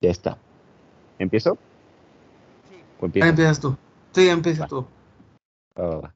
Ya 0.00 0.10
está. 0.10 0.38
¿Empiezo? 1.18 1.58
Sí. 2.70 2.76
¿O 3.00 3.06
empiezas 3.06 3.58
tú. 3.60 3.76
Sí, 4.12 4.28
empieza 4.28 4.66
tú. 4.68 4.86
Va, 5.76 6.14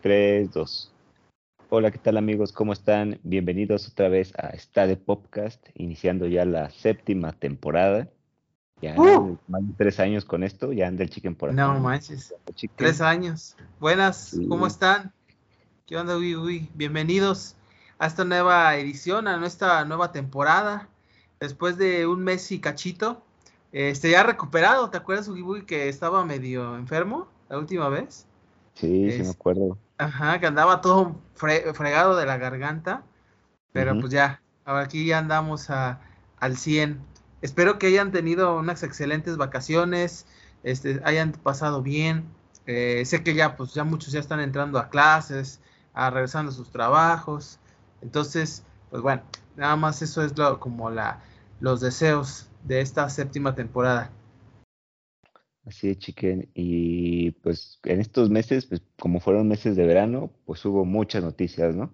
3, 0.00 0.50
2. 0.50 0.92
Hola, 1.68 1.90
¿qué 1.90 1.98
tal 1.98 2.16
amigos? 2.16 2.52
¿Cómo 2.52 2.72
están? 2.72 3.20
Bienvenidos 3.22 3.86
otra 3.88 4.08
vez 4.08 4.32
a 4.38 4.56
Stade 4.56 4.96
Podcast, 4.96 5.68
iniciando 5.74 6.26
ya 6.26 6.46
la 6.46 6.70
séptima 6.70 7.32
temporada. 7.32 8.08
Ya 8.80 8.94
¡Uh! 8.98 9.36
más 9.46 9.66
de 9.68 9.74
tres 9.76 10.00
años 10.00 10.24
con 10.24 10.42
esto, 10.42 10.72
ya 10.72 10.86
anda 10.86 11.02
el 11.02 11.10
chicken 11.10 11.34
por 11.34 11.50
acá. 11.50 11.56
No 11.56 11.78
manches. 11.80 12.34
Chicken. 12.54 12.76
Tres 12.78 13.02
años. 13.02 13.56
Buenas, 13.78 14.28
Sí. 14.30 14.48
¿cómo 14.48 14.66
están? 14.66 15.12
¿Qué 15.84 15.98
onda, 15.98 16.16
uy, 16.16 16.34
uy? 16.34 16.70
Bienvenidos 16.74 17.57
a 17.98 18.06
esta 18.06 18.24
nueva 18.24 18.76
edición, 18.76 19.28
a 19.28 19.36
nuestra 19.36 19.84
nueva 19.84 20.12
temporada. 20.12 20.88
Después 21.40 21.76
de 21.78 22.06
un 22.06 22.24
mes 22.24 22.50
y 22.52 22.60
cachito, 22.60 23.22
este 23.72 24.10
ya 24.10 24.22
recuperado. 24.22 24.90
¿Te 24.90 24.98
acuerdas, 24.98 25.28
uy, 25.28 25.64
que 25.66 25.88
estaba 25.88 26.24
medio 26.24 26.76
enfermo 26.76 27.28
la 27.48 27.58
última 27.58 27.88
vez? 27.88 28.26
Sí, 28.74 29.10
sí 29.10 29.22
me 29.22 29.30
acuerdo. 29.30 29.78
Ajá, 29.98 30.38
que 30.40 30.46
andaba 30.46 30.80
todo 30.80 31.16
fre- 31.36 31.74
fregado 31.74 32.16
de 32.16 32.26
la 32.26 32.38
garganta. 32.38 33.02
Pero 33.72 33.98
pues 33.98 34.12
ya, 34.12 34.42
ahora 34.64 34.82
aquí 34.84 35.06
ya 35.06 35.18
andamos 35.18 35.70
a- 35.70 36.00
al 36.38 36.56
100. 36.56 37.00
Espero 37.42 37.78
que 37.78 37.86
hayan 37.88 38.12
tenido 38.12 38.56
unas 38.58 38.82
excelentes 38.82 39.36
vacaciones, 39.36 40.26
este, 40.62 41.00
hayan 41.04 41.32
pasado 41.32 41.82
bien. 41.82 42.26
Eh, 42.66 43.04
sé 43.06 43.22
que 43.22 43.34
ya, 43.34 43.56
pues 43.56 43.74
ya 43.74 43.84
muchos 43.84 44.12
ya 44.12 44.20
están 44.20 44.40
entrando 44.40 44.78
a 44.78 44.88
clases, 44.90 45.60
a 45.94 46.10
regresando 46.10 46.50
a 46.52 46.54
sus 46.54 46.70
trabajos. 46.70 47.58
Entonces, 48.02 48.64
pues 48.90 49.02
bueno, 49.02 49.22
nada 49.56 49.76
más 49.76 50.02
eso 50.02 50.22
es 50.22 50.36
lo, 50.38 50.60
como 50.60 50.90
la, 50.90 51.22
los 51.60 51.80
deseos 51.80 52.48
de 52.64 52.80
esta 52.80 53.08
séptima 53.10 53.54
temporada. 53.54 54.10
Así 55.64 55.90
es, 55.90 55.98
chicken. 55.98 56.48
Y 56.54 57.32
pues 57.32 57.78
en 57.84 58.00
estos 58.00 58.30
meses, 58.30 58.66
pues 58.66 58.82
como 58.98 59.20
fueron 59.20 59.48
meses 59.48 59.76
de 59.76 59.86
verano, 59.86 60.30
pues 60.46 60.64
hubo 60.64 60.84
muchas 60.84 61.22
noticias, 61.22 61.74
¿no? 61.76 61.92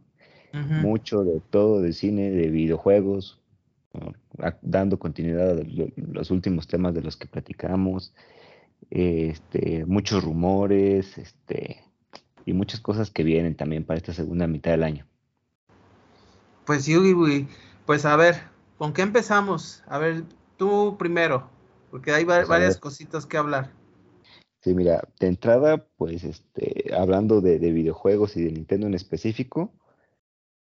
Mucho 0.83 1.25
de 1.25 1.41
todo, 1.51 1.81
de 1.81 1.93
cine, 1.93 2.31
de 2.31 2.51
videojuegos, 2.51 3.41
dando 4.63 4.99
continuidad 4.99 5.59
a 5.59 5.63
lo- 5.65 5.89
los 5.97 6.31
últimos 6.31 6.69
temas 6.69 6.95
de 6.95 7.03
los 7.03 7.17
que 7.17 7.27
platicamos, 7.27 8.15
este, 8.91 9.85
muchos 9.87 10.23
rumores, 10.23 11.19
este, 11.19 11.83
y 12.47 12.53
muchas 12.53 12.81
cosas 12.81 13.11
que 13.11 13.25
vienen 13.25 13.57
también 13.57 13.85
para 13.85 13.97
esta 13.99 14.13
segunda 14.13 14.47
mitad 14.47 14.71
del 14.73 14.83
año. 14.85 15.07
Pues 16.67 16.89
uy, 16.89 17.49
pues 17.87 18.05
a 18.05 18.17
ver, 18.17 18.37
¿con 18.79 18.93
qué 18.93 19.03
empezamos? 19.03 19.83
A 19.87 19.99
ver, 19.99 20.25
tú 20.57 20.97
primero, 20.99 21.49
porque 21.91 22.13
hay 22.13 22.25
va- 22.25 22.37
Pues 22.37 22.49
varias 22.49 22.79
cositas 22.79 23.27
que 23.27 23.37
hablar. 23.37 23.71
Sí, 24.63 24.75
mira, 24.75 25.07
de 25.21 25.27
entrada, 25.27 25.87
pues 25.97 26.25
este, 26.25 26.95
hablando 26.97 27.43
de, 27.43 27.59
de 27.59 27.71
videojuegos 27.71 28.37
y 28.37 28.45
de 28.45 28.53
Nintendo 28.53 28.87
en 28.87 28.95
específico, 28.95 29.71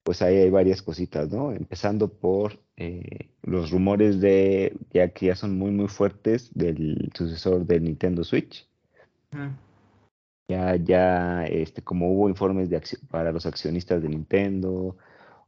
pues 0.04 0.22
ahí 0.22 0.36
hay 0.36 0.50
varias 0.50 0.82
cositas, 0.82 1.32
¿no? 1.32 1.54
Empezando 1.54 2.10
por 2.10 2.60
eh, 2.76 3.30
los 3.42 3.72
rumores 3.72 4.20
de, 4.20 4.76
ya 4.92 5.08
que 5.10 5.28
ya 5.28 5.36
son 5.36 5.58
muy, 5.58 5.72
muy 5.72 5.88
fuertes, 5.88 6.52
del 6.54 7.10
sucesor 7.16 7.66
del 7.66 7.86
Nintendo 7.86 8.26
Switch. 8.26 8.68
Ya, 10.50 10.76
ya, 10.76 11.46
este, 11.46 11.82
como 11.82 12.12
hubo 12.12 12.28
informes 12.28 12.70
de 12.70 12.82
para 13.10 13.32
los 13.32 13.46
accionistas 13.46 14.04
de 14.04 14.10
Nintendo, 14.10 14.98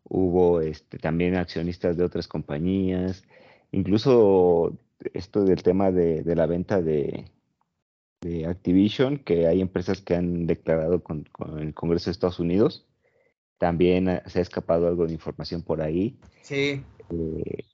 hubo 0.06 0.62
este, 0.62 0.98
también 1.00 1.36
accionistas 1.36 1.98
de 1.98 2.04
otras 2.04 2.28
compañías, 2.28 3.24
incluso 3.72 4.78
esto 5.14 5.44
del 5.46 5.64
tema 5.64 5.92
de, 5.92 6.24
de 6.24 6.36
la 6.36 6.46
venta 6.46 6.82
de, 6.82 7.26
de 8.22 8.46
Activision, 8.48 9.18
que 9.20 9.48
hay 9.48 9.62
empresas 9.62 10.02
que 10.02 10.16
han 10.16 10.48
declarado 10.48 11.04
con, 11.04 11.24
con 11.32 11.60
el 11.60 11.74
Congreso 11.74 12.06
de 12.06 12.14
Estados 12.14 12.40
Unidos. 12.40 12.88
También 13.58 14.10
eh, 14.10 14.22
se 14.28 14.40
ha 14.40 14.42
escapado 14.42 14.88
algo 14.88 15.08
de 15.08 15.14
información 15.14 15.64
por 15.64 15.82
ahí, 15.82 16.20
Sí, 16.42 16.84
eh, 17.10 17.66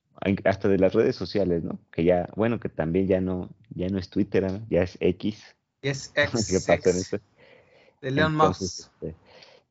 hasta 0.45 0.67
de 0.67 0.77
las 0.77 0.93
redes 0.93 1.15
sociales, 1.15 1.63
¿no? 1.63 1.79
Que 1.91 2.03
ya, 2.03 2.29
bueno, 2.35 2.59
que 2.59 2.69
también 2.69 3.07
ya 3.07 3.21
no, 3.21 3.49
ya 3.69 3.87
no 3.89 3.97
es 3.99 4.09
Twitter, 4.09 4.51
¿no? 4.51 4.65
ya 4.69 4.83
es 4.83 4.97
X. 4.99 5.55
es 5.81 6.11
¿Qué 6.49 6.61
ex, 6.61 6.65
pasa 6.65 6.89
en 6.91 6.97
esto? 6.97 7.19
de 8.01 8.09
Entonces, 8.15 8.29
Musk. 8.29 8.79
este, 8.79 9.20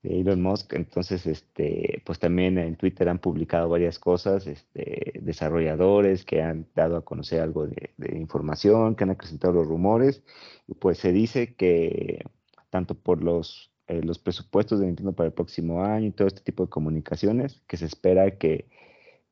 de 0.02 0.20
Elon 0.20 0.40
Musk, 0.42 0.72
entonces, 0.74 1.26
este, 1.26 2.02
pues 2.06 2.18
también 2.18 2.58
en 2.58 2.76
Twitter 2.76 3.08
han 3.08 3.18
publicado 3.18 3.68
varias 3.68 3.98
cosas, 3.98 4.46
este, 4.46 5.12
desarrolladores 5.20 6.24
que 6.24 6.42
han 6.42 6.66
dado 6.74 6.96
a 6.96 7.04
conocer 7.04 7.40
algo 7.42 7.66
de, 7.66 7.92
información, 8.16 8.94
que 8.94 9.04
han 9.04 9.10
acrecentado 9.10 9.52
los 9.54 9.66
rumores, 9.66 10.22
y 10.66 10.74
pues 10.74 10.98
se 10.98 11.12
dice 11.12 11.54
que 11.54 12.24
tanto 12.70 12.94
por 12.94 13.22
los, 13.22 13.72
eh, 13.88 14.02
los 14.02 14.18
presupuestos 14.18 14.80
de 14.80 14.86
Nintendo 14.86 15.12
para 15.12 15.28
el 15.28 15.34
próximo 15.34 15.84
año 15.84 16.06
y 16.08 16.12
todo 16.12 16.28
este 16.28 16.42
tipo 16.42 16.64
de 16.64 16.70
comunicaciones, 16.70 17.62
que 17.66 17.76
se 17.76 17.86
espera 17.86 18.38
que, 18.38 18.68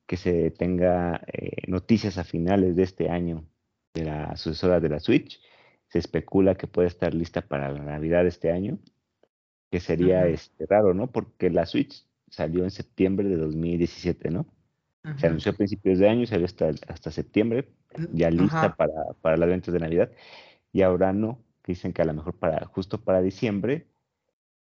que 0.06 0.16
se 0.16 0.50
tenga 0.50 1.22
eh, 1.32 1.62
noticias 1.68 2.18
a 2.18 2.24
finales 2.24 2.76
de 2.76 2.82
este 2.82 3.10
año 3.10 3.44
de 3.94 4.04
la 4.04 4.36
sucesora 4.36 4.80
de 4.80 4.88
la 4.90 5.00
Switch. 5.00 5.40
Se 5.88 5.98
especula 5.98 6.56
que 6.56 6.66
puede 6.66 6.88
estar 6.88 7.14
lista 7.14 7.42
para 7.42 7.72
la 7.72 7.82
Navidad 7.82 8.22
de 8.24 8.28
este 8.30 8.52
año 8.52 8.78
que 9.70 9.80
sería 9.80 10.26
este, 10.26 10.66
raro, 10.66 10.94
¿no? 10.94 11.10
Porque 11.10 11.50
la 11.50 11.66
Switch 11.66 12.06
salió 12.30 12.64
en 12.64 12.70
septiembre 12.70 13.28
de 13.28 13.36
2017, 13.36 14.30
¿no? 14.30 14.46
Se 15.16 15.26
anunció 15.26 15.52
a 15.52 15.54
principios 15.56 15.98
de 15.98 16.08
año 16.08 16.26
salió 16.26 16.44
hasta, 16.44 16.70
hasta 16.88 17.10
septiembre, 17.10 17.68
ya 18.12 18.30
lista 18.30 18.76
para, 18.76 18.92
para 19.22 19.36
las 19.38 19.48
ventas 19.48 19.72
de 19.72 19.80
Navidad. 19.80 20.10
Y 20.72 20.82
ahora 20.82 21.12
no, 21.12 21.42
dicen 21.66 21.92
que 21.92 22.02
a 22.02 22.04
lo 22.04 22.12
mejor 22.12 22.34
para, 22.34 22.66
justo 22.66 23.00
para 23.00 23.22
diciembre, 23.22 23.86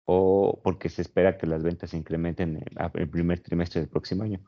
o 0.04 0.60
porque 0.62 0.91
se 0.91 1.00
espera 1.00 1.38
que 1.38 1.47
las 1.47 1.62
ventas 1.62 1.91
se 1.91 1.97
incrementen 1.97 2.56
en 2.56 2.64
a- 2.78 2.91
el 2.94 3.09
primer 3.09 3.41
trimestre 3.41 3.81
del 3.81 3.88
próximo 3.88 4.22
año. 4.22 4.41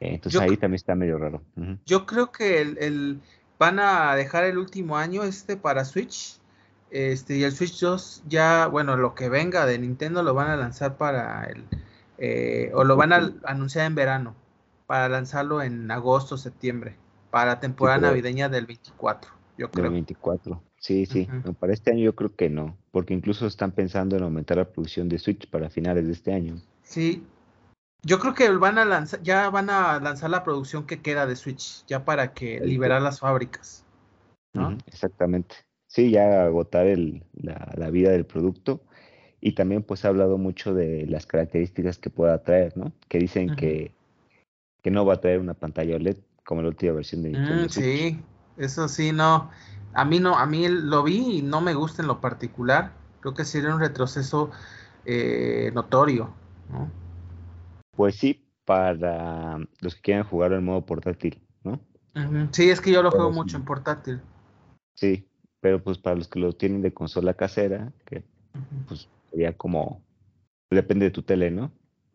Eh, 0.00 0.14
entonces 0.14 0.32
Yo 0.32 0.40
ahí 0.40 0.56
también 0.56 0.74
está 0.76 0.96
medio 0.96 1.16
raro. 1.18 1.42
Ujú. 1.56 1.78
Yo 1.86 2.06
creo 2.06 2.32
que 2.32 2.60
el, 2.60 2.78
el- 2.78 3.20
van 3.58 3.78
a 3.78 4.16
dejar 4.16 4.44
el 4.44 4.58
último 4.58 4.96
año 4.96 5.22
este 5.22 5.56
para 5.56 5.84
Switch. 5.84 6.39
Este, 6.90 7.36
y 7.36 7.44
el 7.44 7.52
Switch 7.52 7.78
2 7.80 8.24
ya, 8.28 8.66
bueno, 8.66 8.96
lo 8.96 9.14
que 9.14 9.28
venga 9.28 9.64
de 9.64 9.78
Nintendo 9.78 10.22
lo 10.22 10.34
van 10.34 10.50
a 10.50 10.56
lanzar 10.56 10.96
para 10.96 11.44
el, 11.44 11.64
eh, 12.18 12.72
o 12.74 12.84
lo 12.84 12.96
van 12.96 13.12
a 13.12 13.32
anunciar 13.44 13.86
en 13.86 13.94
verano, 13.94 14.34
para 14.86 15.08
lanzarlo 15.08 15.62
en 15.62 15.90
agosto, 15.90 16.36
septiembre, 16.36 16.96
para 17.30 17.60
temporada 17.60 18.00
navideña 18.00 18.48
del 18.48 18.66
24, 18.66 19.30
yo 19.56 19.66
Del 19.68 19.70
creo. 19.70 19.92
24. 19.92 20.62
Sí, 20.78 21.06
sí. 21.06 21.28
No, 21.44 21.52
para 21.52 21.72
este 21.72 21.92
año 21.92 22.00
yo 22.00 22.14
creo 22.14 22.34
que 22.34 22.48
no, 22.48 22.76
porque 22.90 23.14
incluso 23.14 23.46
están 23.46 23.70
pensando 23.70 24.16
en 24.16 24.24
aumentar 24.24 24.56
la 24.56 24.64
producción 24.64 25.08
de 25.08 25.18
Switch 25.18 25.48
para 25.48 25.70
finales 25.70 26.06
de 26.06 26.12
este 26.12 26.32
año. 26.32 26.56
Sí, 26.82 27.22
yo 28.02 28.18
creo 28.18 28.34
que 28.34 28.50
van 28.50 28.78
a 28.78 28.84
lanzar, 28.84 29.22
ya 29.22 29.50
van 29.50 29.70
a 29.70 30.00
lanzar 30.00 30.30
la 30.30 30.42
producción 30.42 30.86
que 30.86 31.00
queda 31.02 31.26
de 31.26 31.36
Switch, 31.36 31.84
ya 31.86 32.04
para 32.04 32.32
que 32.32 32.60
liberar 32.60 33.02
las 33.02 33.20
fábricas, 33.20 33.84
¿no? 34.54 34.76
Exactamente. 34.86 35.56
Sí, 35.90 36.12
ya 36.12 36.44
agotar 36.44 36.86
el, 36.86 37.24
la, 37.34 37.72
la 37.76 37.90
vida 37.90 38.12
del 38.12 38.24
producto. 38.24 38.80
Y 39.40 39.52
también 39.56 39.82
pues 39.82 40.04
ha 40.04 40.08
hablado 40.08 40.38
mucho 40.38 40.72
de 40.72 41.04
las 41.06 41.26
características 41.26 41.98
que 41.98 42.10
pueda 42.10 42.44
traer, 42.44 42.76
¿no? 42.76 42.92
Que 43.08 43.18
dicen 43.18 43.56
que, 43.56 43.90
que 44.82 44.90
no 44.92 45.04
va 45.04 45.14
a 45.14 45.20
traer 45.20 45.40
una 45.40 45.54
pantalla 45.54 45.96
OLED 45.96 46.18
como 46.44 46.62
la 46.62 46.68
última 46.68 46.92
versión 46.92 47.24
de 47.24 47.30
Nintendo 47.30 47.66
Mm, 47.66 47.68
sí, 47.68 48.22
eso 48.56 48.86
sí, 48.86 49.10
no. 49.10 49.50
A 49.92 50.04
mí 50.04 50.20
no, 50.20 50.38
a 50.38 50.46
mí 50.46 50.68
lo 50.68 51.02
vi 51.02 51.38
y 51.38 51.42
no 51.42 51.60
me 51.60 51.74
gusta 51.74 52.02
en 52.02 52.08
lo 52.08 52.20
particular. 52.20 52.92
Creo 53.20 53.34
que 53.34 53.44
sería 53.44 53.74
un 53.74 53.80
retroceso 53.80 54.52
eh, 55.04 55.72
notorio, 55.74 56.30
¿no? 56.70 56.88
Pues 57.96 58.14
sí, 58.14 58.46
para 58.64 59.58
los 59.80 59.96
que 59.96 60.00
quieran 60.02 60.24
jugar 60.24 60.52
en 60.52 60.64
modo 60.64 60.86
portátil, 60.86 61.42
¿no? 61.64 61.80
Sí, 62.52 62.70
es 62.70 62.80
que 62.80 62.92
yo 62.92 63.02
lo 63.02 63.10
Pero 63.10 63.22
juego 63.22 63.32
sí. 63.32 63.38
mucho 63.40 63.56
en 63.56 63.64
portátil. 63.64 64.20
Sí, 64.94 65.26
pero 65.60 65.82
pues 65.82 65.98
para 65.98 66.16
los 66.16 66.28
que 66.28 66.40
lo 66.40 66.52
tienen 66.52 66.82
de 66.82 66.92
consola 66.94 67.34
casera, 67.34 67.92
que 68.06 68.22
pues 68.88 69.08
sería 69.30 69.56
como, 69.56 70.02
depende 70.70 71.06
de 71.06 71.10
tu 71.10 71.22
tele, 71.22 71.50
¿no? 71.50 71.72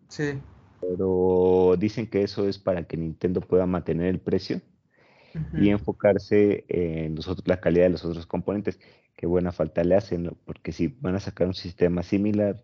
Sí. 0.10 0.40
Pero 0.82 1.76
dicen 1.78 2.08
que 2.08 2.24
eso 2.24 2.48
es 2.48 2.58
para 2.58 2.86
que 2.86 2.98
Nintendo 2.98 3.42
pueda 3.42 3.66
mantener 3.66 4.08
el 4.08 4.20
precio 4.20 4.62
y 5.54 5.70
enfocarse 5.70 6.66
en 6.68 7.16
los 7.16 7.28
otros- 7.28 7.48
la 7.48 7.60
calidad 7.60 7.86
de 7.86 7.92
los 7.92 8.06
otros 8.06 8.26
componentes, 8.26 8.80
que 9.16 9.26
buena 9.26 9.52
falta 9.52 9.84
le 9.84 9.96
hacen, 9.96 10.24
¿no? 10.24 10.32
porque 10.46 10.72
si 10.72 10.88
van 10.88 11.16
a 11.16 11.20
sacar 11.20 11.48
un 11.48 11.54
sistema 11.54 12.04
similar, 12.04 12.64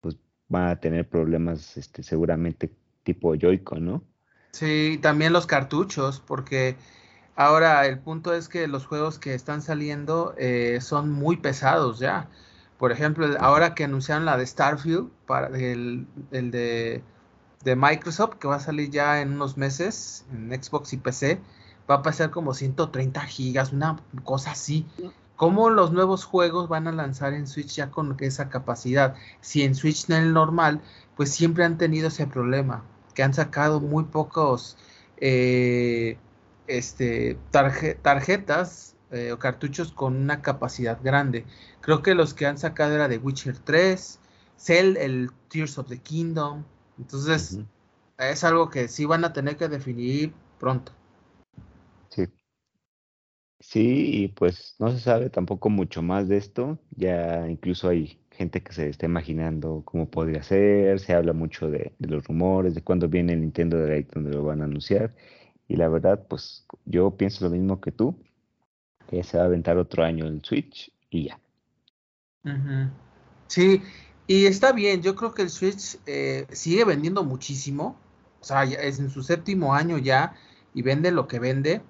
pues 0.00 0.18
van 0.48 0.68
a 0.68 0.80
tener 0.80 1.08
problemas 1.08 1.76
este, 1.76 2.02
seguramente 2.02 2.70
tipo 3.02 3.34
Joy-Con, 3.34 3.84
¿no? 3.84 4.04
Sí, 4.52 4.98
también 5.00 5.32
los 5.32 5.46
cartuchos, 5.46 6.20
porque 6.20 6.76
ahora 7.36 7.86
el 7.86 7.98
punto 7.98 8.34
es 8.34 8.48
que 8.48 8.66
los 8.68 8.86
juegos 8.86 9.18
que 9.18 9.34
están 9.34 9.62
saliendo 9.62 10.34
eh, 10.38 10.78
son 10.80 11.10
muy 11.10 11.36
pesados 11.36 11.98
ya. 11.98 12.28
Por 12.78 12.92
ejemplo, 12.92 13.26
ahora 13.38 13.74
que 13.74 13.84
anunciaron 13.84 14.24
la 14.24 14.36
de 14.36 14.46
Starfield, 14.46 15.08
para 15.26 15.48
el, 15.48 16.06
el 16.32 16.50
de 16.50 17.02
de 17.64 17.76
Microsoft 17.76 18.36
que 18.36 18.48
va 18.48 18.56
a 18.56 18.60
salir 18.60 18.90
ya 18.90 19.20
en 19.20 19.32
unos 19.34 19.56
meses 19.56 20.24
en 20.32 20.50
Xbox 20.50 20.92
y 20.92 20.96
PC 20.96 21.40
va 21.90 21.96
a 21.96 22.02
pasar 22.02 22.30
como 22.30 22.54
130 22.54 23.20
gigas, 23.22 23.72
una 23.72 23.98
cosa 24.24 24.52
así. 24.52 24.86
¿Cómo 25.36 25.70
los 25.70 25.92
nuevos 25.92 26.24
juegos 26.24 26.68
van 26.68 26.86
a 26.86 26.92
lanzar 26.92 27.34
en 27.34 27.48
Switch 27.48 27.74
ya 27.74 27.90
con 27.90 28.16
esa 28.20 28.48
capacidad? 28.48 29.16
Si 29.40 29.62
en 29.62 29.74
Switch 29.74 30.08
no 30.08 30.16
es 30.16 30.24
normal, 30.24 30.80
pues 31.16 31.32
siempre 31.32 31.64
han 31.64 31.78
tenido 31.78 32.08
ese 32.08 32.26
problema, 32.26 32.84
que 33.14 33.24
han 33.24 33.34
sacado 33.34 33.80
muy 33.80 34.04
pocos 34.04 34.76
eh, 35.16 36.18
este, 36.78 37.38
tarjetas 37.50 38.96
eh, 39.10 39.32
o 39.32 39.38
cartuchos 39.38 39.92
con 39.92 40.16
una 40.16 40.42
capacidad 40.42 40.98
grande. 41.02 41.44
Creo 41.80 42.02
que 42.02 42.14
los 42.14 42.34
que 42.34 42.46
han 42.46 42.58
sacado 42.58 42.94
era 42.94 43.08
de 43.08 43.18
Witcher 43.18 43.58
3, 43.58 44.18
Cell, 44.56 44.96
el 44.96 45.30
Tears 45.48 45.78
of 45.78 45.88
the 45.88 45.98
Kingdom. 45.98 46.64
Entonces, 46.98 47.58
es 48.18 48.44
algo 48.44 48.70
que 48.70 48.88
sí 48.88 49.04
van 49.04 49.24
a 49.24 49.32
tener 49.32 49.56
que 49.56 49.68
definir 49.68 50.32
pronto. 50.58 50.92
Sí. 52.08 52.26
Sí, 53.60 54.24
y 54.24 54.28
pues 54.28 54.74
no 54.78 54.90
se 54.90 54.98
sabe 54.98 55.30
tampoco 55.30 55.70
mucho 55.70 56.02
más 56.02 56.28
de 56.28 56.36
esto. 56.36 56.78
Ya 56.96 57.48
incluso 57.48 57.88
hay 57.88 58.18
gente 58.30 58.62
que 58.62 58.72
se 58.72 58.88
está 58.88 59.06
imaginando 59.06 59.82
cómo 59.84 60.10
podría 60.10 60.42
ser. 60.42 60.98
Se 61.00 61.14
habla 61.14 61.32
mucho 61.32 61.70
de, 61.70 61.92
los 61.98 62.26
rumores, 62.26 62.74
de 62.74 62.82
cuándo 62.82 63.08
viene 63.08 63.34
el 63.34 63.40
Nintendo 63.40 63.80
Direct 63.80 64.14
donde 64.14 64.32
lo 64.32 64.44
van 64.44 64.62
a 64.62 64.64
anunciar. 64.64 65.14
Y 65.68 65.76
la 65.76 65.88
verdad, 65.88 66.26
pues 66.28 66.66
yo 66.84 67.12
pienso 67.16 67.44
lo 67.44 67.50
mismo 67.50 67.80
que 67.80 67.92
tú, 67.92 68.16
que 69.08 69.22
se 69.22 69.36
va 69.38 69.44
a 69.44 69.46
aventar 69.46 69.78
otro 69.78 70.04
año 70.04 70.26
el 70.26 70.42
Switch 70.44 70.92
y 71.10 71.28
ya. 71.28 71.40
Sí, 73.46 73.82
y 74.26 74.46
está 74.46 74.72
bien, 74.72 75.02
yo 75.02 75.14
creo 75.14 75.34
que 75.34 75.42
el 75.42 75.50
Switch 75.50 75.98
eh, 76.06 76.46
sigue 76.50 76.84
vendiendo 76.84 77.24
muchísimo, 77.24 77.96
o 78.40 78.44
sea, 78.44 78.64
es 78.64 78.98
en 78.98 79.10
su 79.10 79.22
séptimo 79.22 79.74
año 79.74 79.98
ya 79.98 80.34
y 80.74 80.82
vende 80.82 81.10
lo 81.12 81.28
que 81.28 81.38
vende. 81.38 81.82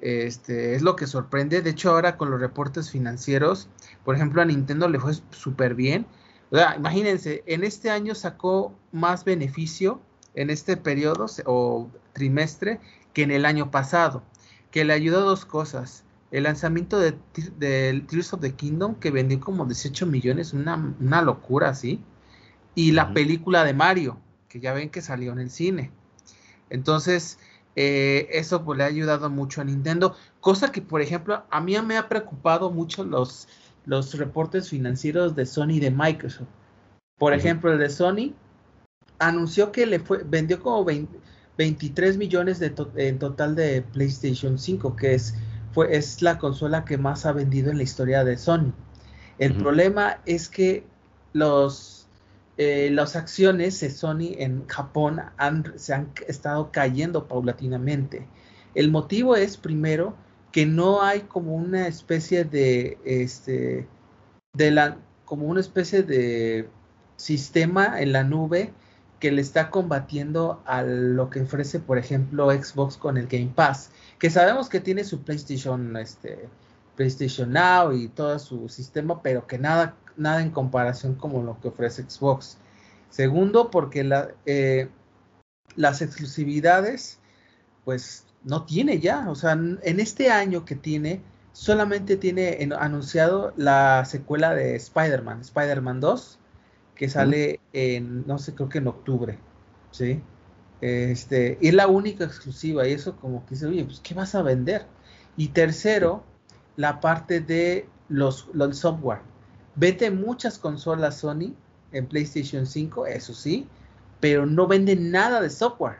Este, 0.00 0.74
es 0.74 0.82
lo 0.82 0.96
que 0.96 1.06
sorprende. 1.06 1.62
De 1.62 1.70
hecho, 1.70 1.90
ahora 1.90 2.16
con 2.16 2.28
los 2.30 2.40
reportes 2.40 2.90
financieros, 2.90 3.68
por 4.04 4.16
ejemplo, 4.16 4.42
a 4.42 4.44
Nintendo 4.44 4.88
le 4.88 4.98
fue 4.98 5.12
súper 5.30 5.76
bien. 5.76 6.06
O 6.50 6.56
sea, 6.56 6.74
imagínense, 6.76 7.44
en 7.46 7.62
este 7.62 7.88
año 7.88 8.16
sacó 8.16 8.74
más 8.90 9.24
beneficio 9.24 10.00
en 10.34 10.50
este 10.50 10.76
periodo 10.76 11.26
o 11.46 11.88
trimestre 12.12 12.80
que 13.12 13.22
en 13.22 13.30
el 13.30 13.44
año 13.44 13.70
pasado, 13.70 14.22
que 14.70 14.84
le 14.84 14.92
ayudó 14.92 15.18
a 15.20 15.24
dos 15.24 15.44
cosas. 15.44 16.04
El 16.30 16.44
lanzamiento 16.44 16.98
de, 16.98 17.12
Tears 17.12 18.32
of 18.32 18.40
the 18.40 18.54
Kingdom, 18.54 18.94
que 18.94 19.10
vendió 19.10 19.38
como 19.38 19.66
18 19.66 20.06
millones, 20.06 20.54
una, 20.54 20.94
una 20.98 21.20
locura, 21.20 21.74
¿sí? 21.74 22.00
Y 22.74 22.92
la 22.92 23.12
película 23.12 23.64
de 23.64 23.74
Mario, 23.74 24.18
que 24.48 24.58
ya 24.58 24.72
ven 24.72 24.88
que 24.88 25.02
salió 25.02 25.32
en 25.32 25.40
el 25.40 25.50
cine. 25.50 25.90
Entonces, 26.70 27.38
eh, 27.76 28.28
eso 28.30 28.64
pues, 28.64 28.78
le 28.78 28.84
ha 28.84 28.86
ayudado 28.86 29.28
mucho 29.30 29.60
a 29.60 29.64
Nintendo, 29.64 30.16
cosa 30.40 30.72
que, 30.72 30.80
por 30.80 31.02
ejemplo, 31.02 31.44
a 31.50 31.60
mí 31.60 31.78
me 31.82 31.98
ha 31.98 32.08
preocupado 32.08 32.70
mucho 32.70 33.04
los, 33.04 33.46
los 33.84 34.14
reportes 34.14 34.70
financieros 34.70 35.34
de 35.36 35.44
Sony 35.46 35.72
y 35.72 35.80
de 35.80 35.90
Microsoft. 35.90 36.48
Por 37.18 37.34
ejemplo, 37.34 37.72
el 37.72 37.78
de 37.78 37.90
Sony 37.90 38.34
anunció 39.18 39.70
que 39.70 39.86
le 39.86 40.00
fue, 40.00 40.22
vendió 40.24 40.60
como 40.60 40.84
23 41.62 42.16
millones 42.16 42.58
de 42.58 42.74
en 42.96 43.20
total 43.20 43.54
de 43.54 43.82
PlayStation 43.82 44.58
5, 44.58 44.96
que 44.96 45.14
es 45.14 45.34
fue, 45.72 45.96
es 45.96 46.20
la 46.20 46.36
consola 46.36 46.84
que 46.84 46.98
más 46.98 47.24
ha 47.24 47.30
vendido 47.30 47.70
en 47.70 47.76
la 47.76 47.84
historia 47.84 48.24
de 48.24 48.36
Sony. 48.36 48.72
El 49.38 49.54
problema 49.54 50.20
es 50.26 50.48
que 50.48 50.84
los, 51.32 52.08
eh, 52.58 52.90
las 52.92 53.14
acciones 53.14 53.78
de 53.78 53.90
Sony 53.90 54.34
en 54.38 54.66
Japón 54.66 55.22
han, 55.36 55.72
se 55.76 55.94
han 55.94 56.10
estado 56.26 56.72
cayendo 56.72 57.28
paulatinamente. 57.28 58.26
El 58.74 58.90
motivo 58.90 59.36
es, 59.36 59.56
primero, 59.56 60.16
que 60.50 60.66
no 60.66 61.00
hay 61.00 61.20
como 61.20 61.54
una 61.54 61.86
especie 61.86 62.44
de, 62.44 62.98
este, 63.04 63.86
de 64.52 64.70
la, 64.72 64.98
como 65.24 65.46
una 65.46 65.60
especie 65.60 66.02
de 66.02 66.68
sistema 67.16 68.00
en 68.00 68.10
la 68.10 68.24
nube 68.24 68.72
que 69.22 69.30
le 69.30 69.40
está 69.40 69.70
combatiendo 69.70 70.60
a 70.66 70.82
lo 70.82 71.30
que 71.30 71.42
ofrece, 71.42 71.78
por 71.78 71.96
ejemplo, 71.96 72.50
Xbox 72.50 72.96
con 72.96 73.16
el 73.16 73.28
Game 73.28 73.52
Pass 73.54 73.92
que 74.18 74.30
sabemos 74.30 74.68
que 74.68 74.80
tiene 74.80 75.04
su 75.04 75.22
PlayStation, 75.22 75.96
este, 75.96 76.48
PlayStation 76.96 77.52
Now 77.52 77.92
y 77.92 78.08
todo 78.08 78.36
su 78.40 78.68
sistema, 78.68 79.22
pero 79.22 79.46
que 79.46 79.58
nada, 79.58 79.94
nada 80.16 80.42
en 80.42 80.50
comparación 80.50 81.14
como 81.14 81.40
lo 81.40 81.60
que 81.60 81.68
ofrece 81.68 82.02
Xbox. 82.02 82.58
Segundo, 83.10 83.70
porque 83.70 84.10
eh, 84.46 84.88
las 85.76 86.02
exclusividades, 86.02 87.20
pues 87.84 88.26
no 88.42 88.64
tiene 88.64 88.98
ya, 88.98 89.30
o 89.30 89.36
sea, 89.36 89.52
en 89.52 90.00
este 90.00 90.32
año 90.32 90.64
que 90.64 90.74
tiene, 90.74 91.20
solamente 91.52 92.16
tiene 92.16 92.68
anunciado 92.76 93.52
la 93.56 94.04
secuela 94.04 94.52
de 94.52 94.74
Spider-Man, 94.74 95.42
Spider-Man 95.42 96.00
2, 96.00 96.40
que 96.94 97.08
sale 97.08 97.60
en, 97.72 98.26
no 98.26 98.38
sé, 98.38 98.54
creo 98.54 98.68
que 98.68 98.78
en 98.78 98.88
octubre, 98.88 99.38
¿sí? 99.90 100.22
Este, 100.80 101.58
es 101.66 101.74
la 101.74 101.86
única 101.86 102.24
exclusiva 102.24 102.86
y 102.86 102.92
eso 102.92 103.16
como 103.16 103.44
que 103.44 103.54
dice, 103.54 103.66
oye, 103.66 103.84
pues 103.84 104.00
¿qué 104.00 104.14
vas 104.14 104.34
a 104.34 104.42
vender? 104.42 104.86
Y 105.36 105.48
tercero, 105.48 106.24
la 106.76 107.00
parte 107.00 107.40
de 107.40 107.88
los, 108.08 108.48
los 108.52 108.78
software. 108.78 109.20
Vete 109.74 110.10
muchas 110.10 110.58
consolas 110.58 111.18
Sony 111.18 111.54
en 111.92 112.06
PlayStation 112.06 112.66
5, 112.66 113.06
eso 113.06 113.32
sí, 113.32 113.68
pero 114.20 114.44
no 114.44 114.66
vende 114.66 114.96
nada 114.96 115.40
de 115.40 115.50
software, 115.50 115.98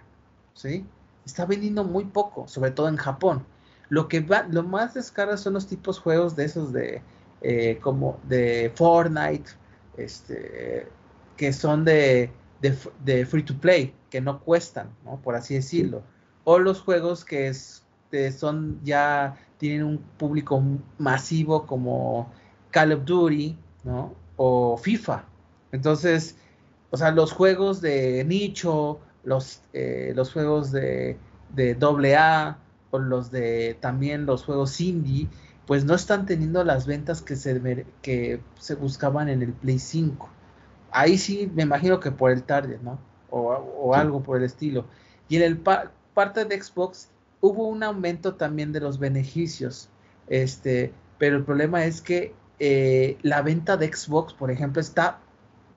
¿sí? 0.55 0.85
Está 1.25 1.47
vendiendo 1.47 1.85
muy 1.85 2.05
poco, 2.05 2.49
sobre 2.49 2.71
todo 2.73 2.89
en 2.89 2.97
Japón. 2.97 3.45
Lo 3.89 4.09
que 4.09 4.21
va, 4.21 4.45
lo 4.51 4.63
más 4.63 4.95
descarga 4.95 5.37
son 5.37 5.55
los 5.55 5.67
tipos 5.67 5.99
juegos 5.99 6.35
de 6.37 6.45
esos 6.45 6.73
de 6.73 7.03
eh, 7.43 7.79
como 7.83 8.21
de 8.25 8.73
Fortnite, 8.75 9.51
este, 9.97 10.89
que 11.37 11.53
son 11.53 11.85
de 11.85 12.31
free 13.29 13.43
to 13.43 13.55
play, 13.59 13.95
que 14.11 14.21
no 14.21 14.41
cuestan. 14.41 14.91
Por 15.25 15.35
así 15.35 15.55
decirlo. 15.55 16.03
O 16.45 16.59
los 16.59 16.81
juegos 16.81 17.25
que 17.25 17.53
son 18.33 18.79
ya 18.83 19.37
tienen 19.57 19.85
un 19.85 19.99
público 20.19 20.63
masivo 20.99 21.67
como 21.67 22.31
Call 22.71 22.93
of 22.93 23.05
Duty, 23.05 23.57
¿no? 23.85 24.15
O 24.37 24.77
FIFA. 24.77 25.25
Entonces, 25.73 26.37
o 26.91 26.97
sea, 26.97 27.11
los 27.11 27.33
juegos 27.33 27.81
de 27.81 28.23
nicho, 28.25 29.01
los, 29.25 29.63
eh, 29.73 30.13
los 30.15 30.33
juegos 30.33 30.73
de, 30.73 31.17
de 31.55 31.77
AA 31.81 32.59
o 32.91 32.99
los 32.99 33.31
de 33.31 33.79
también 33.81 34.27
los 34.27 34.45
juegos 34.45 34.79
indie, 34.81 35.29
pues 35.67 35.85
no 35.85 35.95
están 35.95 36.27
teniendo 36.27 36.65
las 36.65 36.87
ventas 36.87 37.23
que 37.23 37.37
se, 37.37 37.87
que 38.03 38.41
se 38.59 38.75
buscaban 38.75 39.29
en 39.29 39.43
el 39.43 39.53
Play 39.53 39.79
5 39.79 40.29
ahí 40.93 41.19
sí 41.19 41.51
me 41.55 41.63
imagino 41.63 41.99
que 41.99 42.13
por 42.13 42.31
el 42.31 42.45
target, 42.45 42.81
¿no? 42.83 42.99
O, 43.31 43.95
algo 43.95 44.23
por 44.23 44.37
el 44.37 44.45
estilo. 44.45 44.87
Y 45.29 45.37
en 45.37 45.43
el 45.43 45.59
parte 45.59 46.45
de 46.45 46.63
Xbox 46.63 47.09
hubo 47.41 47.67
un 47.67 47.83
aumento 47.83 48.35
también 48.35 48.73
de 48.73 48.81
los 48.81 48.99
beneficios, 48.99 49.89
este, 50.29 50.93
pero 51.19 51.39
el 51.39 51.45
problema 51.45 51.85
es 51.85 52.03
que 52.03 52.35
eh, 52.59 53.17
la 53.23 53.41
venta 53.41 53.77
de 53.79 53.91
Xbox, 53.93 54.35
por 54.35 54.51
ejemplo, 54.51 54.81
está 54.81 55.19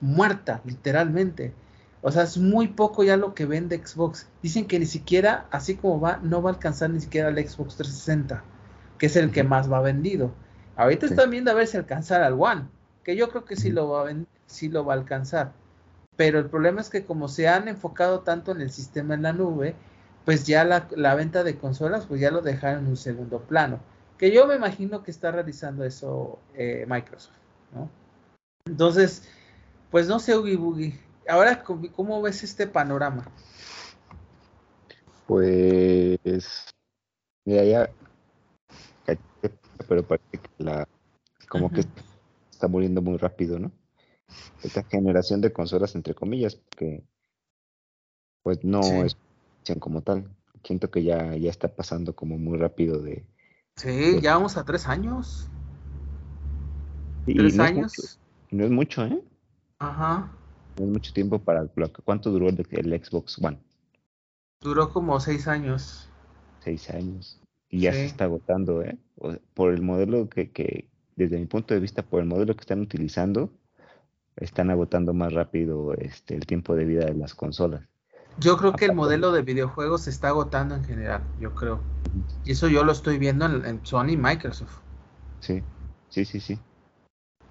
muerta, 0.02 0.62
literalmente. 0.66 1.54
O 2.02 2.12
sea, 2.12 2.24
es 2.24 2.38
muy 2.38 2.68
poco 2.68 3.04
ya 3.04 3.18
lo 3.18 3.34
que 3.34 3.46
vende 3.46 3.82
Xbox. 3.84 4.28
Dicen 4.44 4.68
que 4.68 4.78
ni 4.78 4.86
siquiera, 4.86 5.48
así 5.50 5.76
como 5.76 6.00
va, 6.00 6.20
no 6.22 6.42
va 6.42 6.52
a 6.52 6.54
alcanzar 6.54 6.90
ni 6.90 7.00
siquiera 7.00 7.30
el 7.30 7.38
Xbox 7.38 7.78
360, 7.78 8.44
que 8.98 9.08
es 9.08 9.16
el 9.16 9.32
que 9.32 9.44
más 9.44 9.72
va 9.72 9.82
vendido. 9.82 10.32
Ahorita 10.76 11.06
están 11.06 11.30
viendo 11.30 11.52
a 11.52 11.54
ver 11.54 11.68
si 11.68 11.78
alcanzar 11.78 12.22
al 12.22 12.34
One, 12.34 12.68
que 13.04 13.16
yo 13.16 13.30
creo 13.30 13.46
que 13.46 13.56
sí 13.56 13.72
lo 13.72 13.90
va 13.90 14.02
a 14.02 14.04
vender 14.06 14.36
sí 14.46 14.70
lo 14.70 14.86
va 14.86 14.94
a 14.94 14.98
alcanzar. 14.98 15.54
Pero 16.16 16.40
el 16.40 16.50
problema 16.50 16.82
es 16.82 16.90
que 16.90 17.06
como 17.06 17.28
se 17.28 17.48
han 17.48 17.68
enfocado 17.68 18.22
tanto 18.22 18.52
en 18.52 18.62
el 18.62 18.72
sistema 18.72 19.16
en 19.16 19.24
la 19.24 19.34
nube, 19.34 19.76
pues 20.24 20.46
ya 20.48 20.64
la, 20.64 21.16
venta 21.16 21.44
de 21.44 21.58
consolas, 21.58 22.06
pues 22.06 22.22
ya 22.22 22.32
lo 22.32 22.42
dejaron 22.42 22.84
en 22.84 22.90
un 22.92 22.98
segundo 22.98 23.42
plano. 23.42 23.80
Que 24.18 24.32
yo 24.32 24.48
me 24.48 24.56
imagino 24.56 25.04
que 25.04 25.12
está 25.12 25.32
realizando 25.32 25.84
eso 25.84 26.40
eh, 26.54 26.86
Microsoft, 26.88 27.36
¿no? 27.74 27.90
Entonces, 28.66 29.28
pues 29.92 30.08
no 30.08 30.20
sé, 30.20 30.38
Ugi 30.38 30.56
Boogie. 30.56 31.00
Ahora, 31.28 31.64
¿cómo 31.64 32.22
ves 32.22 32.44
este 32.44 32.66
panorama? 32.66 33.26
Pues, 35.28 36.18
mira, 37.46 37.64
ya, 37.64 37.90
pero 39.88 40.04
parece 40.04 40.38
que 40.38 40.64
la, 40.64 40.88
como 41.48 41.70
que 41.70 41.86
está 42.52 42.68
muriendo 42.68 43.02
muy 43.02 43.18
rápido, 43.18 43.60
¿no? 43.60 43.72
esta 44.64 44.84
generación 44.84 45.42
de 45.42 45.54
consolas, 45.54 45.96
entre 45.96 46.14
comillas, 46.14 46.56
porque 46.56 47.04
pues 48.44 48.64
no 48.64 48.82
es 48.82 49.18
como 49.80 50.02
tal. 50.02 50.30
Siento 50.64 50.90
que 50.90 51.04
ya, 51.04 51.36
ya 51.36 51.50
está 51.50 51.68
pasando 51.68 52.16
como 52.16 52.38
muy 52.38 52.58
rápido 52.58 53.00
de... 53.00 53.26
Sí, 53.76 54.20
ya 54.22 54.36
vamos 54.36 54.58
a 54.58 54.64
tres 54.64 54.88
años. 54.88 55.50
tres 57.26 57.60
años. 57.60 58.20
no 58.52 58.64
es 58.64 58.72
mucho, 58.72 59.06
¿eh? 59.06 59.22
Ajá. 59.80 60.32
No 60.78 60.86
es 60.86 60.92
mucho 60.92 61.14
tiempo 61.14 61.40
para 61.40 61.68
¿Cuánto 62.04 62.32
duró 62.32 62.50
el, 62.50 63.04
Xbox 63.04 63.38
One? 63.44 63.60
Duró 64.62 64.92
como 64.92 65.20
seis 65.20 65.48
años. 65.48 66.10
Seis 66.62 66.90
años. 66.90 67.40
Y 67.70 67.82
ya 67.82 67.94
se 67.94 68.06
está 68.06 68.26
agotando, 68.26 68.84
¿eh? 68.84 68.98
Por 69.54 69.74
el 69.74 69.82
modelo 69.82 70.30
que, 70.30 70.52
que, 70.52 70.88
desde 71.16 71.38
mi 71.38 71.46
punto 71.46 71.74
de 71.74 71.80
vista, 71.80 72.04
por 72.04 72.22
el 72.22 72.28
modelo 72.28 72.56
que 72.56 72.62
están 72.62 72.82
utilizando, 72.82 73.52
están 74.38 74.70
agotando 74.70 75.14
más 75.14 75.34
rápido 75.34 75.94
este, 75.94 76.36
el 76.36 76.46
tiempo 76.46 76.76
de 76.76 76.86
vida 76.86 77.06
de 77.06 77.14
las 77.14 77.34
consolas. 77.34 77.82
Yo 78.38 78.58
creo 78.58 78.74
que 78.74 78.86
el 78.86 78.94
modelo 78.94 79.32
de 79.32 79.42
videojuegos 79.42 80.04
se 80.04 80.10
está 80.10 80.30
agotando 80.30 80.76
en 80.76 80.84
general, 80.84 81.24
yo 81.40 81.56
creo. 81.56 81.80
Y 82.44 82.52
eso 82.52 82.68
yo 82.68 82.84
lo 82.84 82.92
estoy 82.92 83.18
viendo 83.18 83.46
en, 83.46 83.86
Sony 83.86 84.10
y 84.10 84.18
Microsoft. 84.18 84.78
Sí, 85.40 85.64
sí, 86.10 86.26
sí, 86.26 86.40
sí. 86.42 86.60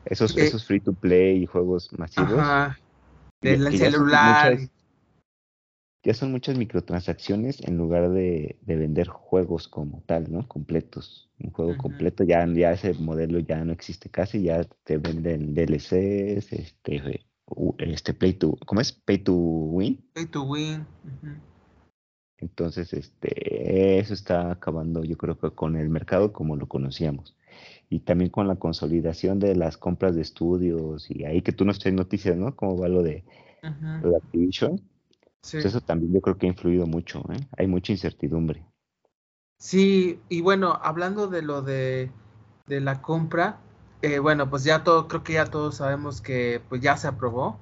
Esos, 0.05 0.37
eh, 0.37 0.45
esos 0.45 0.67
free 0.67 0.81
to 0.81 0.93
play 0.93 1.43
y 1.43 1.47
juegos 1.47 1.91
masivos. 1.99 2.39
Ajá. 2.39 2.79
Del 3.41 3.77
celular 3.77 4.59
ya 6.05 6.13
son 6.13 6.33
muchas 6.33 6.59
microtransacciones 6.59 7.67
en 7.67 7.79
lugar 7.79 8.11
de, 8.11 8.59
vender 8.67 9.09
juegos 9.09 9.69
como 9.69 10.03
tal, 10.07 10.31
¿no? 10.31 10.47
Completos. 10.47 11.31
Un 11.41 11.51
juego 11.51 11.77
completo, 11.79 12.25
ya, 12.25 12.47
ya 12.47 12.73
ese 12.73 12.93
modelo 12.95 13.39
ya 13.39 13.65
no 13.65 13.73
existe 13.73 14.11
casi, 14.11 14.43
ya 14.43 14.65
te 14.85 14.99
venden 14.99 15.55
DLCs, 15.55 16.53
este, 16.53 17.25
este 17.79 18.15
Play 18.15 18.35
to, 18.35 18.57
¿cómo 18.67 18.83
es? 18.83 18.93
Pay 18.93 19.19
to 19.19 19.33
Win. 19.33 20.05
Pay 20.13 20.27
to 20.27 20.43
Win. 20.43 20.87
Entonces, 22.37 22.93
este, 22.93 23.99
eso 23.99 24.13
está 24.13 24.51
acabando, 24.51 25.05
yo 25.05 25.17
creo 25.17 25.39
que 25.39 25.51
con 25.51 25.77
el 25.77 25.89
mercado 25.89 26.35
como 26.35 26.57
lo 26.57 26.69
conocíamos. 26.69 27.35
Y 27.89 28.01
también 28.01 28.31
con 28.31 28.47
la 28.47 28.57
consolidación 28.57 29.39
de 29.39 29.57
las 29.57 29.79
compras 29.79 30.15
de 30.17 30.23
estudios 30.23 31.11
y 31.11 31.25
ahí 31.25 31.41
que 31.41 31.53
tú 31.53 31.65
nos 31.65 31.79
traes 31.79 31.95
noticias, 31.95 32.37
¿no? 32.37 32.55
Cómo 32.57 32.77
va 32.77 32.89
lo 32.89 33.03
de, 33.03 33.25
lo 34.03 34.11
de 34.11 34.17
Activision 34.17 34.83
pues 35.53 35.65
eso 35.67 35.81
también 35.81 36.13
yo 36.13 36.21
creo 36.21 36.39
que 36.39 36.47
ha 36.47 36.51
influido 36.51 36.87
mucho, 36.87 37.23
¿eh? 37.31 37.47
Hay 37.59 37.67
mucha 37.67 37.93
incertidumbre. 37.93 38.67
Sí, 39.59 40.21
y 40.29 40.41
bueno, 40.41 40.79
hablando 40.83 41.29
de 41.29 41.43
lo 41.43 41.63
de, 41.63 42.11
la 42.67 43.03
compra, 43.03 43.61
eh, 44.03 44.19
bueno, 44.19 44.49
pues 44.49 44.65
ya 44.65 44.85
todo, 44.85 45.07
creo 45.07 45.23
que 45.23 45.35
ya 45.35 45.47
todos 45.47 45.77
sabemos 45.77 46.21
que 46.21 46.63
pues 46.69 46.81
ya 46.81 46.97
se 46.97 47.09
aprobó 47.09 47.59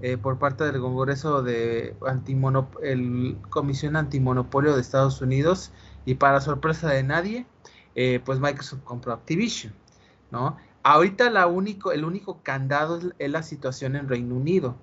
eh, 0.00 0.16
por 0.16 0.38
parte 0.38 0.64
del 0.64 0.80
Congreso 0.80 1.42
de 1.42 1.96
Antimonop 2.06 2.76
el 2.82 3.38
Comisión 3.50 3.96
Antimonopolio 3.96 4.74
de 4.74 4.80
Estados 4.80 5.20
Unidos 5.20 5.72
y 6.04 6.14
para 6.14 6.40
sorpresa 6.40 6.88
de 6.88 7.02
nadie, 7.02 7.46
pues 8.24 8.40
Microsoft 8.40 8.82
compró 8.84 9.12
Activision, 9.12 9.72
¿no? 10.30 10.56
Ahorita 10.82 11.30
la 11.30 11.46
único, 11.46 11.92
el 11.92 12.04
único 12.04 12.42
candado 12.42 13.00
es 13.18 13.30
la 13.30 13.42
situación 13.42 13.96
en 13.96 14.08
Reino 14.08 14.36
Unido, 14.36 14.76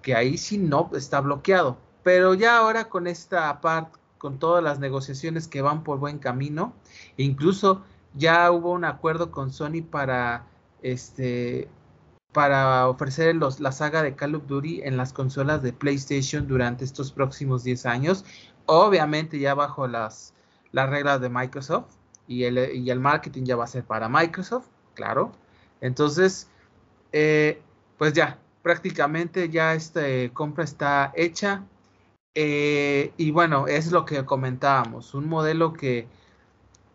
que 0.00 0.14
ahí 0.14 0.38
sí 0.38 0.58
no 0.58 0.90
está 0.94 1.20
bloqueado, 1.20 1.78
pero 2.02 2.34
ya 2.34 2.58
ahora 2.58 2.88
con 2.88 3.06
esta 3.06 3.60
parte, 3.60 3.98
con 4.18 4.38
todas 4.38 4.62
las 4.62 4.78
negociaciones 4.78 5.48
que 5.48 5.62
van 5.62 5.82
por 5.82 5.98
buen 5.98 6.18
camino, 6.18 6.74
incluso 7.16 7.84
ya 8.14 8.50
hubo 8.50 8.72
un 8.72 8.84
acuerdo 8.84 9.30
con 9.30 9.52
Sony 9.52 9.82
para 9.88 10.46
este 10.82 11.68
para 12.32 12.88
ofrecer 12.88 13.34
los, 13.36 13.60
la 13.60 13.72
saga 13.72 14.02
de 14.02 14.14
Call 14.14 14.34
of 14.34 14.46
Duty 14.46 14.82
en 14.84 14.96
las 14.96 15.12
consolas 15.12 15.62
de 15.62 15.72
PlayStation 15.72 16.48
durante 16.48 16.84
estos 16.84 17.12
próximos 17.12 17.62
10 17.62 17.84
años, 17.84 18.24
obviamente 18.66 19.38
ya 19.38 19.54
bajo 19.54 19.86
las, 19.86 20.32
las 20.72 20.88
reglas 20.88 21.20
de 21.20 21.28
Microsoft 21.28 21.94
y 22.26 22.44
el, 22.44 22.74
y 22.74 22.90
el 22.90 23.00
marketing 23.00 23.44
ya 23.44 23.56
va 23.56 23.64
a 23.64 23.66
ser 23.66 23.84
para 23.84 24.08
Microsoft, 24.08 24.66
claro. 24.94 25.32
Entonces, 25.82 26.48
eh, 27.12 27.60
pues 27.98 28.14
ya, 28.14 28.38
prácticamente 28.62 29.50
ya 29.50 29.74
esta 29.74 30.02
compra 30.32 30.64
está 30.64 31.12
hecha. 31.14 31.64
Eh, 32.34 33.12
y 33.16 33.30
bueno, 33.30 33.66
es 33.66 33.92
lo 33.92 34.04
que 34.04 34.24
comentábamos, 34.24 35.14
un 35.14 35.28
modelo 35.28 35.72
que 35.74 36.08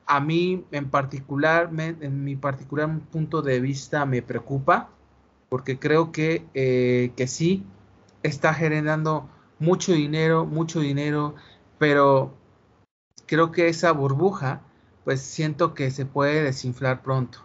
a 0.07 0.19
mí 0.19 0.65
en 0.71 0.89
particular, 0.89 1.69
en 1.77 2.23
mi 2.23 2.35
particular 2.35 2.99
punto 3.11 3.41
de 3.41 3.59
vista 3.59 4.05
me 4.05 4.21
preocupa, 4.21 4.89
porque 5.49 5.77
creo 5.77 6.11
que, 6.11 6.45
eh, 6.53 7.11
que 7.15 7.27
sí 7.27 7.65
está 8.23 8.53
generando 8.53 9.29
mucho 9.59 9.91
dinero, 9.91 10.45
mucho 10.45 10.79
dinero, 10.79 11.35
pero 11.77 12.33
creo 13.25 13.51
que 13.51 13.67
esa 13.67 13.91
burbuja, 13.91 14.61
pues 15.03 15.21
siento 15.21 15.73
que 15.73 15.91
se 15.91 16.05
puede 16.05 16.43
desinflar 16.43 17.03
pronto, 17.03 17.39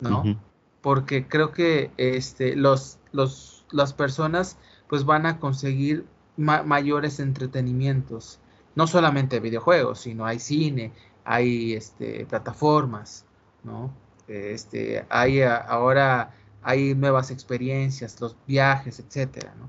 ¿no? 0.00 0.38
Porque 0.80 1.26
creo 1.26 1.52
que 1.52 1.90
este, 1.96 2.56
los, 2.56 2.98
los, 3.12 3.66
las 3.70 3.92
personas 3.92 4.58
pues 4.88 5.04
van 5.04 5.26
a 5.26 5.38
conseguir 5.38 6.06
mayores 6.40 7.20
entretenimientos. 7.20 8.40
No 8.74 8.86
solamente 8.86 9.40
videojuegos, 9.40 10.00
sino 10.00 10.26
hay 10.26 10.38
cine, 10.38 10.92
hay 11.24 11.74
este, 11.74 12.26
plataformas, 12.26 13.26
¿no? 13.64 13.92
Este, 14.28 15.04
hay 15.10 15.42
ahora 15.42 16.34
hay 16.62 16.94
nuevas 16.94 17.30
experiencias, 17.30 18.20
los 18.20 18.36
viajes, 18.46 19.00
etcétera, 19.00 19.54
¿no? 19.58 19.68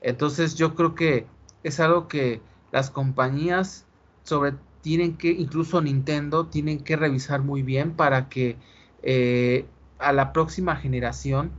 Entonces 0.00 0.54
yo 0.54 0.74
creo 0.74 0.94
que 0.94 1.26
es 1.62 1.80
algo 1.80 2.06
que 2.08 2.40
las 2.70 2.90
compañías 2.90 3.86
sobre 4.22 4.54
tienen 4.82 5.16
que, 5.16 5.30
incluso 5.30 5.80
Nintendo, 5.80 6.46
tienen 6.46 6.80
que 6.80 6.96
revisar 6.96 7.42
muy 7.42 7.62
bien 7.62 7.92
para 7.92 8.28
que 8.28 8.56
eh, 9.02 9.66
a 9.98 10.12
la 10.12 10.32
próxima 10.32 10.76
generación 10.76 11.50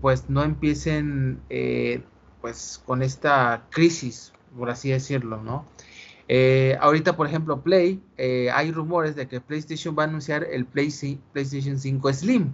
pues 0.00 0.28
no 0.28 0.42
empiecen 0.42 1.40
eh, 1.48 2.02
pues 2.40 2.82
con 2.84 3.02
esta 3.02 3.66
crisis, 3.70 4.32
por 4.56 4.70
así 4.70 4.90
decirlo, 4.90 5.42
¿no? 5.42 5.66
Eh, 6.28 6.76
ahorita, 6.80 7.16
por 7.16 7.26
ejemplo, 7.26 7.62
Play, 7.62 8.02
eh, 8.16 8.50
hay 8.52 8.72
rumores 8.72 9.14
de 9.14 9.28
que 9.28 9.40
PlayStation 9.40 9.96
va 9.96 10.04
a 10.04 10.06
anunciar 10.06 10.44
el 10.44 10.66
PlayStation 10.66 11.78
5 11.78 12.12
Slim, 12.12 12.52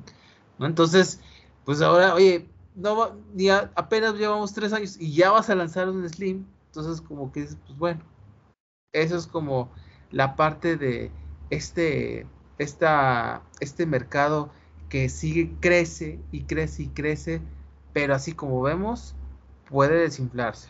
¿no? 0.59 0.67
Entonces, 0.67 1.21
pues 1.65 1.81
ahora, 1.81 2.15
oye, 2.15 2.49
no 2.75 3.17
ya 3.35 3.71
apenas 3.75 4.15
llevamos 4.15 4.53
tres 4.53 4.73
años 4.73 4.97
y 4.99 5.15
ya 5.15 5.31
vas 5.31 5.51
a 5.51 5.55
lanzar 5.55 5.89
un 5.89 6.09
Slim, 6.09 6.45
entonces 6.67 7.01
como 7.01 7.33
que 7.33 7.43
dices, 7.43 7.59
pues 7.67 7.79
bueno, 7.79 8.01
eso 8.93 9.17
es 9.17 9.27
como 9.27 9.71
la 10.11 10.37
parte 10.37 10.77
de 10.77 11.11
este, 11.51 12.27
esta, 12.59 13.43
este 13.61 13.87
mercado 13.87 14.51
que 14.89 15.09
sigue, 15.09 15.55
crece 15.61 16.21
y 16.31 16.43
crece 16.43 16.85
y 16.85 16.89
crece, 16.89 17.41
pero 17.95 18.15
así 18.15 18.33
como 18.33 18.61
vemos, 18.61 19.15
puede 19.73 20.03
desinflarse, 20.03 20.69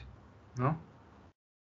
¿no? 0.56 0.78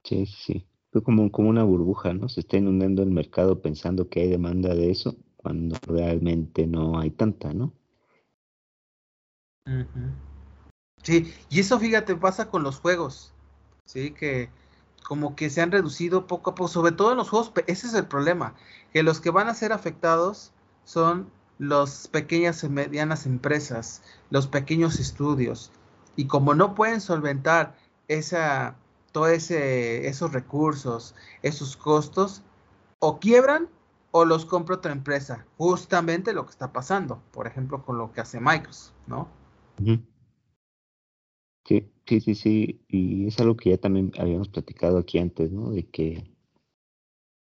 Sí, 0.04 0.24
sí. 0.26 0.66
Fue 0.92 1.02
como, 1.02 1.30
como 1.32 1.48
una 1.48 1.64
burbuja, 1.64 2.14
¿no? 2.14 2.28
Se 2.28 2.40
está 2.40 2.56
inundando 2.56 3.02
el 3.02 3.10
mercado 3.10 3.60
pensando 3.60 4.08
que 4.08 4.20
hay 4.20 4.28
demanda 4.28 4.74
de 4.74 4.92
eso, 4.92 5.16
cuando 5.36 5.76
realmente 5.88 6.66
no 6.66 7.00
hay 7.00 7.10
tanta, 7.10 7.52
¿no? 7.52 7.74
Sí, 11.02 11.34
y 11.50 11.60
eso 11.60 11.78
fíjate, 11.80 12.14
pasa 12.16 12.48
con 12.48 12.62
los 12.62 12.78
juegos, 12.78 13.34
¿sí? 13.84 14.12
Que 14.12 14.50
como 15.06 15.36
que 15.36 15.50
se 15.50 15.60
han 15.60 15.72
reducido 15.72 16.26
poco 16.26 16.50
a 16.50 16.54
poco, 16.54 16.68
sobre 16.68 16.92
todo 16.92 17.10
en 17.10 17.18
los 17.18 17.28
juegos, 17.28 17.52
ese 17.66 17.88
es 17.88 17.94
el 17.94 18.06
problema, 18.06 18.54
que 18.92 19.02
los 19.02 19.20
que 19.20 19.30
van 19.30 19.48
a 19.48 19.54
ser 19.54 19.72
afectados 19.72 20.52
son 20.84 21.30
las 21.58 22.08
pequeñas 22.08 22.62
y 22.64 22.68
medianas 22.68 23.26
empresas, 23.26 24.02
los 24.30 24.46
pequeños 24.46 24.98
estudios, 25.00 25.72
y 26.16 26.26
como 26.26 26.54
no 26.54 26.74
pueden 26.74 27.00
solventar 27.00 27.76
esa, 28.08 28.76
todo 29.12 29.28
ese, 29.28 30.06
esos 30.08 30.32
recursos, 30.32 31.14
esos 31.42 31.76
costos, 31.76 32.42
o 32.98 33.18
quiebran 33.18 33.68
o 34.10 34.24
los 34.24 34.46
compra 34.46 34.76
otra 34.76 34.92
empresa. 34.92 35.44
Justamente 35.56 36.32
lo 36.32 36.44
que 36.44 36.52
está 36.52 36.72
pasando, 36.72 37.20
por 37.32 37.46
ejemplo, 37.46 37.84
con 37.84 37.98
lo 37.98 38.12
que 38.12 38.20
hace 38.20 38.40
Microsoft, 38.40 38.94
¿no? 39.06 39.28
Sí, 41.66 41.90
sí, 42.06 42.20
sí, 42.20 42.34
sí. 42.34 42.80
Y 42.88 43.26
es 43.26 43.40
algo 43.40 43.56
que 43.56 43.70
ya 43.70 43.78
también 43.78 44.12
habíamos 44.18 44.48
platicado 44.48 44.98
aquí 44.98 45.18
antes, 45.18 45.50
¿no? 45.50 45.70
De 45.70 45.86
que 45.86 46.30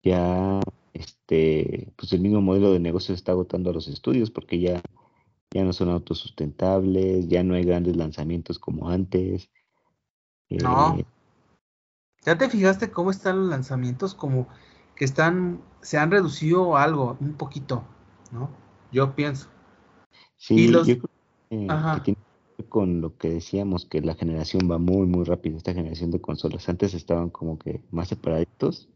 ya 0.03 0.59
este, 0.93 1.93
pues 1.95 2.11
el 2.13 2.21
mismo 2.21 2.41
modelo 2.41 2.71
de 2.73 2.79
negocio 2.79 3.13
está 3.13 3.33
agotando 3.33 3.69
a 3.69 3.73
los 3.73 3.87
estudios 3.87 4.31
porque 4.31 4.59
ya 4.59 4.81
ya 5.57 5.63
no 5.63 5.73
son 5.73 5.89
autosustentables, 5.89 7.27
ya 7.27 7.43
no 7.43 7.55
hay 7.55 7.63
grandes 7.63 7.97
lanzamientos 7.97 8.59
como 8.59 8.89
antes. 8.89 9.49
no. 10.49 10.97
Eh, 10.99 11.05
¿Ya 12.23 12.37
te 12.37 12.49
fijaste 12.49 12.91
cómo 12.91 13.09
están 13.09 13.39
los 13.39 13.49
lanzamientos? 13.49 14.13
Como 14.13 14.47
que 14.95 15.05
están, 15.05 15.61
se 15.81 15.97
han 15.97 16.11
reducido 16.11 16.77
algo, 16.77 17.17
un 17.19 17.33
poquito, 17.33 17.85
¿no? 18.31 18.49
Yo 18.91 19.15
pienso. 19.15 19.47
Sí, 20.35 20.67
yo 20.67 20.83
creo 20.83 20.83
que, 20.83 20.97
tiene 21.49 22.03
que 22.03 22.15
ver 22.57 22.69
con 22.69 23.01
lo 23.01 23.17
que 23.17 23.29
decíamos, 23.29 23.85
que 23.85 24.01
la 24.01 24.13
generación 24.13 24.69
va 24.69 24.77
muy, 24.77 25.07
muy 25.07 25.23
rápido, 25.23 25.57
esta 25.57 25.73
generación 25.73 26.11
de 26.11 26.21
consolas. 26.21 26.69
Antes 26.69 26.93
estaban 26.93 27.29
como 27.29 27.57
que 27.57 27.81
más 27.89 28.09
separaditos, 28.09 28.89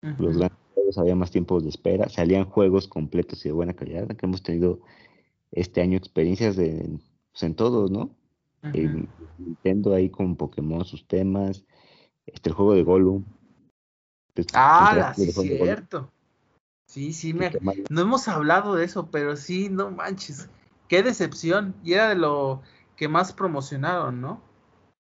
los 0.00 0.38
grandes 0.38 0.58
juegos 0.74 0.98
había 0.98 1.14
más 1.14 1.30
tiempos 1.30 1.62
de 1.62 1.68
espera, 1.68 2.08
salían 2.08 2.44
juegos 2.44 2.88
completos 2.88 3.44
y 3.44 3.50
de 3.50 3.52
buena 3.52 3.74
calidad, 3.74 4.08
que 4.08 4.26
hemos 4.26 4.42
tenido 4.42 4.80
este 5.52 5.80
año 5.80 5.96
experiencias 5.96 6.56
de, 6.56 6.98
pues, 7.32 7.42
en 7.42 7.54
todos, 7.54 7.90
¿no? 7.90 8.14
Eh, 8.74 9.06
Nintendo 9.38 9.94
ahí 9.94 10.10
con 10.10 10.36
Pokémon, 10.36 10.84
sus 10.84 11.06
temas, 11.06 11.64
este 12.26 12.50
el 12.50 12.54
juego 12.54 12.74
de 12.74 12.82
Gollum. 12.82 13.24
Ah, 14.54 15.12
sí, 15.16 15.32
cierto. 15.32 16.10
Sí, 16.86 17.12
sí, 17.12 17.34
me... 17.34 17.52
no 17.90 18.00
hemos 18.00 18.28
hablado 18.28 18.74
de 18.74 18.84
eso, 18.84 19.10
pero 19.10 19.36
sí, 19.36 19.68
no 19.68 19.90
manches, 19.90 20.48
qué 20.88 21.02
decepción. 21.02 21.74
Y 21.84 21.92
era 21.92 22.08
de 22.08 22.14
lo 22.14 22.62
que 22.96 23.08
más 23.08 23.32
promocionaron, 23.32 24.20
¿no? 24.20 24.40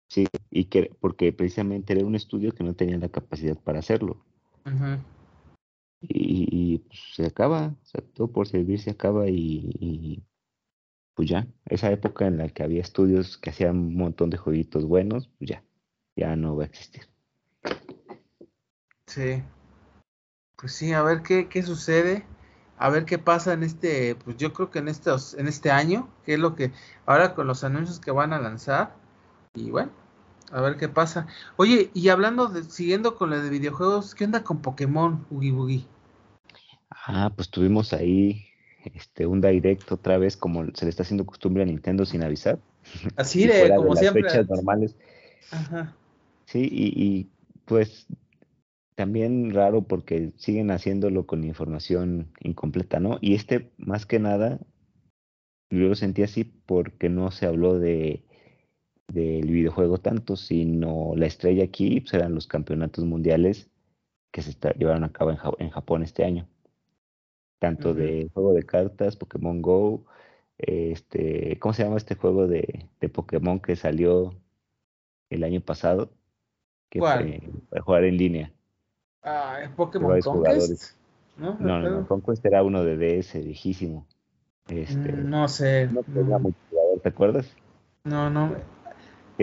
Sí, 0.08 0.26
y 0.50 0.66
que 0.66 0.94
porque 1.00 1.32
precisamente 1.32 1.92
era 1.92 2.04
un 2.04 2.14
estudio 2.14 2.52
que 2.52 2.64
no 2.64 2.74
tenía 2.74 2.98
la 2.98 3.08
capacidad 3.08 3.58
para 3.58 3.80
hacerlo. 3.80 4.24
y, 6.00 6.78
pues, 6.78 7.00
se 7.14 7.26
acaba, 7.26 7.74
o 7.82 7.86
sea, 7.86 8.02
todo 8.14 8.28
por 8.28 8.46
servir 8.46 8.80
se 8.80 8.90
acaba 8.90 9.28
y, 9.28 10.22
pues 11.14 11.28
ya, 11.28 11.46
esa 11.66 11.90
época 11.90 12.26
en 12.26 12.38
la 12.38 12.48
que 12.48 12.62
había 12.62 12.80
estudios 12.80 13.36
que 13.38 13.50
hacían 13.50 13.76
un 13.78 13.96
montón 13.96 14.30
de 14.30 14.38
jueguitos 14.38 14.84
buenos, 14.84 15.28
pues 15.38 15.50
ya, 15.50 15.64
ya 16.16 16.36
no 16.36 16.56
va 16.56 16.64
a 16.64 16.66
existir. 16.66 17.08
Sí. 19.06 19.42
Pues 20.56 20.72
sí, 20.72 20.92
a 20.92 21.02
ver 21.02 21.22
qué, 21.22 21.48
qué 21.48 21.62
sucede, 21.62 22.24
a 22.78 22.88
ver 22.88 23.04
qué 23.04 23.18
pasa 23.18 23.52
en 23.52 23.62
este, 23.62 24.14
pues 24.14 24.36
yo 24.36 24.52
creo 24.52 24.70
que 24.70 24.78
en 24.78 24.88
estos, 24.88 25.34
en 25.34 25.48
este 25.48 25.70
año, 25.70 26.08
qué 26.24 26.34
es 26.34 26.40
lo 26.40 26.54
que, 26.54 26.72
ahora 27.04 27.34
con 27.34 27.46
los 27.46 27.64
anuncios 27.64 28.00
que 28.00 28.10
van 28.10 28.32
a 28.32 28.40
lanzar, 28.40 28.94
y 29.54 29.70
bueno, 29.70 29.92
a 30.52 30.60
ver 30.60 30.76
qué 30.76 30.88
pasa. 30.88 31.26
Oye, 31.56 31.90
y 31.94 32.08
hablando 32.10 32.46
de, 32.46 32.62
siguiendo 32.64 33.16
con 33.16 33.30
lo 33.30 33.42
de 33.42 33.50
videojuegos, 33.50 34.14
¿qué 34.14 34.24
onda 34.24 34.44
con 34.44 34.62
Pokémon, 34.62 35.26
Ugi 35.30 35.50
Boogie? 35.50 35.86
Ah, 36.90 37.32
pues 37.34 37.50
tuvimos 37.50 37.92
ahí 37.92 38.51
este, 38.84 39.26
un 39.26 39.40
direct 39.40 39.90
otra 39.92 40.18
vez, 40.18 40.36
como 40.36 40.64
se 40.74 40.84
le 40.84 40.90
está 40.90 41.02
haciendo 41.02 41.26
costumbre 41.26 41.62
a 41.62 41.66
Nintendo 41.66 42.04
sin 42.04 42.22
avisar. 42.22 42.58
Así 43.16 43.46
de, 43.46 43.72
como 43.74 43.96
siempre. 43.96 44.22
Fechas 44.22 44.48
normales. 44.48 44.96
Ajá. 45.50 45.96
Sí, 46.46 46.68
y, 46.70 47.02
y, 47.02 47.30
pues 47.64 48.06
también 48.94 49.52
raro 49.54 49.82
porque 49.82 50.32
siguen 50.36 50.70
haciéndolo 50.70 51.26
con 51.26 51.44
información 51.44 52.28
incompleta, 52.40 53.00
¿no? 53.00 53.18
Y 53.20 53.34
este, 53.34 53.70
más 53.78 54.04
que 54.04 54.18
nada, 54.18 54.58
yo 55.70 55.88
lo 55.88 55.94
sentí 55.94 56.22
así 56.22 56.44
porque 56.44 57.08
no 57.08 57.30
se 57.30 57.46
habló 57.46 57.78
de 57.78 58.22
del 59.12 59.46
videojuego 59.46 59.98
tanto, 59.98 60.36
sino 60.36 61.12
la 61.16 61.26
estrella 61.26 61.64
aquí 61.64 62.00
pues, 62.00 62.14
eran 62.14 62.34
los 62.34 62.46
campeonatos 62.46 63.04
mundiales 63.04 63.70
que 64.30 64.42
se 64.42 64.56
llevaron 64.78 65.04
a 65.04 65.12
cabo 65.12 65.36
en, 65.58 65.70
Japón 65.70 66.02
este 66.02 66.24
año. 66.24 66.48
Tanto 67.62 67.94
de 67.94 68.28
juego 68.34 68.54
de 68.54 68.64
cartas, 68.64 69.14
Pokémon 69.14 69.62
Go, 69.62 70.04
este, 70.58 71.60
¿cómo 71.60 71.72
se 71.72 71.84
llama 71.84 71.96
este 71.96 72.16
juego 72.16 72.48
de, 72.48 72.88
de 73.00 73.08
Pokémon 73.08 73.60
que 73.60 73.76
salió 73.76 74.34
el 75.30 75.44
año 75.44 75.60
pasado? 75.60 76.10
Que 76.88 76.98
¿Cuál? 76.98 77.40
para 77.70 77.82
jugar 77.82 78.02
en 78.02 78.16
línea. 78.16 78.52
Ah, 79.22 79.60
Pokémon 79.76 80.20
Conquest. 80.20 80.96
No, 81.36 81.56
no, 81.60 81.78
no, 81.78 82.08
Conquest 82.08 82.44
era 82.44 82.64
uno 82.64 82.82
de 82.82 82.96
DS, 82.96 83.34
viejísimo. 83.44 84.08
Este, 84.66 85.12
mm, 85.12 85.30
no 85.30 85.46
sé. 85.46 85.86
No 85.86 86.00
mm. 86.00 86.52
¿te 87.00 87.08
acuerdas? 87.10 87.56
No, 88.02 88.28
no. 88.28 88.56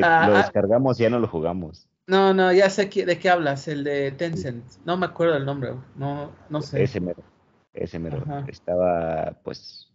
Ah, 0.04 0.28
lo 0.28 0.36
ah. 0.36 0.38
descargamos 0.40 1.00
y 1.00 1.04
ya 1.04 1.10
no 1.10 1.20
lo 1.20 1.28
jugamos. 1.30 1.88
No, 2.06 2.34
no, 2.34 2.52
ya 2.52 2.70
sé 2.70 2.88
de 2.88 3.18
qué 3.18 3.30
hablas, 3.30 3.70
el 3.70 3.86
de 3.86 4.12
Tencent. 4.12 4.66
No 4.84 4.98
me 4.98 5.06
acuerdo 5.06 5.38
el 5.38 5.46
nombre, 5.46 5.76
no, 5.96 6.32
no 6.50 6.62
sé. 6.62 6.84
Ese 6.84 7.00
mero, 7.00 7.24
ese 7.74 8.00
mero. 8.00 8.24
Estaba, 8.48 9.38
pues, 9.44 9.92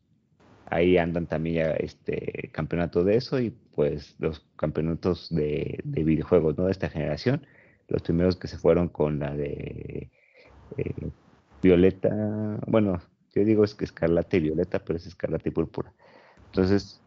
ahí 0.66 0.96
andan 0.96 1.26
también 1.26 1.56
ya 1.56 1.70
este 1.72 2.50
campeonato 2.52 3.04
de 3.04 3.16
eso 3.16 3.38
y 3.40 3.50
pues 3.74 4.16
los 4.18 4.44
campeonatos 4.56 5.28
de, 5.30 5.80
videojuegos, 5.84 6.56
¿no? 6.56 6.66
De 6.66 6.72
esta 6.72 6.88
generación. 6.88 7.46
Los 7.88 8.02
primeros 8.02 8.36
que 8.36 8.48
se 8.48 8.56
fueron 8.56 8.88
con 8.88 9.18
la 9.18 9.34
de 9.34 10.10
eh, 10.76 11.10
Violeta, 11.62 12.58
bueno, 12.66 13.00
yo 13.34 13.44
digo 13.44 13.64
es 13.64 13.74
que 13.74 13.84
Escarlata 13.84 14.36
y 14.36 14.40
Violeta, 14.40 14.78
pero 14.78 14.96
es 14.96 15.06
Escarlata 15.06 15.48
y 15.48 15.52
Púrpura. 15.52 15.92
Entonces, 16.46 17.00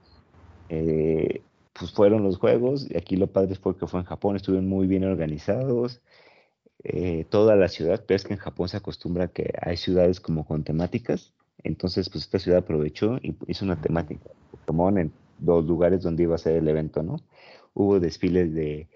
eh, 0.69 1.41
pues 1.73 1.91
fueron 1.91 2.23
los 2.23 2.37
juegos, 2.37 2.89
y 2.89 2.97
aquí 2.97 3.15
lo 3.15 3.27
padre 3.27 3.55
fue 3.55 3.77
que 3.77 3.87
fue 3.87 4.01
en 4.01 4.05
Japón, 4.05 4.35
estuvieron 4.35 4.67
muy 4.67 4.87
bien 4.87 5.03
organizados, 5.03 6.01
eh, 6.83 7.25
toda 7.29 7.55
la 7.55 7.67
ciudad, 7.67 8.03
pero 8.07 8.15
es 8.15 8.23
que 8.23 8.33
en 8.33 8.39
Japón 8.39 8.69
se 8.69 8.77
acostumbra 8.77 9.27
que 9.29 9.53
hay 9.61 9.77
ciudades 9.77 10.19
como 10.19 10.45
con 10.45 10.63
temáticas, 10.63 11.33
entonces 11.63 12.09
pues 12.09 12.25
esta 12.25 12.39
ciudad 12.39 12.59
aprovechó 12.59 13.17
y 13.17 13.35
hizo 13.47 13.65
una 13.65 13.81
temática 13.81 14.29
Pokémon 14.51 14.97
en 14.97 15.11
dos 15.39 15.65
lugares 15.65 16.03
donde 16.03 16.23
iba 16.23 16.35
a 16.35 16.39
ser 16.39 16.57
el 16.57 16.67
evento, 16.67 17.03
¿no? 17.03 17.17
Hubo 17.73 17.99
desfiles 17.99 18.53
de, 18.53 18.87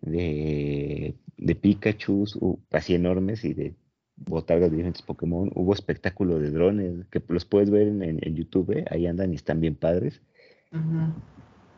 de, 0.00 1.14
de 1.36 1.54
Pikachu, 1.54 2.24
así 2.70 2.94
enormes 2.94 3.44
y 3.44 3.54
de 3.54 3.74
botargas 4.16 4.70
de 4.70 4.76
diferentes 4.76 5.02
Pokémon, 5.02 5.50
hubo 5.54 5.72
espectáculo 5.72 6.38
de 6.38 6.50
drones, 6.50 7.06
que 7.10 7.22
los 7.28 7.44
puedes 7.44 7.70
ver 7.70 7.88
en, 7.88 8.34
YouTube, 8.34 8.72
¿eh? 8.72 8.84
ahí 8.90 9.06
andan 9.06 9.32
y 9.32 9.36
están 9.36 9.60
bien 9.60 9.74
padres. 9.74 10.20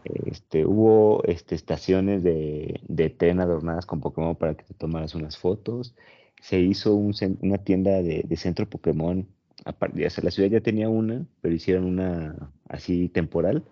Este, 0.05 0.67
hubo 0.67 1.23
este, 1.25 1.55
estaciones 1.55 2.23
de, 2.23 2.81
de, 2.89 3.11
tren 3.11 3.41
adornadas 3.41 3.87
con 3.87 4.01
Pokémon 4.01 4.35
para 4.37 4.55
que 4.55 4.65
te 4.65 4.75
tomaras 4.75 5.15
unas 5.15 5.39
fotos. 5.39 5.95
Se 6.41 6.59
hizo 6.61 6.95
una 6.95 7.59
tienda 7.59 8.03
de, 8.03 8.37
centro 8.37 8.69
Pokémon. 8.69 9.29
Aparte, 9.65 10.01
la 10.01 10.31
ciudad 10.31 10.51
ya 10.51 10.61
tenía 10.61 10.89
una, 10.89 11.25
pero 11.41 11.55
hicieron 11.55 11.85
una 11.85 12.53
así 12.69 13.09
temporal, 13.09 13.65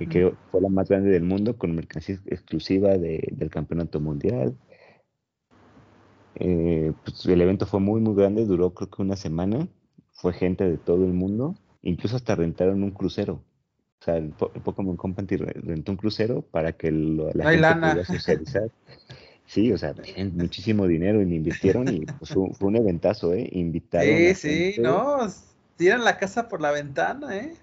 eh, 0.00 0.08
que 0.08 0.32
fue 0.50 0.60
la 0.60 0.68
más 0.68 0.88
grande 0.88 1.10
del 1.10 1.22
mundo, 1.22 1.56
con 1.56 1.74
mercancía 1.74 2.18
exclusiva 2.26 2.98
del 2.98 3.50
campeonato 3.50 4.00
mundial. 4.00 4.56
Eh, 6.34 6.92
pues, 7.04 7.26
el 7.26 7.40
evento 7.40 7.66
fue 7.66 7.80
muy, 7.80 8.00
muy 8.00 8.14
grande, 8.14 8.44
duró 8.44 8.74
creo 8.74 8.90
que 8.90 9.02
una 9.02 9.16
semana. 9.16 9.68
Fue 10.12 10.32
gente 10.32 10.64
de 10.68 10.78
todo 10.78 11.04
el 11.04 11.12
mundo, 11.12 11.54
incluso 11.82 12.16
hasta 12.16 12.34
rentaron 12.34 12.82
un 12.82 12.90
crucero. 12.90 13.40
O 14.00 14.04
sea, 14.04 14.16
el, 14.16 14.30
Pokémon 14.30 14.96
Company 14.96 15.36
rentó 15.36 15.92
un 15.92 15.98
crucero 15.98 16.42
para 16.42 16.72
que 16.72 16.92
la 16.92 17.50
gente 17.50 17.74
pudiera 17.74 18.04
socializar. 18.04 18.70
Sí, 19.46 19.72
o 19.72 19.78
sea, 19.78 19.94
muchísimo 20.34 20.86
dinero 20.86 21.22
y 21.22 21.34
invirtieron 21.34 21.88
y 21.88 22.04
pues, 22.04 22.32
fue, 22.32 22.68
un 22.68 22.76
eventazo, 22.76 23.32
¿eh? 23.32 23.48
Invitaron. 23.52 24.06
Sí, 24.06 24.34
sí, 24.34 24.80
no, 24.80 25.26
tiran 25.76 26.04
la 26.04 26.18
casa 26.18 26.48
por 26.48 26.60
la 26.60 26.70
ventana, 26.70 27.36
¿eh? 27.36 27.54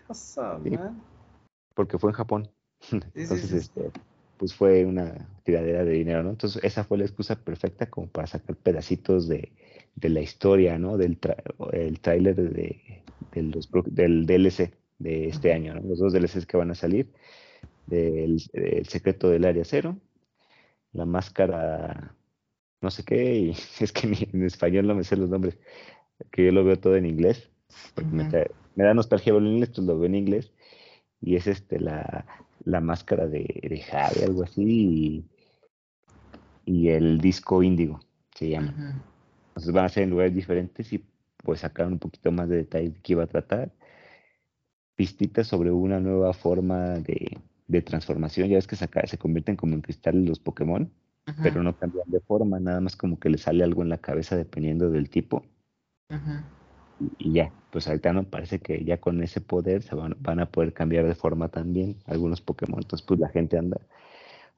porque 1.74 2.00
fue 2.00 2.10
en 2.10 2.15
Japón. 2.15 2.52
Entonces, 3.13 3.52
este, 3.52 3.91
pues 4.38 4.54
fue 4.54 4.86
una 4.86 5.28
tiradera 5.43 5.86
de 5.86 5.91
dinero, 5.91 6.24
¿no? 6.24 6.32
Entonces, 6.32 6.63
esa 6.63 6.84
fue 6.84 6.98
la 6.98 7.06
excusa 7.06 7.36
perfecta 7.36 7.89
como 7.89 8.08
para 8.08 8.28
sacar 8.28 8.56
pedacitos 8.56 9.28
de, 9.28 9.52
de 9.95 10.10
la 10.10 10.21
historia, 10.21 10.78
¿no? 10.80 10.98
Del 10.98 11.17
el 11.71 12.00
tráiler 12.00 12.36
de, 12.36 13.04
del 13.34 14.26
DLC 14.26 14.74
de 14.99 15.27
este 15.27 15.53
año, 15.53 15.75
los 15.75 15.99
dos 15.99 16.13
DLCs 16.13 16.45
que 16.45 16.58
van 16.58 16.71
a 16.71 16.75
salir, 16.75 17.12
del 17.88 18.41
el 18.53 18.88
secreto 18.88 19.29
del 19.29 19.45
área 19.45 19.63
cero, 19.65 19.97
la 20.93 21.05
máscara 21.05 22.15
no 22.86 22.91
sé 22.91 23.03
qué, 23.03 23.36
y 23.36 23.49
es 23.79 23.91
que 23.91 24.08
en 24.08 24.43
español 24.43 24.88
no 24.88 24.95
me 24.95 25.03
sé 25.03 25.17
los 25.17 25.29
nombres, 25.29 25.58
que 26.31 26.45
yo 26.45 26.51
lo 26.51 26.63
veo 26.63 26.79
todo 26.79 26.95
en 26.95 27.05
inglés, 27.05 27.49
porque 27.93 28.10
me, 28.12 28.84
da 28.84 28.93
nostalgia 28.93 29.34
verlo 29.34 29.49
en 29.49 29.55
inglés, 29.55 29.69
entonces 29.69 29.93
lo 29.93 29.99
veo 29.99 30.08
en 30.08 30.15
inglés, 30.15 30.53
y 31.19 31.36
es 31.36 31.47
este 31.47 31.79
la, 31.79 32.25
la 32.63 32.79
máscara 32.79 33.27
de, 33.27 33.43
de 33.67 33.79
Jade, 33.81 34.23
algo 34.23 34.43
así, 34.43 35.25
y, 36.65 36.89
el 36.89 37.19
disco 37.19 37.62
índigo, 37.62 37.99
se 38.34 38.49
llama. 38.49 39.03
Entonces 39.49 39.71
van 39.71 39.86
a 39.86 39.89
ser 39.89 40.03
en 40.03 40.10
lugares 40.10 40.34
diferentes 40.34 40.91
y 40.93 41.03
pues 41.38 41.60
sacar 41.60 41.88
un 41.88 41.99
poquito 41.99 42.31
más 42.31 42.49
de 42.49 42.58
detalle 42.58 42.89
de 42.89 42.99
qué 43.01 43.13
iba 43.13 43.23
a 43.23 43.27
tratar 43.27 43.71
pistitas 44.95 45.47
sobre 45.47 45.71
una 45.71 45.99
nueva 45.99 46.34
forma 46.34 46.99
de, 46.99 47.41
transformación. 47.84 48.49
Ya 48.49 48.55
ves 48.55 48.67
que 48.67 48.75
se, 48.75 48.89
se 49.05 49.17
convierten 49.17 49.55
como 49.55 49.73
en 49.73 49.81
cristales 49.81 50.27
los 50.27 50.39
Pokémon, 50.39 50.91
pero 51.41 51.63
no 51.63 51.75
cambian 51.77 52.10
de 52.10 52.19
forma, 52.21 52.60
nada 52.60 52.79
más 52.79 52.95
como 52.95 53.19
que 53.19 53.29
le 53.29 53.38
sale 53.38 53.63
algo 53.63 53.81
en 53.81 53.89
la 53.89 53.97
cabeza 53.97 54.38
dependiendo 54.38 54.89
del 54.89 55.10
tipo. 55.10 55.43
y, 57.19 57.34
ya, 57.34 57.51
pues 57.71 57.88
ahorita 57.88 58.13
no 58.13 58.23
parece 58.23 58.60
que 58.60 58.84
ya 58.86 58.99
con 58.99 59.21
ese 59.21 59.41
poder 59.41 59.81
se 59.84 59.95
van, 59.95 60.15
van, 60.19 60.39
a 60.39 60.45
poder 60.45 60.73
cambiar 60.73 61.05
de 61.05 61.15
forma 61.15 61.49
también 61.49 61.97
algunos 62.05 62.41
Pokémon. 62.41 62.79
Entonces, 62.81 63.05
pues 63.05 63.19
la 63.19 63.29
gente 63.29 63.58
anda 63.58 63.81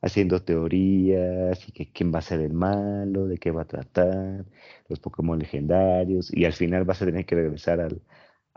haciendo 0.01 0.41
teorías 0.41 1.67
y 1.67 1.71
que 1.71 1.91
quién 1.91 2.13
va 2.13 2.19
a 2.19 2.21
ser 2.21 2.41
el 2.41 2.53
malo, 2.53 3.27
de 3.27 3.37
qué 3.37 3.51
va 3.51 3.63
a 3.63 3.65
tratar, 3.65 4.45
los 4.89 4.99
Pokémon 4.99 5.39
legendarios, 5.39 6.31
y 6.33 6.45
al 6.45 6.53
final 6.53 6.83
vas 6.83 7.01
a 7.01 7.05
tener 7.05 7.25
que 7.25 7.35
regresar 7.35 7.79
al, 7.79 8.01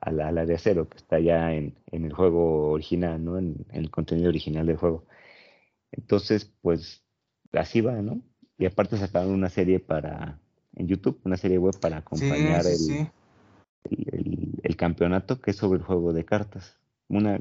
al, 0.00 0.20
área 0.20 0.58
cero, 0.58 0.88
que 0.88 0.98
está 0.98 1.18
ya 1.18 1.52
en, 1.54 1.74
el 1.90 2.12
juego 2.12 2.70
original, 2.70 3.24
¿no? 3.24 3.38
En, 3.38 3.66
el 3.72 3.90
contenido 3.90 4.28
original 4.28 4.66
del 4.66 4.76
juego. 4.76 5.04
Entonces, 5.92 6.52
pues 6.62 7.04
así 7.52 7.80
va, 7.80 8.00
¿no? 8.02 8.22
Y 8.58 8.66
aparte 8.66 8.96
sacaron 8.96 9.32
una 9.32 9.48
serie 9.48 9.80
para, 9.80 10.38
en 10.76 10.86
YouTube, 10.86 11.20
una 11.24 11.36
serie 11.36 11.58
web 11.58 11.78
para 11.80 11.98
acompañar 11.98 12.64
el, 12.66 13.08
El, 14.62 14.76
campeonato 14.76 15.40
que 15.40 15.50
es 15.50 15.56
sobre 15.56 15.78
el 15.78 15.84
juego 15.84 16.12
de 16.12 16.24
cartas. 16.24 16.78
una 17.08 17.40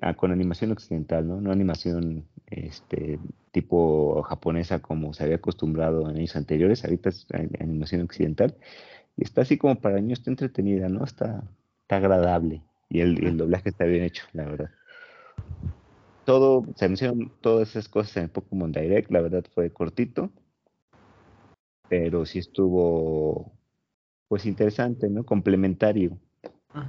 ah, 0.00 0.14
con 0.14 0.32
animación 0.32 0.72
occidental, 0.72 1.26
¿no? 1.26 1.40
No 1.40 1.50
animación 1.50 2.26
este 2.46 3.18
tipo 3.50 4.22
japonesa 4.22 4.80
como 4.80 5.12
se 5.14 5.24
había 5.24 5.36
acostumbrado 5.36 6.08
en 6.08 6.16
años 6.16 6.36
anteriores, 6.36 6.84
ahorita 6.84 7.08
es 7.08 7.26
animación 7.58 8.02
occidental 8.02 8.56
y 9.16 9.24
está 9.24 9.42
así 9.42 9.58
como 9.58 9.80
para 9.80 10.00
niños, 10.00 10.20
está 10.20 10.30
entretenida, 10.30 10.88
¿no? 10.88 11.04
Está, 11.04 11.42
está 11.88 11.96
agradable 11.96 12.62
y 12.90 13.00
el, 13.00 13.26
el 13.26 13.38
doblaje 13.38 13.70
está 13.70 13.86
bien 13.86 14.04
hecho, 14.04 14.24
la 14.34 14.44
verdad. 14.44 14.70
Todo, 16.26 16.66
se 16.76 16.84
anunciaron 16.84 17.32
todas 17.40 17.70
esas 17.70 17.88
cosas 17.88 18.18
en 18.18 18.24
el 18.24 18.28
Pokémon 18.28 18.70
Direct, 18.70 19.10
la 19.10 19.22
verdad 19.22 19.42
fue 19.54 19.72
cortito, 19.72 20.30
pero 21.88 22.26
sí 22.26 22.40
estuvo 22.40 23.50
pues 24.28 24.44
interesante, 24.44 25.08
¿no? 25.08 25.24
Complementario. 25.24 26.18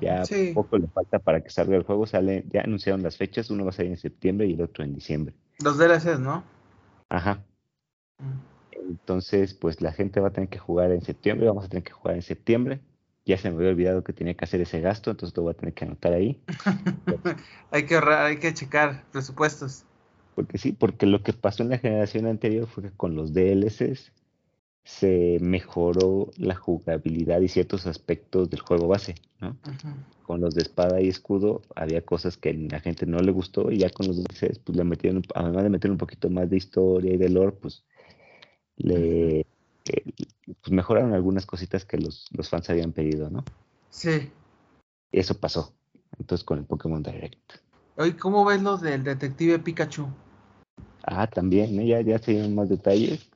Ya 0.02 0.24
poco 0.54 0.78
le 0.78 0.88
falta 0.88 1.20
para 1.20 1.42
que 1.42 1.50
salga 1.50 1.78
el 1.78 1.84
juego, 1.84 2.06
sale, 2.06 2.44
ya 2.50 2.62
anunciaron 2.62 3.02
las 3.02 3.16
fechas, 3.16 3.50
uno 3.50 3.64
va 3.64 3.70
a 3.70 3.74
salir 3.74 3.94
en 3.94 3.98
septiembre 3.98 4.48
y 4.48 4.54
el 4.54 4.62
otro 4.62 4.84
en 4.84 4.94
diciembre. 4.94 5.34
Los 5.64 5.78
DLCs, 5.78 6.20
¿no? 6.20 6.44
Ajá. 7.08 7.46
Mm. 8.18 8.90
Entonces, 8.90 9.54
pues 9.54 9.82
la 9.82 9.94
gente 9.94 10.20
va 10.20 10.28
a 10.28 10.32
tener 10.32 10.50
que 10.50 10.60
jugar 10.60 10.92
en 10.92 11.02
septiembre, 11.02 11.48
vamos 11.48 11.64
a 11.64 11.70
tener 11.70 11.84
que 11.84 11.94
jugar 11.94 12.16
en 12.16 12.22
septiembre. 12.22 12.82
Ya 13.30 13.38
se 13.38 13.52
me 13.52 13.58
había 13.58 13.70
olvidado 13.70 14.04
que 14.04 14.12
tenía 14.12 14.34
que 14.34 14.44
hacer 14.44 14.60
ese 14.60 14.82
gasto, 14.82 15.12
entonces 15.12 15.38
lo 15.38 15.44
voy 15.44 15.52
a 15.52 15.54
tener 15.54 15.76
que 15.76 15.86
anotar 15.86 16.14
ahí. 16.14 16.42
hay 17.72 17.86
que 17.86 17.94
ahorrar, 17.94 18.26
hay 18.26 18.38
que 18.38 18.52
checar 18.56 19.04
presupuestos. 19.12 19.84
Porque 20.34 20.58
sí, 20.58 20.72
porque 20.72 21.06
lo 21.06 21.22
que 21.22 21.34
pasó 21.34 21.62
en 21.62 21.70
la 21.70 21.78
generación 21.78 22.26
anterior 22.26 22.66
fue 22.66 22.82
que 22.82 22.90
con 22.90 23.14
los 23.14 23.32
DLCs 23.32 24.12
se 24.84 25.38
mejoró 25.42 26.32
la 26.38 26.56
jugabilidad 26.56 27.40
y 27.42 27.50
ciertos 27.50 27.86
aspectos 27.86 28.50
del 28.50 28.62
juego 28.62 28.88
base, 28.88 29.14
¿no? 29.40 29.56
Con 30.24 30.42
los 30.42 30.56
de 30.56 30.64
espada 30.64 31.00
y 31.00 31.08
escudo 31.08 31.62
había 31.76 32.02
cosas 32.02 32.36
que 32.36 32.50
a 32.50 32.54
la 32.54 32.80
gente 32.80 33.06
no 33.06 33.20
le 33.20 33.32
gustó 33.32 33.72
y 33.72 33.78
ya 33.78 33.92
con 33.92 34.08
los 34.08 34.24
DLCs 34.24 34.58
pues 34.58 34.76
le 34.76 34.84
metieron, 34.84 35.22
además 35.36 35.66
de 35.66 35.70
meter 35.70 35.92
un 35.92 36.00
poquito 36.00 36.32
más 36.32 36.50
de 36.50 36.58
historia 36.58 37.14
y 37.14 37.18
de 37.18 37.30
lore, 37.30 37.52
pues 37.52 37.84
le 38.78 39.46
eh, 39.90 40.14
pues, 40.46 40.72
mejoraron 40.72 41.14
algunas 41.14 41.46
cositas 41.46 41.86
que 41.86 41.98
los, 41.98 42.28
los 42.32 42.50
fans 42.50 42.70
habían 42.70 42.92
pedido, 42.92 43.30
¿no? 43.30 43.44
Sí. 43.90 44.32
Eso 45.12 45.38
pasó, 45.40 45.74
entonces 46.18 46.46
con 46.46 46.60
el 46.60 46.66
Pokémon 46.66 47.04
Direct. 47.04 47.54
Oye, 47.98 48.16
¿cómo 48.16 48.46
ves 48.46 48.62
los 48.62 48.82
del 48.82 49.04
detective 49.04 49.60
Pikachu? 49.60 50.08
Ah, 51.04 51.28
también, 51.28 51.80
¿eh? 51.80 51.88
ya, 51.88 52.02
ya 52.02 52.20
se 52.20 52.32
dieron 52.32 52.56
más 52.56 52.70
detalles 52.70 53.30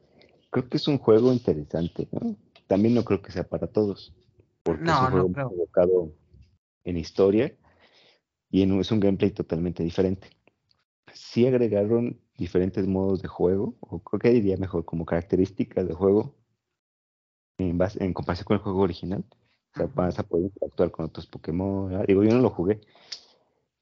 creo 0.53 0.69
que 0.69 0.77
es 0.77 0.87
un 0.87 0.99
juego 0.99 1.33
interesante, 1.33 2.07
¿no? 2.11 2.37
También 2.67 2.93
no 2.93 3.03
creo 3.03 3.21
que 3.21 3.31
sea 3.31 3.43
para 3.43 3.67
todos, 3.67 4.13
porque 4.61 4.89
es 4.89 4.97
un 4.99 5.09
juego 5.09 5.31
enfocado 5.35 6.13
en 6.83 6.97
historia 6.97 7.53
y 8.51 8.61
en, 8.61 8.79
es 8.79 8.91
un 8.91 8.99
gameplay 8.99 9.31
totalmente 9.31 9.83
diferente. 9.83 10.29
Sí 11.11 11.47
agregaron 11.47 12.19
diferentes 12.37 12.87
modos 12.87 13.21
de 13.21 13.27
juego, 13.27 13.75
o 13.79 13.99
creo 13.99 14.19
que 14.19 14.29
diría 14.29 14.57
mejor 14.57 14.85
como 14.85 15.05
características 15.05 15.87
de 15.87 15.93
juego 15.93 16.35
en, 17.57 17.77
base, 17.77 18.03
en 18.03 18.13
comparación 18.13 18.45
con 18.45 18.57
el 18.57 18.63
juego 18.63 18.81
original. 18.81 19.23
O 19.73 19.77
sea, 19.77 19.89
vas 19.93 20.19
a 20.19 20.23
poder 20.23 20.45
interactuar 20.45 20.91
con 20.91 21.05
otros 21.05 21.27
Pokémon. 21.27 22.05
Digo, 22.05 22.23
yo 22.23 22.31
no 22.31 22.41
lo 22.41 22.49
jugué, 22.49 22.81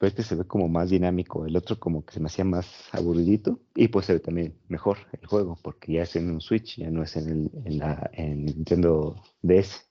pero 0.02 0.10
este 0.10 0.24
se 0.24 0.34
ve 0.34 0.46
como 0.46 0.68
más 0.68 0.90
dinámico, 0.90 1.46
el 1.46 1.56
otro 1.56 1.80
como 1.80 2.04
que 2.04 2.14
se 2.14 2.20
me 2.20 2.26
hacía 2.26 2.44
más 2.44 2.90
aburridito 2.92 3.60
y 3.76 3.90
pues 3.90 4.08
se 4.08 4.14
ve 4.14 4.20
también 4.20 4.58
mejor 4.68 4.98
el 5.12 5.28
juego 5.28 5.60
porque 5.62 5.94
ya 5.94 6.02
es 6.02 6.16
en 6.16 6.32
un 6.32 6.42
Switch, 6.42 6.78
ya 6.78 6.90
no 6.90 7.04
es 7.04 7.16
en, 7.18 7.30
el, 7.30 7.52
en, 7.66 7.78
la, 7.78 8.10
en 8.14 8.46
Nintendo 8.46 9.22
DS. 9.44 9.88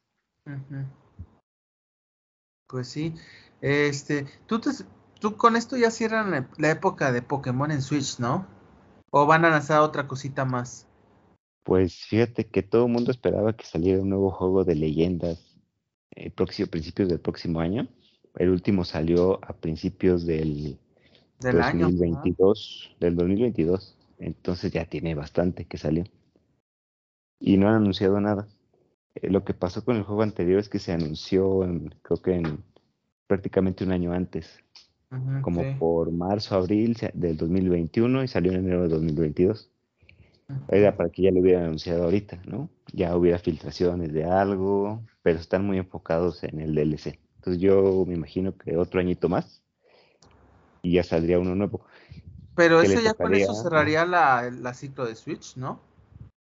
Pues 2.67 2.89
sí, 2.89 3.15
este, 3.61 4.27
tú, 4.47 4.61
tú 5.21 5.37
con 5.37 5.55
esto 5.55 5.77
ya 5.77 5.93
cierran 5.93 6.49
la, 6.59 6.71
época 6.71 7.13
de 7.13 7.23
Pokémon 7.23 7.71
en 7.71 7.81
Switch, 7.81 8.19
¿no? 8.19 8.49
¿O 9.11 9.27
van 9.27 9.45
a 9.45 9.51
lanzar 9.51 9.79
otra 9.81 10.09
cosita 10.09 10.45
más? 10.45 10.89
Pues 11.71 11.95
fíjate 11.95 12.49
que 12.49 12.65
todo 12.65 12.87
el 12.87 12.93
mundo 12.93 13.13
esperaba 13.13 13.53
que 13.53 13.65
saliera 13.65 14.03
un 14.03 14.09
nuevo 14.09 14.33
juego 14.33 14.65
de 14.65 14.75
leyendas 14.75 15.57
el 16.11 16.27
eh, 16.27 16.31
próximo, 16.33 16.67
principios 16.67 17.09
del 17.09 17.21
próximo 17.21 17.61
año 17.61 17.87
el 18.39 18.51
último 18.51 18.85
salió 18.85 19.39
a 19.45 19.53
principios 19.53 20.27
del, 20.27 20.81
del 21.39 21.59
2022, 21.59 22.97
del 22.99 23.15
2022. 23.15 23.97
Entonces 24.19 24.73
ya 24.73 24.85
tiene 24.85 25.15
bastante 25.15 25.67
que 25.67 25.79
salió. 25.79 26.03
Y 27.39 27.57
no 27.57 27.69
han 27.69 27.77
anunciado 27.77 28.21
nada. 28.21 28.49
Eh, 29.15 29.31
lo 29.31 29.45
que 29.45 29.55
pasó 29.55 29.85
con 29.85 29.97
el 29.97 30.03
juego 30.03 30.23
anterior 30.23 30.59
es 30.59 30.69
que 30.69 30.81
se 30.81 30.91
anunció, 30.91 31.61
creo 32.03 32.21
que 32.21 32.35
en 32.35 32.65
prácticamente 33.29 33.85
un 33.85 33.93
año 33.93 34.13
antes, 34.13 34.59
como 35.43 35.63
por 35.79 36.11
marzo, 36.11 36.57
abril 36.57 36.97
del 37.15 37.37
2021 37.37 38.25
y 38.25 38.27
salió 38.27 38.51
en 38.51 38.59
enero 38.59 38.83
de 38.83 38.89
2022. 38.89 39.71
Era 40.69 40.97
para 40.97 41.11
que 41.11 41.23
ya 41.23 41.31
lo 41.31 41.41
hubieran 41.41 41.65
anunciado 41.65 42.05
ahorita, 42.05 42.41
¿no? 42.47 42.69
Ya 42.93 43.17
hubiera 43.17 43.39
filtraciones 43.39 44.13
de 44.13 44.25
algo, 44.25 45.03
pero 45.23 45.39
están 45.39 45.65
muy 45.65 45.79
enfocados 45.79 46.43
en 46.45 46.61
el 46.61 46.75
DLC. 46.75 47.19
Entonces 47.37 47.63
yo 47.63 48.05
me 48.07 48.15
imagino 48.15 48.57
que 48.57 48.77
otro 48.77 49.01
añito 49.01 49.29
más 49.29 49.63
y 50.83 50.93
ya 50.93 51.03
saldría 51.03 51.39
uno 51.39 51.55
nuevo. 51.55 51.85
Pero 52.55 52.81
ese 52.81 53.03
ya 53.03 53.15
con 53.15 53.35
eso 53.35 53.55
cerraría 53.55 54.05
la, 54.05 54.51
la, 54.51 54.75
ciclo 54.75 55.07
de 55.07 55.15
Switch, 55.15 55.57
¿no? 55.57 55.81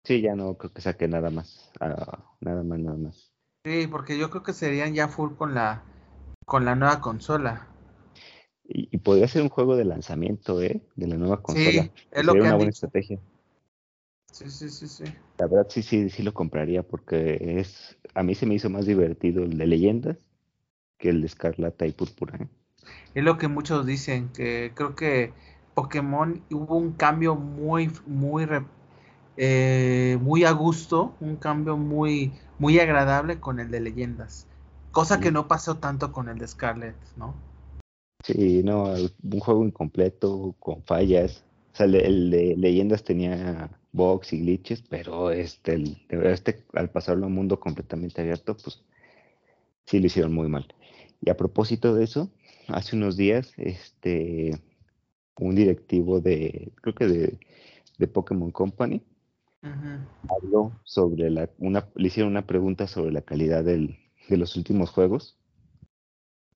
Sí, 0.04 0.20
ya 0.20 0.34
no 0.34 0.54
creo 0.54 0.72
que 0.72 0.80
saque 0.80 1.06
nada 1.06 1.30
más, 1.30 1.70
ah, 1.80 2.18
nada 2.40 2.62
más, 2.62 2.78
nada 2.78 2.96
más. 2.96 3.32
Sí, 3.64 3.86
porque 3.86 4.18
yo 4.18 4.30
creo 4.30 4.42
que 4.42 4.52
serían 4.52 4.94
ya 4.94 5.08
full 5.08 5.34
con 5.34 5.54
la 5.54 5.82
con 6.44 6.64
la 6.64 6.74
nueva 6.74 7.00
consola. 7.00 7.68
Y, 8.64 8.98
podría 8.98 9.28
ser 9.28 9.42
un 9.42 9.48
juego 9.48 9.76
de 9.76 9.84
lanzamiento, 9.84 10.60
¿eh? 10.60 10.82
De 10.96 11.06
la 11.06 11.16
nueva 11.16 11.42
consola. 11.42 11.70
Sí, 11.70 11.92
es 12.10 12.24
lo 12.24 12.34
que 12.34 12.40
una 12.40 12.54
buena 12.54 12.70
estrategia. 12.70 13.18
Sí, 14.32 14.50
sí, 14.50 14.68
sí, 14.68 14.88
sí. 14.88 15.04
La 15.38 15.46
verdad 15.46 15.66
sí, 15.70 15.82
sí, 15.82 16.10
sí 16.10 16.22
lo 16.22 16.34
compraría 16.34 16.82
porque 16.82 17.58
es, 17.58 17.96
a 18.14 18.22
mí 18.22 18.34
se 18.34 18.46
me 18.46 18.54
hizo 18.54 18.70
más 18.70 18.86
divertido 18.86 19.42
el 19.42 19.56
de 19.56 19.66
leyendas 19.66 20.16
que 20.98 21.10
el 21.10 21.20
de 21.20 21.28
Escarlata 21.28 21.86
y 21.86 21.92
Púrpura. 21.92 22.38
¿eh? 22.38 22.48
Es 23.14 23.24
lo 23.24 23.38
que 23.38 23.48
muchos 23.48 23.86
dicen, 23.86 24.30
que 24.30 24.72
creo 24.74 24.94
que 24.94 25.32
Pokémon 25.74 26.42
hubo 26.50 26.76
un 26.76 26.92
cambio 26.92 27.36
muy, 27.36 27.90
muy, 28.06 28.46
eh, 29.36 30.18
muy 30.20 30.44
a 30.44 30.50
gusto, 30.50 31.14
un 31.20 31.36
cambio 31.36 31.76
muy, 31.76 32.32
muy 32.58 32.78
agradable 32.80 33.40
con 33.40 33.60
el 33.60 33.70
de 33.70 33.80
leyendas. 33.80 34.46
Cosa 34.90 35.20
que 35.20 35.30
no 35.30 35.46
pasó 35.46 35.76
tanto 35.76 36.12
con 36.12 36.28
el 36.28 36.38
de 36.38 36.48
Scarlet, 36.48 36.96
¿no? 37.16 37.34
Sí, 38.24 38.62
no, 38.64 38.92
un 39.22 39.40
juego 39.40 39.64
incompleto, 39.64 40.54
con 40.58 40.82
fallas. 40.82 41.44
O 41.72 41.76
sea, 41.76 41.86
el, 41.86 42.30
de 42.30 42.56
leyendas 42.56 43.04
tenía 43.04 43.70
bugs 43.98 44.32
y 44.32 44.40
glitches, 44.40 44.82
pero 44.88 45.30
este, 45.30 45.74
el, 45.74 45.98
este, 46.08 46.64
al 46.72 46.88
pasarlo 46.88 47.24
a 47.24 47.28
un 47.28 47.34
mundo 47.34 47.60
completamente 47.60 48.22
abierto, 48.22 48.56
pues 48.56 48.82
sí 49.84 50.00
lo 50.00 50.06
hicieron 50.06 50.32
muy 50.32 50.48
mal. 50.48 50.66
Y 51.20 51.28
a 51.28 51.36
propósito 51.36 51.94
de 51.94 52.04
eso, 52.04 52.30
hace 52.68 52.96
unos 52.96 53.18
días, 53.18 53.52
este, 53.58 54.58
un 55.38 55.54
directivo 55.54 56.20
de, 56.20 56.72
creo 56.76 56.94
que 56.94 57.06
de, 57.06 57.38
de 57.98 58.06
Pokémon 58.06 58.50
Company, 58.50 59.02
habló 60.28 60.80
sobre 60.84 61.30
la, 61.30 61.50
una, 61.58 61.88
le 61.96 62.06
hicieron 62.06 62.30
una 62.30 62.46
pregunta 62.46 62.86
sobre 62.86 63.12
la 63.12 63.22
calidad 63.22 63.64
del, 63.64 63.98
de 64.28 64.36
los 64.36 64.56
últimos 64.56 64.90
juegos 64.90 65.36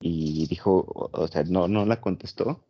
y 0.01 0.47
dijo, 0.47 1.11
o 1.13 1.29
sea, 1.29 1.43
no, 1.45 1.69
no 1.69 1.85
la 1.85 2.01
contestó, 2.01 2.65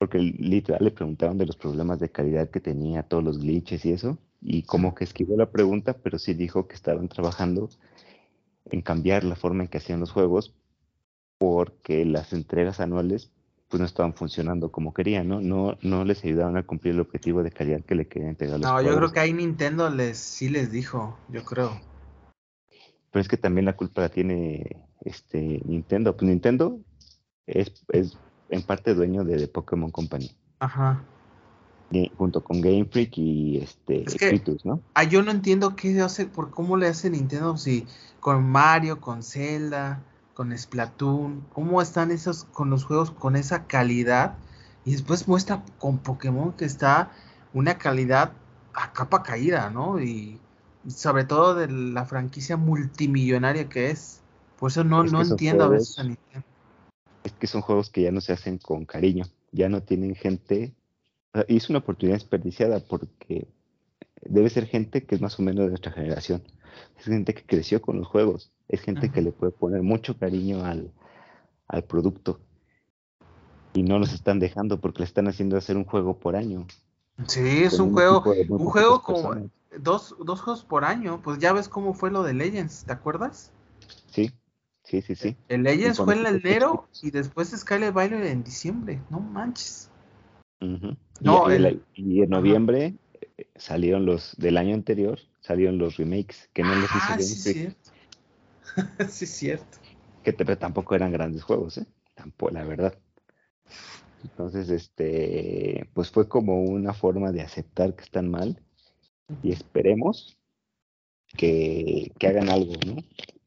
porque 0.00 0.18
literal 0.18 0.82
le 0.82 0.92
preguntaron 0.92 1.36
de 1.36 1.44
los 1.44 1.56
problemas 1.56 2.00
de 2.00 2.08
calidad 2.08 2.48
que 2.48 2.58
tenía, 2.58 3.02
todos 3.02 3.22
los 3.22 3.38
glitches 3.38 3.84
y 3.84 3.92
eso, 3.92 4.16
y 4.40 4.62
como 4.62 4.94
que 4.94 5.04
esquivó 5.04 5.36
la 5.36 5.50
pregunta, 5.50 5.92
pero 5.92 6.18
sí 6.18 6.32
dijo 6.32 6.66
que 6.66 6.74
estaban 6.74 7.06
trabajando 7.08 7.68
en 8.70 8.80
cambiar 8.80 9.24
la 9.24 9.36
forma 9.36 9.62
en 9.62 9.68
que 9.68 9.76
hacían 9.76 10.00
los 10.00 10.10
juegos 10.10 10.54
porque 11.36 12.06
las 12.06 12.32
entregas 12.32 12.80
anuales 12.80 13.30
pues 13.68 13.78
no 13.78 13.84
estaban 13.84 14.14
funcionando 14.14 14.72
como 14.72 14.94
querían, 14.94 15.28
¿no? 15.28 15.42
No, 15.42 15.76
no 15.82 16.06
les 16.06 16.24
ayudaban 16.24 16.56
a 16.56 16.62
cumplir 16.62 16.94
el 16.94 17.00
objetivo 17.00 17.42
de 17.42 17.50
calidad 17.50 17.84
que 17.84 17.94
le 17.94 18.08
querían 18.08 18.30
entregar 18.30 18.58
los 18.58 18.70
No, 18.70 18.80
yo 18.80 18.96
creo 18.96 19.12
que 19.12 19.20
ahí 19.20 19.34
Nintendo 19.34 19.90
les 19.90 20.16
sí 20.16 20.48
les 20.48 20.72
dijo, 20.72 21.18
yo 21.28 21.44
creo. 21.44 21.78
Pero 23.10 23.20
es 23.20 23.28
que 23.28 23.36
también 23.36 23.66
la 23.66 23.76
culpa 23.76 24.00
la 24.00 24.08
tiene 24.08 24.88
este 25.02 25.60
Nintendo. 25.66 26.16
Pues 26.16 26.26
Nintendo 26.26 26.80
es, 27.46 27.84
es 27.92 28.16
en 28.50 28.62
parte 28.62 28.94
dueño 28.94 29.24
de, 29.24 29.48
Pokémon 29.48 29.90
Company. 29.90 30.34
Ajá. 30.58 31.02
junto 32.16 32.44
con 32.44 32.60
Game 32.60 32.84
Freak 32.84 33.16
y 33.16 33.58
este 33.58 34.04
es 34.04 34.64
¿no? 34.64 34.80
Ah, 34.94 35.04
yo 35.04 35.22
no 35.22 35.30
entiendo 35.30 35.74
qué 35.76 36.00
hace, 36.00 36.26
por 36.26 36.50
cómo 36.50 36.76
le 36.76 36.86
hace 36.86 37.10
Nintendo 37.10 37.56
si 37.56 37.86
con 38.20 38.48
Mario, 38.48 39.00
con 39.00 39.22
Zelda, 39.22 40.02
con 40.34 40.56
Splatoon, 40.56 41.46
cómo 41.52 41.82
están 41.82 42.10
esos 42.10 42.44
con 42.44 42.70
los 42.70 42.84
juegos 42.84 43.10
con 43.10 43.36
esa 43.36 43.66
calidad 43.66 44.36
y 44.84 44.92
después 44.92 45.28
muestra 45.28 45.64
con 45.78 45.98
Pokémon 45.98 46.52
que 46.52 46.64
está 46.64 47.10
una 47.52 47.78
calidad 47.78 48.32
a 48.74 48.92
capa 48.92 49.22
caída, 49.22 49.70
¿no? 49.70 50.00
Y 50.00 50.38
sobre 50.88 51.24
todo 51.24 51.54
de 51.54 51.68
la 51.68 52.04
franquicia 52.04 52.56
multimillonaria 52.56 53.68
que 53.68 53.90
es. 53.90 54.20
Por 54.58 54.70
eso 54.70 54.84
no, 54.84 55.04
no 55.04 55.22
entiendo 55.22 55.64
a 55.64 55.68
veces 55.68 55.98
es 57.24 57.32
que 57.32 57.46
son 57.46 57.60
juegos 57.60 57.90
que 57.90 58.02
ya 58.02 58.12
no 58.12 58.20
se 58.20 58.32
hacen 58.32 58.58
con 58.58 58.84
cariño, 58.84 59.24
ya 59.52 59.68
no 59.68 59.82
tienen 59.82 60.14
gente, 60.14 60.74
y 61.48 61.56
es 61.56 61.70
una 61.70 61.80
oportunidad 61.80 62.16
desperdiciada 62.16 62.80
porque 62.80 63.46
debe 64.22 64.50
ser 64.50 64.66
gente 64.66 65.04
que 65.04 65.14
es 65.14 65.20
más 65.20 65.38
o 65.38 65.42
menos 65.42 65.64
de 65.64 65.70
nuestra 65.70 65.92
generación, 65.92 66.42
es 66.98 67.04
gente 67.04 67.34
que 67.34 67.44
creció 67.44 67.80
con 67.80 67.98
los 67.98 68.06
juegos, 68.06 68.52
es 68.68 68.80
gente 68.80 69.10
que 69.10 69.22
le 69.22 69.32
puede 69.32 69.52
poner 69.52 69.82
mucho 69.82 70.16
cariño 70.16 70.64
al, 70.64 70.92
al 71.68 71.84
producto. 71.84 72.40
Y 73.72 73.84
no 73.84 73.98
los 73.98 74.12
están 74.12 74.40
dejando 74.40 74.80
porque 74.80 75.00
le 75.00 75.04
están 75.04 75.28
haciendo 75.28 75.56
hacer 75.56 75.76
un 75.76 75.84
juego 75.84 76.18
por 76.18 76.34
año. 76.34 76.66
Sí, 77.26 77.62
es 77.62 77.78
un, 77.78 77.92
juego, 77.92 78.24
un 78.48 78.66
juego 78.66 79.02
como 79.02 79.34
dos, 79.78 80.16
dos 80.24 80.40
juegos 80.40 80.64
por 80.64 80.84
año, 80.84 81.20
pues 81.22 81.38
ya 81.38 81.52
ves 81.52 81.68
cómo 81.68 81.94
fue 81.94 82.10
lo 82.10 82.22
de 82.22 82.34
Legends, 82.34 82.84
¿te 82.84 82.92
acuerdas? 82.92 83.52
Sí, 84.10 84.32
sí, 84.90 85.02
sí, 85.02 85.14
sí. 85.14 85.36
El 85.48 85.62
Legends 85.62 85.98
fue 85.98 86.14
en 86.16 86.26
enero 86.26 86.88
y 87.00 87.10
después 87.10 87.50
Skyler 87.50 87.92
Bailer 87.92 88.24
en 88.24 88.42
diciembre, 88.42 89.00
no 89.08 89.20
manches. 89.20 89.88
No, 91.20 91.46
y, 91.94 92.22
en 92.22 92.30
noviembre 92.30 92.94
eh, 93.38 93.46
salieron 93.56 94.04
los 94.04 94.36
del 94.36 94.58
año 94.58 94.74
anterior, 94.74 95.18
salieron 95.40 95.78
los 95.78 95.96
remakes, 95.96 96.50
que 96.52 96.62
no 96.62 96.74
los 96.74 96.84
hizo 96.84 96.98
ah, 97.08 97.16
sí, 97.18 97.34
cierto. 97.34 97.90
sí, 99.08 99.24
es 99.24 99.30
cierto. 99.30 99.78
Que 100.24 100.32
tampoco 100.32 100.94
eran 100.94 101.12
grandes 101.12 101.42
juegos, 101.42 101.78
¿eh? 101.78 101.86
Tampoco, 102.14 102.52
la 102.52 102.64
verdad. 102.64 102.98
Entonces, 104.22 104.68
este, 104.68 105.88
pues 105.94 106.10
fue 106.10 106.28
como 106.28 106.62
una 106.62 106.92
forma 106.92 107.32
de 107.32 107.40
aceptar 107.40 107.94
que 107.94 108.02
están 108.02 108.28
mal 108.30 108.60
y 109.42 109.52
esperemos 109.52 110.36
que, 111.36 112.12
hagan 112.20 112.50
algo, 112.50 112.74
¿no? 112.86 112.96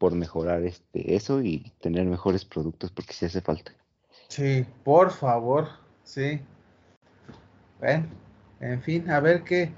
Por 0.04 0.14
mejorar 0.14 0.62
este, 0.64 1.14
eso 1.14 1.40
y 1.40 1.72
tener 1.80 2.04
mejores 2.04 2.44
productos 2.44 2.90
porque 2.90 3.14
sí 3.14 3.24
hace 3.24 3.40
falta. 3.40 3.72
Sí, 4.28 4.66
por 4.84 5.10
favor, 5.10 5.66
sí. 6.02 6.42
Bueno, 7.78 8.08
en 8.60 8.82
fin, 8.82 9.10
a 9.10 9.20
ver 9.20 9.44
qué, 9.44 9.72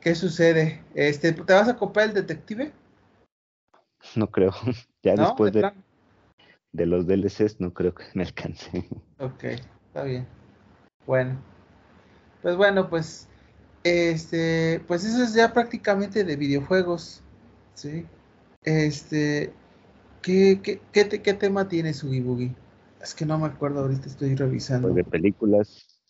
qué 0.00 0.16
sucede. 0.16 0.82
Este, 0.96 1.30
¿Te 1.30 1.52
vas 1.52 1.68
a 1.68 1.76
comprar 1.76 2.08
el 2.08 2.14
detective? 2.14 2.72
No 4.16 4.28
creo. 4.32 4.50
Ya 5.04 5.14
después 5.14 5.52
de, 5.52 5.70
de, 6.72 6.86
los 6.86 7.06
DLCs 7.06 7.60
no 7.60 7.72
creo 7.72 7.94
que 7.94 8.02
me 8.14 8.24
alcance. 8.24 8.68
Ok, 9.20 9.44
está 9.44 10.02
bien. 10.02 10.26
Bueno. 11.06 11.40
Pues 12.42 12.56
bueno, 12.56 12.90
pues 12.90 13.28
este, 13.84 14.82
pues 14.88 15.04
eso 15.04 15.22
es 15.22 15.34
ya 15.34 15.52
prácticamente 15.52 16.24
de 16.24 16.34
videojuegos, 16.34 17.22
¿sí? 17.74 18.08
Este, 18.64 19.52
¿qué, 20.22 20.60
qué, 20.62 20.80
qué, 20.92 21.34
tema 21.34 21.68
tiene 21.68 21.94
su 21.94 22.08
Boogie? 22.08 22.54
Es 23.00 23.14
que 23.14 23.26
no 23.26 23.38
me 23.38 23.46
acuerdo 23.46 23.80
ahorita, 23.80 24.06
estoy 24.06 24.36
revisando. 24.36 24.88
Pues 24.88 25.04
de 25.04 25.10
películas, 25.10 26.00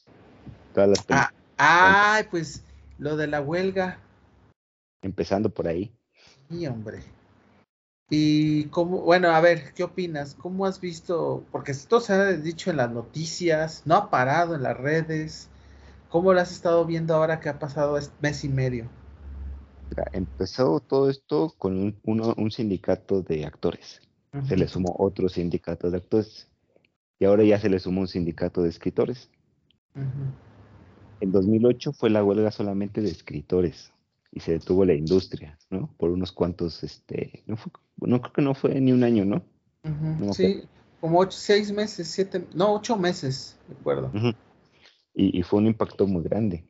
todas 0.75 0.91
las 0.91 1.03
películas. 1.03 1.35
Ah, 1.57 2.15
ay, 2.17 2.27
pues 2.31 2.65
lo 2.99 3.17
de 3.17 3.27
la 3.27 3.41
huelga. 3.41 3.99
Empezando 5.01 5.49
por 5.49 5.67
ahí. 5.67 5.91
Sí, 6.51 6.67
hombre. 6.67 7.03
Y 8.11 8.65
cómo, 8.65 9.01
bueno, 9.01 9.31
a 9.31 9.41
ver, 9.41 9.73
¿qué 9.73 9.85
opinas? 9.85 10.35
¿Cómo 10.35 10.67
has 10.67 10.79
visto? 10.83 11.45
Porque 11.51 11.73
esto 11.73 11.99
se 11.99 12.12
ha 12.12 12.33
dicho 12.33 12.71
en 12.71 12.77
las 12.77 12.91
noticias, 12.91 13.83
no 13.87 13.97
ha 13.97 14.11
parado 14.11 14.55
en 14.55 14.62
las 14.62 14.77
redes. 14.77 15.49
¿Cómo 16.11 16.35
lo 16.35 16.41
has 16.41 16.53
estado 16.53 16.85
viendo 16.85 17.15
ahora 17.15 17.41
que 17.41 17.49
ha 17.49 17.59
pasado 17.59 17.97
este 17.97 18.15
mes 18.21 18.45
y 18.45 18.51
medio? 18.51 18.91
Empezó 20.12 20.81
todo 20.81 21.11
esto 21.11 21.55
con 21.59 21.78
un, 21.78 22.35
un 22.37 22.50
sindicato 22.50 23.22
de 23.22 23.44
actores. 23.46 24.00
Se 24.48 24.57
le 24.57 24.66
sumó 24.66 24.94
otro 24.98 25.28
sindicato 25.28 25.90
de 25.90 25.98
actores. 25.98 26.48
Y 27.18 27.26
ahora 27.26 27.44
ya 27.44 27.59
se 27.59 27.68
le 27.68 27.78
sumó 27.78 28.00
un 28.00 28.09
sindicato 28.09 28.62
de 28.62 28.70
escritores. 28.70 29.31
En 31.20 31.33
2008 31.33 31.92
fue 31.92 32.11
la 32.11 32.24
huelga 32.24 32.50
solamente 32.50 33.02
de 33.02 33.11
escritores 33.11 33.92
y 34.31 34.40
se 34.40 34.52
detuvo 34.52 34.87
la 34.87 34.94
industria, 34.94 35.59
¿no? 35.68 35.94
Por 35.98 36.11
unos 36.11 36.33
cuantos, 36.33 36.83
este, 36.83 37.44
no, 37.46 37.59
no 37.98 38.20
creo 38.22 38.33
que 38.33 38.42
no 38.42 38.55
fue 38.55 38.81
ni 38.81 38.90
un 38.92 39.05
año, 39.05 39.26
¿no? 39.26 39.44
sí, 40.33 40.62
como 41.00 41.18
ocho, 41.18 41.37
seis 41.37 41.70
meses, 41.70 42.09
siete, 42.09 42.46
no, 42.55 42.74
ocho 42.74 42.96
meses, 42.96 43.59
recuerdo 43.68 44.11
y, 45.14 45.42
fue 45.42 45.61
un 45.61 45.66
impacto 45.66 46.07
muy 46.07 46.22
grande 46.22 46.64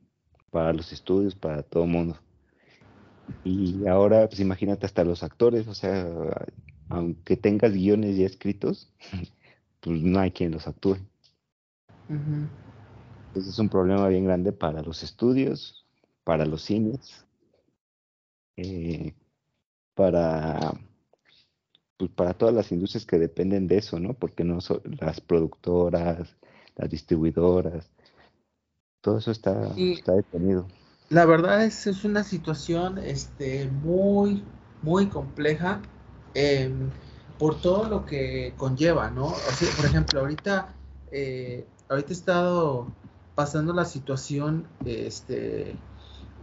para 0.50 0.72
los 0.72 0.92
estudios, 0.92 1.34
para 1.34 1.62
todo 1.62 1.84
el 1.84 1.90
mundo. 1.90 2.18
Y 3.44 3.86
ahora, 3.86 4.28
pues 4.28 4.40
imagínate 4.40 4.86
hasta 4.86 5.04
los 5.04 5.22
actores, 5.22 5.66
o 5.68 5.74
sea, 5.74 6.06
aunque 6.88 7.36
tengas 7.36 7.72
guiones 7.72 8.16
ya 8.16 8.26
escritos, 8.26 8.92
pues 9.80 10.02
no 10.02 10.20
hay 10.20 10.30
quien 10.30 10.52
los 10.52 10.66
actúe. 10.66 10.96
Entonces 12.08 13.52
es 13.52 13.58
un 13.58 13.68
problema 13.68 14.08
bien 14.08 14.24
grande 14.24 14.52
para 14.52 14.82
los 14.82 15.02
estudios, 15.02 15.86
para 16.24 16.44
los 16.44 16.62
cines, 16.62 17.26
eh, 18.56 19.14
para, 19.94 20.72
pues 21.96 22.10
para 22.10 22.34
todas 22.34 22.54
las 22.54 22.70
industrias 22.72 23.06
que 23.06 23.18
dependen 23.18 23.66
de 23.66 23.78
eso, 23.78 23.98
¿no? 23.98 24.14
Porque 24.14 24.44
no 24.44 24.60
son 24.60 24.82
las 25.00 25.20
productoras, 25.20 26.36
las 26.76 26.90
distribuidoras, 26.90 27.90
todo 29.02 29.18
eso 29.18 29.32
está, 29.32 29.74
está 29.76 30.12
detenido. 30.12 30.68
La 31.12 31.26
verdad 31.26 31.62
es, 31.62 31.86
es 31.86 32.04
una 32.04 32.24
situación 32.24 32.96
este, 32.96 33.68
muy, 33.68 34.42
muy 34.80 35.08
compleja 35.08 35.82
em, 36.32 36.88
por 37.38 37.60
todo 37.60 37.86
lo 37.86 38.06
que 38.06 38.54
conlleva, 38.56 39.10
¿no? 39.10 39.34
por 39.76 39.84
ejemplo, 39.84 40.20
ahorita, 40.20 40.74
eh, 41.10 41.66
ahorita 41.90 42.08
he 42.08 42.12
estado 42.12 42.86
pasando 43.34 43.74
la 43.74 43.84
situación 43.84 44.66
este, 44.86 45.76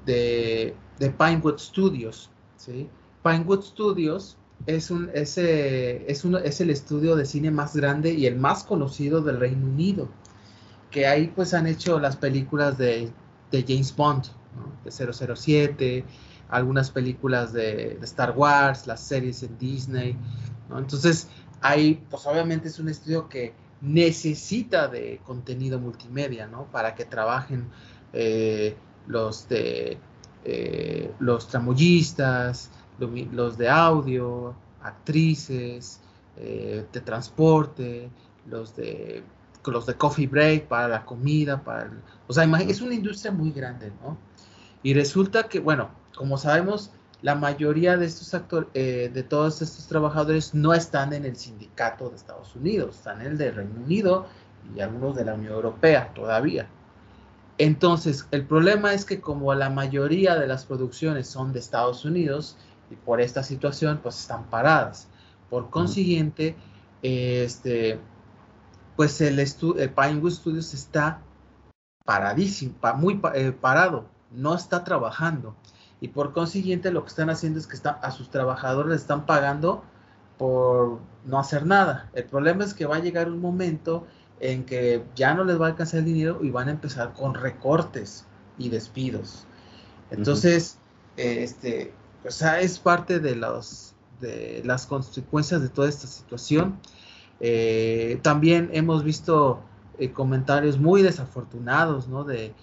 de, 0.05 0.75
de 0.99 1.09
Pinewood 1.09 1.57
Studios, 1.57 2.29
¿sí? 2.55 2.87
Pinewood 3.23 3.63
Studios 3.63 4.37
es, 4.67 4.91
un, 4.91 5.09
es, 5.15 5.35
es, 5.39 6.23
un, 6.23 6.35
es 6.35 6.61
el 6.61 6.69
estudio 6.69 7.15
de 7.15 7.25
cine 7.25 7.49
más 7.49 7.75
grande 7.75 8.13
y 8.13 8.27
el 8.27 8.37
más 8.37 8.65
conocido 8.65 9.21
del 9.21 9.39
Reino 9.39 9.65
Unido 9.65 10.09
que 10.91 11.07
ahí 11.07 11.31
pues 11.35 11.55
han 11.55 11.65
hecho 11.65 11.99
las 11.99 12.15
películas 12.17 12.77
de, 12.77 13.11
James 13.51 13.95
Bond, 13.95 14.25
de 14.83 14.91
007, 14.91 16.05
algunas 16.49 16.91
películas 16.91 17.53
de, 17.53 17.99
Star 18.01 18.33
Wars, 18.35 18.87
las 18.87 19.01
series 19.01 19.43
en 19.43 19.57
Disney, 19.57 20.17
Entonces, 20.75 21.27
ahí 21.61 22.03
pues 22.09 22.25
obviamente 22.25 22.67
es 22.67 22.79
un 22.79 22.89
estudio 22.89 23.29
que 23.29 23.53
necesita 23.81 24.87
de 24.87 25.21
contenido 25.23 25.79
multimedia, 25.79 26.47
¿no? 26.47 26.65
Para 26.71 26.95
que 26.95 27.05
trabajen 27.05 27.69
eh, 28.13 28.75
los 29.07 29.47
de 29.47 29.97
eh, 30.45 31.11
los 31.19 31.47
tramoyistas, 31.47 32.69
los 32.99 33.57
de 33.57 33.69
audio, 33.69 34.55
actrices, 34.81 36.01
eh, 36.37 36.85
de 36.91 37.01
transporte, 37.01 38.09
los 38.47 38.75
de 38.75 39.23
los 39.65 39.85
de 39.85 39.93
coffee 39.93 40.25
break, 40.25 40.67
para 40.67 40.87
la 40.87 41.05
comida, 41.05 41.61
para 41.63 41.91
o 42.27 42.33
sea, 42.33 42.45
es 42.61 42.81
una 42.81 42.95
industria 42.95 43.31
muy 43.31 43.51
grande, 43.51 43.91
¿no? 44.01 44.17
Y 44.83 44.93
resulta 44.93 45.43
que, 45.43 45.59
bueno, 45.59 45.89
como 46.15 46.37
sabemos, 46.37 46.91
la 47.21 47.35
mayoría 47.35 47.97
de 47.97 48.05
estos 48.05 48.33
actores, 48.33 48.69
eh, 48.73 49.11
de 49.13 49.23
todos 49.23 49.61
estos 49.61 49.87
trabajadores 49.87 50.53
no 50.53 50.73
están 50.73 51.13
en 51.13 51.25
el 51.25 51.35
sindicato 51.35 52.09
de 52.09 52.15
Estados 52.15 52.55
Unidos, 52.55 52.97
están 52.97 53.21
en 53.21 53.27
el 53.27 53.37
de 53.37 53.51
Reino 53.51 53.81
Unido 53.83 54.25
y 54.75 54.79
algunos 54.79 55.15
de 55.15 55.25
la 55.25 55.33
Unión 55.33 55.53
Europea 55.53 56.13
todavía. 56.13 56.67
Entonces, 57.57 58.25
el 58.31 58.45
problema 58.45 58.93
es 58.93 59.03
que 59.03 59.19
como 59.19 59.53
la 59.53 59.69
mayoría 59.69 60.35
de 60.35 60.47
las 60.47 60.65
producciones 60.65 61.27
son 61.27 61.51
de 61.51 61.59
Estados 61.59 62.05
Unidos 62.05 62.57
y 62.89 62.95
por 62.95 63.19
esta 63.19 63.43
situación, 63.43 63.99
pues 64.01 64.17
están 64.17 64.45
paradas. 64.45 65.09
Por 65.49 65.69
consiguiente, 65.69 66.55
este, 67.01 67.99
pues 68.95 69.19
el, 69.19 69.39
el 69.39 69.89
Pinewood 69.89 70.31
Studios 70.31 70.73
está 70.73 71.21
paradísimo, 72.05 72.75
muy 72.95 73.19
eh, 73.33 73.51
parado, 73.51 74.05
no 74.31 74.55
está 74.55 74.83
trabajando. 74.83 75.55
Y 76.01 76.09
por 76.09 76.33
consiguiente 76.33 76.91
lo 76.91 77.03
que 77.03 77.09
están 77.09 77.29
haciendo 77.29 77.59
es 77.59 77.67
que 77.67 77.77
a 77.87 78.11
sus 78.11 78.29
trabajadores 78.29 78.91
les 78.91 79.01
están 79.01 79.25
pagando 79.25 79.83
por 80.37 80.99
no 81.25 81.39
hacer 81.39 81.65
nada. 81.65 82.09
El 82.13 82.23
problema 82.25 82.63
es 82.63 82.73
que 82.73 82.85
va 82.85 82.97
a 82.97 82.99
llegar 82.99 83.29
un 83.29 83.41
momento 83.41 84.07
en 84.39 84.65
que 84.65 85.03
ya 85.15 85.33
no 85.33 85.43
les 85.43 85.59
va 85.59 85.67
a 85.67 85.69
alcanzar 85.69 85.99
el 85.99 86.05
dinero 86.05 86.39
y 86.41 86.49
van 86.49 86.69
a 86.69 86.71
empezar 86.71 87.13
con 87.13 87.33
recortes 87.33 88.25
y 88.57 88.69
despidos. 88.69 89.45
Entonces, 90.11 90.77
este, 91.17 91.93
o 92.25 92.31
sea, 92.31 92.61
es 92.61 92.79
parte 92.79 93.19
de, 93.19 93.35
los, 93.35 93.93
de 94.21 94.61
las 94.65 94.85
consecuencias 94.85 95.61
de 95.61 95.69
toda 95.69 95.89
esta 95.89 96.07
situación. 96.07 96.79
Eh, 97.41 98.19
también 98.21 98.69
hemos 98.73 99.03
visto 99.03 99.61
eh, 99.97 100.11
comentarios 100.11 100.79
muy 100.79 101.01
desafortunados, 101.01 102.07
¿no? 102.07 102.23
De, 102.23 102.53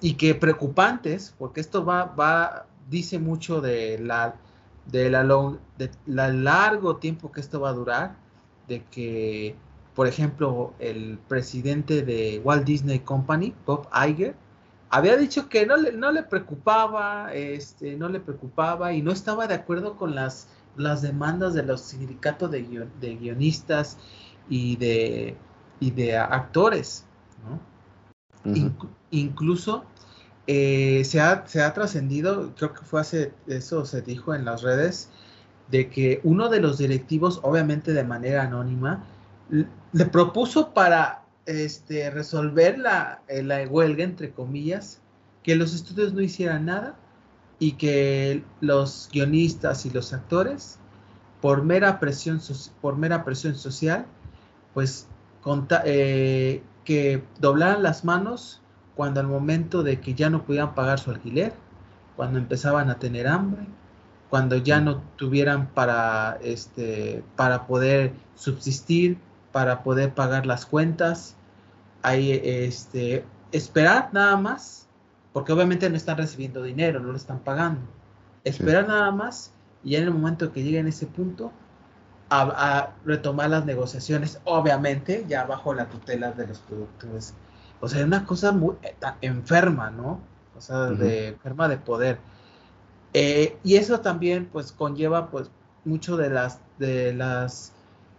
y 0.00 0.14
que 0.14 0.34
preocupantes, 0.34 1.34
porque 1.38 1.60
esto 1.60 1.84
va, 1.84 2.04
va, 2.04 2.66
dice 2.88 3.18
mucho 3.18 3.60
de 3.60 3.98
la, 3.98 4.34
de 4.86 5.10
la, 5.10 5.24
de 5.78 5.90
la 6.06 6.28
largo 6.28 6.96
tiempo 6.96 7.30
que 7.32 7.40
esto 7.40 7.60
va 7.60 7.70
a 7.70 7.74
durar, 7.74 8.16
de 8.66 8.84
que 8.84 9.56
por 9.94 10.06
ejemplo, 10.06 10.72
el 10.78 11.18
presidente 11.28 12.02
de 12.02 12.40
Walt 12.42 12.64
Disney 12.64 13.00
Company, 13.00 13.54
Bob 13.66 13.88
Iger, 13.92 14.34
había 14.88 15.16
dicho 15.16 15.48
que 15.48 15.66
no 15.66 15.76
le, 15.76 15.92
no 15.92 16.10
le 16.10 16.22
preocupaba, 16.22 17.32
este, 17.34 17.96
no 17.96 18.08
le 18.08 18.20
preocupaba 18.20 18.92
y 18.92 19.02
no 19.02 19.12
estaba 19.12 19.46
de 19.46 19.54
acuerdo 19.54 19.96
con 19.96 20.14
las, 20.14 20.48
las 20.76 21.02
demandas 21.02 21.54
de 21.54 21.64
los 21.64 21.82
sindicatos 21.82 22.50
de, 22.50 22.88
de 23.00 23.16
guionistas 23.16 23.98
y 24.48 24.76
de, 24.76 25.36
y 25.80 25.90
de 25.90 26.16
actores, 26.16 27.04
incluso 29.10 29.84
eh, 30.46 31.04
se 31.04 31.20
ha, 31.20 31.46
se 31.46 31.62
ha 31.62 31.72
trascendido, 31.74 32.54
creo 32.56 32.72
que 32.74 32.82
fue 32.82 33.00
hace, 33.00 33.32
eso 33.46 33.84
se 33.84 34.02
dijo 34.02 34.34
en 34.34 34.44
las 34.44 34.62
redes, 34.62 35.10
de 35.70 35.88
que 35.88 36.20
uno 36.24 36.48
de 36.48 36.60
los 36.60 36.78
directivos, 36.78 37.40
obviamente 37.42 37.92
de 37.92 38.04
manera 38.04 38.42
anónima, 38.42 39.04
le 39.92 40.06
propuso 40.06 40.72
para 40.74 41.22
este, 41.46 42.10
resolver 42.10 42.78
la, 42.78 43.22
eh, 43.28 43.42
la, 43.42 43.62
huelga, 43.68 44.04
entre 44.04 44.32
comillas, 44.32 45.00
que 45.42 45.56
los 45.56 45.74
estudios 45.74 46.12
no 46.12 46.20
hicieran 46.20 46.66
nada 46.66 46.96
y 47.58 47.72
que 47.72 48.44
los 48.60 49.08
guionistas 49.12 49.86
y 49.86 49.90
los 49.90 50.12
actores, 50.12 50.78
por 51.40 51.62
mera 51.62 52.00
presión, 52.00 52.40
por 52.80 52.96
mera 52.96 53.24
presión 53.24 53.54
social, 53.54 54.06
pues 54.74 55.06
eh, 55.84 56.62
que 56.84 57.24
doblaran 57.38 57.82
las 57.82 58.04
manos 58.04 58.59
cuando 59.00 59.20
al 59.20 59.28
momento 59.28 59.82
de 59.82 59.98
que 59.98 60.12
ya 60.12 60.28
no 60.28 60.42
pudieran 60.42 60.74
pagar 60.74 61.00
su 61.00 61.10
alquiler, 61.10 61.54
cuando 62.16 62.38
empezaban 62.38 62.90
a 62.90 62.98
tener 62.98 63.26
hambre, 63.26 63.62
cuando 64.28 64.56
ya 64.56 64.78
no 64.82 65.00
tuvieran 65.16 65.68
para, 65.68 66.36
este, 66.42 67.24
para 67.34 67.66
poder 67.66 68.12
subsistir, 68.34 69.16
para 69.52 69.82
poder 69.84 70.12
pagar 70.12 70.44
las 70.44 70.66
cuentas, 70.66 71.34
hay 72.02 72.42
este, 72.44 73.24
esperar 73.52 74.10
nada 74.12 74.36
más, 74.36 74.86
porque 75.32 75.50
obviamente 75.50 75.88
no 75.88 75.96
están 75.96 76.18
recibiendo 76.18 76.62
dinero, 76.62 77.00
no 77.00 77.10
lo 77.10 77.16
están 77.16 77.38
pagando. 77.38 77.80
Esperar 78.44 78.86
nada 78.86 79.10
más 79.12 79.50
y 79.82 79.96
en 79.96 80.02
el 80.02 80.10
momento 80.10 80.52
que 80.52 80.62
lleguen 80.62 80.84
a 80.84 80.90
ese 80.90 81.06
punto, 81.06 81.52
a, 82.28 82.90
retomar 83.06 83.48
las 83.48 83.64
negociaciones, 83.64 84.42
obviamente 84.44 85.24
ya 85.26 85.44
bajo 85.44 85.72
la 85.72 85.88
tutela 85.88 86.32
de 86.32 86.48
los 86.48 86.58
productores. 86.58 87.32
O 87.80 87.88
sea, 87.88 88.00
es 88.00 88.06
una 88.06 88.24
cosa 88.26 88.52
muy 88.52 88.74
eh, 88.82 88.94
enferma, 89.22 89.90
¿no? 89.90 90.20
O 90.56 90.60
sea, 90.60 90.86
de 90.90 91.28
enferma 91.28 91.68
de 91.68 91.78
poder. 91.78 92.18
Eh, 93.14 93.56
y 93.64 93.76
eso 93.76 94.00
también, 94.00 94.48
pues, 94.52 94.72
conlleva, 94.72 95.30
pues, 95.30 95.50
mucho 95.84 96.16
de 96.16 96.28
las, 96.30 96.60
de 96.78 97.14
las, 97.14 97.72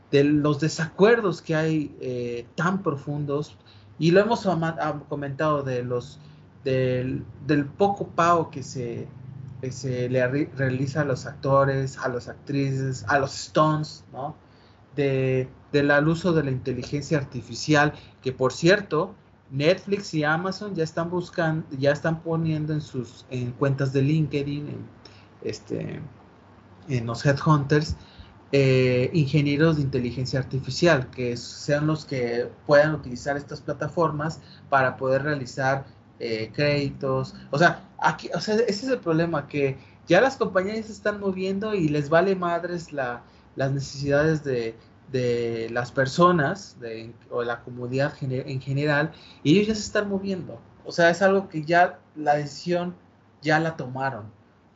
de 0.10 0.24
los 0.24 0.60
desacuerdos 0.60 1.42
que 1.42 1.56
hay 1.56 1.96
eh, 2.02 2.48
tan 2.56 2.82
profundos. 2.82 3.56
Y 4.00 4.12
lo 4.12 4.22
hemos 4.22 4.48
comentado 5.08 5.62
de 5.62 5.84
los, 5.84 6.20
del, 6.64 7.24
del 7.46 7.66
poco 7.66 8.08
pago 8.08 8.50
que 8.50 8.64
se, 8.64 9.08
se 9.70 10.10
le 10.10 10.28
realiza 10.28 11.02
a 11.02 11.06
los 11.06 11.28
actores, 11.28 12.00
a 12.00 12.10
las 12.10 12.28
actrices, 12.28 13.06
a 13.08 13.20
los 13.20 13.36
stones, 13.36 14.04
¿no? 14.12 14.36
De, 14.96 15.48
del 15.72 16.08
uso 16.08 16.34
de 16.34 16.44
la 16.44 16.52
inteligencia 16.52 17.20
artificial, 17.20 17.94
que 18.24 18.32
por 18.32 18.52
cierto, 18.52 19.14
Netflix 19.52 20.14
y 20.14 20.24
Amazon 20.24 20.74
ya 20.74 20.84
están 20.84 21.10
buscando, 21.10 21.66
ya 21.78 21.92
están 21.92 22.22
poniendo 22.22 22.74
en 22.74 22.82
sus 22.82 23.26
en 23.30 23.52
cuentas 23.52 23.92
de 23.92 24.02
LinkedIn, 24.02 24.68
en, 24.68 24.86
este, 25.44 26.00
en 26.88 27.06
los 27.06 27.26
headhunters, 27.26 27.96
eh, 28.54 29.10
ingenieros 29.14 29.76
de 29.76 29.84
inteligencia 29.84 30.40
artificial, 30.40 31.10
que 31.10 31.36
sean 31.38 31.88
los 31.88 32.06
que 32.06 32.50
puedan 32.66 32.96
utilizar 32.96 33.38
estas 33.38 33.62
plataformas 33.62 34.40
para 34.70 34.98
poder 34.98 35.24
realizar 35.24 35.86
eh, 36.20 36.52
créditos. 36.54 37.36
O 37.50 37.58
sea, 37.58 37.90
aquí, 38.00 38.30
o 38.34 38.40
sea, 38.40 38.56
ese 38.56 38.86
es 38.86 38.88
el 38.88 39.00
problema, 39.00 39.48
que 39.48 39.78
ya 40.08 40.22
las 40.22 40.38
compañías 40.38 40.86
se 40.86 40.94
están 40.94 41.20
moviendo 41.20 41.74
y 41.74 41.90
les 41.90 42.10
vale 42.10 42.36
madres 42.36 42.94
la, 42.94 43.24
las 43.56 43.72
necesidades 43.72 44.44
de, 44.44 44.76
de 45.12 45.70
las 45.72 45.92
personas 45.92 46.80
de, 46.80 47.14
o 47.30 47.44
la 47.44 47.62
comunidad 47.62 48.14
en 48.22 48.62
general 48.62 49.12
y 49.44 49.54
ellos 49.54 49.68
ya 49.68 49.76
se 49.76 49.82
están 49.82 50.10
moviendo. 50.10 50.60
O 50.86 50.92
sea, 50.92 51.10
es 51.10 51.22
algo 51.22 51.50
que 51.50 51.64
ya 51.64 52.00
la 52.16 52.36
decisión 52.36 52.96
ya 53.42 53.60
la 53.60 53.76
tomaron. 53.76 54.26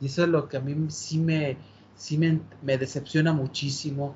Y 0.00 0.06
eso 0.06 0.24
es 0.24 0.28
lo 0.28 0.48
que 0.48 0.58
a 0.58 0.60
mí 0.60 0.74
sí 0.90 1.18
me, 1.18 1.56
sí 1.94 2.18
me, 2.18 2.40
me 2.62 2.78
decepciona 2.78 3.32
muchísimo 3.32 4.14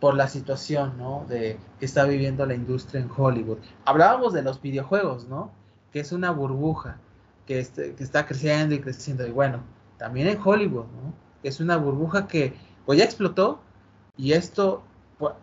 por 0.00 0.14
la 0.14 0.28
situación, 0.28 0.98
¿no? 0.98 1.24
De 1.28 1.58
que 1.78 1.86
está 1.86 2.04
viviendo 2.04 2.44
la 2.44 2.54
industria 2.54 3.00
en 3.00 3.10
Hollywood. 3.14 3.58
Hablábamos 3.84 4.32
de 4.34 4.42
los 4.42 4.60
videojuegos, 4.60 5.26
¿no? 5.26 5.50
que 5.94 6.00
es 6.00 6.10
una 6.10 6.32
burbuja 6.32 6.98
que, 7.46 7.60
este, 7.60 7.94
que 7.94 8.02
está 8.02 8.26
creciendo 8.26 8.74
y 8.74 8.80
creciendo. 8.80 9.24
Y 9.24 9.30
bueno, 9.30 9.62
también 9.96 10.26
en 10.26 10.40
Hollywood, 10.44 10.86
¿no? 10.86 11.14
Es 11.44 11.60
una 11.60 11.76
burbuja 11.76 12.26
que 12.26 12.52
pues 12.84 12.98
ya 12.98 13.04
explotó 13.04 13.60
y 14.16 14.32
esto, 14.32 14.82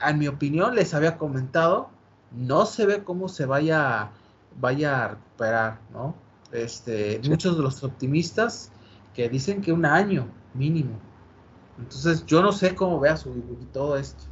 en 0.06 0.20
mi 0.20 0.28
opinión, 0.28 0.76
les 0.76 0.94
había 0.94 1.18
comentado, 1.18 1.90
no 2.32 2.66
se 2.66 2.86
ve 2.86 3.04
cómo 3.04 3.30
se 3.30 3.46
vaya, 3.46 4.12
vaya 4.60 5.06
a 5.06 5.08
recuperar, 5.10 5.80
¿no? 5.92 6.16
Este, 6.52 7.22
Muchos 7.28 7.58
de 7.58 7.64
los 7.64 7.84
optimistas 7.84 8.72
que 9.14 9.30
dicen 9.30 9.62
que 9.62 9.72
un 9.72 9.86
año 9.86 10.28
mínimo. 10.54 11.00
Entonces, 11.78 12.26
yo 12.26 12.42
no 12.42 12.52
sé 12.52 12.76
cómo 12.76 13.00
vea 13.00 13.18
su 13.18 13.32
todo 13.72 13.98
esto. 13.98 14.24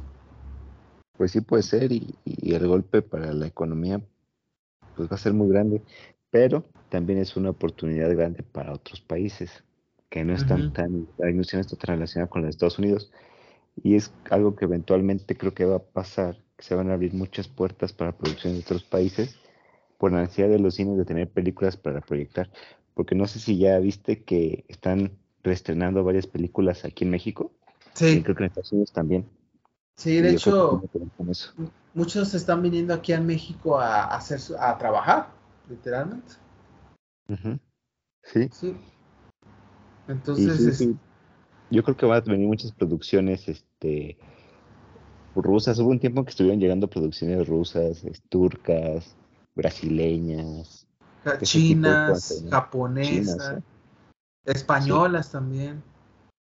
Pues 1.16 1.32
sí 1.32 1.40
puede 1.40 1.62
ser 1.62 1.92
y, 1.92 2.14
y 2.24 2.54
el 2.54 2.66
golpe 2.66 3.02
para 3.02 3.32
la 3.32 3.46
economía 3.46 4.00
pues 4.96 5.10
va 5.10 5.16
a 5.16 5.18
ser 5.18 5.32
muy 5.32 5.48
grande, 5.48 5.82
pero 6.30 6.64
también 6.88 7.18
es 7.18 7.36
una 7.36 7.50
oportunidad 7.50 8.10
grande 8.10 8.42
para 8.42 8.72
otros 8.72 9.00
países 9.00 9.64
que 10.10 10.24
no 10.24 10.34
están 10.34 10.72
tan, 10.72 11.06
la 11.18 11.30
industria 11.30 11.58
no 11.58 11.60
está 11.62 11.76
tan 11.76 11.94
relacionada 11.94 12.28
con 12.28 12.42
los 12.42 12.50
Estados 12.50 12.78
Unidos 12.78 13.12
y 13.76 13.96
es 13.96 14.12
algo 14.30 14.56
que 14.56 14.64
eventualmente 14.64 15.36
creo 15.36 15.54
que 15.54 15.64
va 15.64 15.76
a 15.76 15.82
pasar, 15.82 16.36
que 16.56 16.64
se 16.64 16.74
van 16.74 16.90
a 16.90 16.94
abrir 16.94 17.14
muchas 17.14 17.48
puertas 17.48 17.92
para 17.92 18.16
producciones 18.16 18.58
de 18.58 18.64
otros 18.64 18.84
países 18.84 19.36
por 19.98 20.12
la 20.12 20.20
necesidad 20.22 20.48
de 20.48 20.58
los 20.58 20.74
cines 20.74 20.96
de 20.96 21.04
tener 21.04 21.28
películas 21.28 21.76
para 21.76 22.00
proyectar, 22.00 22.50
porque 22.94 23.14
no 23.14 23.26
sé 23.26 23.38
si 23.38 23.58
ya 23.58 23.78
viste 23.78 24.24
que 24.24 24.64
están 24.68 25.12
reestrenando 25.42 26.04
varias 26.04 26.26
películas 26.26 26.84
aquí 26.84 27.04
en 27.04 27.10
México. 27.10 27.52
Sí. 27.94 28.22
creo 28.22 28.36
que 28.36 28.44
en 28.44 28.48
Estados 28.48 28.72
Unidos 28.72 28.92
también. 28.92 29.28
Sí, 29.96 30.20
de 30.20 30.30
hecho, 30.30 30.82
muchos 31.92 32.32
están 32.32 32.62
viniendo 32.62 32.94
aquí 32.94 33.12
a 33.12 33.20
México 33.20 33.78
a, 33.78 34.04
hacer 34.04 34.40
a 34.58 34.78
trabajar, 34.78 35.28
literalmente. 35.68 36.34
Sí. 38.22 38.48
Sí. 38.52 38.76
Entonces, 40.08 40.88
yo 41.70 41.82
creo 41.82 41.96
que 41.96 42.06
van 42.06 42.18
a 42.18 42.30
venir 42.30 42.46
muchas 42.46 42.72
producciones, 42.72 43.48
este, 43.48 44.18
rusas. 45.34 45.78
Hubo 45.78 45.90
un 45.90 46.00
tiempo 46.00 46.24
que 46.24 46.30
estuvieron 46.30 46.60
llegando 46.60 46.88
producciones 46.88 47.46
rusas, 47.46 48.04
turcas, 48.28 49.16
brasileñas, 49.54 50.86
chinas, 51.42 52.44
japonesas, 52.50 53.58
¿eh? 53.58 53.62
españolas 54.44 55.30
también 55.30 55.82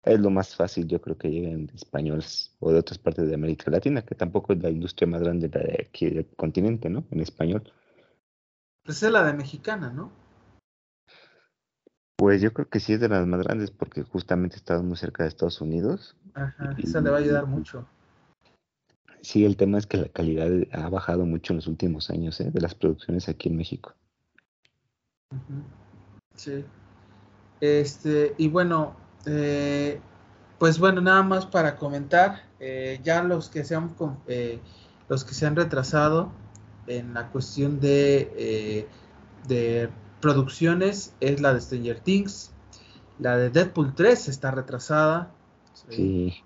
es 0.04 0.20
lo 0.20 0.30
más 0.30 0.56
fácil, 0.56 0.88
yo 0.88 1.00
creo 1.02 1.18
que 1.18 1.30
lleguen 1.30 1.72
españoles 1.76 2.56
o 2.60 2.72
de 2.72 2.80
otras 2.80 2.98
partes 2.98 3.28
de 3.28 3.36
América 3.36 3.70
Latina, 3.70 4.04
que 4.04 4.16
tampoco 4.16 4.54
es 4.54 4.62
la 4.62 4.70
industria 4.70 5.08
más 5.08 5.22
grande 5.22 5.48
de 5.48 5.88
aquí 5.88 6.10
del 6.10 6.28
continente, 6.36 6.90
¿no? 6.90 7.06
En 7.12 7.20
español. 7.20 7.72
Pues 8.84 9.04
es 9.04 9.12
la 9.12 9.24
de 9.24 9.34
mexicana, 9.34 9.92
¿no? 9.92 10.12
Pues 12.22 12.40
yo 12.40 12.54
creo 12.54 12.70
que 12.70 12.80
sí 12.80 12.94
es 12.94 13.00
de 13.00 13.10
las 13.10 13.26
más 13.26 13.42
grandes 13.42 13.72
porque 13.72 14.04
justamente 14.04 14.56
estamos 14.56 14.84
muy 14.84 14.96
cerca 14.96 15.24
de 15.24 15.30
Estados 15.30 15.60
Unidos. 15.60 16.16
Ajá, 16.36 16.76
esa 16.78 17.02
le 17.02 17.10
va 17.10 17.18
a 17.18 17.20
ayudar 17.20 17.48
mucho. 17.48 17.88
Sí, 19.22 19.44
el 19.44 19.58
tema 19.58 19.80
es 19.80 19.88
que 19.88 19.98
la 19.98 20.08
calidad 20.08 20.48
ha 20.72 20.88
bajado 20.90 21.26
mucho 21.26 21.54
en 21.54 21.58
los 21.58 21.66
últimos 21.66 22.12
años, 22.12 22.40
¿eh? 22.40 22.52
De 22.52 22.62
las 22.62 22.76
producciones 22.76 23.28
aquí 23.28 23.50
en 23.50 23.58
México. 23.58 23.96
Sí. 26.36 26.64
Este, 27.60 28.36
y 28.38 28.50
bueno, 28.50 28.96
eh, 29.26 30.00
pues 30.60 30.78
bueno, 30.78 31.02
nada 31.02 31.24
más 31.24 31.48
para 31.48 31.76
comentar, 31.76 32.44
eh, 32.60 33.00
ya 33.04 33.24
los 33.24 33.50
que 33.50 33.64
se 33.64 33.74
han 33.74 33.96
eh, 34.28 34.60
los 35.10 35.24
que 35.24 35.34
se 35.34 35.48
han 35.48 35.56
retrasado 35.56 36.32
en 36.86 37.16
la 37.16 37.32
cuestión 37.32 37.80
de, 37.80 38.88
de 39.48 39.90
producciones 40.22 41.14
es 41.20 41.42
la 41.42 41.54
de 41.54 41.62
Stranger 41.62 42.00
Things, 42.00 42.52
la 43.20 43.38
de 43.38 43.50
Deadpool 43.50 43.94
3 43.94 44.30
está 44.30 44.52
retrasada. 44.52 45.32
Sí. 45.90 46.44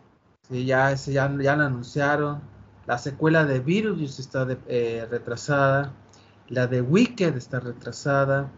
ya, 0.49 0.93
ya, 0.93 1.37
ya 1.39 1.55
la 1.55 1.65
anunciaron. 1.65 2.41
La 2.87 2.97
secuela 2.97 3.45
de 3.45 3.59
Virus 3.59 4.19
está 4.19 4.45
retrasada. 4.45 5.93
La 6.49 6.67
de 6.67 6.81
Wicked 6.81 7.35
está 7.35 7.59
retrasada. 7.59 8.51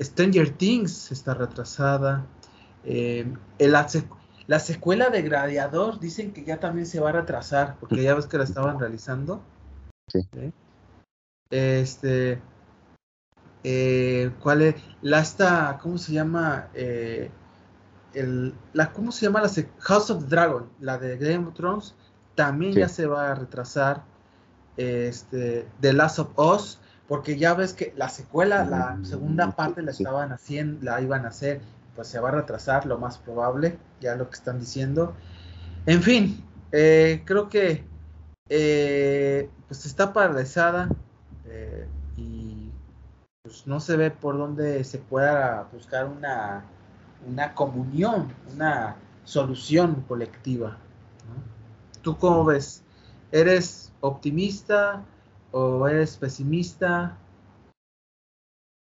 Stranger 0.00 0.50
Things 0.50 1.12
está 1.12 1.34
retrasada. 1.34 2.26
Eh, 2.84 3.34
la, 3.58 4.58
secuela 4.58 5.10
de 5.10 5.22
Gladiador 5.22 6.00
dicen 6.00 6.32
que 6.32 6.44
ya 6.44 6.58
también 6.58 6.86
se 6.86 7.00
va 7.00 7.10
a 7.10 7.12
retrasar, 7.12 7.76
porque 7.80 8.02
ya 8.02 8.14
ves 8.14 8.26
que 8.26 8.38
la 8.38 8.44
estaban 8.44 8.78
realizando. 8.78 9.42
Sí. 10.06 10.26
Este, 11.50 12.40
eh, 13.64 14.30
¿cuál 14.40 14.62
es? 14.62 14.74
La 15.02 15.20
esta, 15.20 15.78
¿cómo 15.82 15.98
se 15.98 16.12
llama? 16.12 16.68
Eh, 16.74 17.30
el, 18.14 18.54
la, 18.72 18.92
¿Cómo 18.92 19.12
se 19.12 19.26
llama? 19.26 19.40
La 19.40 19.50
House 19.80 20.10
of 20.10 20.24
the 20.24 20.28
Dragon, 20.28 20.68
la 20.80 20.98
de 20.98 21.16
Game 21.18 21.46
of 21.46 21.54
Thrones, 21.54 21.94
también 22.34 22.72
ya 22.72 22.88
se 22.88 23.06
va 23.06 23.32
a 23.32 23.34
retrasar. 23.34 24.02
Este, 24.76 25.66
The 25.80 25.92
Last 25.92 26.20
of 26.20 26.38
Us, 26.38 26.78
porque 27.08 27.36
ya 27.36 27.54
ves 27.54 27.72
que 27.72 27.92
la 27.96 28.08
secuela, 28.08 28.64
la 28.64 28.94
mm, 28.94 29.04
segunda 29.04 29.50
parte 29.50 29.82
la 29.82 29.90
estaban 29.90 30.30
haciendo, 30.30 30.84
la 30.84 31.00
iban 31.00 31.24
a 31.24 31.28
hacer, 31.28 31.60
pues 31.96 32.06
se 32.06 32.20
va 32.20 32.28
a 32.28 32.32
retrasar, 32.32 32.86
lo 32.86 32.96
más 32.96 33.18
probable, 33.18 33.76
ya 34.00 34.14
lo 34.14 34.30
que 34.30 34.36
están 34.36 34.60
diciendo. 34.60 35.14
En 35.86 36.02
fin, 36.02 36.44
eh, 36.70 37.22
creo 37.24 37.48
que 37.48 37.84
eh, 38.48 39.50
pues 39.66 39.84
está 39.84 40.12
paralizada 40.12 40.88
eh, 41.46 41.86
pues 43.48 43.66
no 43.66 43.80
se 43.80 43.96
ve 43.96 44.10
por 44.10 44.36
dónde 44.36 44.84
se 44.84 44.98
pueda 44.98 45.66
buscar 45.72 46.04
una, 46.04 46.64
una 47.26 47.54
comunión, 47.54 48.30
una 48.54 48.96
solución 49.24 50.04
colectiva. 50.06 50.76
¿Tú 52.02 52.18
cómo 52.18 52.44
ves? 52.44 52.82
¿Eres 53.32 53.90
optimista 54.02 55.02
o 55.50 55.88
eres 55.88 56.18
pesimista? 56.18 57.16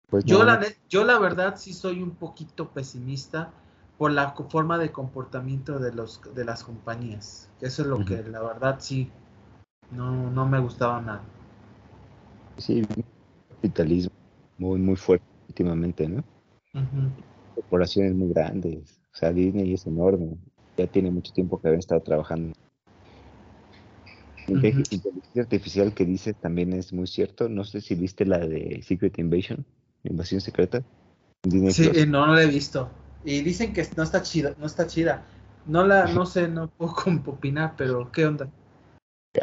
Pues 0.08 0.24
yo, 0.24 0.44
la, 0.44 0.60
yo 0.88 1.04
la 1.04 1.18
verdad 1.18 1.56
sí 1.56 1.72
soy 1.72 2.00
un 2.00 2.12
poquito 2.12 2.68
pesimista 2.68 3.50
por 3.98 4.12
la 4.12 4.36
forma 4.48 4.78
de 4.78 4.92
comportamiento 4.92 5.80
de 5.80 5.92
los 5.92 6.20
de 6.32 6.44
las 6.44 6.62
compañías. 6.62 7.50
Eso 7.60 7.82
es 7.82 7.88
lo 7.88 8.04
que 8.04 8.22
la 8.22 8.40
verdad 8.40 8.76
sí 8.78 9.10
no, 9.90 10.30
no 10.30 10.46
me 10.46 10.60
gustaba 10.60 11.00
nada. 11.00 11.22
Sí, 12.58 12.86
capitalismo 13.48 14.23
muy 14.58 14.78
muy 14.78 14.96
fuerte 14.96 15.26
últimamente, 15.48 16.08
¿no? 16.08 16.24
Corporaciones 17.54 18.14
muy 18.14 18.32
grandes. 18.32 19.00
O 19.12 19.16
sea, 19.16 19.32
Disney 19.32 19.74
es 19.74 19.86
enorme. 19.86 20.36
Ya 20.76 20.86
tiene 20.86 21.10
mucho 21.10 21.32
tiempo 21.32 21.60
que 21.60 21.68
habían 21.68 21.80
estado 21.80 22.00
trabajando 22.02 22.54
Inteligencia 24.46 25.42
artificial 25.42 25.94
que 25.94 26.04
dices 26.04 26.36
también 26.36 26.72
es 26.74 26.92
muy 26.92 27.06
cierto. 27.06 27.48
No 27.48 27.64
sé 27.64 27.80
si 27.80 27.94
viste 27.94 28.26
la 28.26 28.38
de 28.38 28.82
Secret 28.82 29.18
Invasion, 29.18 29.64
Invasión 30.02 30.40
Secreta. 30.40 30.82
sí, 31.70 31.90
eh, 31.94 32.06
no, 32.06 32.26
no 32.26 32.34
la 32.34 32.42
he 32.42 32.46
visto. 32.46 32.90
Y 33.24 33.40
dicen 33.40 33.72
que 33.72 33.86
no 33.96 34.02
está 34.02 34.22
chida, 34.22 34.54
no 34.58 34.66
está 34.66 34.86
chida. 34.86 35.24
No 35.66 35.86
la, 35.86 36.06
no 36.06 36.26
sé, 36.26 36.48
no 36.48 36.68
puedo 36.68 36.94
opinar, 37.26 37.74
pero 37.76 38.10
¿qué 38.12 38.26
onda? 38.26 38.50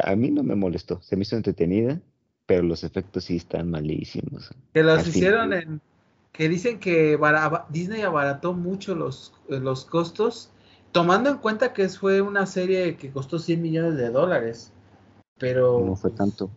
A 0.04 0.14
mí 0.14 0.30
no 0.30 0.42
me 0.42 0.54
molestó, 0.54 1.02
se 1.02 1.16
me 1.16 1.22
hizo 1.22 1.36
entretenida, 1.36 2.00
pero 2.46 2.62
los 2.62 2.84
efectos 2.84 3.24
sí 3.24 3.36
están 3.36 3.70
malísimos. 3.70 4.50
Que 4.72 4.82
los 4.82 5.06
hicieron 5.06 5.52
en, 5.52 5.80
que 6.32 6.48
dicen 6.48 6.80
que 6.80 7.18
Disney 7.68 8.02
abarató 8.02 8.54
mucho 8.54 8.94
los, 8.94 9.34
los 9.48 9.84
costos, 9.84 10.50
tomando 10.90 11.30
en 11.30 11.38
cuenta 11.38 11.72
que 11.72 11.88
fue 11.88 12.20
una 12.20 12.46
serie 12.46 12.96
que 12.96 13.10
costó 13.10 13.38
100 13.38 13.62
millones 13.62 13.96
de 13.96 14.10
dólares. 14.10 14.72
Pero. 15.38 15.84
No 15.84 15.96
fue 15.96 16.10
tanto. 16.10 16.50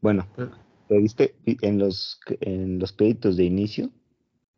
Bueno, 0.00 0.26
pues 0.36 0.50
¿te 0.88 0.98
viste 0.98 1.34
en 1.46 1.78
los, 1.78 2.20
en 2.40 2.78
los 2.78 2.92
créditos 2.92 3.36
de 3.36 3.44
inicio? 3.44 3.90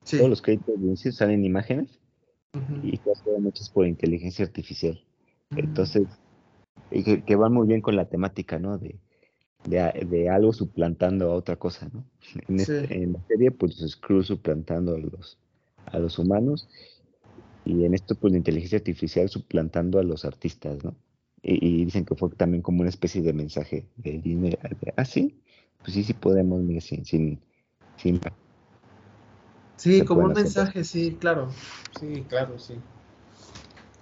Sí. 0.03 0.19
Todos 0.19 0.31
los 0.31 0.43
créditos 0.43 0.79
de 0.79 0.87
inicio 0.87 1.13
salen 1.13 1.45
imágenes 1.45 2.01
y 2.83 2.97
todas 2.99 3.23
fueron 3.23 3.47
hechas 3.47 3.69
por 3.69 3.87
inteligencia 3.87 4.45
artificial. 4.45 5.05
Entonces, 5.51 6.09
que, 6.91 7.37
van 7.37 7.53
muy 7.53 7.67
bien 7.67 7.81
con 7.81 7.97
la 7.97 8.09
temática, 8.09 8.59
¿no? 8.59 8.79
De, 8.79 8.99
de, 9.67 10.29
algo 10.29 10.53
suplantando 10.53 11.31
a 11.31 11.35
otra 11.35 11.57
cosa, 11.57 11.89
¿no? 11.93 12.05
En, 12.49 12.61
este, 12.61 13.03
en 13.03 13.13
la 13.15 13.21
serie, 13.29 13.51
pues 13.51 13.77
Screw 13.77 14.23
suplantando 14.23 14.95
a 14.95 14.99
los, 14.99 15.39
a 15.87 15.99
los 15.99 16.19
humanos 16.19 16.69
y 17.65 17.85
en 17.85 17.95
esto, 17.95 18.15
pues 18.15 18.33
la 18.33 18.39
inteligencia 18.39 18.79
artificial 18.79 19.29
suplantando 19.29 19.99
a 19.99 20.03
los 20.03 20.25
artistas, 20.25 20.85
¿no? 20.85 20.95
y, 21.43 21.85
dicen 21.85 22.05
que 22.05 22.15
fue 22.15 22.31
también 22.31 22.63
como 22.63 22.81
una 22.81 22.91
especie 22.91 23.23
de 23.23 23.33
mensaje 23.33 23.87
de 23.97 24.19
dinero. 24.19 24.59
Ah, 24.97 25.05
sí, 25.05 25.41
pues 25.83 25.95
sí, 25.95 26.03
sí 26.03 26.13
podemos, 26.13 26.61
sin, 26.83 27.05
sin, 27.05 27.41
sin 27.97 28.21
Sí, 29.77 30.05
como 30.05 30.23
un 30.23 30.33
mensaje, 30.33 30.85
sí, 30.85 31.17
claro. 31.21 31.51
Sí, 32.01 32.25
claro, 32.29 32.59
sí. 32.59 32.75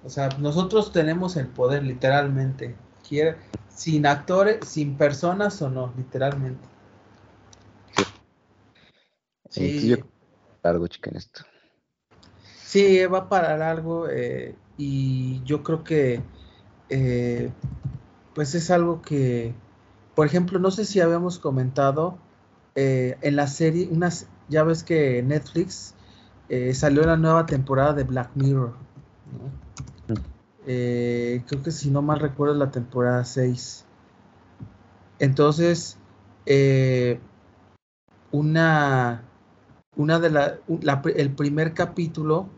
O 0.05 0.09
sea, 0.09 0.29
nosotros 0.39 0.93
tenemos 0.93 1.37
el 1.37 1.49
poder, 1.49 1.83
literalmente. 1.83 2.77
Sin 3.69 4.07
actores, 4.07 4.67
sin 4.67 4.97
personas 4.97 5.61
o 5.63 5.69
no, 5.69 5.93
literalmente. 5.97 6.65
Sí. 9.51 9.79
sí, 9.81 9.89
yo 9.89 9.97
largo, 10.63 10.87
esto. 10.87 11.45
Sí, 12.65 13.05
va 13.07 13.29
para 13.29 13.57
largo 13.57 14.09
eh, 14.09 14.57
y 14.77 15.43
yo 15.45 15.63
creo 15.63 15.85
que 15.85 16.21
eh, 16.89 17.51
pues 18.35 18.55
es 18.55 18.71
algo 18.71 19.01
que, 19.01 19.55
por 20.15 20.27
ejemplo, 20.27 20.59
no 20.59 20.71
sé 20.71 20.85
si 20.85 21.01
habíamos 21.01 21.39
comentado 21.39 22.19
eh, 22.75 23.17
en 23.23 23.37
la 23.37 23.47
serie, 23.47 23.89
unas, 23.91 24.27
ya 24.49 24.65
ves 24.65 24.83
que 24.83 25.23
Netflix 25.23 25.95
eh, 26.49 26.75
salió 26.75 27.05
la 27.05 27.17
nueva 27.17 27.47
temporada 27.47 27.93
de 27.93 28.05
Black 28.05 28.31
Mirror. 28.35 28.75
Creo 30.65 31.63
que 31.63 31.71
si 31.71 31.91
no 31.91 32.03
mal 32.03 32.21
recuerdo 32.21 32.55
la 32.55 32.71
temporada 32.71 33.25
6. 33.25 33.85
Entonces, 35.19 35.99
una, 38.33 39.23
una 39.97 40.19
de 40.19 40.31
la, 40.31 40.59
el 41.17 41.31
primer 41.33 41.75
capítulo 41.75 42.49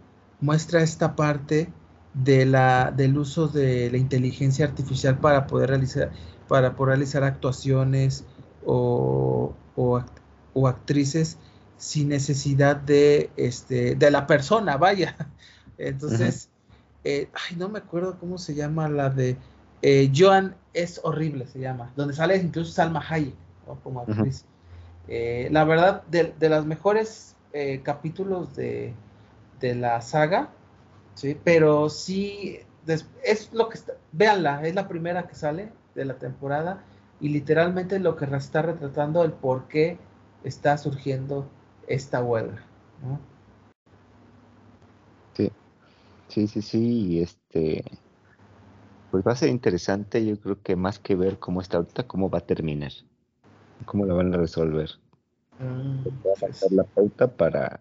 muestra 0.41 0.83
esta 0.83 1.17
parte 1.17 1.73
de 2.15 2.47
la, 2.47 2.93
del 2.97 3.19
uso 3.19 3.49
de 3.49 3.91
la 3.91 3.99
inteligencia 3.99 4.65
artificial 4.65 5.19
para 5.19 5.47
poder 5.47 5.71
realizar, 5.71 6.13
para 6.49 6.75
poder 6.75 6.97
realizar 6.97 7.25
actuaciones 7.25 8.25
o, 8.65 9.55
o, 9.75 10.69
actrices 10.69 11.39
sin 11.77 12.09
necesidad 12.09 12.77
de, 12.77 13.31
este, 13.37 13.95
de 13.97 14.11
la 14.11 14.27
persona, 14.27 14.79
vaya. 14.79 15.15
Entonces, 15.79 16.49
eh, 17.07 17.29
ay, 17.33 17.57
no 17.57 17.69
me 17.69 17.79
acuerdo 17.79 18.19
cómo 18.19 18.39
se 18.39 18.55
llama 18.55 18.89
la 18.89 19.11
de 19.11 19.37
eh, 19.83 20.11
Joan 20.15 20.57
es 20.75 21.01
horrible, 21.05 21.47
se 21.47 21.61
llama, 21.61 21.93
donde 21.97 22.15
sale 22.15 22.37
incluso 22.37 22.73
Salma 22.73 23.05
Hayek 23.09 23.35
como 23.83 24.01
actriz. 24.01 24.45
Eh, 25.09 25.49
la 25.51 25.65
verdad, 25.65 26.03
de, 26.11 26.35
de 26.39 26.49
los 26.49 26.67
mejores 26.67 27.35
capítulos 27.85 28.55
de, 28.55 28.93
de 29.61 29.75
la 29.75 30.03
saga, 30.03 30.51
Sí, 31.17 31.35
pero 31.43 31.89
sí, 31.89 32.59
es 33.25 33.51
lo 33.55 33.71
que 33.71 33.79
está, 33.79 33.95
véanla, 34.13 34.63
es 34.67 34.75
la 34.75 34.87
primera 34.87 35.27
que 35.27 35.35
sale 35.35 35.73
de 35.95 36.05
la 36.05 36.19
temporada 36.19 36.85
y 37.21 37.31
literalmente 37.31 37.99
lo 37.99 38.17
que 38.17 38.27
está 38.37 38.61
retratando 38.61 39.25
el 39.25 39.33
por 39.33 39.67
qué 39.67 39.99
está 40.45 40.77
surgiendo 40.77 41.49
esta 41.89 42.23
huelga, 42.23 42.63
¿no? 43.03 43.19
Sí, 46.29 46.47
sí, 46.49 46.62
sí, 46.62 47.07
y 47.07 47.22
este, 47.22 47.85
pues 49.11 49.24
va 49.27 49.33
a 49.33 49.37
ser 49.37 49.49
interesante, 49.49 50.24
yo 50.24 50.39
creo 50.39 50.61
que 50.62 50.77
más 50.77 50.99
que 50.99 51.14
ver 51.14 51.39
cómo 51.39 51.61
está 51.61 51.79
ahorita, 51.79 52.07
cómo 52.07 52.29
va 52.29 52.39
a 52.39 52.47
terminar, 52.47 52.93
cómo 53.85 54.05
lo 54.05 54.16
van 54.16 54.35
a 54.35 54.37
resolver. 54.37 54.91
Mm, 55.59 56.07
va 56.27 56.33
a 56.37 56.41
pasar 56.41 56.72
la 56.72 56.85
pauta 56.85 57.29
para 57.29 57.81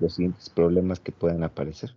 los 0.00 0.14
siguientes 0.14 0.48
problemas 0.50 1.00
que 1.00 1.12
puedan 1.12 1.44
aparecer. 1.44 1.94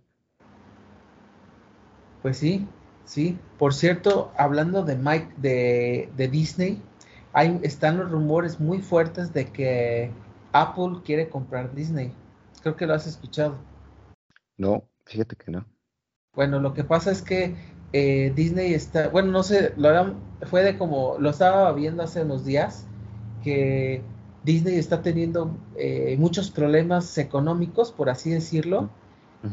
Pues 2.22 2.38
sí, 2.38 2.66
sí. 3.04 3.38
Por 3.58 3.72
cierto, 3.72 4.32
hablando 4.36 4.82
de 4.82 4.96
Mike 4.96 5.34
de, 5.38 6.28
Disney, 6.30 6.82
hay, 7.32 7.60
están 7.62 7.98
los 7.98 8.10
rumores 8.10 8.60
muy 8.60 8.80
fuertes 8.80 9.32
de 9.32 9.46
que 9.52 10.10
Apple 10.52 11.02
quiere 11.04 11.28
comprar 11.28 11.74
Disney. 11.74 12.12
Creo 12.62 12.76
que 12.76 12.86
lo 12.86 12.94
has 12.94 13.06
escuchado. 13.06 13.58
No, 14.58 14.82
fíjate 15.06 15.36
que 15.36 15.50
no. 15.50 15.66
Bueno, 16.34 16.60
lo 16.60 16.74
que 16.74 16.84
pasa 16.84 17.10
es 17.10 17.22
que 17.22 17.56
eh, 17.92 18.32
Disney 18.36 18.74
está, 18.74 19.08
bueno, 19.08 19.32
no 19.32 19.42
sé, 19.42 19.72
lo 19.76 20.16
fue 20.42 20.62
de 20.62 20.76
como, 20.76 21.16
lo 21.18 21.30
estaba 21.30 21.72
viendo 21.72 22.02
hace 22.02 22.22
unos 22.22 22.44
días, 22.44 22.86
que 23.42 24.02
Disney 24.44 24.76
está 24.76 25.02
teniendo 25.02 25.56
eh, 25.76 26.16
muchos 26.18 26.50
problemas 26.50 27.16
económicos, 27.16 27.92
por 27.92 28.10
así 28.10 28.30
decirlo, 28.30 28.90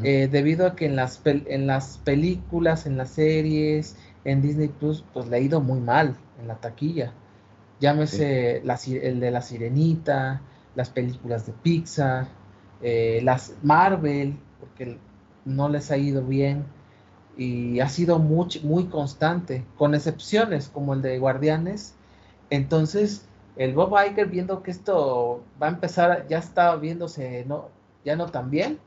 eh, 0.03 0.27
debido 0.31 0.65
a 0.65 0.75
que 0.75 0.87
en 0.87 0.95
las, 0.95 1.21
en 1.25 1.67
las 1.67 1.99
películas, 1.99 2.87
en 2.87 2.97
las 2.97 3.11
series, 3.11 3.95
en 4.25 4.41
Disney 4.41 4.69
Plus, 4.69 5.05
pues 5.13 5.27
le 5.27 5.37
ha 5.37 5.39
ido 5.39 5.61
muy 5.61 5.79
mal 5.79 6.15
en 6.39 6.47
la 6.47 6.55
taquilla. 6.55 7.13
Llámese 7.79 8.57
el 8.57 9.19
de 9.19 9.31
la 9.31 9.41
Sirenita, 9.41 10.41
las 10.75 10.89
películas 10.89 11.45
de 11.45 11.53
Pixar, 11.53 12.27
eh, 12.81 13.21
las 13.23 13.55
Marvel, 13.61 14.37
porque 14.59 14.97
no 15.45 15.69
les 15.69 15.91
ha 15.91 15.97
ido 15.97 16.23
bien 16.23 16.65
y 17.37 17.79
ha 17.79 17.89
sido 17.89 18.19
muy, 18.19 18.47
muy 18.63 18.85
constante, 18.85 19.65
con 19.77 19.95
excepciones 19.95 20.69
como 20.69 20.93
el 20.93 21.01
de 21.01 21.19
Guardianes. 21.19 21.95
Entonces, 22.49 23.27
el 23.55 23.73
Bob 23.73 23.95
Iger 23.97 24.27
viendo 24.27 24.63
que 24.63 24.71
esto 24.71 25.43
va 25.61 25.67
a 25.67 25.71
empezar, 25.71 26.27
ya 26.27 26.39
está 26.39 26.75
viéndose 26.75 27.45
no, 27.45 27.69
ya 28.05 28.15
no 28.15 28.27
tan 28.27 28.49
bien, 28.49 28.79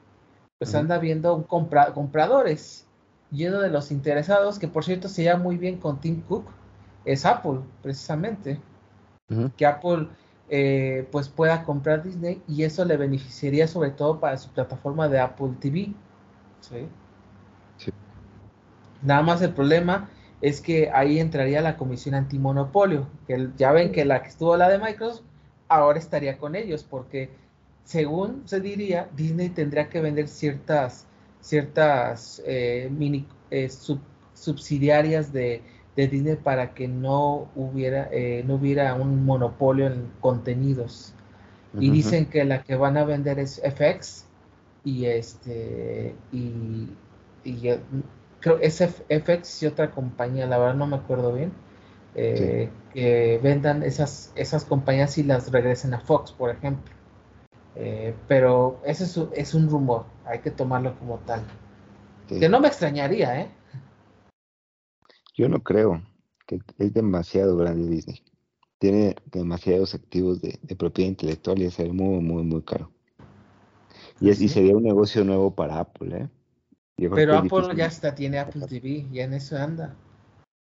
pues 0.59 0.75
anda 0.75 0.99
viendo 0.99 1.35
un 1.35 1.45
compradores, 1.45 2.87
lleno 3.31 3.61
de 3.61 3.71
los 3.71 3.91
interesados, 3.91 4.59
que 4.59 4.69
por 4.69 4.85
cierto 4.85 5.09
se 5.09 5.25
llama 5.25 5.45
muy 5.45 5.57
bien 5.57 5.79
con 5.79 6.01
Tim 6.01 6.23
Cook, 6.23 6.47
es 7.05 7.25
Apple, 7.25 7.61
precisamente. 7.83 8.61
Que 9.57 9.67
Apple 9.67 10.09
eh, 10.49 11.09
pues 11.11 11.29
pueda 11.29 11.65
comprar 11.65 12.05
Disney 12.05 12.41
y 12.47 12.63
eso 12.63 12.85
le 12.85 12.97
beneficiaría 12.97 13.67
sobre 13.67 13.91
todo 13.91 14.21
para 14.21 14.39
su 14.39 14.51
plataforma 14.51 15.09
de 15.09 15.19
Apple 15.19 15.55
TV. 15.61 15.93
¿Sí? 16.61 16.89
Nada 19.03 19.23
más 19.23 19.43
el 19.43 19.53
problema 19.53 20.09
es 20.41 20.61
que 20.61 20.91
ahí 20.93 21.19
entraría 21.19 21.61
la 21.61 21.77
comisión 21.77 22.15
antimonopolio, 22.15 23.07
que 23.27 23.51
ya 23.57 23.73
ven 23.73 23.93
que 23.93 24.05
la 24.05 24.23
que 24.23 24.29
estuvo 24.29 24.57
la 24.57 24.69
de 24.69 24.79
Microsoft, 24.79 25.25
ahora 25.69 25.99
estaría 25.99 26.39
con 26.39 26.55
ellos, 26.55 26.85
porque 26.85 27.31
según 27.85 28.43
se 28.47 28.61
diría, 28.61 29.09
Disney 29.17 29.49
tendría 29.49 29.89
que 29.89 30.01
vender 30.01 30.29
ciertas, 30.29 31.07
ciertas 31.41 32.43
eh, 32.45 32.89
mini 32.91 33.27
eh, 33.51 33.69
subsidiarias 34.35 35.33
de, 35.33 35.63
Disney 35.97 36.37
para 36.37 36.75
que 36.75 36.89
no 36.89 37.49
hubiera, 37.57 38.11
eh, 38.13 38.45
no 38.47 38.57
hubiera 38.57 38.95
un 38.95 39.25
monopolio 39.25 39.87
en 39.87 40.11
contenidos. 40.21 41.15
Y 41.79 41.91
dicen 41.91 42.27
que 42.27 42.45
la 42.45 42.63
que 42.63 42.75
van 42.75 42.97
a 42.97 43.05
vender 43.05 43.39
es 43.39 43.63
FX 43.63 44.26
y 44.87 45.07
este 45.07 46.15
y, 46.31 46.89
y 47.43 47.71
creo 48.39 48.59
es 48.61 48.81
FX 48.81 49.65
y 49.65 49.67
otra 49.67 49.91
compañía, 49.91 50.47
la 50.47 50.59
verdad 50.59 50.77
no 50.77 50.87
me 50.87 50.97
acuerdo 50.97 51.33
bien, 51.33 51.53
que 52.15 53.41
vendan 53.43 53.83
esas, 53.83 54.33
esas 54.37 54.65
compañías 54.65 55.19
y 55.19 55.25
las 55.25 55.51
regresen 55.51 55.93
a 55.93 56.01
Fox, 56.01 56.31
por 56.31 56.51
ejemplo. 56.51 56.95
Eh, 57.75 58.15
pero 58.29 58.81
ese 58.87 59.05
es, 59.35 59.55
un 59.55 59.69
rumor, 59.69 60.07
hay 60.25 60.39
que 60.39 60.53
tomarlo 60.53 60.97
como 60.99 61.19
tal. 61.19 61.43
Que 62.29 62.49
no 62.49 62.61
me 62.61 62.69
extrañaría, 62.69 63.41
¿eh? 63.41 63.51
Yo 65.35 65.49
no 65.49 65.63
creo, 65.63 66.01
que 66.47 66.61
es 66.79 66.95
demasiado 66.95 67.57
grande 67.57 67.89
Disney. 67.89 68.23
Tiene 68.79 69.17
demasiados 69.27 69.95
activos 69.95 70.41
de, 70.41 70.59
propiedad 70.79 71.11
intelectual 71.11 71.59
y 71.59 71.67
es 71.67 71.79
muy, 71.79 72.21
muy, 72.21 72.45
muy 72.45 72.63
caro. 72.63 72.91
Y, 74.21 74.31
es, 74.31 74.41
y 74.41 74.49
sería 74.49 74.77
un 74.77 74.83
negocio 74.83 75.25
nuevo 75.25 75.55
para 75.55 75.81
Apple, 75.81 76.17
¿eh? 76.17 76.29
pero 76.97 77.37
Apple 77.37 77.77
ya 77.77 77.87
está, 77.87 78.15
tiene 78.15 78.39
Apple 78.39 78.67
TV, 78.67 79.07
ya 79.13 79.25
en 79.25 79.35
eso 79.35 79.57
anda. 79.57 79.95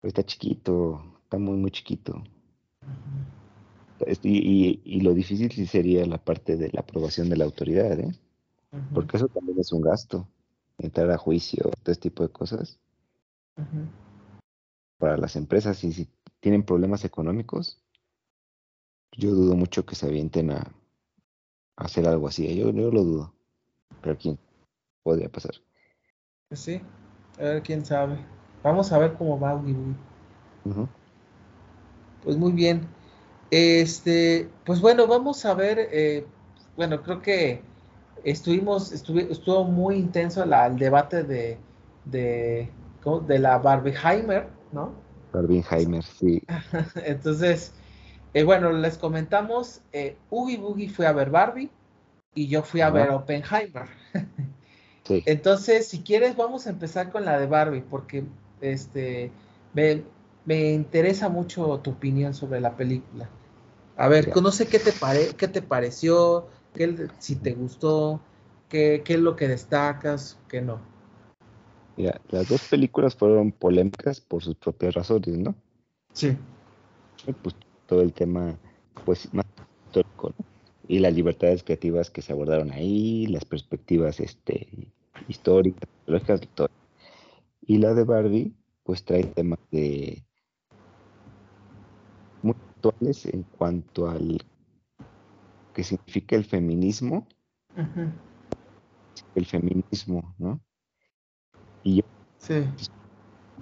está 0.03 0.25
chiquito, 0.25 1.21
está 1.23 1.39
muy, 1.39 1.57
muy 1.57 1.71
chiquito. 1.71 2.23
Y, 4.23 5.01
lo 5.01 5.15
difícil 5.15 5.51
sí 5.53 5.67
sería 5.67 6.05
la 6.07 6.19
parte 6.19 6.57
de 6.57 6.71
la 6.73 6.81
aprobación 6.81 7.29
de 7.31 7.37
la 7.37 7.45
autoridad, 7.45 7.99
¿eh? 7.99 8.13
Porque 8.93 9.17
eso 9.17 9.29
también 9.29 9.59
es 9.61 9.73
un 9.73 9.83
gasto, 9.83 10.29
entrar 10.79 11.11
a 11.13 11.17
juicio, 11.17 11.71
todo 11.83 11.93
este 11.93 12.11
tipo 12.11 12.25
de 12.25 12.31
cosas. 12.31 12.81
Para 14.99 15.17
las 15.17 15.37
empresas, 15.37 15.85
y 15.85 15.93
si 15.93 16.09
tienen 16.41 16.65
problemas 16.65 17.05
económicos, 17.05 17.81
yo 19.13 19.31
dudo 19.31 19.55
mucho 19.55 19.87
que 19.87 19.95
se 19.95 20.07
avienten 20.07 20.51
a, 20.51 20.75
hacer 21.77 22.09
algo 22.09 22.27
así. 22.27 22.47
¿eh? 22.49 22.57
Yo, 22.57 22.71
yo 22.73 22.91
lo 22.91 23.05
dudo. 23.05 23.35
Pero 24.01 24.17
quién 24.19 24.39
podría 25.03 25.29
pasar. 25.29 25.55
Pues 26.49 26.61
sí, 26.61 26.81
a 27.39 27.43
ver 27.43 27.63
quién 27.63 27.85
sabe. 27.85 28.19
Vamos 28.63 28.93
a 28.93 28.99
ver 28.99 29.15
cómo 29.15 29.39
va 29.39 29.55
Ugi 29.55 29.77
Pues 32.23 32.37
muy 32.37 32.53
bien. 32.53 32.89
Este, 33.51 34.49
pues 34.65 34.81
bueno, 34.81 35.07
vamos 35.07 35.45
a 35.45 35.55
ver, 35.55 35.79
eh, 35.93 36.27
bueno, 36.77 37.03
creo 37.03 37.21
que 37.23 37.63
estuvimos, 38.25 38.91
estuvo 38.91 39.65
muy 39.65 39.97
intenso 39.97 40.43
el 40.43 40.79
debate 40.79 41.25
de, 41.25 41.59
de, 42.07 42.71
de 43.27 43.39
la 43.39 43.59
Barbieheimer, 43.59 44.49
¿no? 44.73 44.93
Barbieheimer, 45.33 46.03
sí. 46.03 46.43
Entonces, 47.05 47.75
eh, 48.33 48.43
bueno, 48.45 48.73
les 48.73 48.99
comentamos, 48.99 49.83
eh, 49.93 50.17
Ugi 50.31 50.57
Boogie 50.57 50.89
fue 50.89 51.07
a 51.07 51.13
ver 51.13 51.31
Barbie 51.31 51.71
y 52.35 52.49
yo 52.49 52.63
fui 52.63 52.81
a 52.81 52.91
ver 52.91 53.11
Oppenheimer. 53.11 53.87
sí. 55.05 55.23
Entonces, 55.27 55.87
si 55.87 56.03
quieres, 56.03 56.37
vamos 56.37 56.67
a 56.67 56.71
empezar 56.71 57.11
con 57.13 57.25
la 57.25 57.39
de 57.39 57.47
Barbie, 57.47 57.83
porque 57.83 58.25
este 58.61 59.31
me, 59.73 60.03
me 60.45 60.73
interesa 60.73 61.29
mucho 61.29 61.81
tu 61.81 61.91
opinión 61.91 62.35
sobre 62.35 62.61
la 62.61 62.77
película. 62.77 63.29
A 63.97 64.09
ver, 64.09 64.35
no 64.37 64.51
sé 64.51 64.67
qué 64.67 64.79
te, 64.79 64.93
pare, 64.93 65.29
qué 65.37 65.47
te 65.47 65.63
pareció, 65.63 66.49
qué, 66.75 67.09
si 67.19 67.37
te 67.37 67.53
gustó, 67.53 68.21
qué, 68.69 69.03
qué 69.05 69.15
es 69.15 69.21
lo 69.21 69.37
que 69.37 69.47
destacas, 69.47 70.37
qué 70.49 70.61
no. 70.61 70.81
Mira, 71.97 72.21
las 72.31 72.49
dos 72.49 72.63
películas 72.63 73.15
fueron 73.15 73.53
polémicas 73.53 74.21
por 74.21 74.43
sus 74.43 74.57
propias 74.57 74.95
razones, 74.95 75.39
¿no? 75.39 75.55
Sí. 76.13 76.37
Pues 77.43 77.55
todo 77.87 78.03
el 78.03 78.13
tema, 78.13 78.57
pues, 79.05 79.33
más 79.33 79.47
histórico, 79.87 80.33
¿no? 80.37 80.54
Y 80.87 80.99
las 80.99 81.15
libertades 81.15 81.63
creativas 81.63 82.11
que 82.11 82.23
se 82.23 82.33
abordaron 82.33 82.71
ahí, 82.71 83.27
las 83.27 83.45
perspectivas 83.45 84.21
este, 84.21 84.93
históricas, 85.29 85.89
todo. 86.55 86.69
Y 87.63 87.79
la 87.79 87.95
de 87.95 88.05
Barbie, 88.05 88.55
pues 88.83 89.05
trae 89.05 89.25
temas 89.25 89.59
de 89.71 90.23
en 93.33 93.43
cuanto 93.57 94.09
al 94.09 94.43
que 95.73 95.83
significa 95.83 96.37
el 96.37 96.45
feminismo. 96.45 97.27
El 99.35 99.47
feminismo, 99.47 100.35
¿no? 100.39 100.61
Y 101.83 101.97
yo 101.97 102.03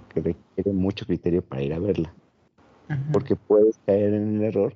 que 0.09 0.21
requiere 0.21 0.73
mucho 0.73 1.05
criterio 1.05 1.41
para 1.41 1.63
ir 1.63 1.73
a 1.73 1.79
verla. 1.79 2.13
Porque 3.11 3.35
puedes 3.35 3.79
caer 3.85 4.13
en 4.13 4.35
el 4.35 4.43
error 4.43 4.75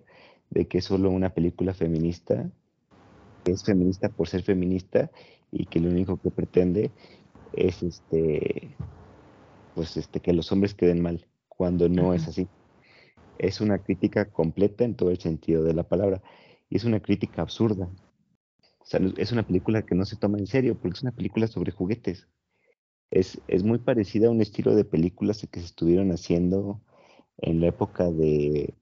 de 0.50 0.68
que 0.68 0.80
es 0.80 0.86
solo 0.86 1.10
una 1.10 1.30
película 1.30 1.74
feminista, 1.74 2.50
que 3.44 3.52
es 3.52 3.64
feminista 3.64 4.10
por 4.10 4.28
ser 4.28 4.44
feminista 4.44 5.12
y 5.52 5.66
que 5.66 5.80
lo 5.80 5.90
único 5.90 6.18
que 6.18 6.32
pretende 6.32 6.92
es 7.54 7.84
este 7.84 8.76
pues 9.76 9.96
este 9.98 10.20
que 10.20 10.34
los 10.34 10.52
hombres 10.52 10.74
queden 10.74 11.02
mal, 11.02 11.28
cuando 11.48 11.88
no 11.88 12.14
es 12.14 12.28
así 12.28 12.48
es 13.40 13.62
una 13.62 13.80
crítica 13.80 14.26
completa 14.26 14.84
en 14.84 14.96
todo 14.96 15.12
el 15.12 15.20
sentido 15.20 15.64
de 15.64 15.74
la 15.74 15.84
palabra. 15.84 16.22
Y 16.70 16.78
es 16.78 16.84
una 16.84 17.00
crítica 17.00 17.42
absurda. 17.42 17.90
O 18.80 18.86
sea, 18.86 19.00
es 19.18 19.32
una 19.32 19.44
película 19.44 19.84
que 19.84 19.96
no 19.96 20.06
se 20.06 20.16
toma 20.16 20.38
en 20.38 20.48
serio, 20.48 20.76
porque 20.76 20.98
es 20.98 21.04
una 21.04 21.12
película 21.12 21.48
sobre 21.48 21.72
juguetes. 21.72 22.28
Es, 23.12 23.40
es 23.48 23.64
muy 23.64 23.80
parecida 23.80 24.28
a 24.28 24.32
un 24.32 24.42
estilo 24.42 24.76
de 24.76 24.86
películas 24.86 25.46
que 25.50 25.60
se 25.60 25.66
estuvieron 25.66 26.12
haciendo 26.12 26.82
en 27.38 27.62
la 27.62 27.68
época 27.68 28.12
de 28.12 28.74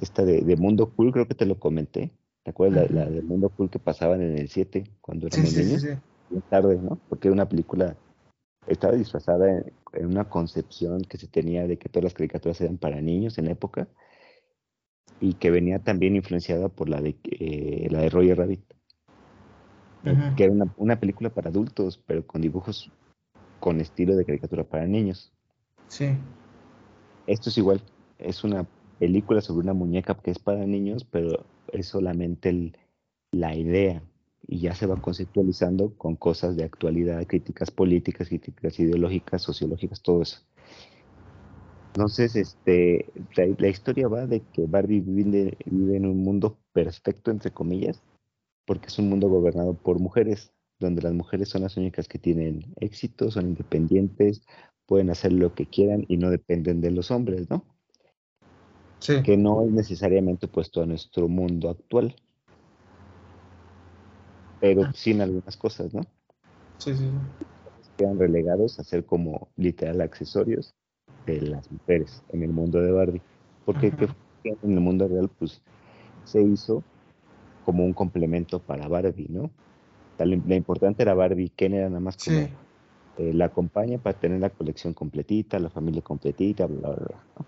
esta 0.00 0.24
de, 0.24 0.56
Mundo 0.56 0.90
Cool, 0.90 1.12
creo 1.12 1.28
que 1.28 1.34
te 1.34 1.46
lo 1.46 1.58
comenté. 1.58 2.12
¿Te 2.42 2.50
acuerdas? 2.50 2.90
La, 2.90 3.06
de 3.06 3.22
Mundo 3.22 3.48
Cool 3.50 3.70
que 3.70 3.78
pasaban 3.78 4.22
en 4.22 4.38
el 4.38 4.48
7 4.48 4.84
cuando 5.00 5.26
éramos 5.26 5.50
sí, 5.50 5.64
niños. 5.64 5.82
Sí, 5.82 5.88
sí, 6.30 6.40
tarde, 6.48 6.76
¿no? 6.76 6.98
Porque 7.08 7.28
era 7.28 7.34
una 7.34 7.48
película 7.48 7.96
estaba 8.66 8.94
disfrazada 8.94 9.64
en, 9.92 10.06
una 10.06 10.28
concepción 10.28 11.02
que 11.02 11.18
se 11.18 11.28
tenía 11.28 11.66
de 11.66 11.78
que 11.78 11.88
todas 11.88 12.04
las 12.04 12.14
caricaturas 12.14 12.60
eran 12.60 12.78
para 12.78 13.00
niños 13.00 13.38
en 13.38 13.46
la 13.46 13.52
época 13.52 13.88
y 15.20 15.34
que 15.34 15.50
venía 15.50 15.78
también 15.78 16.16
influenciada 16.16 16.68
por 16.68 16.88
la 16.88 17.00
de 17.00 17.16
eh, 17.30 17.88
la 17.90 18.00
de 18.00 18.10
Roger 18.10 18.36
Rabbit, 18.36 18.60
que 20.36 20.44
era 20.44 20.52
una, 20.76 21.00
película 21.00 21.30
para 21.30 21.48
adultos, 21.48 21.98
pero 22.06 22.26
con 22.26 22.42
dibujos 22.42 22.92
con 23.58 23.80
estilo 23.80 24.14
de 24.14 24.24
caricatura 24.24 24.64
para 24.64 24.86
niños. 24.86 25.32
Sí. 25.88 26.10
Esto 27.26 27.48
es 27.48 27.58
igual, 27.58 27.80
es 28.18 28.44
una 28.44 28.66
película 28.98 29.40
sobre 29.40 29.64
una 29.64 29.74
muñeca 29.74 30.14
que 30.14 30.30
es 30.30 30.38
para 30.38 30.66
niños, 30.66 31.04
pero 31.04 31.46
es 31.72 31.86
solamente 31.86 32.72
la 33.32 33.54
idea 33.54 34.02
y 34.48 34.60
ya 34.60 34.74
se 34.74 34.86
va 34.86 35.00
conceptualizando 35.00 35.96
con 35.96 36.16
cosas 36.16 36.56
de 36.56 36.64
actualidad, 36.64 37.26
críticas 37.26 37.70
políticas, 37.70 38.28
críticas 38.28 38.78
ideológicas, 38.78 39.42
sociológicas, 39.42 40.02
todo 40.02 40.22
eso. 40.22 40.38
Entonces, 41.94 42.36
este, 42.36 43.10
la, 43.36 43.68
historia 43.68 44.06
va 44.06 44.26
de 44.26 44.42
que 44.52 44.66
Barbie 44.66 45.00
vive, 45.00 45.56
vive, 45.64 45.96
en 45.96 46.06
un 46.06 46.22
mundo 46.22 46.58
perfecto, 46.72 47.30
entre 47.30 47.50
comillas, 47.50 48.02
porque 48.66 48.88
es 48.88 48.98
un 48.98 49.08
mundo 49.08 49.28
gobernado 49.28 49.74
por 49.74 49.98
mujeres, 49.98 50.52
donde 50.78 51.00
las 51.00 51.14
mujeres 51.14 51.48
son 51.48 51.62
las 51.62 51.76
únicas 51.78 52.06
que 52.06 52.18
tienen 52.18 52.74
éxito, 52.80 53.30
son 53.30 53.46
independientes, 53.48 54.42
pueden 54.84 55.10
hacer 55.10 55.32
lo 55.32 55.54
que 55.54 55.66
quieran 55.66 56.04
y 56.06 56.18
no 56.18 56.30
dependen 56.30 56.82
de 56.82 56.90
los 56.90 57.10
hombres, 57.10 57.48
¿no? 57.48 57.64
Sí. 59.06 59.22
Que 59.22 59.36
no 59.36 59.62
es 59.62 59.70
necesariamente 59.70 60.46
opuesto 60.46 60.82
a 60.82 60.86
nuestro 60.86 61.28
mundo 61.28 61.70
actual 61.70 62.14
pero 64.60 64.84
ah. 64.84 64.92
sin 64.94 65.20
algunas 65.20 65.56
cosas, 65.56 65.92
¿no? 65.94 66.02
Sí, 66.78 66.94
sí. 66.94 67.08
Quedan 67.96 68.18
relegados 68.18 68.78
a 68.78 68.84
ser 68.84 69.04
como 69.04 69.48
literal 69.56 70.00
accesorios 70.00 70.74
de 71.24 71.40
las 71.40 71.70
mujeres 71.70 72.22
en 72.30 72.42
el 72.42 72.50
mundo 72.50 72.80
de 72.80 72.90
Barbie. 72.90 73.22
Porque 73.64 73.90
¿qué, 73.90 74.08
Ken 74.42 74.56
en 74.62 74.72
el 74.72 74.80
mundo 74.80 75.08
real, 75.08 75.30
pues 75.38 75.62
se 76.24 76.42
hizo 76.42 76.82
como 77.64 77.84
un 77.84 77.92
complemento 77.92 78.60
para 78.60 78.86
Barbie, 78.86 79.28
¿no? 79.28 79.50
La, 80.18 80.56
importante 80.56 81.02
era 81.02 81.14
Barbie, 81.14 81.50
Ken 81.50 81.74
era 81.74 81.88
nada 81.88 82.00
más 82.00 82.16
como 82.16 82.38
eh, 82.38 83.32
la 83.34 83.46
acompaña 83.46 83.98
para 83.98 84.18
tener 84.18 84.40
la 84.40 84.50
colección 84.50 84.94
completita, 84.94 85.58
la 85.58 85.68
familia 85.70 86.02
completita, 86.02 86.66
bla, 86.66 86.90
bla, 86.90 86.96
bla. 86.96 87.46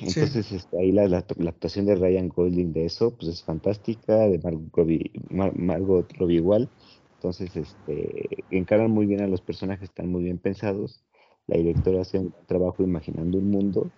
Entonces, 0.00 0.52
este, 0.52 0.78
ahí 0.78 0.92
la, 0.92 1.18
actuación 1.18 1.86
de 1.86 1.96
Ryan 1.96 2.28
Golding 2.28 2.72
de 2.72 2.86
eso, 2.86 3.10
pues 3.14 3.28
es 3.28 3.42
fantástica, 3.42 4.14
de 4.14 4.38
Margot 4.38 4.70
Robbie, 4.72 5.10
Margot 5.30 6.12
Robbie 6.18 6.36
igual. 6.36 6.68
Entonces, 7.14 7.56
este, 7.56 8.44
encaran 8.50 8.90
muy 8.90 9.06
bien 9.06 9.22
a 9.22 9.26
los 9.26 9.40
personajes, 9.40 9.88
están 9.88 10.08
muy 10.08 10.24
bien 10.24 10.38
pensados. 10.38 11.02
La 11.48 11.56
directora 11.56 12.02
hace 12.02 12.18
un 12.18 12.34
trabajo 12.46 12.82
imaginando 12.82 13.38
un 13.38 13.50
mundo. 13.50 13.90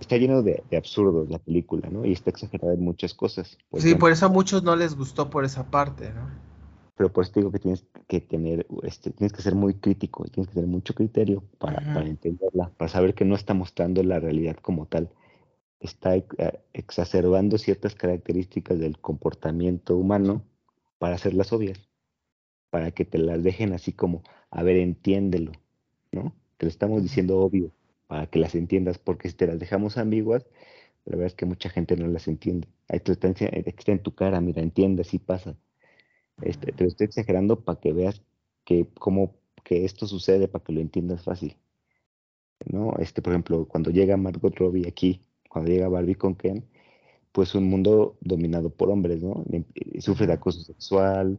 Está 0.00 0.16
lleno 0.16 0.42
de, 0.42 0.62
absurdos 0.74 1.28
la 1.28 1.38
película, 1.38 1.90
¿no? 1.90 2.06
Y 2.06 2.12
está 2.12 2.30
exagerada 2.30 2.72
en 2.72 2.82
muchas 2.82 3.12
cosas. 3.12 3.58
sí, 3.76 3.94
por 3.96 4.10
eso 4.12 4.26
a 4.26 4.28
muchos 4.30 4.62
no 4.62 4.74
les 4.74 4.96
gustó 4.96 5.28
por 5.28 5.44
esa 5.44 5.70
parte, 5.70 6.10
¿no? 6.14 6.49
Pero 7.00 7.14
pues 7.14 7.32
te 7.32 7.40
digo 7.40 7.50
que 7.50 7.60
tienes 7.60 7.86
que 8.08 8.20
tener, 8.20 8.66
este, 8.82 9.10
tienes 9.10 9.32
que 9.32 9.40
ser 9.40 9.54
muy 9.54 9.72
crítico, 9.72 10.24
tienes 10.24 10.48
que 10.48 10.54
tener 10.56 10.68
mucho 10.68 10.94
criterio 10.94 11.42
para, 11.56 11.78
para 11.94 12.06
entenderla, 12.06 12.72
para 12.76 12.90
saber 12.90 13.14
que 13.14 13.24
no 13.24 13.36
está 13.36 13.54
mostrando 13.54 14.02
la 14.02 14.20
realidad 14.20 14.56
como 14.56 14.84
tal. 14.84 15.08
Está 15.80 16.14
exacerbando 16.74 17.56
ciertas 17.56 17.94
características 17.94 18.78
del 18.78 18.98
comportamiento 18.98 19.96
humano 19.96 20.44
para 20.98 21.14
hacerlas 21.14 21.54
obvias 21.54 21.88
para 22.68 22.90
que 22.90 23.06
te 23.06 23.16
las 23.16 23.42
dejen 23.42 23.72
así 23.72 23.94
como, 23.94 24.22
a 24.50 24.62
ver, 24.62 24.76
entiéndelo, 24.76 25.52
¿no? 26.12 26.34
Te 26.58 26.66
lo 26.66 26.68
estamos 26.68 27.02
diciendo 27.02 27.38
obvio, 27.40 27.72
para 28.08 28.26
que 28.26 28.38
las 28.38 28.54
entiendas, 28.54 28.98
porque 28.98 29.30
si 29.30 29.36
te 29.36 29.46
las 29.46 29.58
dejamos 29.58 29.96
ambiguas, 29.96 30.44
la 31.06 31.12
verdad 31.12 31.28
es 31.28 31.34
que 31.34 31.46
mucha 31.46 31.70
gente 31.70 31.96
no 31.96 32.08
las 32.08 32.28
entiende. 32.28 32.68
Ahí 32.88 33.00
te 33.00 33.08
lo 33.08 33.12
está, 33.14 33.28
está 33.30 33.92
en 33.92 34.02
tu 34.02 34.14
cara, 34.14 34.42
mira, 34.42 34.60
entiende, 34.60 35.00
así 35.00 35.18
pasa. 35.18 35.56
Este, 36.42 36.72
te 36.72 36.84
lo 36.84 36.88
estoy 36.88 37.06
exagerando 37.06 37.60
para 37.60 37.80
que 37.80 37.92
veas 37.92 38.22
que 38.64 38.86
cómo 38.98 39.34
que 39.64 39.84
esto 39.84 40.06
sucede, 40.06 40.48
para 40.48 40.64
que 40.64 40.72
lo 40.72 40.80
entiendas 40.80 41.22
fácil. 41.22 41.56
¿No? 42.66 42.94
Este, 42.98 43.22
por 43.22 43.32
ejemplo, 43.32 43.66
cuando 43.66 43.90
llega 43.90 44.16
Margot 44.16 44.54
Robbie 44.56 44.86
aquí, 44.86 45.22
cuando 45.48 45.70
llega 45.70 45.88
Barbie 45.88 46.14
con 46.14 46.34
Ken, 46.34 46.64
pues 47.32 47.54
un 47.54 47.64
mundo 47.64 48.18
dominado 48.20 48.70
por 48.70 48.90
hombres, 48.90 49.22
¿no? 49.22 49.44
Sufre 50.00 50.26
de 50.26 50.34
acoso 50.34 50.60
sexual, 50.62 51.38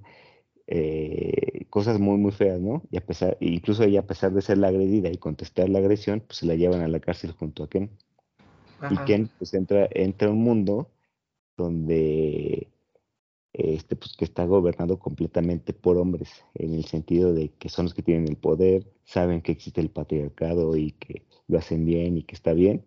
eh, 0.67 1.65
cosas 1.69 1.99
muy, 1.99 2.17
muy 2.17 2.31
feas, 2.31 2.61
¿no? 2.61 2.83
Y 2.91 2.97
a 2.97 3.05
pesar, 3.05 3.37
incluso 3.41 3.83
ella, 3.83 4.01
a 4.01 4.07
pesar 4.07 4.31
de 4.33 4.41
ser 4.41 4.57
la 4.57 4.69
agredida 4.69 5.09
y 5.09 5.17
contestar 5.17 5.69
la 5.69 5.79
agresión, 5.79 6.21
pues 6.25 6.39
se 6.39 6.45
la 6.45 6.55
llevan 6.55 6.81
a 6.81 6.87
la 6.87 6.99
cárcel 6.99 7.33
junto 7.33 7.63
a 7.63 7.69
Ken. 7.69 7.91
Y 8.89 8.97
Ken, 9.05 9.29
pues 9.37 9.53
entra, 9.53 9.87
entra 9.91 10.29
a 10.29 10.31
un 10.31 10.41
mundo 10.41 10.89
donde 11.55 12.70
este, 13.53 13.95
pues, 13.95 14.15
que 14.17 14.25
está 14.25 14.45
gobernado 14.45 14.99
completamente 14.99 15.73
por 15.73 15.97
hombres, 15.97 16.29
en 16.53 16.73
el 16.73 16.85
sentido 16.85 17.33
de 17.33 17.49
que 17.49 17.69
son 17.69 17.85
los 17.85 17.93
que 17.93 18.03
tienen 18.03 18.27
el 18.27 18.37
poder, 18.37 18.91
saben 19.03 19.41
que 19.41 19.51
existe 19.51 19.81
el 19.81 19.89
patriarcado 19.89 20.75
y 20.77 20.93
que 20.93 21.25
lo 21.47 21.57
hacen 21.57 21.85
bien 21.85 22.17
y 22.17 22.23
que 22.23 22.35
está 22.35 22.53
bien, 22.53 22.85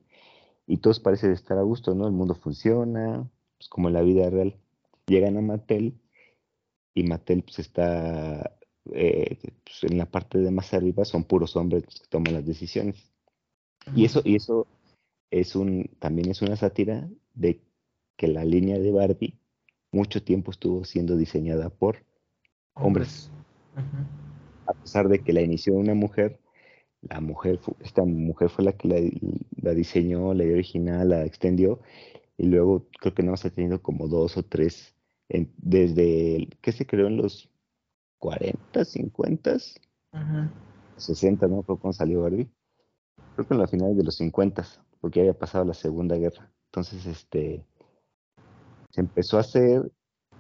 y 0.67 0.79
todos 0.79 1.01
parecen 1.01 1.33
estar 1.33 1.59
a 1.59 1.63
gusto, 1.63 1.95
¿no? 1.95 2.07
El 2.07 2.13
mundo 2.13 2.35
funciona, 2.35 3.29
pues 3.59 3.69
como 3.69 3.89
en 3.89 3.95
la 3.95 4.03
vida 4.03 4.31
real. 4.31 4.57
Llegan 5.07 5.37
a 5.37 5.43
Mattel 5.43 6.01
y 6.95 7.05
Mattel 7.05 7.43
pues 7.43 7.59
está 7.59 8.57
eh, 8.93 9.39
pues, 9.65 9.85
en 9.91 9.99
la 9.99 10.07
parte 10.07 10.39
de 10.39 10.51
más 10.51 10.73
arriba 10.75 11.05
son 11.05 11.25
puros 11.25 11.57
hombres 11.57 11.85
los 11.85 12.01
que 12.01 12.09
toman 12.09 12.35
las 12.35 12.47
decisiones. 12.47 13.13
Y 13.95 14.07
eso, 14.07 14.23
y 14.25 14.37
eso 14.37 14.67
es 15.31 15.55
un, 15.57 15.91
también 15.99 16.31
es 16.31 16.41
una 16.41 16.57
sátira 16.57 17.09
de 17.35 17.61
que 18.17 18.29
la 18.29 18.45
línea 18.45 18.79
de 18.79 18.93
Barbie 18.93 19.39
mucho 19.95 20.23
tiempo 20.23 20.51
estuvo 20.51 20.85
siendo 20.85 21.17
diseñada 21.17 21.71
por 21.71 22.05
hombres. 22.75 23.31
A 24.67 24.73
pesar 24.75 25.09
de 25.09 25.21
que 25.21 25.33
la 25.33 25.41
inició 25.41 25.75
una 25.75 25.95
mujer, 25.95 26.41
la 27.03 27.21
mujer, 27.21 27.61
esta 27.81 28.05
mujer 28.05 28.49
fue 28.51 28.65
la 28.65 28.73
que 28.73 28.89
la, 29.63 29.75
diseñó, 29.75 30.35
la 30.35 30.45
original, 30.45 31.09
la 31.11 31.25
extendió, 31.25 31.81
y 32.37 32.47
luego 32.47 32.87
creo 33.01 33.15
que 33.15 33.23
no 33.23 33.37
se 33.37 33.49
ha 33.49 33.51
tenido 33.51 33.81
como 33.81 34.09
dos 34.09 34.37
o 34.37 34.43
tres 34.43 34.95
desde 35.29 36.37
el, 36.37 36.57
que 36.61 36.73
se 36.73 36.87
creó 36.87 37.07
en 37.07 37.17
los 37.17 37.51
40, 38.19 38.85
50, 38.85 39.57
60, 40.97 41.49
no 41.49 41.63
creo 41.63 41.79
cuando 41.79 41.93
salió 41.93 42.23
Barbie. 42.23 42.49
Creo 43.35 43.47
que 43.47 43.55
en 43.55 43.61
la 43.61 43.67
finales 43.67 43.97
de 43.97 44.05
los 44.05 44.17
50, 44.17 44.65
porque 45.01 45.21
había 45.21 45.39
pasado 45.39 45.65
la 45.65 45.75
Segunda 45.75 46.17
Guerra. 46.17 46.51
Entonces, 46.67 47.07
este, 47.07 47.65
se 48.95 49.01
empezó 49.01 49.39
a 49.39 49.41
hacer 49.41 49.91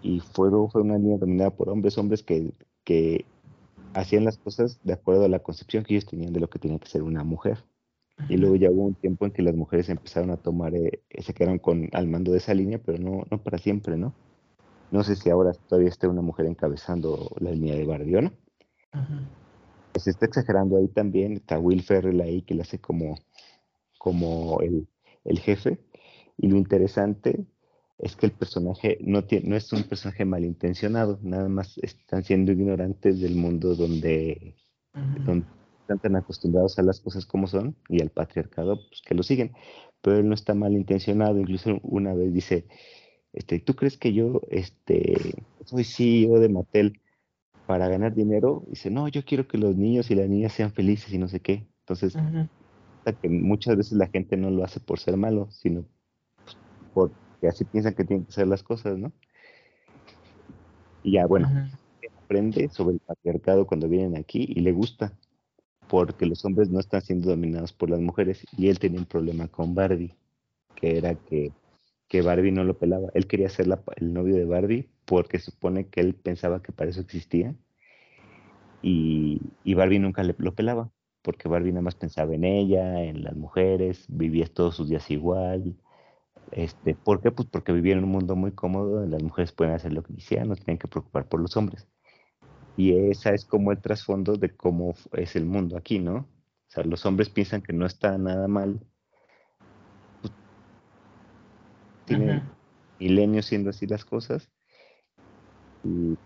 y 0.00 0.20
fue, 0.20 0.48
fue 0.70 0.82
una 0.82 0.96
línea 0.96 1.18
dominada 1.18 1.50
por 1.50 1.68
hombres, 1.68 1.98
hombres 1.98 2.22
que, 2.22 2.52
que 2.84 3.24
hacían 3.94 4.24
las 4.24 4.38
cosas 4.38 4.78
de 4.84 4.92
acuerdo 4.92 5.24
a 5.24 5.28
la 5.28 5.40
concepción 5.40 5.82
que 5.82 5.94
ellos 5.94 6.06
tenían 6.06 6.32
de 6.32 6.38
lo 6.38 6.48
que 6.48 6.60
tenía 6.60 6.78
que 6.78 6.86
ser 6.86 7.02
una 7.02 7.24
mujer. 7.24 7.64
Y 8.28 8.36
luego 8.36 8.54
ya 8.54 8.70
hubo 8.70 8.84
un 8.84 8.94
tiempo 8.94 9.26
en 9.26 9.32
que 9.32 9.42
las 9.42 9.56
mujeres 9.56 9.88
empezaron 9.88 10.30
a 10.30 10.36
tomar, 10.36 10.72
eh, 10.76 11.02
se 11.18 11.34
quedaron 11.34 11.58
con, 11.58 11.88
al 11.92 12.06
mando 12.06 12.30
de 12.30 12.38
esa 12.38 12.54
línea, 12.54 12.78
pero 12.78 12.96
no, 12.96 13.24
no 13.28 13.42
para 13.42 13.58
siempre, 13.58 13.96
¿no? 13.96 14.14
No 14.92 15.02
sé 15.02 15.16
si 15.16 15.30
ahora 15.30 15.50
todavía 15.52 15.88
esté 15.88 16.06
una 16.06 16.22
mujer 16.22 16.46
encabezando 16.46 17.34
la 17.40 17.50
línea 17.50 17.74
de 17.74 17.84
Barbiona. 17.84 18.32
Se 19.96 20.10
está 20.10 20.26
exagerando 20.26 20.76
ahí 20.76 20.86
también. 20.86 21.32
Está 21.32 21.58
Will 21.58 21.82
Ferrell 21.82 22.20
ahí 22.20 22.42
que 22.42 22.54
le 22.54 22.62
hace 22.62 22.78
como, 22.78 23.16
como 23.98 24.60
el, 24.60 24.86
jefe. 25.40 25.80
Y 26.36 26.46
lo 26.46 26.56
interesante 26.56 27.44
es 27.98 28.16
que 28.16 28.26
el 28.26 28.32
personaje 28.32 28.98
no, 29.00 29.24
tiene, 29.24 29.48
no 29.48 29.56
es 29.56 29.72
un 29.72 29.84
personaje 29.84 30.24
malintencionado, 30.24 31.18
nada 31.22 31.48
más 31.48 31.78
están 31.78 32.24
siendo 32.24 32.52
ignorantes 32.52 33.20
del 33.20 33.36
mundo 33.36 33.74
donde, 33.74 34.56
están 34.92 35.98
tan 36.00 36.16
acostumbrados 36.16 36.78
a 36.78 36.82
las 36.82 37.00
cosas 37.00 37.26
como 37.26 37.46
son 37.46 37.76
y 37.88 38.00
al 38.00 38.10
patriarcado 38.10 38.76
pues, 38.76 39.02
que 39.02 39.14
lo 39.14 39.22
siguen. 39.22 39.52
Pero 40.00 40.18
él 40.18 40.28
no 40.28 40.34
está 40.34 40.54
malintencionado, 40.54 41.38
incluso 41.38 41.78
una 41.82 42.14
vez 42.14 42.32
dice, 42.32 42.66
este, 43.32 43.58
¿tú 43.60 43.74
crees 43.74 43.96
que 43.96 44.12
yo 44.12 44.40
este, 44.50 45.34
soy 45.64 45.84
CEO 45.84 46.40
de 46.40 46.48
Mattel 46.48 47.00
para 47.66 47.88
ganar 47.88 48.14
dinero? 48.14 48.64
dice, 48.68 48.90
no, 48.90 49.08
yo 49.08 49.24
quiero 49.24 49.48
que 49.48 49.58
los 49.58 49.76
niños 49.76 50.10
y 50.10 50.14
las 50.14 50.28
niñas 50.28 50.52
sean 50.52 50.72
felices 50.72 51.12
y 51.12 51.18
no 51.18 51.28
sé 51.28 51.40
qué. 51.40 51.66
Entonces, 51.80 52.16
que 53.20 53.28
muchas 53.28 53.76
veces 53.76 53.92
la 53.92 54.08
gente 54.08 54.36
no 54.36 54.50
lo 54.50 54.64
hace 54.64 54.80
por 54.80 54.98
ser 54.98 55.16
malo, 55.16 55.48
sino 55.50 55.84
pues, 56.94 57.12
porque 57.44 57.48
así 57.48 57.64
piensan 57.64 57.94
que 57.94 58.04
tienen 58.04 58.24
que 58.24 58.32
ser 58.32 58.46
las 58.46 58.62
cosas, 58.62 58.96
¿no? 58.96 59.12
Y 61.02 61.12
ya, 61.12 61.26
bueno, 61.26 61.68
aprende 62.24 62.70
sobre 62.70 62.94
el 62.94 63.00
patriarcado 63.00 63.66
cuando 63.66 63.86
vienen 63.86 64.16
aquí 64.16 64.46
y 64.48 64.60
le 64.60 64.72
gusta, 64.72 65.12
porque 65.88 66.24
los 66.24 66.42
hombres 66.46 66.70
no 66.70 66.80
están 66.80 67.02
siendo 67.02 67.28
dominados 67.28 67.74
por 67.74 67.90
las 67.90 68.00
mujeres 68.00 68.46
y 68.56 68.68
él 68.68 68.78
tenía 68.78 68.98
un 68.98 69.04
problema 69.04 69.48
con 69.48 69.74
Barbie, 69.74 70.16
que 70.74 70.96
era 70.96 71.14
que 71.14 71.52
que 72.08 72.22
Barbie 72.22 72.52
no 72.52 72.64
lo 72.64 72.78
pelaba. 72.78 73.08
Él 73.14 73.26
quería 73.26 73.48
ser 73.48 73.66
el 73.96 74.12
novio 74.12 74.36
de 74.36 74.44
Barbie 74.44 74.88
porque 75.04 75.38
supone 75.38 75.88
que 75.88 76.00
él 76.00 76.14
pensaba 76.14 76.62
que 76.62 76.72
para 76.72 76.90
eso 76.90 77.00
existía. 77.00 77.54
Y, 78.82 79.40
Barbie 79.74 79.98
nunca 79.98 80.22
le, 80.22 80.34
lo 80.38 80.54
pelaba, 80.54 80.90
porque 81.22 81.48
Barbie 81.48 81.72
nada 81.72 81.82
más 81.82 81.94
pensaba 81.94 82.34
en 82.34 82.44
ella, 82.44 83.02
en 83.02 83.24
las 83.24 83.34
mujeres, 83.34 84.04
vivía 84.08 84.46
todos 84.46 84.76
sus 84.76 84.88
días 84.88 85.10
igual. 85.10 85.74
Este, 86.52 86.94
¿Por 86.94 87.20
qué? 87.20 87.30
Pues 87.30 87.48
porque 87.48 87.72
vivía 87.72 87.94
en 87.94 88.04
un 88.04 88.10
mundo 88.10 88.36
muy 88.36 88.52
cómodo, 88.52 89.00
donde 89.00 89.10
las 89.10 89.22
mujeres 89.22 89.52
pueden 89.52 89.74
hacer 89.74 89.92
lo 89.92 90.02
que 90.02 90.14
quisieran, 90.14 90.48
no 90.48 90.56
tienen 90.56 90.78
que 90.78 90.88
preocupar 90.88 91.26
por 91.28 91.40
los 91.40 91.56
hombres. 91.56 91.88
Y 92.76 93.10
esa 93.10 93.30
es 93.30 93.44
como 93.44 93.72
el 93.72 93.80
trasfondo 93.80 94.36
de 94.36 94.54
cómo 94.56 94.94
es 95.12 95.36
el 95.36 95.46
mundo 95.46 95.76
aquí, 95.76 95.98
¿no? 95.98 96.16
O 96.16 96.68
sea, 96.68 96.84
los 96.84 97.06
hombres 97.06 97.30
piensan 97.30 97.62
que 97.62 97.72
no 97.72 97.86
está 97.86 98.18
nada 98.18 98.48
mal 98.48 98.80
tiene 102.04 102.42
milenios 102.98 103.46
siendo 103.46 103.70
así 103.70 103.86
las 103.86 104.04
cosas. 104.04 104.48
Y 105.82 106.16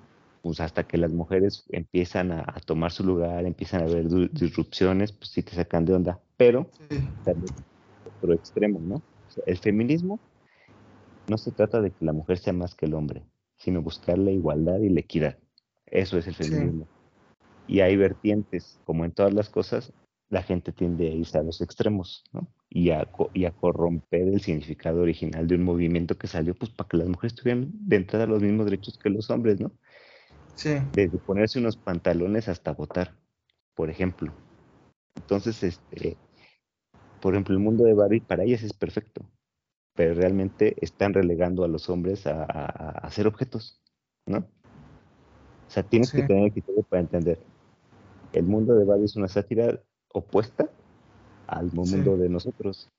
pues 0.43 0.61
hasta 0.61 0.85
que 0.85 0.99
las 0.99 1.13
mujeres 1.13 1.65
empiezan 1.71 2.33
a, 2.33 2.45
tomar 2.65 2.93
su 2.93 3.05
lugar, 3.05 3.45
empiezan 3.45 3.83
a 3.83 3.85
haber 3.85 4.09
disrupciones, 4.31 5.13
pues 5.13 5.31
sí 5.31 5.43
te 5.43 5.53
sacan 5.53 5.85
de 5.85 5.95
onda. 5.95 6.21
Pero, 6.37 6.71
otro 8.05 8.35
extremo, 8.35 8.79
¿no? 8.81 9.03
El 9.47 9.59
feminismo 9.59 10.21
no 11.29 11.39
se 11.39 11.53
trata 11.53 11.81
de 11.81 11.91
que 11.91 12.05
la 12.05 12.13
mujer 12.13 12.39
sea 12.39 12.53
más 12.53 12.75
que 12.75 12.87
el 12.87 12.95
hombre, 12.95 13.25
sino 13.57 13.83
buscar 13.83 14.19
la 14.19 14.31
igualdad 14.31 14.79
y 14.79 14.89
la 14.89 15.01
equidad. 15.01 15.39
Eso 15.87 16.19
es 16.19 16.27
el 16.27 16.35
feminismo. 16.35 16.87
Y 17.67 17.81
hay 17.81 17.97
vertientes, 17.97 18.81
como 18.85 19.05
en 19.05 19.13
todas 19.13 19.35
las 19.35 19.51
cosas, 19.51 19.93
la 20.31 20.43
gente 20.43 20.73
tiende 20.73 21.09
a 21.09 21.15
irse 21.15 21.39
a 21.39 21.43
los 21.43 21.61
extremos, 21.61 22.25
¿no? 22.33 22.49
y 22.71 22.91
a, 22.91 23.09
y 23.33 23.45
a 23.47 23.51
corromper 23.51 24.29
el 24.29 24.41
significado 24.41 25.01
original 25.01 25.47
de 25.47 25.55
un 25.55 25.65
movimiento 25.65 26.19
que 26.19 26.27
salió 26.27 26.55
pues 26.55 26.71
para 26.71 26.89
que 26.89 26.99
las 26.99 27.09
mujeres 27.09 27.35
tuvieran 27.35 27.71
de 27.73 27.97
entrada 27.97 28.27
los 28.27 28.43
mismos 28.43 28.67
derechos 28.67 28.99
que 28.99 29.11
los 29.11 29.31
hombres, 29.31 29.61
¿no? 29.61 29.73
Sí. 30.55 30.77
Desde 30.93 31.19
ponerse 31.19 31.59
unos 31.59 31.77
pantalones 31.77 32.49
hasta 32.49 32.73
votar, 32.73 33.15
por 33.75 33.91
ejemplo. 33.91 34.33
Entonces, 35.17 35.63
este, 35.63 36.17
por 37.21 37.35
ejemplo, 37.35 37.55
el 37.55 37.61
mundo 37.61 37.85
de 37.85 37.95
Barbie 37.95 38.21
para 38.21 38.45
ellas 38.45 38.63
es 38.63 38.73
perfecto. 38.73 39.23
pero 39.95 40.15
realmente 40.15 40.77
están 40.81 41.13
relegando 41.13 41.65
a 41.65 41.69
los 41.69 41.91
hombres 41.91 42.27
a, 42.27 42.45
a, 42.45 43.11
ser 43.11 43.27
objetos, 43.27 43.81
¿no? 44.27 44.39
O 44.39 45.71
sea, 45.71 45.83
tienes 45.83 46.13
que 46.13 46.23
tener 46.23 46.53
criterio 46.53 46.85
para 46.85 47.01
entender. 47.01 47.41
El 48.33 48.45
mundo 48.45 48.75
de 48.75 48.85
Barbie 48.85 49.07
es 49.07 49.17
una 49.17 49.27
sátira 49.27 49.81
opuesta 50.13 50.71
al 51.49 51.73
mundo 51.73 52.17
de 52.17 52.29
nosotros. 52.29 52.91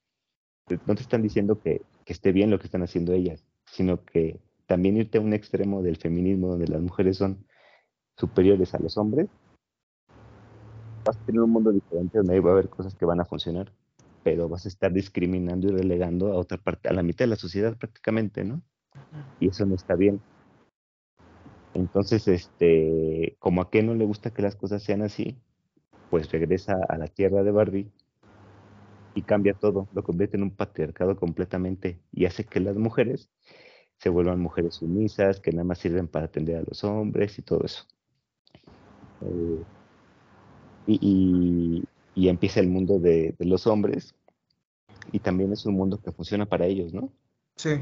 No 0.86 0.96
te 0.96 1.02
están 1.02 1.22
diciendo 1.22 1.62
que, 1.62 1.82
que 2.04 2.14
esté 2.14 2.34
bien 2.34 2.52
lo 2.52 2.60
que 2.60 2.66
están 2.66 2.84
haciendo 2.84 3.14
ellas, 3.14 3.46
sino 3.66 4.04
que 4.04 4.40
también 4.66 4.98
irte 4.98 5.18
a 5.18 5.22
un 5.22 5.34
extremo 5.34 5.82
del 5.82 5.98
feminismo 5.98 6.50
donde 6.50 6.68
las 6.68 6.82
mujeres 6.82 7.18
son 7.18 7.46
superiores 8.18 8.74
a 8.76 8.80
los 8.80 8.98
hombres, 8.98 9.30
vas 11.06 11.18
a 11.18 11.26
tener 11.26 11.42
un 11.42 11.52
mundo 11.52 11.72
diferente 11.72 12.18
donde 12.18 12.34
ahí 12.34 12.40
va 12.40 12.52
a 12.52 12.54
haber 12.54 12.70
cosas 12.70 12.94
que 12.94 13.06
van 13.06 13.20
a 13.20 13.26
funcionar, 13.26 13.74
pero 14.24 14.50
vas 14.50 14.66
a 14.66 14.70
estar 14.70 14.92
discriminando 14.92 15.68
y 15.68 15.72
relegando 15.72 16.32
a 16.32 16.38
otra 16.38 16.58
parte, 16.58 16.90
a 16.90 16.94
la 16.94 17.04
mitad 17.04 17.26
de 17.26 17.30
la 17.30 17.36
sociedad 17.36 17.78
prácticamente, 17.78 18.44
¿no? 18.44 18.62
Y 19.40 19.50
eso 19.50 19.66
no 19.66 19.76
está 19.76 19.96
bien. 19.96 20.22
Entonces, 21.74 22.28
este, 22.28 23.36
como 23.40 23.62
a 23.62 23.70
qué 23.70 23.84
no 23.84 23.94
le 23.96 24.06
gusta 24.06 24.32
que 24.32 24.42
las 24.42 24.56
cosas 24.56 24.84
sean 24.84 25.02
así, 25.02 25.38
pues 26.10 26.32
regresa 26.32 26.76
a 26.90 26.98
la 26.98 27.08
tierra 27.08 27.44
de 27.44 27.52
Barbie 27.52 27.92
y 29.16 29.22
cambia 29.22 29.54
todo, 29.54 29.88
lo 29.94 30.04
convierte 30.04 30.38
en 30.38 30.44
un 30.44 30.52
patriarcado 30.52 31.16
completamente 31.16 32.00
y 32.12 32.26
hace 32.26 32.44
que 32.46 32.60
las 32.60 32.76
mujeres 32.76 33.30
se 33.98 34.10
vuelvan 34.10 34.40
mujeres 34.40 34.76
sumisas, 34.76 35.42
que 35.42 35.52
nada 35.52 35.66
más 35.66 35.80
sirven 35.80 36.08
para 36.08 36.26
atender 36.26 36.58
a 36.58 36.64
los 36.68 36.84
hombres 36.84 37.38
y 37.38 37.42
todo 37.42 37.66
eso. 37.66 37.86
Eh, 39.22 39.64
y, 40.88 41.84
empieza 42.28 42.60
el 42.60 42.68
mundo 42.68 43.00
de, 43.00 43.36
los 43.40 43.68
hombres 43.68 44.14
y 45.12 45.20
también 45.20 45.54
es 45.54 45.66
un 45.66 45.76
mundo 45.76 46.02
que 46.02 46.12
funciona 46.12 46.46
para 46.46 46.66
ellos, 46.66 46.94
¿no? 46.94 47.12
Sí. 47.56 47.80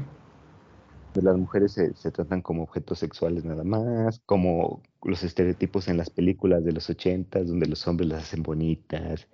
Las 1.14 1.36
mujeres 1.36 1.72
se, 1.72 1.94
se, 1.94 2.12
tratan 2.12 2.42
como 2.42 2.62
objetos 2.62 3.00
sexuales 3.00 3.44
nada 3.44 3.64
más, 3.64 4.20
como 4.26 4.82
los 5.02 5.24
estereotipos 5.24 5.88
en 5.88 5.96
las 5.96 6.10
películas 6.10 6.64
de 6.64 6.72
los 6.72 6.88
ochentas, 6.88 7.48
donde 7.48 7.66
los 7.66 7.86
hombres 7.88 8.08
las 8.08 8.22
hacen 8.22 8.42
bonitas, 8.42 9.26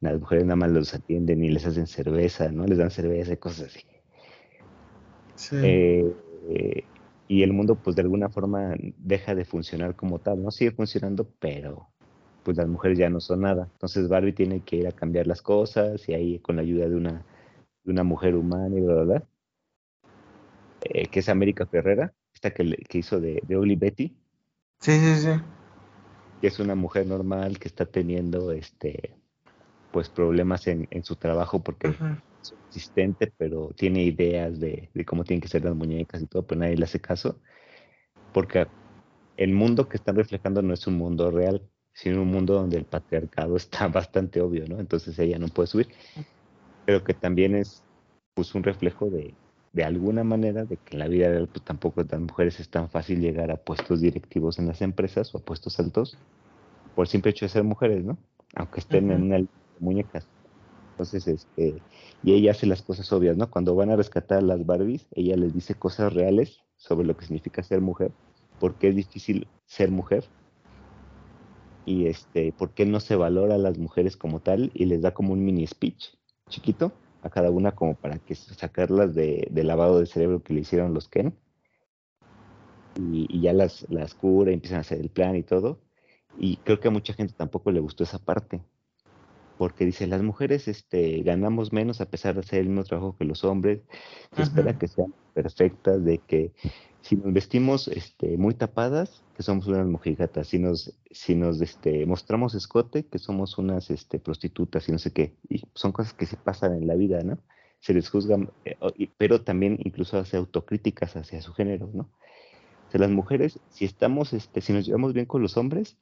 las 0.00 0.20
mujeres 0.20 0.44
nada 0.44 0.56
más 0.56 0.70
los 0.70 0.94
atienden 0.94 1.42
y 1.42 1.50
les 1.50 1.66
hacen 1.66 1.86
cerveza, 1.86 2.50
¿no? 2.52 2.64
Les 2.66 2.78
dan 2.78 2.90
cerveza 2.90 3.32
y 3.32 3.36
cosas 3.38 3.68
así. 3.68 3.80
Sí. 5.34 5.56
Eh, 5.56 6.16
eh, 6.50 6.84
y 7.28 7.42
el 7.42 7.52
mundo 7.52 7.76
pues 7.76 7.96
de 7.96 8.02
alguna 8.02 8.28
forma 8.28 8.74
deja 8.98 9.34
de 9.34 9.44
funcionar 9.44 9.96
como 9.96 10.18
tal, 10.18 10.42
¿no? 10.42 10.50
Sigue 10.50 10.72
funcionando, 10.72 11.28
pero 11.38 11.91
pues 12.42 12.56
las 12.56 12.68
mujeres 12.68 12.98
ya 12.98 13.10
no 13.10 13.20
son 13.20 13.42
nada. 13.42 13.68
Entonces 13.72 14.08
Barbie 14.08 14.32
tiene 14.32 14.60
que 14.60 14.76
ir 14.76 14.86
a 14.86 14.92
cambiar 14.92 15.26
las 15.26 15.42
cosas 15.42 16.08
y 16.08 16.14
ahí 16.14 16.38
con 16.38 16.56
la 16.56 16.62
ayuda 16.62 16.88
de 16.88 16.96
una, 16.96 17.24
de 17.84 17.92
una 17.92 18.04
mujer 18.04 18.34
humana 18.34 18.76
y 18.76 18.80
bla, 18.80 19.02
bla, 19.02 19.22
eh, 20.82 21.06
que 21.06 21.20
es 21.20 21.28
América 21.28 21.66
Ferrera, 21.66 22.12
esta 22.34 22.50
que, 22.50 22.76
que 22.88 22.98
hizo 22.98 23.20
de, 23.20 23.42
de 23.46 23.56
Ugly 23.56 23.76
Betty. 23.76 24.16
Sí, 24.80 24.92
sí, 24.92 25.14
sí. 25.16 25.30
Que 26.40 26.48
es 26.48 26.58
una 26.58 26.74
mujer 26.74 27.06
normal 27.06 27.58
que 27.58 27.68
está 27.68 27.86
teniendo 27.86 28.52
este 28.52 29.14
pues 29.92 30.08
problemas 30.08 30.66
en, 30.66 30.88
en 30.90 31.04
su 31.04 31.16
trabajo 31.16 31.62
porque 31.62 31.94
existente, 32.68 33.32
pero 33.36 33.70
tiene 33.76 34.02
ideas 34.02 34.58
de, 34.58 34.90
cómo 35.06 35.24
tienen 35.24 35.40
que 35.40 35.48
ser 35.48 35.64
las 35.64 35.76
muñecas 35.76 36.22
y 36.22 36.26
todo, 36.26 36.44
pero 36.44 36.60
nadie 36.60 36.76
le 36.76 36.84
hace 36.84 37.00
caso, 37.00 37.38
porque 38.32 38.66
el 39.36 39.52
mundo 39.52 39.88
que 39.88 39.96
están 39.96 40.16
reflejando 40.16 40.62
no 40.62 40.74
es 40.74 40.86
un 40.86 40.96
mundo 40.96 41.30
real, 41.30 41.62
sino 41.92 42.22
un 42.22 42.28
mundo 42.28 42.54
donde 42.54 42.76
el 42.76 42.84
patriarcado 42.84 43.56
está 43.56 43.88
bastante 43.88 44.40
obvio, 44.40 44.66
¿no? 44.68 44.80
Entonces 44.80 45.18
ella 45.18 45.38
no 45.38 45.48
puede 45.48 45.66
subir, 45.66 45.88
pero 46.86 47.04
que 47.04 47.14
también 47.14 47.54
es 47.54 47.82
pues 48.34 48.54
un 48.54 48.62
reflejo 48.62 49.10
de, 49.10 49.34
de 49.72 49.84
alguna 49.84 50.24
manera 50.24 50.64
de 50.64 50.76
que 50.76 50.94
en 50.94 50.98
la 50.98 51.08
vida 51.08 51.28
real 51.28 51.48
pues, 51.48 51.64
tampoco 51.64 52.02
las 52.02 52.20
mujeres 52.20 52.60
es 52.60 52.68
tan 52.68 52.88
fácil 52.88 53.20
llegar 53.20 53.50
a 53.50 53.56
puestos 53.56 54.00
directivos 54.00 54.58
en 54.58 54.66
las 54.66 54.82
empresas 54.82 55.34
o 55.34 55.38
a 55.38 55.42
puestos 55.42 55.78
altos 55.78 56.16
por 56.94 57.04
el 57.04 57.08
simple 57.08 57.30
hecho 57.30 57.46
de 57.46 57.50
ser 57.50 57.64
mujeres, 57.64 58.04
¿no? 58.04 58.18
Aunque 58.54 58.80
estén 58.80 59.10
en 59.10 59.22
una 59.22 59.46
muñecas. 59.80 60.28
Entonces, 60.92 61.26
este, 61.26 61.82
y 62.22 62.34
ella 62.34 62.52
hace 62.52 62.66
las 62.66 62.82
cosas 62.82 63.10
obvias, 63.12 63.36
¿no? 63.36 63.50
Cuando 63.50 63.74
van 63.74 63.90
a 63.90 63.96
rescatar 63.96 64.38
a 64.38 64.42
las 64.42 64.64
Barbies, 64.64 65.06
ella 65.12 65.36
les 65.36 65.54
dice 65.54 65.74
cosas 65.74 66.12
reales 66.12 66.60
sobre 66.76 67.06
lo 67.06 67.16
que 67.16 67.24
significa 67.24 67.62
ser 67.62 67.80
mujer, 67.80 68.12
por 68.60 68.74
qué 68.74 68.88
es 68.88 68.96
difícil 68.96 69.48
ser 69.64 69.90
mujer 69.90 70.24
y 71.84 72.06
este, 72.06 72.52
por 72.52 72.70
qué 72.70 72.86
no 72.86 73.00
se 73.00 73.16
valora 73.16 73.56
a 73.56 73.58
las 73.58 73.78
mujeres 73.78 74.16
como 74.16 74.40
tal 74.40 74.70
y 74.74 74.86
les 74.86 75.02
da 75.02 75.12
como 75.12 75.32
un 75.32 75.44
mini 75.44 75.66
speech 75.66 76.14
chiquito 76.48 76.92
a 77.22 77.30
cada 77.30 77.50
una 77.50 77.72
como 77.72 77.94
para 77.94 78.18
que 78.18 78.34
sacarlas 78.34 79.14
de, 79.14 79.48
lavado 79.52 80.00
de 80.00 80.06
cerebro 80.06 80.42
que 80.42 80.54
le 80.54 80.60
hicieron 80.60 80.92
los 80.94 81.08
Ken. 81.08 81.34
Y, 82.96 83.26
y, 83.30 83.40
ya 83.40 83.54
las, 83.54 83.86
las 83.88 84.14
cura 84.14 84.50
y 84.50 84.54
empiezan 84.54 84.78
a 84.78 84.80
hacer 84.82 85.00
el 85.00 85.08
plan 85.08 85.34
y 85.36 85.42
todo. 85.42 85.78
Y 86.38 86.56
creo 86.58 86.78
que 86.80 86.88
a 86.88 86.90
mucha 86.90 87.14
gente 87.14 87.32
tampoco 87.32 87.70
le 87.70 87.80
gustó 87.80 88.04
esa 88.04 88.18
parte 88.18 88.60
porque 89.62 89.84
dice, 89.84 90.08
las 90.08 90.22
mujeres 90.22 90.66
este, 90.66 91.22
ganamos 91.22 91.72
menos 91.72 92.00
a 92.00 92.06
pesar 92.06 92.34
de 92.34 92.40
hacer 92.40 92.58
el 92.58 92.66
mismo 92.66 92.82
trabajo 92.82 93.16
que 93.16 93.24
los 93.24 93.44
hombres, 93.44 93.80
se 94.34 94.42
espera 94.42 94.76
que 94.76 94.88
sean 94.88 95.14
perfectas, 95.34 96.04
de 96.04 96.18
que 96.18 96.52
si 97.02 97.16
nos 97.16 97.32
vestimos 97.32 97.88
este, 97.88 98.36
muy 98.38 98.54
tapadas, 98.54 99.22
que 99.36 99.42
somos 99.42 99.66
unas 99.66 99.86
mojigatas, 99.86 100.48
si 100.48 100.58
nos, 100.58 100.96
si 101.10 101.34
nos 101.34 101.60
este, 101.60 102.06
mostramos 102.06 102.54
escote, 102.54 103.06
que 103.06 103.18
somos 103.18 103.58
unas 103.58 103.90
este, 103.90 104.18
prostitutas 104.18 104.88
y 104.88 104.92
no 104.92 104.98
sé 104.98 105.12
qué, 105.12 105.36
y 105.48 105.62
son 105.74 105.92
cosas 105.92 106.14
que 106.14 106.26
se 106.26 106.36
pasan 106.36 106.74
en 106.74 106.86
la 106.86 106.94
vida, 106.94 107.22
¿no? 107.22 107.38
Se 107.80 107.92
les 107.92 108.08
juzgan, 108.08 108.50
eh, 108.64 108.76
pero 109.18 109.42
también 109.42 109.78
incluso 109.84 110.18
hace 110.18 110.36
autocríticas 110.36 111.16
hacia 111.16 111.42
su 111.42 111.52
género, 111.52 111.90
¿no? 111.92 112.02
O 112.88 112.90
sea, 112.90 113.00
las 113.00 113.10
mujeres, 113.10 113.58
si 113.70 113.84
estamos, 113.84 114.32
este, 114.32 114.60
si 114.60 114.72
nos 114.72 114.86
llevamos 114.86 115.12
bien 115.12 115.26
con 115.26 115.42
los 115.42 115.56
hombres, 115.56 115.96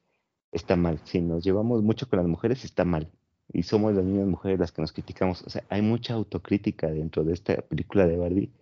está 0.52 0.76
mal. 0.76 1.00
Si 1.04 1.20
nos 1.20 1.44
llevamos 1.44 1.82
mucho 1.82 2.08
con 2.08 2.18
las 2.18 2.28
mujeres, 2.28 2.64
está 2.64 2.84
mal 2.84 3.10
y 3.52 3.62
somos 3.62 3.94
las 3.94 4.04
mismas 4.04 4.28
mujeres 4.28 4.58
las 4.58 4.72
que 4.72 4.82
nos 4.82 4.92
criticamos. 4.92 5.42
O 5.42 5.50
sea, 5.50 5.64
hay 5.68 5.82
mucha 5.82 6.14
autocrítica 6.14 6.88
dentro 6.88 7.24
de 7.24 7.32
esta 7.32 7.56
película 7.62 8.06
de 8.06 8.16
Barbie 8.16 8.52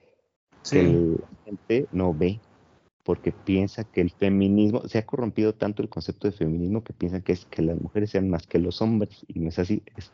que 0.71 0.83
la 0.83 1.29
gente 1.45 1.87
no 1.93 2.15
ve 2.15 2.41
porque 3.09 3.33
piensa 3.33 3.85
que 3.85 4.03
el 4.03 4.11
feminismo, 4.11 4.87
se 4.87 4.99
ha 4.99 5.07
corrompido 5.07 5.55
tanto 5.55 5.81
el 5.81 5.89
concepto 5.89 6.29
de 6.29 6.33
feminismo 6.37 6.85
que 6.85 6.93
piensan 6.93 7.23
que 7.23 7.33
es 7.33 7.47
que 7.47 7.63
las 7.63 7.81
mujeres 7.81 8.11
sean 8.11 8.29
más 8.29 8.47
que 8.47 8.59
los 8.59 8.83
hombres 8.83 9.25
y 9.29 9.41
no 9.41 9.49
es 9.49 9.59
así. 9.59 9.83
Es, 9.97 10.13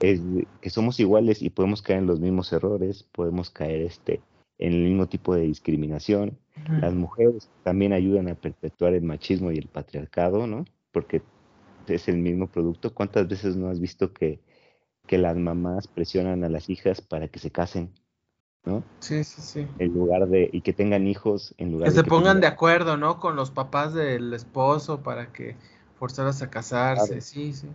que 0.00 0.70
somos 0.70 0.98
iguales 0.98 1.40
y 1.40 1.50
podemos 1.50 1.80
caer 1.80 2.00
en 2.00 2.06
los 2.06 2.18
mismos 2.18 2.52
errores, 2.52 3.04
podemos 3.04 3.50
caer 3.50 3.82
este, 3.82 4.20
en 4.58 4.72
el 4.72 4.82
mismo 4.82 5.06
tipo 5.06 5.36
de 5.36 5.42
discriminación. 5.42 6.36
Las 6.80 6.94
mujeres 6.94 7.48
también 7.62 7.92
ayudan 7.92 8.28
a 8.28 8.34
perpetuar 8.34 8.94
el 8.94 9.02
machismo 9.02 9.52
y 9.52 9.58
el 9.58 9.68
patriarcado, 9.68 10.48
¿no? 10.48 10.64
Porque 10.90 11.22
es 11.86 12.08
el 12.08 12.18
mismo 12.18 12.48
producto. 12.48 12.92
¿Cuántas 12.92 13.28
veces 13.28 13.54
no 13.54 13.68
has 13.68 13.78
visto 13.78 14.12
que, 14.12 14.40
que 15.06 15.16
las 15.16 15.36
mamás 15.36 15.86
presionan 15.86 16.42
a 16.42 16.48
las 16.48 16.68
hijas 16.70 17.00
para 17.00 17.28
que 17.28 17.38
se 17.38 17.52
casen? 17.52 17.92
¿No? 18.68 18.84
Sí, 19.00 19.24
sí, 19.24 19.40
sí. 19.40 19.66
En 19.78 19.94
lugar 19.94 20.28
de, 20.28 20.50
y 20.52 20.60
que 20.60 20.72
tengan 20.72 21.06
hijos, 21.06 21.54
en 21.56 21.72
lugar 21.72 21.88
que 21.88 21.94
de... 21.94 22.02
Se 22.02 22.08
pongan 22.08 22.40
de 22.40 22.46
acuerdo, 22.46 22.96
¿no? 22.96 23.18
Con 23.18 23.34
los 23.34 23.50
papás 23.50 23.94
del 23.94 24.34
esposo 24.34 25.02
para 25.02 25.32
que 25.32 25.56
forzarlas 25.98 26.42
a 26.42 26.50
casarse, 26.50 27.20
sí, 27.22 27.52
sí. 27.52 27.68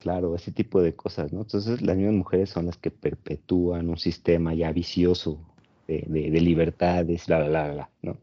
Claro, 0.00 0.34
ese 0.34 0.50
tipo 0.50 0.82
de 0.82 0.96
cosas, 0.96 1.32
¿no? 1.32 1.42
Entonces 1.42 1.80
las 1.80 1.96
mismas 1.96 2.16
mujeres 2.16 2.50
son 2.50 2.66
las 2.66 2.76
que 2.76 2.90
perpetúan 2.90 3.88
un 3.88 3.98
sistema 3.98 4.52
ya 4.52 4.72
vicioso 4.72 5.38
de, 5.86 6.04
de, 6.08 6.40
libertades, 6.40 7.26
bla, 7.26 7.46
bla, 7.46 7.70
bla, 7.70 7.90
¿no? 8.02 8.18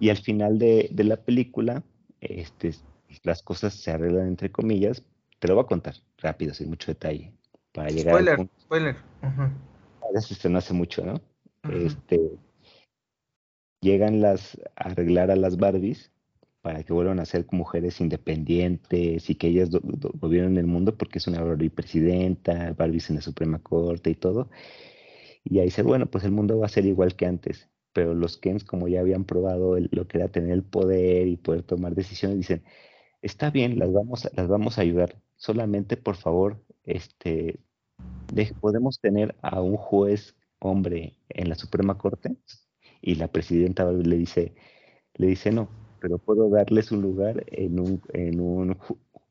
Y 0.00 0.08
al 0.08 0.16
final 0.16 0.58
de, 0.58 0.88
de 0.90 1.04
la 1.04 1.16
película, 1.18 1.82
este, 2.20 2.74
las 3.22 3.42
cosas 3.42 3.74
se 3.74 3.90
arreglan 3.90 4.28
entre 4.28 4.50
comillas. 4.50 5.02
Te 5.38 5.48
lo 5.48 5.56
voy 5.56 5.64
a 5.64 5.66
contar 5.66 5.94
rápido, 6.16 6.54
sin 6.54 6.70
mucho 6.70 6.90
detalle. 6.90 7.32
Para 7.72 7.90
llegar 7.90 8.14
spoiler, 8.14 8.30
al 8.30 8.36
punto. 8.38 8.54
spoiler. 8.60 8.96
Uh 9.22 9.67
no 10.48 10.58
hace 10.58 10.74
mucho, 10.74 11.04
¿no? 11.04 11.20
Este 11.70 12.20
llegan 13.80 14.20
las 14.20 14.58
a 14.76 14.88
arreglar 14.88 15.30
a 15.30 15.36
las 15.36 15.56
Barbies 15.56 16.10
para 16.62 16.82
que 16.82 16.92
vuelvan 16.92 17.20
a 17.20 17.24
ser 17.24 17.46
mujeres 17.52 18.00
independientes 18.00 19.30
y 19.30 19.34
que 19.36 19.48
ellas 19.48 19.70
gobiernen 19.70 20.58
el 20.58 20.66
mundo 20.66 20.96
porque 20.96 21.18
es 21.18 21.26
una 21.26 21.42
Barbie 21.42 21.70
presidenta, 21.70 22.74
Barbies 22.76 23.10
en 23.10 23.16
la 23.16 23.22
Suprema 23.22 23.60
Corte 23.60 24.10
y 24.10 24.14
todo. 24.14 24.50
Y 25.44 25.60
ahí 25.60 25.66
dice, 25.66 25.82
bueno, 25.82 26.06
pues 26.06 26.24
el 26.24 26.32
mundo 26.32 26.58
va 26.58 26.66
a 26.66 26.68
ser 26.68 26.84
igual 26.86 27.16
que 27.16 27.26
antes. 27.26 27.70
Pero 27.92 28.14
los 28.14 28.36
Kens, 28.36 28.64
como 28.64 28.88
ya 28.88 29.00
habían 29.00 29.24
probado 29.24 29.78
lo 29.78 30.06
que 30.08 30.18
era 30.18 30.28
tener 30.28 30.50
el 30.52 30.64
poder 30.64 31.26
y 31.28 31.36
poder 31.36 31.62
tomar 31.62 31.94
decisiones, 31.94 32.38
dicen, 32.38 32.64
está 33.22 33.50
bien, 33.50 33.78
las 33.78 33.92
vamos, 33.92 34.28
las 34.34 34.48
vamos 34.48 34.78
a 34.78 34.82
ayudar. 34.82 35.16
Solamente, 35.36 35.96
por 35.96 36.16
favor, 36.16 36.62
este, 36.84 37.60
podemos 38.60 39.00
tener 39.00 39.34
a 39.42 39.60
un 39.60 39.76
juez 39.76 40.34
hombre 40.60 41.18
en 41.28 41.48
la 41.48 41.54
Suprema 41.54 41.96
Corte 41.98 42.36
y 43.00 43.14
la 43.14 43.28
presidenta 43.28 43.90
le 43.90 44.16
dice, 44.16 44.54
le 45.14 45.26
dice 45.28 45.52
no, 45.52 45.68
pero 46.00 46.18
puedo 46.18 46.48
darles 46.48 46.90
un 46.92 47.02
lugar 47.02 47.44
en 47.48 47.80
un, 47.80 48.02
en 48.12 48.40
un, 48.40 48.76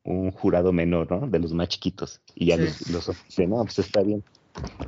un 0.03 0.31
jurado 0.31 0.71
menor, 0.71 1.11
¿no? 1.11 1.27
De 1.27 1.39
los 1.39 1.53
más 1.53 1.69
chiquitos. 1.69 2.21
Y 2.35 2.47
ya 2.47 2.57
los, 2.57 2.89
los 2.89 3.09
no, 3.39 3.63
pues 3.63 3.79
está 3.79 4.01
bien. 4.03 4.23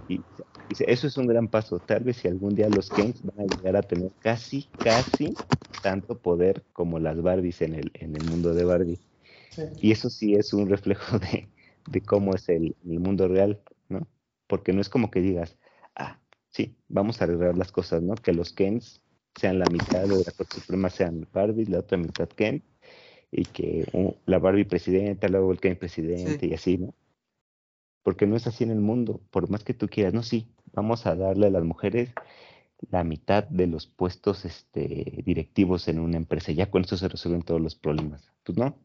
Y 0.07 0.21
Dice, 0.69 0.85
eso 0.87 1.07
es 1.07 1.17
un 1.17 1.25
gran 1.25 1.47
paso. 1.47 1.79
Tal 1.79 2.03
vez 2.03 2.17
si 2.17 2.27
algún 2.27 2.53
día 2.53 2.69
los 2.69 2.91
Kens 2.91 3.23
van 3.23 3.39
a 3.39 3.55
llegar 3.55 3.75
a 3.75 3.81
tener 3.81 4.11
casi, 4.19 4.67
casi 4.77 5.33
tanto 5.81 6.19
poder 6.19 6.63
como 6.73 6.99
las 6.99 7.19
Barbies 7.19 7.63
en 7.63 7.73
el, 7.73 7.91
en 7.95 8.15
el 8.15 8.23
mundo 8.25 8.53
de 8.53 8.65
Barbie. 8.65 8.99
Y 9.81 9.91
eso 9.91 10.11
sí 10.11 10.35
es 10.35 10.53
un 10.53 10.69
reflejo 10.69 11.17
de, 11.17 11.49
de 11.87 12.01
cómo 12.01 12.35
es 12.35 12.47
el, 12.49 12.75
el, 12.87 12.99
mundo 12.99 13.27
real, 13.27 13.59
¿no? 13.89 14.07
Porque 14.47 14.73
no 14.73 14.81
es 14.81 14.89
como 14.89 15.11
que 15.11 15.21
digas, 15.21 15.57
ah, 15.95 16.19
sí, 16.49 16.77
vamos 16.87 17.21
a 17.21 17.25
arreglar 17.25 17.57
las 17.57 17.71
cosas, 17.71 18.01
¿no? 18.01 18.15
Que 18.15 18.33
los 18.33 18.53
Kens 18.53 19.01
sean 19.35 19.59
la 19.59 19.65
mitad 19.65 20.03
de 20.03 20.23
la 20.23 20.31
Corte 20.31 20.59
Suprema 20.59 20.89
sean 20.89 21.27
Barbie, 21.33 21.65
la 21.65 21.79
otra 21.79 21.97
mitad 21.97 22.29
Ken, 22.29 22.63
y 23.31 23.45
que 23.45 23.85
la 24.25 24.39
Barbie 24.39 24.65
presidenta, 24.65 25.27
luego 25.27 25.51
el 25.51 25.59
Ken 25.59 25.77
presidente 25.77 26.47
y 26.47 26.53
así, 26.53 26.77
¿no? 26.77 26.95
Porque 28.03 28.25
no 28.25 28.35
es 28.35 28.47
así 28.47 28.63
en 28.63 28.71
el 28.71 28.79
mundo, 28.79 29.21
por 29.29 29.49
más 29.49 29.63
que 29.63 29.73
tú 29.73 29.87
quieras, 29.87 30.13
no, 30.13 30.23
sí, 30.23 30.47
vamos 30.73 31.05
a 31.05 31.15
darle 31.15 31.47
a 31.47 31.51
las 31.51 31.63
mujeres 31.63 32.11
la 32.89 33.03
mitad 33.03 33.43
de 33.43 33.67
los 33.67 33.87
puestos 33.87 34.45
este, 34.45 35.21
directivos 35.25 35.87
en 35.87 35.99
una 35.99 36.17
empresa, 36.17 36.51
ya 36.51 36.71
con 36.71 36.81
esto 36.81 36.97
se 36.97 37.09
resuelven 37.09 37.41
todos 37.41 37.61
los 37.61 37.75
problemas. 37.75 38.31
Pues 38.43 38.57
no, 38.57 38.77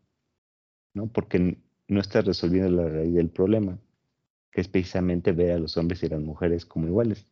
¿no? 0.94 1.06
Porque 1.06 1.58
no 1.88 2.00
estás 2.00 2.24
resolviendo 2.24 2.70
la 2.70 2.88
raíz 2.88 3.14
del 3.14 3.30
problema, 3.30 3.78
que 4.54 4.60
es 4.60 4.68
precisamente 4.68 5.32
ver 5.32 5.50
a 5.50 5.58
los 5.58 5.76
hombres 5.76 6.00
y 6.02 6.06
a 6.06 6.10
las 6.10 6.20
mujeres 6.20 6.64
como 6.64 6.86
iguales. 6.86 7.26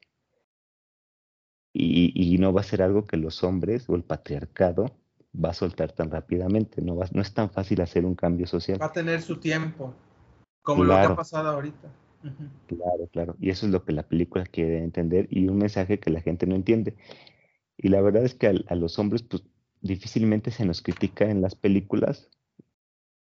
Y, 1.72 2.36
no 2.38 2.52
va 2.52 2.60
a 2.60 2.64
ser 2.64 2.82
algo 2.82 3.06
que 3.06 3.16
los 3.16 3.44
hombres 3.44 3.88
o 3.88 3.94
el 3.94 4.02
patriarcado 4.02 4.90
va 5.32 5.50
a 5.50 5.54
soltar 5.54 5.92
tan 5.92 6.10
rápidamente, 6.10 6.82
no, 6.82 6.96
va, 6.96 7.06
no 7.12 7.22
es 7.22 7.32
tan 7.32 7.48
fácil 7.48 7.80
hacer 7.80 8.04
un 8.04 8.16
cambio 8.16 8.46
social. 8.46 8.82
Va 8.82 8.86
a 8.86 8.92
tener 8.92 9.22
su 9.22 9.36
tiempo, 9.36 9.94
como 10.62 10.82
lo 10.82 10.94
que 10.94 11.00
ha 11.00 11.16
pasado 11.16 11.48
ahorita. 11.50 11.88
Claro, 12.66 13.08
claro, 13.12 13.36
y 13.40 13.50
eso 13.50 13.66
es 13.66 13.72
lo 13.72 13.84
que 13.84 13.92
la 13.92 14.02
película 14.02 14.44
quiere 14.44 14.82
entender 14.82 15.28
y 15.30 15.46
un 15.46 15.58
mensaje 15.58 16.00
que 16.00 16.10
la 16.10 16.20
gente 16.20 16.46
no 16.46 16.56
entiende. 16.56 16.96
Y 17.76 17.88
la 17.88 18.00
verdad 18.00 18.24
es 18.24 18.34
que 18.34 18.48
a, 18.48 18.74
los 18.74 18.98
hombres 18.98 19.22
pues 19.22 19.44
difícilmente 19.80 20.50
se 20.50 20.64
nos 20.64 20.82
critica 20.82 21.24
en 21.30 21.40
las 21.40 21.54
películas 21.54 22.28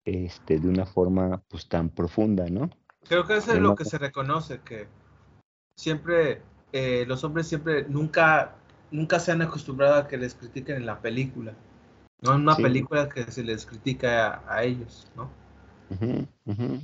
este, 0.05 0.59
de 0.59 0.69
una 0.69 0.85
forma 0.85 1.43
pues 1.49 1.67
tan 1.67 1.89
profunda, 1.89 2.47
¿no? 2.47 2.69
Creo 3.07 3.25
que 3.25 3.37
eso 3.37 3.53
es 3.53 3.59
lo 3.59 3.75
que 3.75 3.85
se 3.85 3.97
reconoce, 3.97 4.59
que 4.61 4.87
siempre 5.75 6.41
eh, 6.71 7.05
los 7.07 7.23
hombres 7.23 7.47
siempre 7.47 7.85
nunca, 7.87 8.55
nunca 8.91 9.19
se 9.19 9.31
han 9.31 9.41
acostumbrado 9.41 9.95
a 9.95 10.07
que 10.07 10.17
les 10.17 10.35
critiquen 10.35 10.77
en 10.77 10.85
la 10.85 10.99
película. 11.01 11.53
No 12.21 12.35
en 12.35 12.41
una 12.41 12.55
película 12.55 13.07
que 13.07 13.31
se 13.31 13.43
les 13.43 13.65
critica 13.65 14.43
a, 14.47 14.63
ellos, 14.63 15.09
¿no? 15.15 15.29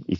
Y 0.08 0.18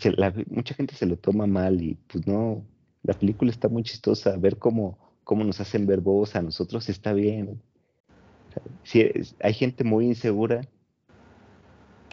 mucha 0.50 0.74
gente 0.74 0.94
se 0.94 1.06
lo 1.06 1.16
toma 1.16 1.46
mal 1.46 1.82
y 1.82 1.94
pues 2.06 2.26
no, 2.26 2.62
la 3.02 3.14
película 3.14 3.50
está 3.50 3.68
muy 3.68 3.82
chistosa, 3.82 4.36
ver 4.36 4.58
cómo, 4.58 4.98
cómo 5.24 5.42
nos 5.42 5.60
hacen 5.60 5.86
ver 5.86 6.02
a 6.34 6.42
nosotros 6.42 6.88
está 6.88 7.14
bien. 7.14 7.62
si 8.84 9.10
hay 9.40 9.54
gente 9.54 9.84
muy 9.84 10.06
insegura 10.06 10.60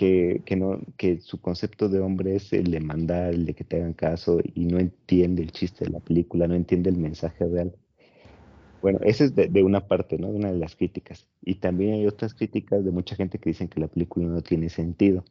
que, 0.03 0.41
que, 0.45 0.57
no, 0.57 0.81
que 0.97 1.21
su 1.21 1.39
concepto 1.39 1.87
de 1.87 2.01
hombre 2.01 2.35
es 2.35 2.51
el 2.51 2.71
de 2.71 2.81
mandar, 2.81 3.33
el 3.33 3.45
de 3.45 3.53
que 3.53 3.63
te 3.63 3.77
hagan 3.77 3.93
caso 3.93 4.39
y 4.53 4.65
no 4.65 4.77
entiende 4.77 5.41
el 5.41 5.51
chiste 5.51 5.85
de 5.85 5.91
la 5.91 6.01
película, 6.01 6.45
no 6.45 6.55
entiende 6.55 6.89
el 6.89 6.97
mensaje 6.97 7.45
real. 7.45 7.73
Bueno, 8.81 8.99
esa 9.03 9.23
es 9.23 9.33
de, 9.33 9.63
una 9.63 9.87
parte, 9.87 10.17
¿no? 10.17 10.27
De 10.27 10.35
una 10.35 10.51
de 10.51 10.57
las 10.57 10.75
críticas. 10.75 11.25
Y 11.41 11.55
también 11.55 11.93
hay 11.93 12.05
otras 12.05 12.33
críticas 12.33 12.83
de 12.83 12.91
mucha 12.91 13.15
gente 13.15 13.39
que 13.39 13.51
dicen 13.51 13.69
que 13.69 13.79
la 13.79 13.87
película 13.87 14.27
no 14.27 14.41
tiene 14.41 14.67
sentido. 14.67 15.23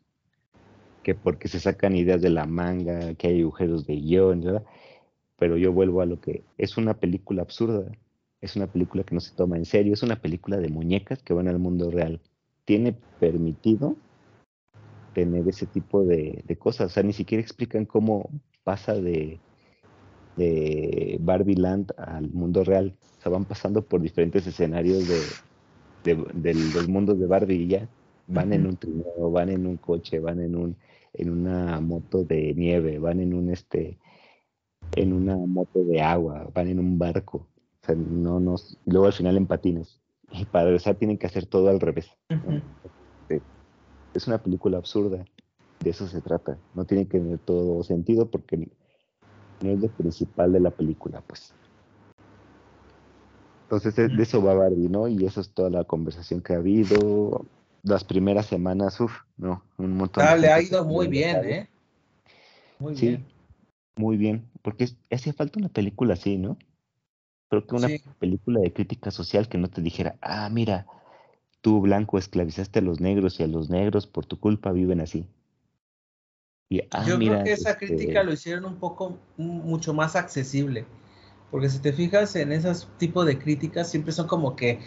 Que 1.03 1.15
porque 1.15 1.49
se 1.49 1.61
sacan 1.61 1.95
ideas 1.95 2.23
de 2.23 2.31
la 2.31 2.47
manga, 2.47 3.13
que 3.15 3.27
hay 3.27 3.43
agujeros 3.43 3.87
de 3.87 3.97
guion, 3.97 4.41
¿verdad? 4.41 4.65
Pero 5.39 5.59
yo 5.59 5.71
vuelvo 5.71 6.01
a 6.01 6.07
lo 6.07 6.19
que 6.19 6.45
es 6.57 6.79
una 6.79 6.95
película 6.95 7.43
absurda. 7.43 7.93
Es 8.41 8.57
una 8.57 8.69
película 8.69 9.05
que 9.05 9.15
no 9.15 9.21
se 9.21 9.35
toma 9.37 9.59
en 9.59 9.67
serio. 9.67 9.93
Es 9.93 10.03
una 10.03 10.17
película 10.17 10.57
de 10.57 10.71
muñecas 10.71 11.23
que 11.23 11.35
van 11.35 11.49
al 11.49 11.59
mundo 11.59 11.91
real. 11.91 12.23
Tiene 12.65 12.95
permitido 13.21 13.97
tener 15.13 15.49
ese 15.49 15.67
tipo 15.67 16.05
de, 16.05 16.45
cosas. 16.59 16.91
O 16.91 16.95
sea, 16.95 17.03
ni 17.03 17.13
siquiera 17.13 17.43
explican 17.43 17.85
cómo 17.85 18.31
pasa 18.65 18.95
de, 18.95 19.41
de 20.37 21.19
Barbie 21.21 21.57
Land 21.57 21.93
al 21.97 22.31
mundo 22.31 22.65
real. 22.65 22.95
O 23.19 23.23
sea, 23.23 23.33
van 23.33 23.45
pasando 23.45 23.83
por 23.83 24.01
diferentes 24.01 24.47
escenarios 24.47 25.07
de, 25.09 26.15
de, 26.35 26.55
los 26.55 26.89
mundos 26.89 27.19
de 27.19 27.27
Barbie 27.27 27.63
y 27.63 27.67
ya. 27.69 27.89
Van 28.29 28.53
en 28.53 28.67
un 28.67 28.77
trineo, 28.77 29.31
van 29.31 29.49
en 29.51 29.67
un 29.67 29.77
coche, 29.77 30.21
van 30.21 30.41
en 30.41 30.57
un 30.57 30.77
en 31.15 31.29
una 31.29 31.79
moto 31.81 32.25
de 32.25 32.55
nieve, 32.55 32.99
van 32.99 33.21
en 33.21 33.35
un 33.35 33.51
este 33.51 33.99
en 34.97 35.13
una 35.13 35.37
moto 35.37 35.85
de 35.85 36.01
agua, 36.01 36.49
van 36.55 36.69
en 36.69 36.79
un 36.79 36.99
barco. 36.99 37.49
O 37.83 37.87
sea, 37.87 37.95
no 37.95 38.41
nos, 38.41 38.79
luego 38.87 39.07
al 39.07 39.13
final 39.13 39.37
en 39.37 39.47
patines. 39.47 40.01
Y 40.31 40.45
para 40.47 40.67
regresar 40.67 40.95
tienen 40.95 41.19
que 41.19 41.27
hacer 41.27 41.47
todo 41.47 41.69
al 41.69 41.81
revés 41.81 42.17
es 44.15 44.27
una 44.27 44.39
película 44.39 44.79
absurda. 44.79 45.25
De 45.81 45.91
eso 45.91 46.07
se 46.07 46.21
trata. 46.21 46.59
No 46.75 46.85
tiene 46.85 47.07
que 47.07 47.19
tener 47.19 47.39
todo 47.39 47.83
sentido 47.83 48.31
porque 48.31 48.69
no 49.61 49.71
es 49.71 49.81
lo 49.81 49.89
principal 49.89 50.53
de 50.53 50.61
la 50.61 50.71
película, 50.71 51.23
pues. 51.27 51.55
Entonces 53.65 53.97
de, 53.97 54.23
eso 54.23 54.43
va 54.43 54.55
Barbie, 54.55 54.89
¿no? 54.89 55.09
Y 55.09 55.25
eso 55.25 55.41
es 55.41 55.51
toda 55.51 55.71
la 55.71 55.85
conversación 55.85 56.43
que 56.43 56.53
ha 56.53 56.57
habido. 56.57 57.47
Las 57.83 58.05
primeras 58.05 58.47
semanas, 58.47 59.01
uff, 59.01 59.13
no, 59.37 59.65
un 59.77 59.97
montón. 59.97 60.25
Ah, 60.25 60.37
le 60.37 60.53
ha 60.53 60.63
ido 60.63 60.85
muy 60.85 61.09
bien, 61.09 61.45
¿eh? 61.45 61.69
Muy 62.79 62.95
sí, 62.95 63.09
bien. 63.09 63.27
Muy 63.97 64.17
bien, 64.17 64.49
porque 64.63 64.89
hacía 65.11 65.33
falta 65.33 65.59
una 65.59 65.69
película 65.69 66.15
así, 66.15 66.39
¿no? 66.39 66.57
Creo 67.49 67.67
que 67.67 67.75
una 67.75 67.89
película 68.19 68.61
de 68.61 68.73
crítica 68.73 69.11
social 69.11 69.49
que 69.49 69.59
no 69.59 69.69
te 69.69 69.83
dijera, 69.83 70.17
ah, 70.23 70.49
mira, 70.51 70.87
Tú, 71.63 71.81
blanco, 71.81 72.19
esclavizaste 72.19 72.81
a 72.81 72.83
los 72.83 73.01
negros 73.01 73.39
y 73.39 73.45
a 73.45 73.47
los 73.47 73.71
negros 73.71 74.09
por 74.09 74.27
tu 74.27 74.41
culpa 74.41 74.73
viven 74.73 75.01
así. 75.01 75.29
Y, 76.69 76.81
ah, 76.91 77.05
Yo 77.07 77.19
creo 77.19 77.45
que 77.45 77.53
esa 77.53 77.71
este 77.71 77.87
crítica 77.87 78.25
lo 78.25 78.33
hicieron 78.33 78.65
un 78.65 78.77
poco, 78.77 79.21
mucho 79.37 79.95
más 79.95 80.17
accesible. 80.17 80.87
Porque 81.53 81.69
si 81.69 81.79
te 81.79 81.93
fijas 81.93 82.35
en 82.35 82.51
esos 82.51 82.89
tipos 82.99 83.27
de 83.27 83.39
críticas, 83.39 83.89
siempre 83.89 84.13
son 84.13 84.27
como 84.27 84.57
que 84.57 84.81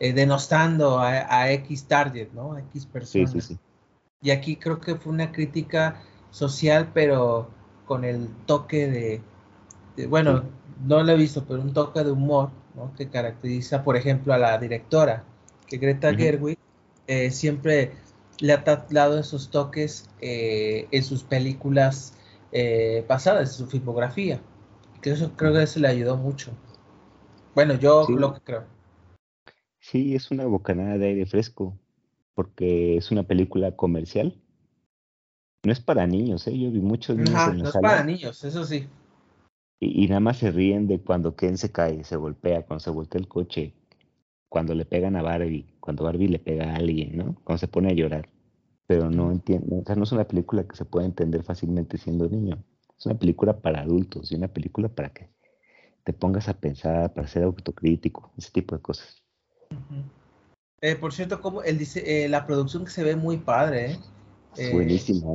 eh, 0.00 0.12
denostando 0.12 0.98
a, 0.98 1.52
X 1.52 1.86
target, 1.86 2.30
¿no? 2.32 2.54
A 2.54 2.60
X 2.60 2.86
personas. 2.86 3.30
Sí, 3.30 3.40
sí, 3.40 3.54
sí. 3.54 3.60
Y 4.20 4.30
aquí 4.30 4.56
creo 4.56 4.80
que 4.80 4.96
fue 4.96 5.12
una 5.12 5.30
crítica 5.30 6.02
social, 6.30 6.90
pero 6.92 7.50
con 7.84 8.04
el 8.04 8.30
toque 8.46 9.22
de, 9.94 10.08
bueno, 10.08 10.42
no 10.84 11.04
lo 11.04 11.12
he 11.12 11.16
visto, 11.16 11.44
pero 11.46 11.60
un 11.60 11.72
toque 11.72 12.02
de 12.02 12.10
humor, 12.10 12.50
¿no? 12.74 12.92
Que 12.94 13.08
caracteriza, 13.08 13.84
por 13.84 13.96
ejemplo, 13.96 14.34
a 14.34 14.38
la 14.38 14.58
directora 14.58 15.24
que 15.66 15.78
Greta 15.78 16.14
Gerwig 16.14 16.58
eh, 17.06 17.30
siempre 17.30 17.92
le 18.40 18.52
ha 18.52 18.62
dado 18.90 19.18
esos 19.18 19.50
toques 19.50 20.08
eh, 20.20 20.88
en 20.90 21.02
sus 21.02 21.24
películas 21.24 22.14
eh, 22.52 23.04
pasadas, 23.06 23.50
en 23.50 23.54
su 23.54 23.66
filmografía. 23.66 24.40
Que 25.00 25.10
eso 25.10 25.32
creo 25.36 25.52
que 25.52 25.62
eso 25.62 25.80
le 25.80 25.88
ayudó 25.88 26.16
mucho. 26.16 26.52
Bueno, 27.54 27.74
yo 27.74 28.06
lo 28.08 28.34
que 28.34 28.40
creo. 28.40 28.64
Sí, 29.78 30.14
es 30.14 30.30
una 30.30 30.46
bocanada 30.46 30.98
de 30.98 31.06
aire 31.06 31.26
fresco, 31.26 31.78
porque 32.34 32.96
es 32.96 33.10
una 33.10 33.22
película 33.22 33.76
comercial. 33.76 34.40
No 35.64 35.72
es 35.72 35.80
para 35.80 36.06
niños, 36.06 36.46
¿eh? 36.46 36.58
Yo 36.58 36.70
vi 36.70 36.80
muchos 36.80 37.16
niños 37.16 37.48
en 37.48 37.58
No 37.58 37.68
es 37.68 37.74
para 37.74 38.02
niños, 38.04 38.44
eso 38.44 38.64
sí. 38.64 38.88
Y, 39.80 40.04
y, 40.04 40.08
nada 40.08 40.20
más 40.20 40.38
se 40.38 40.50
ríen 40.50 40.86
de 40.86 41.00
cuando 41.00 41.36
Ken 41.36 41.58
se 41.58 41.70
cae, 41.70 42.02
se 42.04 42.16
golpea, 42.16 42.64
cuando 42.64 42.80
se 42.80 42.90
voltea 42.90 43.20
el 43.20 43.28
coche, 43.28 43.74
cuando 44.48 44.74
le 44.74 44.84
pegan 44.84 45.16
a 45.16 45.22
Barbie, 45.22 45.76
cuando 45.80 46.04
Barbie 46.04 46.28
le 46.28 46.38
pega 46.38 46.72
a 46.72 46.76
alguien, 46.76 47.16
¿no? 47.16 47.34
Cuando 47.44 47.58
se 47.58 47.68
pone 47.68 47.90
a 47.90 47.94
llorar. 47.94 48.28
Pero 48.86 49.10
no 49.10 49.32
entiendo, 49.32 49.76
o 49.78 49.84
sea, 49.84 49.96
no 49.96 50.04
es 50.04 50.12
una 50.12 50.28
película 50.28 50.66
que 50.66 50.76
se 50.76 50.84
pueda 50.84 51.06
entender 51.06 51.42
fácilmente 51.42 51.98
siendo 51.98 52.28
niño. 52.28 52.64
Es 52.96 53.06
una 53.06 53.18
película 53.18 53.60
para 53.60 53.80
adultos 53.80 54.30
y 54.30 54.36
una 54.36 54.48
película 54.48 54.88
para 54.88 55.10
que 55.10 55.28
te 56.04 56.12
pongas 56.12 56.48
a 56.48 56.54
pensar, 56.54 57.12
para 57.12 57.26
ser 57.26 57.42
autocrítico, 57.42 58.32
ese 58.38 58.52
tipo 58.52 58.76
de 58.76 58.82
cosas. 58.82 59.22
Eh, 60.80 60.94
por 60.94 61.12
cierto, 61.12 61.40
como 61.40 61.62
él 61.62 61.78
dice, 61.78 62.24
eh, 62.24 62.28
la 62.28 62.46
producción 62.46 62.84
que 62.84 62.92
se 62.92 63.02
ve 63.02 63.16
muy 63.16 63.38
padre, 63.38 63.92
¿eh? 63.92 63.98
eh 64.56 64.72
Buenísima. 64.72 65.34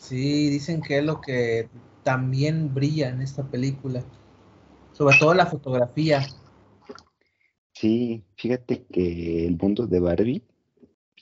Sí, 0.00 0.48
dicen 0.48 0.80
que 0.80 0.98
es 0.98 1.04
lo 1.04 1.20
que 1.20 1.68
también 2.02 2.72
brilla 2.72 3.10
en 3.10 3.20
esta 3.20 3.42
película. 3.42 4.02
Sobre 4.92 5.16
todo 5.18 5.34
la 5.34 5.46
fotografía. 5.46 6.26
Sí, 7.80 8.24
fíjate 8.34 8.86
que 8.86 9.46
el 9.46 9.56
mundo 9.56 9.86
de 9.86 10.00
Barbie 10.00 10.42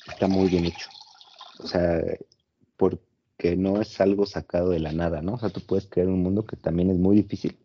está 0.07 0.26
muy 0.26 0.48
bien 0.48 0.64
hecho. 0.64 0.88
O 1.62 1.66
sea, 1.66 2.02
porque 2.78 3.57
no 3.59 3.78
es 3.82 4.00
algo 4.00 4.24
sacado 4.24 4.70
de 4.70 4.80
la 4.80 4.92
nada, 4.92 5.20
¿no? 5.20 5.34
O 5.34 5.38
sea, 5.38 5.50
tú 5.50 5.61
puedes 5.61 5.86
crear 5.86 6.09
un 6.09 6.22
mundo 6.22 6.46
que 6.46 6.57
también 6.57 6.88
es 6.88 6.96
muy 6.96 7.14
difícil, 7.14 7.59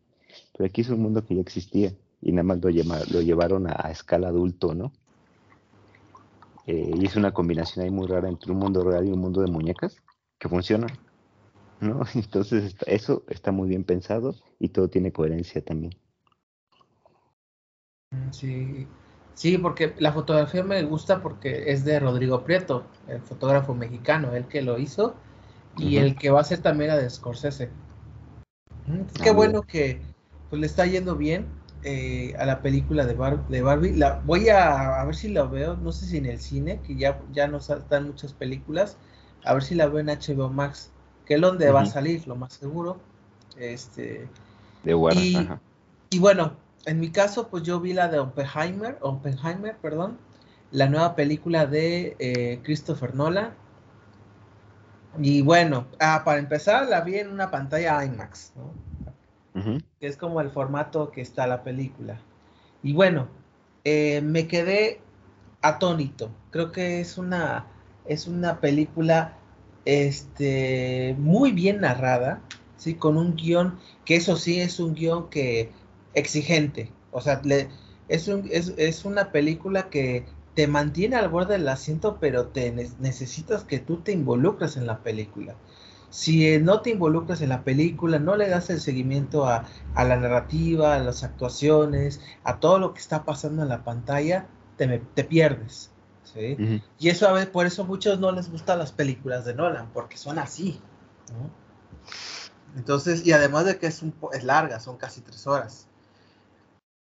pero 0.52 0.66
aquí 0.66 0.82
es 0.82 0.90
un 0.90 1.02
mundo 1.02 1.26
que 1.26 1.36
ya 1.36 1.42
existía 1.42 1.94
y 2.22 2.34
nada 2.34 2.44
más 2.44 2.58
lo, 2.62 2.70
lo 2.70 3.22
llevaron 3.22 3.66
a, 3.68 3.90
escala 3.90 4.28
adulto, 4.28 4.76
¿no? 4.76 4.92
Eh, 6.68 6.92
y 6.94 7.06
es 7.06 7.16
una 7.16 7.34
combinación 7.34 7.86
ahí 7.86 7.92
muy 7.92 8.08
rara 8.08 8.28
entre 8.28 8.52
un 8.52 8.60
mundo 8.60 8.84
real 8.84 9.08
y 9.08 9.12
un 9.12 9.20
mundo 9.20 9.40
de 9.40 9.48
muñecas 9.48 9.96
que 10.38 10.50
funciona, 10.50 10.88
¿no? 11.80 12.02
Entonces, 12.14 12.76
eso 12.88 13.24
está 13.30 13.54
muy 13.54 13.70
bien 13.70 13.86
pensado 13.86 14.36
y 14.60 14.68
todo 14.68 14.90
tiene 14.90 15.14
coherencia 15.14 15.64
también. 15.64 15.94
Sí, 18.32 18.88
sí, 19.34 19.58
porque 19.58 19.94
la 20.00 20.12
fotografía 20.12 20.64
me 20.64 20.84
gusta 20.84 21.22
porque 21.22 21.72
es 21.72 21.86
de 21.86 22.00
Rodrigo 22.00 22.44
Prieto, 22.44 22.86
el 23.08 23.22
fotógrafo 23.22 23.74
mexicano, 23.74 24.34
el 24.36 24.46
que 24.48 24.62
lo 24.62 24.78
hizo 24.78 25.16
y 25.78 25.98
el 25.98 26.16
que 26.16 26.30
va 26.30 26.42
a 26.42 26.44
ser 26.44 26.60
también 26.60 26.90
la 26.90 26.98
de 26.98 27.10
Scorsese. 27.10 27.70
Mm, 28.88 29.02
qué 29.22 29.30
ah, 29.30 29.34
bueno 29.34 29.62
que 29.62 30.02
pues, 30.50 30.60
le 30.60 30.68
está 30.68 30.86
yendo 30.86 31.16
bien 31.16 31.46
eh, 31.84 32.34
a 32.38 32.46
la 32.46 32.62
película 32.62 33.06
de, 33.06 33.16
de 33.50 33.62
Barbie. 33.62 33.96
La, 33.96 34.22
voy 34.26 34.50
a, 34.50 35.04
ver 35.06 35.16
si 35.16 35.30
la 35.30 35.44
veo, 35.44 35.78
no 35.78 35.92
sé 35.92 36.06
si 36.06 36.18
en 36.18 36.26
el 36.26 36.40
cine, 36.40 36.82
que 36.82 36.96
ya, 36.96 37.22
ya 37.32 37.48
no 37.48 37.58
están 37.58 38.08
muchas 38.08 38.34
películas, 38.34 38.98
a 39.46 39.54
ver 39.54 39.64
si 39.64 39.76
la 39.76 39.88
veo 39.88 40.00
en 40.00 40.08
HBO 40.08 40.50
Max, 40.50 40.92
que 41.26 41.36
es 41.36 41.42
donde 41.42 41.72
va 41.72 41.82
a 41.82 41.86
salir, 41.86 42.28
lo 42.28 42.36
más 42.36 42.54
seguro. 42.54 43.00
Este, 43.58 44.28
de 44.84 45.14
y, 45.14 45.50
y 46.10 46.20
bueno, 46.20 46.54
en 46.86 47.00
mi 47.00 47.12
caso, 47.12 47.48
pues 47.50 47.64
yo 47.64 47.80
vi 47.80 47.94
la 47.94 48.08
de 48.08 48.20
Oppenheimer, 48.20 48.98
Oppenheimer, 49.02 49.78
perdón, 49.78 50.18
la 50.72 50.88
nueva 50.88 51.16
película 51.16 51.66
de 51.66 52.16
eh, 52.20 52.60
Christopher 52.64 53.16
Nolan. 53.16 53.54
Y 55.20 55.42
bueno, 55.42 55.88
ah, 56.00 56.24
para 56.24 56.40
empezar, 56.40 56.88
la 56.88 57.02
vi 57.02 57.20
en 57.20 57.30
una 57.30 57.52
pantalla 57.52 58.04
IMAX, 58.04 58.54
¿no? 58.56 58.92
que 60.00 60.08
es 60.08 60.16
como 60.16 60.40
el 60.40 60.50
formato 60.50 61.12
que 61.12 61.22
está 61.22 61.46
la 61.46 61.64
película. 61.64 62.20
Y 62.82 62.94
bueno, 62.94 63.28
eh, 63.84 64.22
me 64.22 64.48
quedé 64.48 65.02
atónito. 65.62 66.32
Creo 66.52 66.72
que 66.72 67.02
es 67.02 67.18
una, 67.18 67.68
es 68.06 68.28
una 68.28 68.60
película 68.60 69.38
este, 69.86 71.16
muy 71.20 71.52
bien 71.52 71.82
narrada, 71.82 72.42
¿sí? 72.78 72.96
con 72.96 73.18
un 73.18 73.36
guion 73.36 73.78
que 74.06 74.16
eso 74.16 74.38
sí 74.38 74.60
es 74.60 74.80
un 74.80 74.96
guion 74.96 75.30
que 75.30 75.72
exigente. 76.14 76.92
O 77.12 77.22
sea, 77.22 77.42
es, 78.08 78.28
es, 78.28 78.74
es, 78.78 79.06
una 79.06 79.32
película 79.32 79.90
que 79.90 80.26
te 80.56 80.68
mantiene 80.68 81.16
al 81.16 81.30
borde 81.30 81.54
del 81.54 81.68
asiento, 81.68 82.18
pero 82.20 82.48
te 82.48 82.72
necesitas 83.00 83.64
que 83.64 83.80
tú 83.80 83.98
te 83.98 84.12
involucres 84.12 84.78
en 84.78 84.88
la 84.88 85.00
película 85.04 85.56
si 86.12 86.46
eh, 86.46 86.60
no 86.60 86.82
te 86.82 86.92
involucras 86.92 87.42
en 87.42 87.50
la 87.50 87.64
película, 87.64 88.20
no 88.20 88.36
le 88.36 88.50
das 88.50 88.70
el 88.70 88.80
seguimiento 88.80 89.48
a, 89.48 89.66
la 89.96 90.18
narrativa, 90.18 90.96
a 90.96 91.00
las 91.00 91.24
actuaciones, 91.24 92.20
a 92.44 92.60
todo 92.60 92.78
lo 92.78 92.94
que 92.94 93.00
está 93.00 93.24
pasando 93.24 93.64
en 93.64 93.70
la 93.70 93.84
pantalla, 93.84 94.48
te, 94.78 95.00
te 95.00 95.24
pierdes. 95.24 95.90
Y 96.98 97.10
eso 97.10 97.28
a 97.28 97.34
veces, 97.34 97.50
por 97.50 97.66
eso 97.66 97.82
a 97.82 97.86
muchos 97.86 98.20
no 98.20 98.32
les 98.32 98.50
gustan 98.50 98.80
las 98.80 98.92
películas 98.92 99.44
de 99.44 99.54
Nolan, 99.54 99.90
porque 99.94 100.18
son 100.18 100.38
así. 100.38 100.80
Entonces, 102.76 103.26
y 103.26 103.32
además 103.32 103.66
de 103.66 103.78
que 103.78 103.88
es, 103.88 104.02
un, 104.02 104.14
es 104.34 104.44
larga, 104.44 104.80
son 104.80 104.98
casi 104.98 105.22
tres 105.22 105.48
horas. 105.48 105.88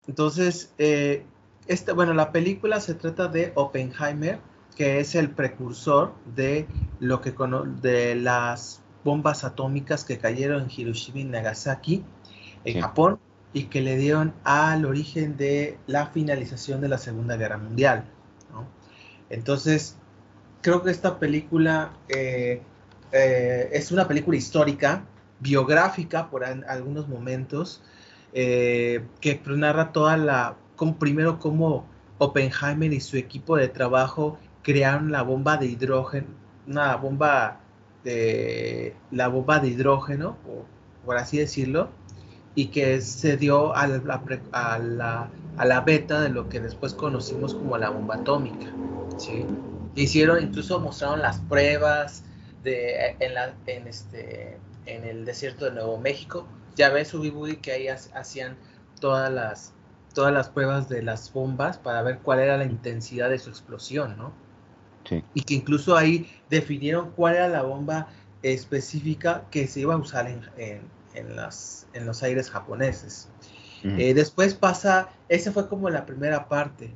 Entonces, 0.06 0.72
eh, 0.78 1.24
este, 1.66 1.92
bueno, 1.92 2.14
la 2.14 2.32
película 2.32 2.80
se 2.80 2.94
trata 2.94 3.28
de 3.28 3.52
Oppenheimer, 3.54 4.38
que 4.76 5.00
es 5.00 5.14
el 5.14 5.30
precursor 5.30 6.12
de 6.34 6.66
lo 7.00 7.20
que 7.20 7.34
de 7.80 8.14
las 8.16 8.82
bombas 9.04 9.44
atómicas 9.44 10.04
que 10.04 10.18
cayeron 10.18 10.64
en 10.64 10.70
Hiroshima 10.74 11.20
y 11.20 11.24
Nagasaki, 11.24 12.04
en 12.64 12.80
Japón, 12.80 13.18
y 13.52 13.64
que 13.64 13.80
le 13.80 13.96
dieron 13.96 14.34
al 14.42 14.84
origen 14.84 15.36
de 15.36 15.78
la 15.86 16.08
finalización 16.08 16.80
de 16.80 16.88
la 16.88 16.98
Segunda 16.98 17.36
Guerra 17.36 17.58
Mundial. 17.58 18.04
Entonces, 19.30 19.96
creo 20.60 20.82
que 20.82 20.90
esta 20.90 21.18
película 21.18 21.92
eh, 22.08 22.62
eh, 23.12 23.68
es 23.72 23.92
una 23.92 24.08
película 24.08 24.36
histórica, 24.36 25.04
biográfica 25.40 26.30
por 26.30 26.44
algunos 26.44 27.08
momentos, 27.08 27.82
eh, 28.34 29.04
que 29.20 29.40
narra 29.46 29.92
toda 29.92 30.16
la, 30.16 30.56
como, 30.76 30.98
primero 30.98 31.38
cómo 31.38 31.86
Oppenheimer 32.18 32.92
y 32.92 33.00
su 33.00 33.16
equipo 33.16 33.56
de 33.56 33.68
trabajo 33.68 34.38
crearon 34.62 35.12
la 35.12 35.22
bomba 35.22 35.56
de 35.56 35.66
hidrógeno, 35.66 36.26
una 36.66 36.96
bomba 36.96 37.60
de 38.02 38.96
la 39.12 39.28
bomba 39.28 39.60
de 39.60 39.68
hidrógeno, 39.68 40.36
por 41.04 41.16
así 41.16 41.38
decirlo, 41.38 41.90
y 42.56 42.66
que 42.66 43.00
se 43.00 43.36
dio 43.36 43.74
a 43.74 43.86
la, 43.86 45.80
beta 45.80 46.20
de 46.20 46.28
lo 46.28 46.48
que 46.48 46.60
después 46.60 46.92
conocimos 46.94 47.54
como 47.54 47.78
la 47.78 47.90
bomba 47.90 48.16
atómica. 48.16 48.66
Hicieron, 49.94 50.42
incluso 50.42 50.80
mostraron 50.80 51.22
las 51.22 51.38
pruebas 51.40 52.24
de, 52.64 53.16
en, 53.20 53.34
la, 53.34 53.54
en, 53.66 53.86
este, 53.86 54.58
en 54.86 55.04
el 55.04 55.24
desierto 55.24 55.66
de 55.66 55.72
Nuevo 55.72 55.98
México. 55.98 56.48
Ya 56.76 56.90
ves, 56.90 57.14
Ubibudi, 57.14 57.56
que 57.56 57.72
ahí 57.72 57.88
hacían 57.88 58.56
todas 59.00 59.32
las, 59.32 59.72
todas 60.14 60.32
las 60.32 60.48
pruebas 60.48 60.88
de 60.88 61.02
las 61.02 61.32
bombas 61.32 61.78
para 61.78 62.02
ver 62.02 62.18
cuál 62.18 62.40
era 62.40 62.56
la 62.56 62.64
intensidad 62.64 63.30
de 63.30 63.38
su 63.38 63.50
explosión, 63.50 64.16
¿no? 64.16 64.32
Y 65.34 65.42
que 65.42 65.54
incluso 65.54 65.96
ahí 65.96 66.30
definieron 66.48 67.10
cuál 67.10 67.34
era 67.34 67.48
la 67.48 67.62
bomba 67.62 68.08
específica 68.42 69.44
que 69.50 69.66
se 69.66 69.80
iba 69.80 69.94
a 69.94 69.98
usar 69.98 70.26
en, 70.28 70.80
en, 71.14 71.36
las, 71.36 71.86
en 71.92 72.06
los 72.06 72.22
aires 72.22 72.50
japoneses. 72.50 73.28
Eh, 73.84 74.14
después 74.14 74.54
pasa, 74.54 75.10
esa 75.28 75.52
fue 75.52 75.68
como 75.68 75.90
la 75.90 76.06
primera 76.06 76.48
parte, 76.48 76.90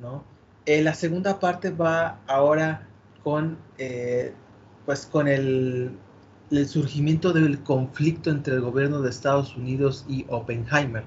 ¿no? 0.00 0.24
Eh, 0.66 0.82
la 0.82 0.92
segunda 0.92 1.38
parte 1.38 1.70
va 1.70 2.18
ahora 2.26 2.88
con, 3.22 3.58
eh, 3.78 4.34
pues 4.84 5.06
con 5.06 5.28
el, 5.28 5.96
el, 6.52 6.68
surgimiento 6.68 7.32
del 7.32 7.62
conflicto 7.62 8.30
entre 8.30 8.54
el 8.54 8.60
gobierno 8.60 9.00
de 9.00 9.10
Estados 9.10 9.56
Unidos 9.56 10.04
y 10.08 10.26
Oppenheimer, 10.28 11.04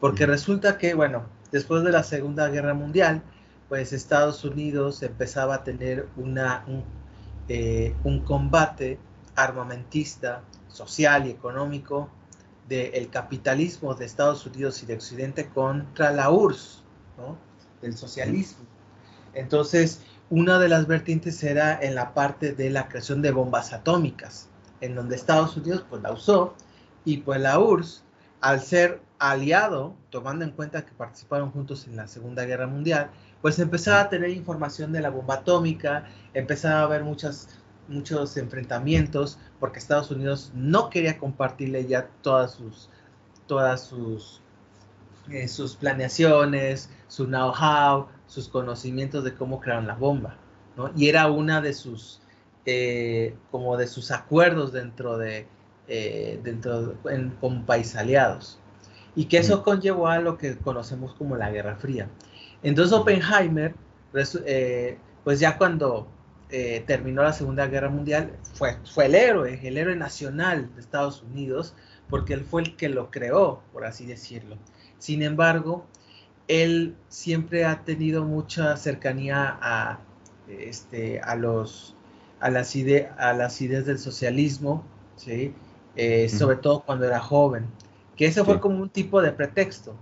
porque 0.00 0.26
resulta 0.26 0.78
que, 0.78 0.94
bueno, 0.94 1.24
después 1.52 1.84
de 1.84 1.92
la 1.92 2.02
Segunda 2.02 2.48
Guerra 2.48 2.74
Mundial, 2.74 3.22
pues 3.68 3.92
Estados 3.92 4.44
Unidos 4.44 5.02
empezaba 5.02 5.56
a 5.56 5.64
tener 5.64 6.08
una, 6.16 6.64
un, 6.66 6.84
eh, 7.48 7.94
combate 8.24 8.98
armamentista, 9.34 10.42
social 10.68 11.26
y 11.26 11.30
económico 11.30 12.10
del 12.68 13.08
capitalismo 13.10 13.94
de 13.94 14.04
Estados 14.04 14.46
Unidos 14.46 14.82
y 14.82 14.86
de 14.86 14.94
Occidente 14.94 15.48
contra 15.48 16.12
la 16.12 16.30
URSS, 16.30 16.82
¿no? 17.18 17.36
del 17.80 17.96
socialismo. 17.96 18.64
Entonces, 19.34 20.00
una 20.30 20.58
de 20.58 20.68
las 20.68 20.86
vertientes 20.86 21.42
era 21.42 21.78
en 21.80 21.94
la 21.94 22.14
parte 22.14 22.52
de 22.52 22.70
la 22.70 22.88
creación 22.88 23.20
de 23.22 23.32
bombas 23.32 23.72
atómicas, 23.72 24.48
en 24.82 24.94
donde 24.94 25.16
Estados 25.16 25.56
Unidos 25.56 25.84
pues 25.88 26.02
la 26.02 26.12
usó 26.12 26.54
y 27.04 27.18
pues 27.18 27.40
la 27.40 27.58
URSS, 27.58 28.04
al 28.40 28.60
ser 28.60 29.00
aliado, 29.18 29.94
tomando 30.10 30.44
en 30.44 30.50
cuenta 30.50 30.84
que 30.84 30.92
participaron 30.92 31.52
juntos 31.52 31.86
en 31.86 31.96
la 31.96 32.08
Segunda 32.08 32.44
Guerra 32.44 32.66
Mundial, 32.66 33.10
pues 33.40 33.58
empezaba 33.60 34.00
a 34.00 34.08
tener 34.08 34.30
información 34.30 34.92
de 34.92 35.00
la 35.00 35.10
bomba 35.10 35.34
atómica, 35.34 36.06
empezaba 36.34 36.80
a 36.80 36.82
haber 36.82 37.04
muchas, 37.04 37.48
muchos 37.86 38.36
enfrentamientos, 38.36 39.38
porque 39.60 39.78
Estados 39.78 40.10
Unidos 40.10 40.50
no 40.54 40.90
quería 40.90 41.18
compartirle 41.18 41.86
ya 41.86 42.08
todas 42.22 42.52
sus, 42.54 42.90
todas 43.46 43.84
sus, 43.84 44.40
eh, 45.30 45.46
sus 45.46 45.76
planeaciones, 45.76 46.90
su 47.06 47.26
know-how, 47.26 48.08
sus 48.26 48.48
conocimientos 48.48 49.22
de 49.22 49.34
cómo 49.34 49.60
crearon 49.60 49.86
la 49.86 49.94
bomba, 49.94 50.36
¿no? 50.76 50.90
Y 50.96 51.08
era 51.08 51.30
una 51.30 51.60
de 51.60 51.74
sus, 51.74 52.21
eh, 52.66 53.34
como 53.50 53.76
de 53.76 53.86
sus 53.86 54.10
acuerdos 54.10 54.72
dentro 54.72 55.18
de, 55.18 55.46
eh, 55.88 56.40
dentro 56.42 56.94
con 57.40 57.64
países 57.64 57.96
aliados. 57.96 58.58
Y 59.14 59.26
que 59.26 59.38
eso 59.38 59.62
conllevó 59.62 60.08
a 60.08 60.18
lo 60.20 60.38
que 60.38 60.56
conocemos 60.56 61.14
como 61.14 61.36
la 61.36 61.50
Guerra 61.50 61.76
Fría. 61.76 62.08
Entonces 62.62 62.92
Oppenheimer, 62.92 63.74
eh, 64.46 64.98
pues 65.24 65.40
ya 65.40 65.58
cuando 65.58 66.08
terminó 66.86 67.22
la 67.22 67.32
Segunda 67.32 67.66
Guerra 67.66 67.88
Mundial, 67.88 68.36
fue, 68.52 68.76
fue 68.84 69.06
el 69.06 69.14
héroe, 69.14 69.58
el 69.62 69.78
héroe 69.78 69.96
nacional 69.96 70.68
de 70.74 70.82
Estados 70.82 71.22
Unidos, 71.22 71.74
porque 72.10 72.34
él 72.34 72.44
fue 72.44 72.60
el 72.60 72.76
que 72.76 72.90
lo 72.90 73.10
creó, 73.10 73.62
por 73.72 73.86
así 73.86 74.04
decirlo. 74.04 74.58
Sin 74.98 75.22
embargo, 75.22 75.86
él 76.48 76.94
siempre 77.08 77.64
ha 77.64 77.84
tenido 77.84 78.24
mucha 78.24 78.76
cercanía 78.76 79.58
a, 79.60 80.00
este, 80.46 81.20
a, 81.20 81.36
los, 81.36 81.96
a, 82.42 82.50
las, 82.50 82.74
a 83.18 83.32
las 83.32 83.60
ideas 83.62 83.86
del 83.86 83.98
socialismo, 83.98 84.84
¿sí? 85.16 85.54
Eh, 85.96 86.28
sobre 86.28 86.56
todo 86.56 86.80
cuando 86.80 87.06
era 87.06 87.20
joven, 87.20 87.66
que 88.16 88.26
eso 88.26 88.44
fue 88.44 88.60
como 88.60 88.80
un 88.80 88.88
tipo 88.88 89.20
de 89.22 89.32
pretexto 89.32 89.94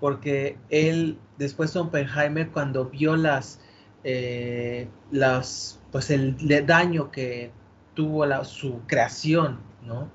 porque 0.00 0.56
él, 0.68 1.18
después 1.38 1.72
de 1.72 1.80
Oppenheimer, 1.80 2.50
cuando 2.50 2.86
vio 2.86 3.16
las, 3.16 3.60
eh, 4.04 4.88
las 5.10 5.80
pues 5.90 6.10
el 6.10 6.36
daño 6.66 7.10
que 7.10 7.50
tuvo 7.94 8.26
la, 8.26 8.44
su 8.44 8.80
creación, 8.86 9.58
¿no? 9.84 10.10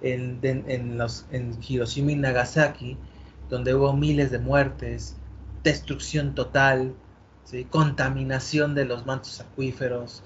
En, 0.00 0.38
en, 0.42 0.96
los, 0.96 1.26
en 1.30 1.58
Hiroshima 1.66 2.12
y 2.12 2.16
Nagasaki, 2.16 2.96
donde 3.50 3.74
hubo 3.74 3.92
miles 3.92 4.30
de 4.30 4.38
muertes, 4.38 5.16
destrucción 5.64 6.34
total, 6.34 6.94
¿sí? 7.44 7.64
contaminación 7.64 8.74
de 8.74 8.84
los 8.84 9.06
mantos 9.06 9.40
acuíferos, 9.40 10.22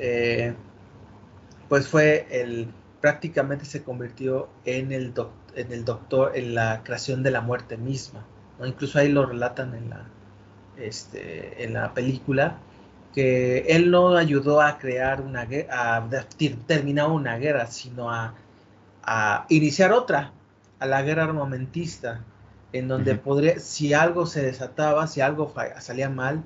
eh, 0.00 0.54
pues 1.68 1.86
fue 1.86 2.26
el, 2.30 2.68
prácticamente 3.00 3.64
se 3.64 3.82
convirtió 3.82 4.48
en 4.64 4.92
el, 4.92 5.14
en 5.54 5.72
el 5.72 5.84
doctor, 5.84 6.32
en 6.34 6.54
la 6.54 6.82
creación 6.82 7.22
de 7.22 7.30
la 7.30 7.40
muerte 7.40 7.76
misma. 7.76 8.24
incluso 8.64 8.98
ahí 8.98 9.08
lo 9.08 9.26
relatan 9.26 9.74
en 9.74 9.90
la, 9.90 10.06
este, 10.76 11.62
en 11.64 11.74
la 11.74 11.94
película, 11.94 12.58
que 13.12 13.60
él 13.68 13.90
no 13.90 14.16
ayudó 14.16 14.60
a 14.60 14.78
crear 14.78 15.20
una 15.20 15.44
guerra, 15.44 15.96
a 15.96 16.08
terminar 16.66 17.10
una 17.10 17.36
guerra, 17.36 17.66
sino 17.66 18.10
a, 18.10 18.34
iniciar 19.48 19.92
otra, 19.92 20.32
a 20.78 20.86
la 20.86 21.02
guerra 21.02 21.24
armamentista, 21.24 22.24
en 22.72 22.88
donde 22.88 23.16
podría, 23.16 23.58
si 23.58 23.92
algo 23.92 24.26
se 24.26 24.42
desataba, 24.42 25.06
si 25.08 25.20
algo 25.20 25.52
salía 25.80 26.08
mal, 26.08 26.44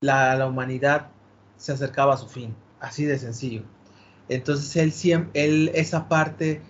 la, 0.00 0.36
la, 0.36 0.46
humanidad 0.46 1.08
se 1.56 1.72
acercaba 1.72 2.14
a 2.14 2.16
su 2.16 2.28
fin, 2.28 2.54
así 2.80 3.04
de 3.04 3.18
sencillo. 3.18 3.62
Entonces 4.28 4.76
él 4.76 4.92
siempre, 4.92 5.44
él 5.44 5.70
esa 5.74 6.08
parte, 6.08 6.60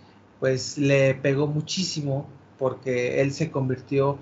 pues 0.41 0.79
le 0.79 1.15
pegó 1.15 1.47
muchísimo 1.47 2.27
porque 2.59 3.21
él 3.21 3.33
se 3.33 3.51
convirtió 3.51 4.19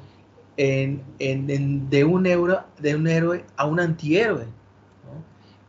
en, 0.56 1.02
de, 1.18 2.04
un 2.04 2.26
euro, 2.26 2.64
de 2.78 2.94
un 2.94 3.06
héroe 3.06 3.44
a 3.56 3.66
un 3.66 3.80
antihéroe. 3.80 4.46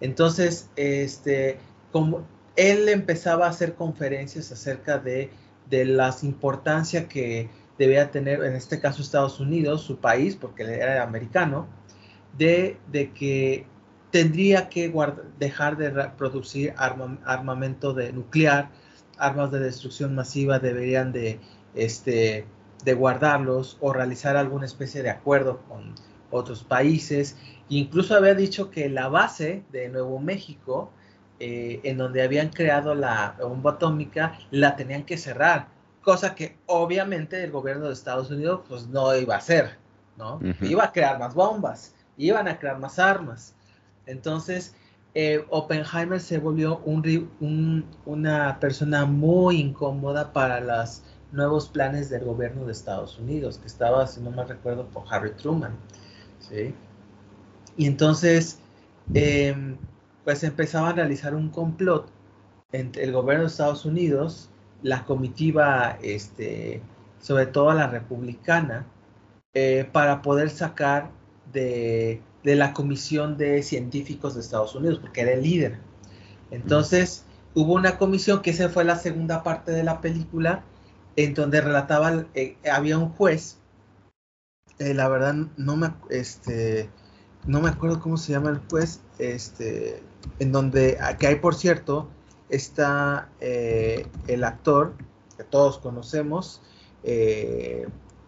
Entonces, 0.01 0.69
este, 0.75 1.57
como 1.91 2.25
él 2.55 2.89
empezaba 2.89 3.45
a 3.45 3.49
hacer 3.49 3.75
conferencias 3.75 4.51
acerca 4.51 4.97
de, 4.97 5.29
de 5.69 5.85
las 5.85 6.23
importancia 6.23 7.07
que 7.07 7.49
debía 7.77 8.11
tener, 8.11 8.43
en 8.43 8.53
este 8.53 8.79
caso 8.79 9.01
Estados 9.01 9.39
Unidos, 9.39 9.81
su 9.81 9.97
país, 9.97 10.35
porque 10.35 10.63
él 10.63 10.69
era 10.71 11.03
americano, 11.03 11.67
de, 12.37 12.77
de 12.91 13.11
que 13.11 13.65
tendría 14.13 14.69
que 14.69 14.93
dejar 15.39 15.75
de 15.75 15.89
producir 16.15 16.75
armamento 16.77 17.95
de 17.95 18.13
nuclear, 18.13 18.69
armas 19.17 19.49
de 19.49 19.59
destrucción 19.59 20.13
masiva 20.13 20.59
deberían 20.59 21.11
de, 21.11 21.39
este, 21.73 22.45
de 22.85 22.93
guardarlos 22.93 23.75
o 23.81 23.91
realizar 23.91 24.37
alguna 24.37 24.67
especie 24.67 25.01
de 25.01 25.09
acuerdo 25.09 25.61
con 25.67 25.95
otros 26.29 26.63
países. 26.63 27.37
Incluso 27.69 28.15
había 28.15 28.35
dicho 28.35 28.69
que 28.69 28.87
la 28.87 29.07
base 29.07 29.63
de 29.71 29.89
Nuevo 29.89 30.19
México, 30.19 30.91
eh, 31.39 31.79
en 31.83 31.97
donde 31.97 32.21
habían 32.21 32.49
creado 32.49 32.93
la 32.93 33.35
bomba 33.41 33.71
atómica, 33.71 34.37
la 34.51 34.75
tenían 34.75 35.05
que 35.05 35.17
cerrar, 35.17 35.69
cosa 36.03 36.35
que 36.35 36.55
obviamente 36.67 37.43
el 37.43 37.49
gobierno 37.49 37.87
de 37.87 37.93
Estados 37.93 38.29
Unidos 38.29 38.61
pues 38.69 38.85
no 38.85 39.15
iba 39.15 39.33
a 39.33 39.39
hacer, 39.39 39.71
¿no? 40.17 40.39
Iba 40.61 40.83
a 40.83 40.91
crear 40.91 41.17
más 41.17 41.33
bombas, 41.33 41.95
iban 42.15 42.47
a 42.47 42.59
crear 42.59 42.77
más 42.77 42.99
armas. 42.99 43.55
Entonces, 44.05 44.75
eh, 45.15 45.45
Oppenheimer 45.49 46.19
se 46.19 46.39
volvió 46.39 46.79
un, 46.85 47.85
una 48.05 48.59
persona 48.59 49.05
muy 49.05 49.59
incómoda 49.59 50.33
para 50.33 50.59
los 50.59 51.03
nuevos 51.31 51.67
planes 51.67 52.09
del 52.09 52.25
gobierno 52.25 52.65
de 52.65 52.71
Estados 52.71 53.19
Unidos, 53.19 53.57
que 53.57 53.67
estaba, 53.67 54.07
si 54.07 54.21
no 54.21 54.31
me 54.31 54.43
recuerdo, 54.43 54.85
por 54.87 55.03
Harry 55.09 55.31
Truman. 55.31 55.75
¿sí? 56.39 56.73
Y 57.77 57.87
entonces, 57.87 58.59
em, 59.13 59.77
pues 60.23 60.43
empezaba 60.43 60.89
a 60.89 60.93
realizar 60.93 61.35
un 61.35 61.49
complot 61.49 62.09
entre 62.71 63.03
el 63.03 63.11
gobierno 63.11 63.43
de 63.43 63.49
Estados 63.49 63.85
Unidos, 63.85 64.49
la 64.81 65.05
comitiva, 65.05 65.97
este, 66.01 66.81
sobre 67.19 67.47
todo 67.47 67.73
la 67.73 67.87
republicana, 67.87 68.85
eh, 69.53 69.87
para 69.91 70.21
poder 70.21 70.49
sacar 70.49 71.11
de 71.51 72.21
de 72.43 72.55
la 72.55 72.73
Comisión 72.73 73.37
de 73.37 73.63
Científicos 73.63 74.35
de 74.35 74.41
Estados 74.41 74.75
Unidos, 74.75 74.99
porque 74.99 75.21
era 75.21 75.33
el 75.33 75.43
líder. 75.43 75.79
Entonces, 76.51 77.25
hubo 77.53 77.73
una 77.73 77.97
comisión, 77.97 78.41
que 78.41 78.51
esa 78.51 78.69
fue 78.69 78.83
la 78.83 78.97
segunda 78.97 79.43
parte 79.43 79.71
de 79.71 79.83
la 79.83 80.01
película, 80.01 80.63
en 81.15 81.33
donde 81.33 81.61
relataba, 81.61 82.25
eh, 82.33 82.57
había 82.71 82.97
un 82.97 83.09
juez, 83.09 83.57
eh, 84.79 84.93
la 84.93 85.07
verdad 85.07 85.35
no 85.57 85.77
me, 85.77 85.93
este, 86.09 86.89
no 87.45 87.61
me 87.61 87.69
acuerdo 87.69 87.99
cómo 87.99 88.17
se 88.17 88.33
llama 88.33 88.49
el 88.49 88.59
juez, 88.69 89.01
este, 89.19 90.01
en 90.39 90.51
donde, 90.51 90.97
que 91.19 91.27
hay 91.27 91.35
por 91.35 91.55
cierto, 91.55 92.09
está 92.49 93.29
eh, 93.39 94.07
el 94.27 94.43
actor 94.43 94.93
que 95.37 95.43
todos 95.43 95.77
conocemos, 95.77 96.61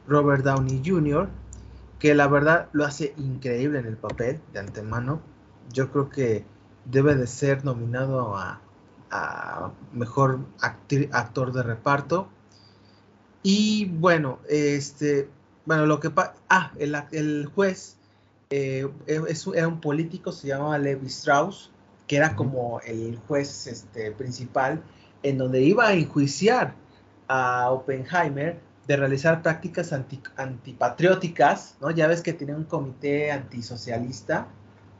Robert 0.07 0.43
Downey 0.43 0.81
Jr., 0.85 1.29
que 1.99 2.13
la 2.13 2.27
verdad 2.27 2.69
lo 2.73 2.85
hace 2.85 3.13
increíble 3.17 3.79
en 3.79 3.85
el 3.85 3.97
papel 3.97 4.41
de 4.53 4.59
antemano. 4.59 5.21
Yo 5.71 5.91
creo 5.91 6.09
que 6.09 6.45
debe 6.85 7.15
de 7.15 7.27
ser 7.27 7.65
nominado 7.65 8.35
a, 8.35 8.61
mejor 9.93 10.39
actor 10.59 11.53
de 11.53 11.63
reparto. 11.63 12.27
Y 13.43 13.85
bueno, 13.85 14.39
este, 14.49 15.29
bueno, 15.65 15.85
lo 15.85 16.01
que 16.01 16.09
pasa, 16.09 16.33
ah, 16.49 16.73
el, 16.77 17.45
juez 17.45 17.95
eh, 18.49 18.89
era 19.07 19.67
un 19.69 19.79
político, 19.79 20.33
se 20.33 20.47
llamaba 20.47 20.77
Levi 20.77 21.07
Strauss, 21.07 21.71
que 22.07 22.17
era 22.17 22.35
como 22.35 22.81
el 22.81 23.17
juez 23.27 23.67
este, 23.67 24.11
principal, 24.11 24.83
en 25.23 25.37
donde 25.37 25.61
iba 25.61 25.87
a 25.87 25.93
enjuiciar 25.93 26.73
a 27.29 27.71
Oppenheimer 27.71 28.59
de 28.87 28.97
realizar 28.97 29.41
prácticas 29.41 29.93
antipatrióticas, 30.37 31.75
¿no? 31.81 31.91
Ya 31.91 32.07
ves 32.07 32.21
que 32.21 32.33
tiene 32.33 32.55
un 32.55 32.65
comité 32.65 33.31
antisocialista, 33.31 34.47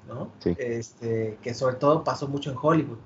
¿no? 0.08 0.32
Este, 0.44 1.38
que 1.42 1.54
sobre 1.54 1.76
todo 1.76 2.04
pasó 2.04 2.28
mucho 2.28 2.52
en 2.52 2.58
Hollywood. 2.62 2.98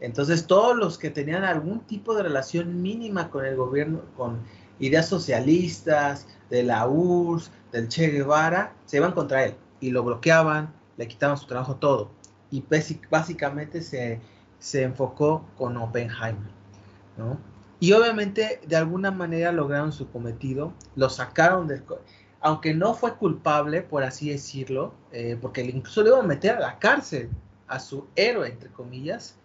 Entonces, 0.00 0.46
todos 0.46 0.76
los 0.76 0.98
que 0.98 1.10
tenían 1.10 1.44
algún 1.44 1.80
tipo 1.80 2.14
de 2.14 2.22
relación 2.22 2.82
mínima 2.82 3.30
con 3.30 3.44
el 3.44 3.56
gobierno, 3.56 4.02
con 4.16 4.40
ideas 4.78 5.08
socialistas, 5.08 6.26
de 6.50 6.64
la 6.64 6.86
URSS, 6.86 7.50
del 7.72 7.88
Che 7.88 8.08
Guevara, 8.08 8.72
se 8.84 8.96
iban 8.98 9.12
contra 9.12 9.44
él 9.44 9.54
y 9.80 9.90
lo 9.90 10.02
bloqueaban, 10.02 10.72
le 10.96 11.08
quitaban 11.08 11.36
su 11.36 11.46
trabajo, 11.46 11.76
todo. 11.76 12.10
Y 12.50 12.64
básicamente 13.08 13.80
se, 13.80 14.20
se 14.58 14.82
enfocó 14.82 15.46
con 15.56 15.76
Oppenheimer, 15.76 16.50
¿no? 17.16 17.38
Y 17.80 17.92
obviamente 17.92 18.60
de 18.66 18.76
alguna 18.76 19.10
manera 19.10 19.50
lograron 19.52 19.90
su 19.92 20.10
cometido, 20.10 20.74
lo 20.96 21.08
sacaron 21.08 21.66
del... 21.66 21.82
Aunque 22.42 22.72
no 22.74 22.94
fue 22.94 23.16
culpable, 23.16 23.82
por 23.82 24.02
así 24.02 24.30
decirlo, 24.30 24.94
eh, 25.12 25.36
porque 25.40 25.62
incluso 25.62 26.02
le 26.02 26.10
iban 26.10 26.24
a 26.24 26.28
meter 26.28 26.56
a 26.56 26.60
la 26.60 26.78
cárcel 26.78 27.28
a 27.66 27.78
su 27.78 28.06
héroe, 28.16 28.48
entre 28.48 28.70
comillas, 28.70 29.36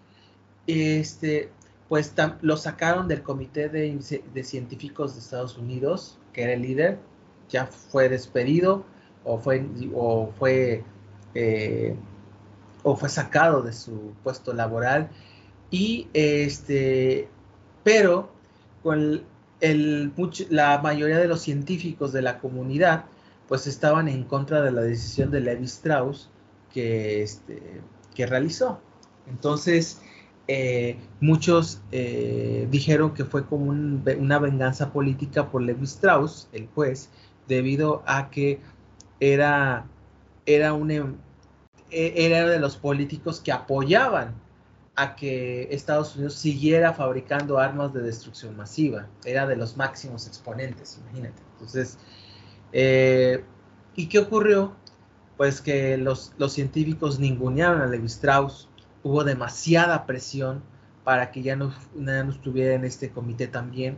este, 0.67 1.49
pues 1.89 2.13
lo 2.41 2.57
sacaron 2.57 3.07
del 3.07 3.21
comité 3.21 3.69
de, 3.69 4.43
científicos 4.43 5.13
de 5.13 5.19
Estados 5.19 5.57
Unidos, 5.57 6.17
que 6.33 6.43
era 6.43 6.53
el 6.53 6.61
líder, 6.61 6.99
ya 7.49 7.67
fue 7.67 8.09
despedido 8.09 8.85
o 9.23 9.37
fue, 9.37 9.65
o 9.93 10.31
fue, 10.39 10.83
eh, 11.35 11.95
o 12.83 12.95
fue 12.95 13.09
sacado 13.09 13.61
de 13.61 13.73
su 13.73 14.13
puesto 14.23 14.53
laboral. 14.53 15.09
Y 15.69 16.07
este 16.13 17.29
pero 17.85 18.31
la 20.49 20.81
mayoría 20.81 21.19
de 21.19 21.27
los 21.27 21.41
científicos 21.41 22.11
de 22.11 22.23
la 22.23 22.39
comunidad 22.39 23.05
pues 23.47 23.67
estaban 23.67 24.07
en 24.07 24.23
contra 24.23 24.63
de 24.63 24.71
la 24.71 24.81
decisión 24.81 25.29
de 25.29 25.39
Levi 25.39 25.65
Strauss 25.65 26.31
que, 26.73 27.21
este, 27.21 27.61
realizó. 28.17 28.79
Entonces, 29.27 30.01
eh, 30.47 30.97
muchos 31.19 31.79
eh, 31.91 32.67
dijeron 32.71 33.13
que 33.13 33.23
fue 33.23 33.45
como 33.45 33.65
una 33.65 34.39
venganza 34.39 34.91
política 34.91 35.51
por 35.51 35.61
Levi 35.61 35.83
Strauss, 35.83 36.49
el 36.53 36.67
juez, 36.73 37.09
debido 37.47 38.01
a 38.07 38.31
que 38.31 38.61
era, 39.19 39.85
era, 40.47 40.73
un, 40.73 40.89
e, 40.89 41.15
era 41.91 42.47
de 42.47 42.59
los 42.59 42.77
políticos 42.77 43.41
que 43.41 43.51
apoyaban 43.51 44.33
a 44.95 45.15
que 45.15 45.67
Estados 45.71 46.15
Unidos 46.15 46.35
siguiera 46.35 46.93
fabricando 46.93 47.59
armas 47.59 47.93
de 47.93 48.01
destrucción 48.01 48.55
masiva. 48.55 49.07
Era 49.25 49.45
de 49.45 49.55
los 49.55 49.75
máximos 49.75 50.27
exponentes, 50.27 50.99
imagínate. 51.01 51.41
Entonces, 51.53 51.97
eh, 52.71 53.43
¿y 53.95 54.07
qué 54.07 54.19
ocurrió? 54.19 54.75
Pues 55.37 55.59
que 55.61 55.97
los, 55.97 56.33
los 56.37 56.53
científicos 56.53 57.19
ningunearon 57.19 57.81
a 57.81 57.87
Levi 57.87 58.05
Strauss, 58.05 58.69
hubo 59.03 59.23
demasiada 59.23 60.05
presión 60.05 60.63
para 61.03 61.31
que 61.31 61.43
ya 61.43 61.55
no, 61.55 61.73
no 61.93 62.31
estuviera 62.31 62.73
en 62.73 62.85
este 62.85 63.11
comité 63.11 63.47
también 63.47 63.97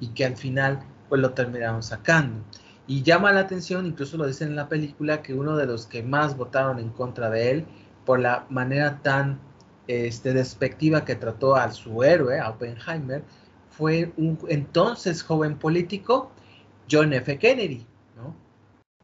y 0.00 0.08
que 0.08 0.24
al 0.24 0.36
final 0.36 0.80
pues 1.08 1.20
lo 1.20 1.32
terminaron 1.32 1.82
sacando. 1.82 2.42
Y 2.86 3.02
llama 3.02 3.32
la 3.32 3.40
atención, 3.40 3.86
incluso 3.86 4.16
lo 4.16 4.26
dicen 4.26 4.48
en 4.48 4.56
la 4.56 4.68
película, 4.68 5.22
que 5.22 5.34
uno 5.34 5.56
de 5.56 5.66
los 5.66 5.86
que 5.86 6.02
más 6.02 6.36
votaron 6.36 6.78
en 6.80 6.88
contra 6.88 7.30
de 7.30 7.50
él 7.50 7.66
por 8.04 8.18
la 8.18 8.46
manera 8.48 9.00
tan 9.02 9.38
este, 9.90 10.32
despectiva 10.32 11.04
que 11.04 11.16
trató 11.16 11.56
a 11.56 11.72
su 11.72 12.04
héroe, 12.04 12.38
a 12.38 12.50
Oppenheimer, 12.50 13.24
fue 13.70 14.12
un 14.16 14.38
entonces 14.48 15.22
joven 15.22 15.58
político, 15.58 16.30
John 16.90 17.12
F. 17.12 17.38
Kennedy, 17.38 17.86
¿no? 18.16 18.36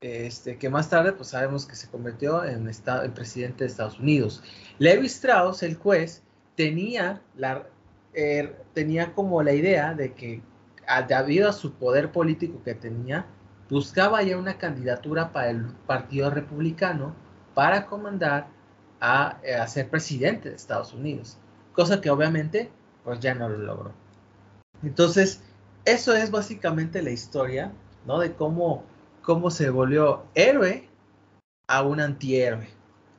Este, 0.00 0.58
que 0.58 0.68
más 0.68 0.88
tarde 0.88 1.12
pues 1.12 1.30
sabemos 1.30 1.66
que 1.66 1.74
se 1.74 1.88
convirtió 1.88 2.44
en, 2.44 2.68
en 2.68 3.12
presidente 3.14 3.64
de 3.64 3.70
Estados 3.70 3.98
Unidos. 3.98 4.42
Levi 4.78 5.06
Strauss, 5.06 5.62
el 5.62 5.76
juez, 5.76 6.22
tenía, 6.54 7.20
la, 7.34 7.66
er, 8.14 8.64
tenía 8.72 9.12
como 9.12 9.42
la 9.42 9.54
idea 9.54 9.94
de 9.94 10.12
que 10.14 10.42
debido 11.08 11.48
a 11.48 11.52
su 11.52 11.72
poder 11.72 12.12
político 12.12 12.62
que 12.62 12.74
tenía, 12.74 13.26
buscaba 13.68 14.22
ya 14.22 14.38
una 14.38 14.58
candidatura 14.58 15.32
para 15.32 15.50
el 15.50 15.66
Partido 15.86 16.30
Republicano 16.30 17.14
para 17.54 17.86
comandar 17.86 18.55
a, 19.00 19.38
eh, 19.42 19.54
a, 19.54 19.66
ser 19.68 19.88
presidente 19.88 20.50
de 20.50 20.56
Estados 20.56 20.92
Unidos, 20.92 21.38
cosa 21.72 22.00
que 22.00 22.10
obviamente 22.10 22.70
pues 23.04 23.20
ya 23.20 23.34
no 23.34 23.48
lo 23.48 23.58
logró. 23.58 23.92
Entonces, 24.82 25.42
eso 25.84 26.14
es 26.14 26.30
básicamente 26.30 27.02
la 27.02 27.10
historia, 27.10 27.72
¿no? 28.06 28.18
De 28.18 28.34
cómo, 28.34 28.84
cómo 29.22 29.50
se 29.50 29.70
volvió 29.70 30.24
héroe 30.34 30.88
a 31.68 31.82
un 31.82 32.00
antihéroe, 32.00 32.68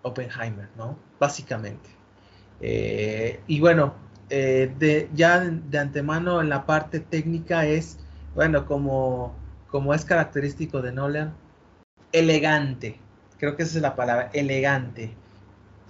Oppenheimer, 0.01 0.69
¿no? 0.77 0.97
Básicamente. 1.19 1.89
Eh, 2.59 3.39
y 3.47 3.59
bueno, 3.59 3.93
eh, 4.29 4.73
de, 4.77 5.09
ya 5.13 5.39
de, 5.39 5.79
antemano 5.79 6.41
en 6.41 6.49
la 6.49 6.65
parte 6.65 6.99
técnica 6.99 7.65
es, 7.65 7.97
bueno, 8.35 8.65
como, 8.65 9.33
como 9.69 9.93
es 9.93 10.05
característico 10.05 10.81
de 10.81 10.91
Nolan, 10.91 11.33
elegante. 12.11 12.99
Creo 13.37 13.55
que 13.55 13.63
esa 13.63 13.77
es 13.77 13.81
la 13.81 13.95
palabra, 13.95 14.29
elegante. 14.33 15.15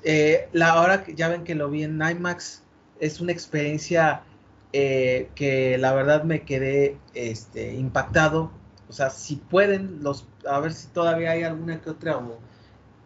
Eh, 0.09 0.47
la 0.53 0.79
hora 0.79 1.03
que 1.03 1.15
ya 1.15 1.27
ven 1.27 1.43
que 1.43 1.53
lo 1.53 1.69
vi 1.69 1.83
en 1.83 2.01
IMAX, 2.01 2.63
es 3.01 3.19
una 3.19 3.33
experiencia 3.33 4.23
eh, 4.71 5.29
que 5.35 5.77
la 5.77 5.93
verdad 5.93 6.23
me 6.23 6.43
quedé 6.43 6.97
este, 7.13 7.73
impactado. 7.75 8.49
O 8.87 8.93
sea, 8.93 9.09
si 9.09 9.35
pueden, 9.35 10.01
los, 10.03 10.25
a 10.49 10.61
ver 10.61 10.71
si 10.71 10.87
todavía 10.87 11.31
hay 11.31 11.43
alguna 11.43 11.81
que 11.81 11.89
otra 11.89 12.21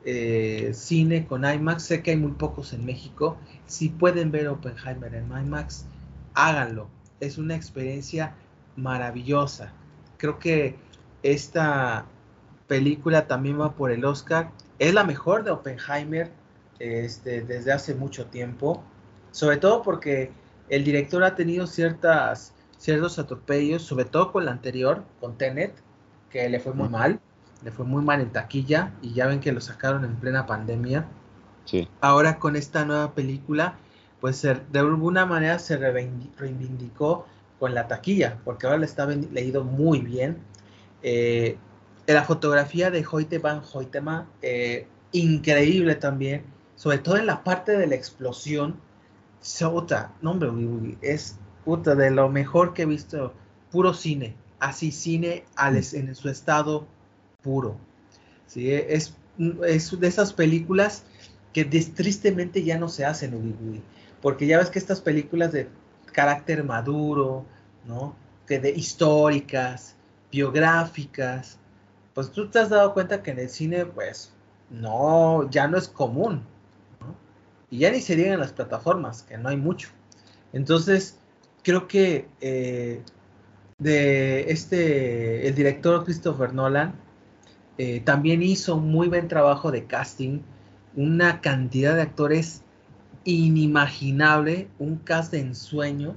eh, 0.06 0.74
cine 0.76 1.26
con 1.26 1.44
IMAX. 1.44 1.82
Sé 1.82 2.04
que 2.04 2.12
hay 2.12 2.18
muy 2.18 2.34
pocos 2.34 2.72
en 2.72 2.86
México. 2.86 3.36
Si 3.66 3.90
pueden 3.90 4.30
ver 4.30 4.48
Oppenheimer 4.48 5.16
en 5.16 5.26
IMAX, 5.26 5.86
háganlo. 6.36 6.88
Es 7.20 7.40
una 7.40 7.56
experiencia 7.56 8.36
maravillosa. 8.76 9.74
Creo 10.18 10.38
que 10.38 10.76
esta 11.24 12.06
película 12.68 13.26
también 13.26 13.60
va 13.60 13.74
por 13.74 13.90
el 13.90 14.06
Oscar. 14.06 14.52
Es 14.78 14.94
la 14.94 15.04
mejor 15.04 15.44
de 15.44 15.50
Oppenheimer 15.50 16.40
este, 16.82 17.42
desde 17.42 17.72
hace 17.72 17.96
mucho 17.96 18.26
tiempo. 18.28 18.84
Sobre 19.32 19.58
todo 19.58 19.82
porque 19.82 20.32
el 20.70 20.84
director 20.84 21.24
ha 21.24 21.36
tenido 21.36 21.68
ciertas, 21.68 22.54
ciertos 22.78 23.20
atropellos, 23.20 23.84
sobre 23.84 24.06
todo 24.06 24.32
con 24.32 24.46
la 24.46 24.52
anterior, 24.52 25.04
con 25.20 25.38
Tenet, 25.38 25.74
que 26.30 26.48
le 26.50 26.60
fue 26.60 26.74
muy 26.74 26.90
mal, 26.90 27.20
le 27.64 27.72
fue 27.72 27.86
muy 27.86 28.04
mal 28.04 28.22
en 28.22 28.32
taquilla 28.32 28.94
y 29.02 29.14
ya 29.14 29.28
ven 29.28 29.40
que 29.40 29.52
lo 29.52 29.62
sacaron 29.62 30.04
en 30.06 30.16
plena 30.16 30.46
pandemia. 30.46 31.06
Sí. 31.66 31.88
Ahora 32.02 32.40
con 32.40 32.56
esta 32.56 32.86
nueva 32.86 33.14
película, 33.14 33.78
pues 34.20 34.42
de 34.42 34.80
alguna 34.80 35.26
manera 35.26 35.60
se 35.60 35.78
reivindicó 35.78 37.26
con 37.60 37.76
la 37.76 37.88
taquilla, 37.88 38.40
porque 38.44 38.66
ahora 38.66 38.80
le 38.80 38.86
está 38.86 39.06
leído 39.06 39.64
muy 39.64 40.00
bien. 40.00 40.38
Eh, 41.04 41.58
la 42.08 42.24
fotografía 42.24 42.90
de 42.92 43.06
Hoyte 43.10 43.40
van 43.40 43.62
Hoytema, 43.72 44.28
eh, 44.42 44.88
increíble 45.12 45.96
también, 45.96 46.44
sobre 46.82 46.98
todo 46.98 47.18
en 47.18 47.28
la 47.28 47.44
parte 47.44 47.78
de 47.78 47.86
la 47.86 47.94
explosión, 47.94 48.76
Sota, 49.40 50.14
no 50.24 50.40
es 51.04 51.38
puta 51.64 51.94
de 51.94 52.10
lo 52.10 52.28
mejor 52.28 52.74
que 52.74 52.82
he 52.82 52.86
visto, 52.88 53.36
puro 53.70 53.94
cine, 53.94 54.34
así 54.60 54.92
cine 54.92 55.46
en 55.60 56.16
su 56.16 56.28
estado 56.28 56.88
puro. 57.44 57.78
¿sí? 58.48 58.72
Es, 58.74 59.14
es 59.64 60.00
de 60.00 60.08
esas 60.08 60.34
películas 60.34 61.04
que 61.54 61.66
tristemente 61.66 62.64
ya 62.64 62.80
no 62.80 62.90
se 62.90 63.06
hacen, 63.06 63.84
porque 64.20 64.48
ya 64.48 64.58
ves 64.58 64.72
que 64.72 64.80
estas 64.80 65.02
películas 65.02 65.52
de 65.52 65.70
carácter 66.12 66.64
maduro, 66.64 67.46
¿no? 67.86 68.16
Que 68.48 68.58
de 68.58 68.72
históricas, 68.72 69.96
biográficas, 70.32 71.60
pues 72.16 72.32
tú 72.32 72.50
te 72.50 72.58
has 72.58 72.70
dado 72.70 72.96
cuenta 72.96 73.22
que 73.22 73.30
en 73.30 73.38
el 73.38 73.50
cine, 73.52 73.86
pues, 73.86 74.34
no, 74.72 75.48
ya 75.52 75.68
no 75.68 75.78
es 75.78 75.88
común, 75.88 76.50
y 77.72 77.80
ya 77.80 77.92
ni 77.92 78.02
serían 78.02 78.34
en 78.34 78.40
las 78.42 78.52
plataformas, 78.52 79.24
que 79.24 79.38
no 79.38 79.50
hay 79.50 79.58
mucho. 79.58 79.90
Entonces, 80.54 81.18
creo 81.64 81.88
que 81.88 82.28
eh, 82.42 83.02
de 83.80 84.52
este, 84.52 85.48
el 85.48 85.56
director 85.56 86.04
Christopher 86.04 86.54
Nolan 86.54 86.94
eh, 87.78 88.02
también 88.02 88.44
hizo 88.44 88.76
un 88.76 88.92
muy 88.92 89.08
buen 89.08 89.28
trabajo 89.28 89.72
de 89.72 89.86
casting, 89.86 90.42
una 90.96 91.40
cantidad 91.40 91.96
de 91.96 92.02
actores 92.02 92.62
inimaginable, 93.24 94.68
un 94.78 94.98
cast 94.98 95.32
de 95.32 95.40
ensueño, 95.40 96.16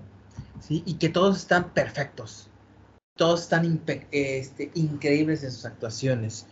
¿sí? 0.60 0.82
y 0.84 0.94
que 0.94 1.08
todos 1.08 1.36
están 1.38 1.70
perfectos, 1.70 2.50
todos 3.16 3.42
están 3.42 3.80
este, 4.10 4.72
increíbles 4.74 5.44
en 5.44 5.52
sus 5.52 5.64
actuaciones, 5.64 6.46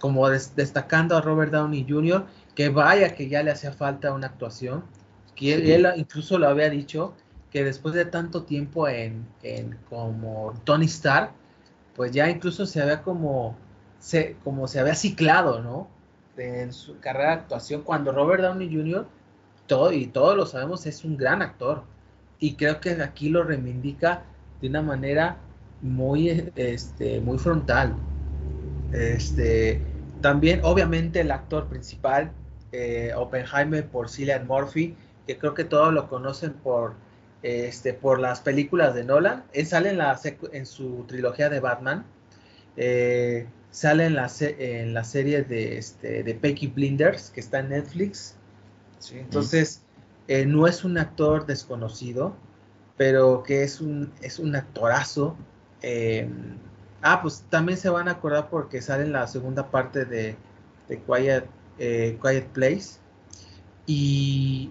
como 0.00 0.28
destacando 0.28 1.16
a 1.16 1.20
Robert 1.20 1.52
Downey 1.52 1.86
Jr., 1.88 2.26
que 2.54 2.68
vaya 2.68 3.14
que 3.14 3.28
ya 3.28 3.42
le 3.42 3.50
hacía 3.50 3.72
falta 3.72 4.12
una 4.12 4.28
actuación, 4.28 4.84
que 5.34 5.74
él, 5.74 5.86
incluso 5.96 6.38
lo 6.38 6.48
había 6.48 6.68
dicho, 6.68 7.14
que 7.50 7.64
después 7.64 7.94
de 7.94 8.04
tanto 8.04 8.44
tiempo 8.44 8.88
en, 8.88 9.26
como 9.88 10.54
Tony 10.64 10.86
Stark, 10.86 11.32
pues 11.96 12.12
ya 12.12 12.28
incluso 12.28 12.66
se 12.66 12.80
había 12.80 13.02
como 13.02 13.56
se, 13.98 14.36
como 14.44 14.68
se 14.68 14.80
había 14.80 14.94
ciclado, 14.94 15.60
¿no? 15.60 15.88
En 16.36 16.72
su 16.72 16.98
carrera 17.00 17.28
de 17.30 17.34
actuación, 17.42 17.82
cuando 17.82 18.12
Robert 18.12 18.42
Downey 18.42 18.74
Jr., 18.74 19.06
todo, 19.66 19.92
y 19.92 20.06
todos 20.06 20.36
lo 20.36 20.46
sabemos, 20.46 20.86
es 20.86 21.04
un 21.04 21.16
gran 21.16 21.42
actor. 21.42 21.84
Y 22.38 22.54
creo 22.54 22.80
que 22.80 22.90
aquí 23.02 23.28
lo 23.28 23.44
reivindica 23.44 24.24
de 24.60 24.68
una 24.68 24.82
manera 24.82 25.36
muy, 25.82 26.50
este, 26.56 27.20
muy 27.20 27.38
frontal. 27.38 27.94
Este, 28.92 29.82
también, 30.20 30.60
obviamente, 30.62 31.20
el 31.20 31.30
actor 31.30 31.66
principal, 31.66 32.32
eh, 32.72 33.12
Oppenheimer 33.16 33.86
por 33.86 34.08
Cillian 34.08 34.46
Murphy, 34.46 34.96
que 35.26 35.38
creo 35.38 35.54
que 35.54 35.64
todos 35.64 35.92
lo 35.92 36.08
conocen 36.08 36.52
por, 36.52 36.94
este, 37.42 37.94
por 37.94 38.20
las 38.20 38.40
películas 38.40 38.94
de 38.94 39.04
Nolan. 39.04 39.44
Él 39.52 39.66
sale 39.66 39.90
en, 39.90 39.98
la 39.98 40.18
en 40.52 40.66
su 40.66 41.04
trilogía 41.06 41.48
de 41.48 41.60
Batman. 41.60 42.04
Eh, 42.76 43.46
sale 43.70 44.06
en 44.06 44.14
la, 44.14 44.30
en 44.40 44.94
la 44.94 45.04
serie 45.04 45.42
de, 45.42 45.78
este, 45.78 46.22
de 46.22 46.34
Peaky 46.34 46.68
Blinders, 46.68 47.30
que 47.30 47.40
está 47.40 47.60
en 47.60 47.70
Netflix. 47.70 48.36
Entonces, 49.12 49.82
eh, 50.28 50.44
no 50.46 50.66
es 50.66 50.84
un 50.84 50.98
actor 50.98 51.46
desconocido, 51.46 52.34
pero 52.96 53.42
que 53.42 53.62
es 53.62 53.80
un, 53.80 54.12
es 54.22 54.38
un 54.38 54.54
actorazo. 54.54 55.36
Ah, 57.02 57.20
pues 57.22 57.44
también 57.50 57.78
se 57.78 57.88
van 57.88 58.08
a 58.08 58.12
acordar 58.12 58.48
porque 58.50 58.80
sale 58.82 59.04
en 59.04 59.12
la 59.12 59.26
segunda 59.26 59.70
parte 59.70 60.04
de, 60.04 60.36
eh, 60.88 62.18
Quiet 62.20 62.46
Place. 62.48 62.98
Y, 63.86 64.70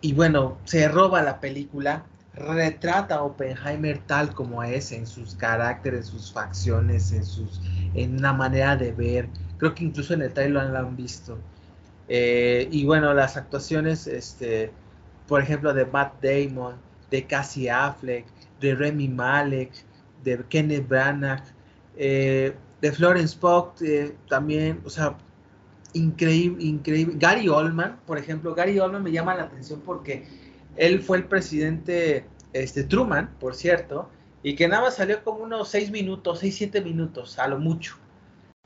y 0.00 0.12
bueno, 0.12 0.58
se 0.64 0.88
roba 0.88 1.22
la 1.22 1.40
película, 1.40 2.04
retrata 2.34 3.16
a 3.16 3.22
Oppenheimer 3.22 3.98
tal 4.06 4.34
como 4.34 4.62
es, 4.62 4.92
en 4.92 5.06
sus 5.06 5.34
caracteres, 5.34 6.06
en 6.06 6.12
sus 6.12 6.32
facciones, 6.32 7.12
en, 7.12 7.24
sus, 7.24 7.60
en 7.94 8.18
una 8.18 8.32
manera 8.32 8.76
de 8.76 8.92
ver. 8.92 9.28
Creo 9.58 9.74
que 9.74 9.84
incluso 9.84 10.14
en 10.14 10.22
el 10.22 10.32
trailer 10.32 10.64
lo 10.70 10.78
han 10.78 10.96
visto. 10.96 11.38
Eh, 12.08 12.68
y 12.70 12.84
bueno, 12.84 13.14
las 13.14 13.36
actuaciones, 13.36 14.06
este, 14.06 14.72
por 15.26 15.40
ejemplo, 15.40 15.72
de 15.72 15.86
Matt 15.86 16.22
Damon, 16.22 16.76
de 17.10 17.26
Cassie 17.26 17.70
Affleck, 17.70 18.26
de 18.60 18.74
Remy 18.74 19.08
Malek, 19.08 19.72
de 20.24 20.44
Kenneth 20.48 20.88
Branagh, 20.88 21.44
eh, 21.96 22.54
de 22.80 22.92
Florence 22.92 23.36
Pugh 23.38 23.74
también, 24.28 24.80
o 24.84 24.90
sea, 24.90 25.16
increíble, 25.94 26.64
increíble. 26.64 27.14
Gary 27.16 27.48
Oldman, 27.48 27.98
por 28.06 28.18
ejemplo, 28.18 28.54
Gary 28.54 28.78
Oldman 28.78 29.02
me 29.02 29.12
llama 29.12 29.34
la 29.34 29.44
atención 29.44 29.80
porque 29.84 30.26
él 30.76 31.00
fue 31.00 31.18
el 31.18 31.24
presidente 31.24 32.26
este, 32.52 32.84
Truman, 32.84 33.30
por 33.38 33.54
cierto, 33.54 34.10
y 34.42 34.54
que 34.56 34.68
nada 34.68 34.82
más 34.82 34.96
salió 34.96 35.22
como 35.24 35.44
unos 35.44 35.68
seis 35.68 35.90
minutos, 35.90 36.40
seis, 36.40 36.56
siete 36.56 36.80
minutos, 36.80 37.38
a 37.38 37.48
lo 37.48 37.58
mucho, 37.58 37.96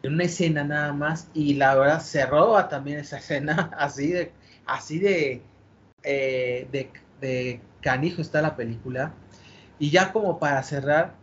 en 0.02 0.14
una 0.14 0.24
escena 0.24 0.64
nada 0.64 0.92
más, 0.92 1.28
y 1.34 1.54
la 1.54 1.74
verdad 1.74 2.00
se 2.00 2.24
roba 2.26 2.68
también 2.68 2.98
esa 2.98 3.18
escena, 3.18 3.70
así 3.78 4.08
de, 4.08 4.32
así 4.66 4.98
de, 4.98 5.42
eh, 6.02 6.66
de, 6.72 6.90
de 7.20 7.60
canijo 7.80 8.22
está 8.22 8.42
la 8.42 8.56
película. 8.56 9.12
Y 9.78 9.90
ya 9.90 10.12
como 10.12 10.40
para 10.40 10.62
cerrar, 10.64 11.14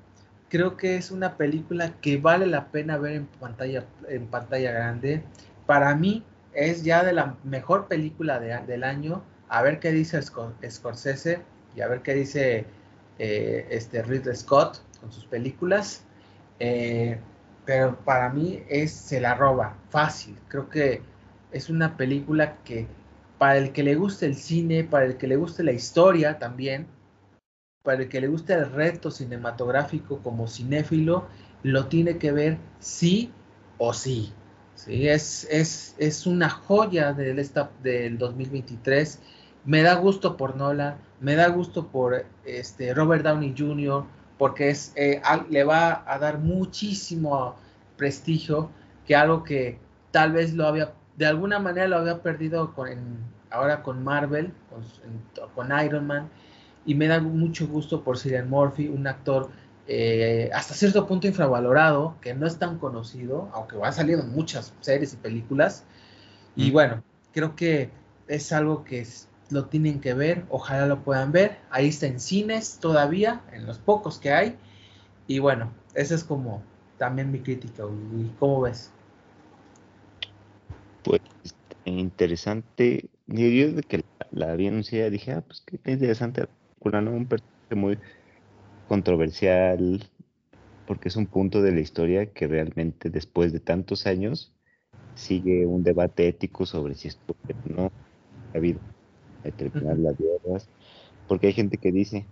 creo 0.49 0.77
que 0.77 0.97
es 0.97 1.11
una 1.11 1.37
película 1.37 1.93
que 2.01 2.17
vale 2.17 2.45
la 2.47 2.67
pena 2.67 2.97
ver 2.97 3.13
en 3.13 3.25
pantalla, 3.25 3.85
en 4.07 4.27
pantalla 4.27 4.71
grande 4.71 5.23
para 5.65 5.95
mí 5.95 6.23
es 6.53 6.83
ya 6.83 7.03
de 7.03 7.13
la 7.13 7.35
mejor 7.43 7.87
película 7.87 8.39
del 8.39 8.83
año. 8.83 9.23
A 9.49 9.61
ver 9.61 9.79
qué 9.79 9.91
dice 9.91 10.21
Scorsese 10.21 11.41
y 11.75 11.81
a 11.81 11.87
ver 11.87 12.01
qué 12.01 12.13
dice 12.13 12.65
eh, 13.19 13.67
este 13.69 14.01
Ridley 14.03 14.35
Scott 14.35 14.81
con 14.99 15.11
sus 15.11 15.25
películas. 15.25 16.03
Eh, 16.59 17.19
pero 17.65 17.97
para 17.97 18.29
mí 18.29 18.63
es 18.69 18.91
se 18.91 19.19
la 19.19 19.35
roba 19.35 19.75
fácil. 19.89 20.37
Creo 20.47 20.69
que 20.69 21.01
es 21.51 21.69
una 21.69 21.97
película 21.97 22.57
que 22.63 22.87
para 23.37 23.57
el 23.57 23.71
que 23.71 23.83
le 23.83 23.95
guste 23.95 24.25
el 24.25 24.35
cine, 24.35 24.83
para 24.83 25.05
el 25.05 25.17
que 25.17 25.27
le 25.27 25.35
guste 25.35 25.63
la 25.63 25.71
historia 25.71 26.39
también, 26.39 26.87
para 27.85 28.01
el 28.01 28.09
que 28.09 28.19
le 28.19 28.27
gusta 28.27 28.55
el 28.55 28.71
reto 28.71 29.11
cinematográfico 29.11 30.19
como 30.19 30.47
cinéfilo, 30.47 31.27
lo 31.63 31.85
tiene 31.85 32.17
que 32.17 32.33
ver 32.33 32.57
sí 32.79 33.31
o 33.77 33.93
sí. 33.93 34.33
Sí, 34.75 35.07
es, 35.07 35.47
es, 35.49 35.95
es 35.97 36.27
una 36.27 36.49
joya 36.49 37.13
del, 37.13 37.39
esta, 37.39 37.71
del 37.81 38.17
2023. 38.17 39.21
Me 39.63 39.81
da 39.81 39.95
gusto 39.95 40.35
por 40.35 40.57
Nola, 40.57 40.97
me 41.21 41.35
da 41.35 41.47
gusto 41.47 41.87
por 41.87 42.25
este, 42.43 42.93
Robert 42.93 43.23
Downey 43.23 43.55
Jr., 43.57 44.03
porque 44.37 44.69
es, 44.69 44.91
eh, 44.97 45.21
le 45.49 45.63
va 45.63 46.03
a 46.05 46.19
dar 46.19 46.39
muchísimo 46.39 47.55
prestigio, 47.95 48.69
que 49.07 49.15
algo 49.15 49.43
que 49.43 49.79
tal 50.11 50.33
vez 50.33 50.53
lo 50.53 50.67
había, 50.67 50.93
de 51.15 51.25
alguna 51.25 51.59
manera 51.59 51.87
lo 51.87 51.97
había 51.97 52.21
perdido 52.21 52.73
con, 52.73 52.89
ahora 53.49 53.81
con 53.81 54.03
Marvel, 54.03 54.51
con, 54.69 55.49
con, 55.55 55.85
Iron 55.85 56.05
Man, 56.05 56.29
y 56.85 56.95
me 56.95 57.07
da 57.07 57.19
mucho 57.19 57.67
gusto 57.67 58.03
por 58.03 58.17
Cillian 58.17 58.49
Murphy, 58.49 58.87
un 58.87 59.07
actor 59.07 59.49
eh, 59.87 60.49
hasta 60.53 60.73
cierto 60.73 61.05
punto 61.07 61.27
infravalorado, 61.27 62.15
que 62.21 62.33
no 62.33 62.47
es 62.47 62.57
tan 62.57 62.79
conocido, 62.79 63.49
aunque 63.53 63.75
va 63.75 63.91
salido 63.91 64.21
en 64.21 64.31
muchas 64.31 64.73
series 64.81 65.13
y 65.13 65.17
películas. 65.17 65.83
Y 66.55 66.71
bueno, 66.71 67.03
creo 67.33 67.55
que 67.55 67.89
es 68.27 68.51
algo 68.51 68.83
que 68.83 69.05
lo 69.49 69.65
tienen 69.65 69.99
que 69.99 70.13
ver, 70.13 70.45
ojalá 70.49 70.87
lo 70.87 71.03
puedan 71.03 71.31
ver. 71.31 71.57
Ahí 71.69 71.89
está 71.89 72.07
en 72.07 72.19
cines 72.19 72.79
todavía, 72.79 73.41
en 73.51 73.65
los 73.65 73.77
pocos 73.77 74.19
que 74.19 74.31
hay. 74.31 74.55
Y 75.27 75.39
bueno, 75.39 75.71
esa 75.93 76.15
es 76.15 76.23
como 76.23 76.63
también 76.97 77.31
mi 77.31 77.39
crítica. 77.39 77.83
¿Y 78.17 78.29
cómo 78.39 78.61
ves? 78.61 78.91
Pues 81.03 81.21
interesante. 81.83 83.09
Yo 83.27 83.45
desde 83.45 83.81
que 83.83 84.03
la, 84.31 84.55
vi 84.55 84.67
anunciada 84.67 85.09
dije, 85.09 85.33
ah, 85.33 85.43
pues 85.45 85.61
qué 85.65 85.91
interesante. 85.91 86.47
Un 86.85 87.25
personaje 87.25 87.75
muy 87.75 87.99
controversial, 88.87 90.07
porque 90.85 91.09
es 91.09 91.15
un 91.15 91.25
punto 91.25 91.63
de 91.63 91.71
la 91.71 91.79
historia 91.79 92.31
que 92.31 92.47
realmente 92.47 93.09
después 93.09 93.51
de 93.51 93.59
tantos 93.59 94.05
años 94.05 94.53
sigue 95.15 95.65
un 95.65 95.83
debate 95.83 96.27
ético 96.27 96.67
sobre 96.67 96.93
si 96.93 97.07
esto 97.07 97.35
no 97.75 97.91
ha 98.53 98.57
habido 98.57 98.79
de 99.43 99.51
terminar 99.51 99.97
las 99.97 100.15
guerras, 100.15 100.69
porque 101.27 101.47
hay 101.47 101.53
gente 101.53 101.77
que 101.77 101.91
dice, 101.91 102.27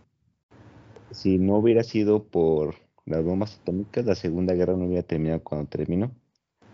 si 1.10 1.40
no 1.40 1.58
hubiera 1.58 1.84
sido 1.84 2.24
por 2.24 2.76
las 3.06 3.24
bombas 3.24 3.60
atómicas, 3.60 4.06
la 4.06 4.16
Segunda 4.16 4.54
Guerra 4.54 4.76
no 4.78 4.86
hubiera 4.86 5.04
terminado 5.04 5.42
cuando 5.42 5.68
terminó, 5.68 6.12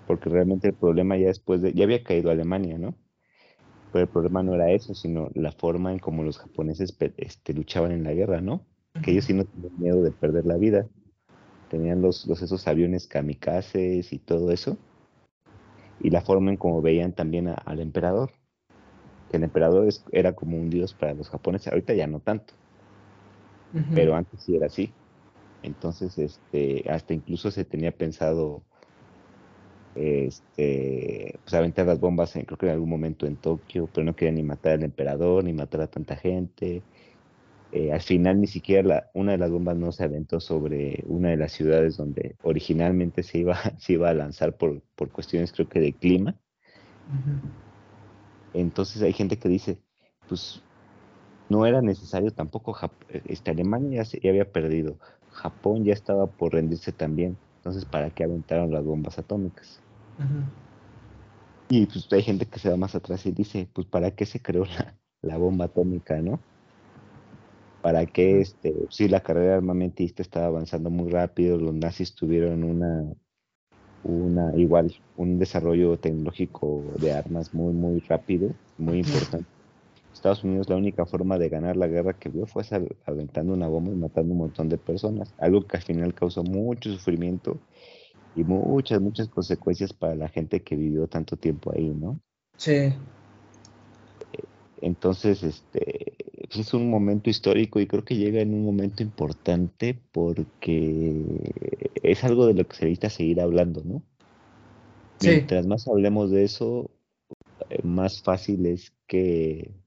porque 0.05 0.29
realmente 0.29 0.67
el 0.67 0.73
problema 0.73 1.15
ya 1.17 1.27
después 1.27 1.61
de, 1.61 1.71
ya 1.73 1.85
había 1.85 2.03
caído 2.03 2.29
Alemania, 2.29 2.77
¿no? 2.77 2.95
Pero 3.91 4.03
el 4.03 4.09
problema 4.09 4.43
no 4.43 4.53
era 4.55 4.71
eso, 4.71 4.93
sino 4.93 5.29
la 5.33 5.51
forma 5.51 5.91
en 5.91 5.99
cómo 5.99 6.23
los 6.23 6.37
japoneses 6.37 6.95
este, 7.17 7.53
luchaban 7.53 7.91
en 7.91 8.03
la 8.03 8.13
guerra, 8.13 8.41
¿no? 8.41 8.65
que 9.01 9.11
ellos 9.11 9.25
sí 9.25 9.33
no 9.33 9.45
tenían 9.45 9.79
miedo 9.79 10.03
de 10.03 10.11
perder 10.11 10.45
la 10.45 10.57
vida. 10.57 10.87
Tenían 11.69 12.01
los, 12.01 12.25
los 12.27 12.41
esos 12.41 12.67
aviones 12.67 13.07
kamikazes 13.07 14.11
y 14.11 14.19
todo 14.19 14.51
eso. 14.51 14.77
Y 16.01 16.09
la 16.09 16.21
forma 16.21 16.51
en 16.51 16.57
cómo 16.57 16.81
veían 16.81 17.13
también 17.13 17.47
al 17.47 17.79
emperador. 17.79 18.31
El 19.31 19.43
emperador 19.43 19.87
era 20.11 20.33
como 20.33 20.57
un 20.57 20.69
dios 20.69 20.93
para 20.93 21.13
los 21.13 21.29
japoneses, 21.29 21.71
ahorita 21.71 21.93
ya 21.93 22.07
no 22.07 22.19
tanto. 22.19 22.53
Pero 23.93 24.15
antes 24.15 24.41
sí 24.41 24.55
era 24.55 24.65
así. 24.65 24.91
Entonces, 25.61 26.17
este, 26.17 26.89
hasta 26.89 27.13
incluso 27.13 27.51
se 27.51 27.65
tenía 27.65 27.91
pensado 27.91 28.63
este, 29.95 31.39
pues 31.43 31.53
aventar 31.53 31.85
las 31.85 31.99
bombas 31.99 32.35
en, 32.35 32.45
creo 32.45 32.57
que 32.57 32.67
en 32.67 32.73
algún 32.73 32.89
momento 32.89 33.25
en 33.25 33.35
Tokio, 33.35 33.89
pero 33.93 34.05
no 34.05 34.15
querían 34.15 34.35
ni 34.35 34.43
matar 34.43 34.73
al 34.73 34.83
emperador, 34.83 35.43
ni 35.43 35.53
matar 35.53 35.81
a 35.81 35.87
tanta 35.87 36.15
gente. 36.15 36.83
Eh, 37.71 37.91
al 37.91 38.01
final 38.01 38.41
ni 38.41 38.47
siquiera 38.47 39.11
una 39.13 39.33
de 39.33 39.37
las 39.37 39.51
bombas 39.51 39.77
no 39.77 39.91
se 39.91 40.03
aventó 40.03 40.39
sobre 40.39 41.03
una 41.05 41.29
de 41.29 41.37
las 41.37 41.51
ciudades 41.51 41.97
donde 41.97 42.35
originalmente 42.41 43.21
se 43.21 43.39
iba, 43.39 43.57
se 43.77 43.93
iba 43.93 44.09
a 44.09 44.13
lanzar 44.13 44.57
por, 44.57 44.81
por 44.95 45.09
cuestiones 45.09 45.51
creo 45.51 45.69
que 45.69 45.79
de 45.79 45.93
clima. 45.93 46.35
Entonces 48.53 49.01
hay 49.01 49.13
gente 49.13 49.37
que 49.37 49.49
dice, 49.49 49.79
pues 50.27 50.63
no 51.49 51.65
era 51.65 51.81
necesario 51.81 52.31
tampoco, 52.31 52.75
este, 53.25 53.51
Alemania 53.51 54.03
ya, 54.03 54.19
ya 54.19 54.29
había 54.29 54.51
perdido, 54.51 54.97
Japón 55.31 55.83
ya 55.83 55.93
estaba 55.93 56.27
por 56.27 56.53
rendirse 56.53 56.91
también, 56.91 57.37
entonces 57.69 57.89
¿para 57.89 58.09
qué 58.09 58.23
aventaron 58.23 58.71
las 58.71 58.83
bombas 58.83 59.17
atómicas? 59.19 59.81
Y 61.69 61.85
pues 61.85 62.07
hay 62.11 62.23
gente 62.23 62.45
que 62.45 62.59
se 62.59 62.69
va 62.69 62.77
más 62.77 62.95
atrás 62.95 63.25
y 63.25 63.31
dice, 63.31 63.67
pues 63.73 63.87
¿para 63.87 64.11
qué 64.11 64.25
se 64.25 64.41
creó 64.41 64.65
la, 64.65 64.95
la 65.21 65.37
bomba 65.37 65.65
atómica, 65.65 66.21
no? 66.21 66.39
para 67.81 68.05
que 68.05 68.41
este, 68.41 68.73
sí, 68.89 69.07
la 69.07 69.21
carrera 69.21 69.55
armamentista 69.55 70.21
estaba 70.21 70.47
avanzando 70.47 70.89
muy 70.89 71.09
rápido, 71.09 71.57
los 71.57 71.73
nazis 71.73 72.13
tuvieron 72.13 72.63
una, 72.63 73.05
una 74.03 74.55
igual, 74.55 74.93
un 75.17 75.39
desarrollo 75.39 75.97
tecnológico 75.97 76.83
de 76.99 77.13
armas 77.13 77.53
muy, 77.53 77.73
muy 77.73 77.99
rápido, 78.01 78.51
muy 78.77 78.99
importante. 78.99 79.47
Estados 80.19 80.43
Unidos 80.43 80.67
la 80.67 80.75
única 80.75 81.05
forma 81.05 81.37
de 81.37 81.47
ganar 81.47 81.77
la 81.77 81.87
guerra 81.87 82.11
que 82.13 82.27
vio 82.27 82.45
fue 82.45 82.63
aventando 83.05 83.53
una 83.53 83.69
bomba 83.69 83.91
y 83.91 83.95
matando 83.95 84.33
un 84.33 84.39
montón 84.39 84.67
de 84.67 84.77
personas, 84.77 85.33
algo 85.37 85.65
que 85.65 85.77
al 85.77 85.83
final 85.83 86.13
causó 86.13 86.43
mucho 86.43 86.91
sufrimiento 86.91 87.57
y 88.35 88.43
muchas, 88.43 88.99
muchas 88.99 89.29
consecuencias 89.29 89.93
para 89.93 90.15
la 90.15 90.27
gente 90.27 90.61
que 90.61 90.75
vivió 90.75 91.07
tanto 91.07 91.37
tiempo 91.37 91.71
ahí, 91.73 91.87
¿no? 91.87 92.19
Sí. 92.57 92.93
Entonces, 94.81 95.41
este, 95.41 96.17
pues, 96.49 96.67
es 96.67 96.73
un 96.73 96.89
momento 96.89 97.29
histórico 97.29 97.79
y 97.79 97.87
creo 97.87 98.03
que 98.03 98.17
llega 98.17 98.41
en 98.41 98.53
un 98.53 98.65
momento 98.65 99.01
importante 99.01 99.97
porque 100.11 101.23
es 102.03 102.23
algo 102.25 102.45
de 102.45 102.55
lo 102.55 102.67
que 102.67 102.75
se 102.75 102.85
necesita 102.85 103.09
seguir 103.09 103.39
hablando, 103.39 103.83
¿no? 103.85 104.03
Mientras 105.21 105.65
más 105.65 105.87
hablemos 105.87 106.29
de 106.29 106.43
eso, 106.43 106.89
eh, 107.69 107.79
más 107.83 108.21
fácil 108.21 108.65
es 108.65 108.93
que 109.07 109.78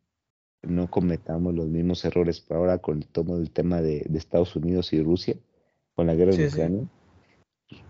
no 0.63 0.91
cometamos 0.91 1.55
los 1.55 1.69
mismos 1.69 2.05
errores 2.05 2.45
ahora 2.51 2.79
con 2.79 2.99
el 2.99 3.07
tomo 3.09 3.39
del 3.39 3.51
tema 3.51 3.83
de, 3.83 4.09
Estados 4.15 4.55
Unidos 4.57 4.93
y 4.93 5.03
Rusia, 5.03 5.37
con 5.95 6.07
la 6.07 6.15
guerra 6.15 6.35
de 6.35 6.49
Ucrania, 6.49 6.89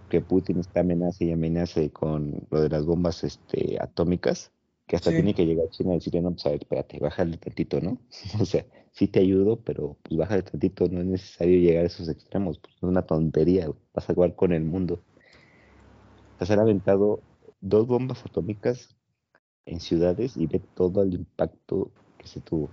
que 0.08 0.20
Putin 0.20 0.58
está 0.58 0.80
amenaza 0.80 1.24
y 1.24 1.32
amenaza 1.32 1.80
con 1.90 2.46
lo 2.50 2.60
de 2.60 2.68
las 2.68 2.84
bombas 2.84 3.24
este, 3.24 3.78
atómicas 3.80 4.52
que 4.86 4.96
hasta 4.96 5.10
tiene 5.10 5.34
que 5.34 5.46
llegar 5.46 5.66
a 5.66 5.70
China 5.70 5.92
y 5.92 5.94
decirle, 5.94 6.22
no, 6.22 6.32
pues 6.32 6.44
a 6.46 6.50
ver, 6.50 6.60
espérate, 6.62 6.98
bájale 6.98 7.36
tantito, 7.38 7.80
¿no? 7.80 7.98
o 8.40 8.44
sea, 8.44 8.66
sí 8.90 9.08
te 9.08 9.20
ayudo, 9.20 9.56
pero 9.60 9.96
pues 10.02 10.16
bájale 10.16 10.42
tantito, 10.42 10.88
no 10.88 11.00
es 11.00 11.06
necesario 11.06 11.58
llegar 11.58 11.84
a 11.84 11.86
esos 11.86 12.08
extremos, 12.08 12.58
pues 12.58 12.74
es 12.76 12.82
una 12.82 13.02
tontería, 13.02 13.68
vas 13.94 14.10
a 14.10 14.14
jugar 14.14 14.34
con 14.34 14.52
el 14.52 14.64
mundo. 14.64 15.02
Se 16.40 16.52
han 16.52 16.58
aventado 16.58 17.22
dos 17.60 17.86
bombas 17.86 18.24
atómicas 18.26 18.96
en 19.64 19.78
ciudades 19.78 20.36
y 20.36 20.46
ve 20.46 20.60
todo 20.74 21.02
el 21.02 21.14
impacto 21.14 21.92
que 22.22 22.28
se 22.28 22.40
tuvo. 22.40 22.70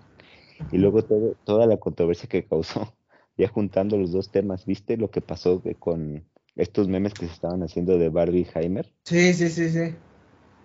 Y 0.71 0.77
luego 0.77 1.03
todo, 1.03 1.35
toda 1.43 1.65
la 1.65 1.77
controversia 1.77 2.29
que 2.29 2.45
causó, 2.45 2.93
ya 3.37 3.47
juntando 3.47 3.97
los 3.97 4.11
dos 4.11 4.31
temas, 4.31 4.65
¿viste 4.65 4.95
lo 4.95 5.11
que 5.11 5.21
pasó 5.21 5.61
con 5.79 6.23
estos 6.55 6.87
memes 6.87 7.13
que 7.13 7.25
se 7.25 7.33
estaban 7.33 7.63
haciendo 7.63 7.97
de 7.97 8.09
Barbie 8.09 8.47
Heimer? 8.53 8.93
Sí, 9.03 9.33
sí, 9.33 9.49
sí, 9.49 9.69
sí 9.69 9.95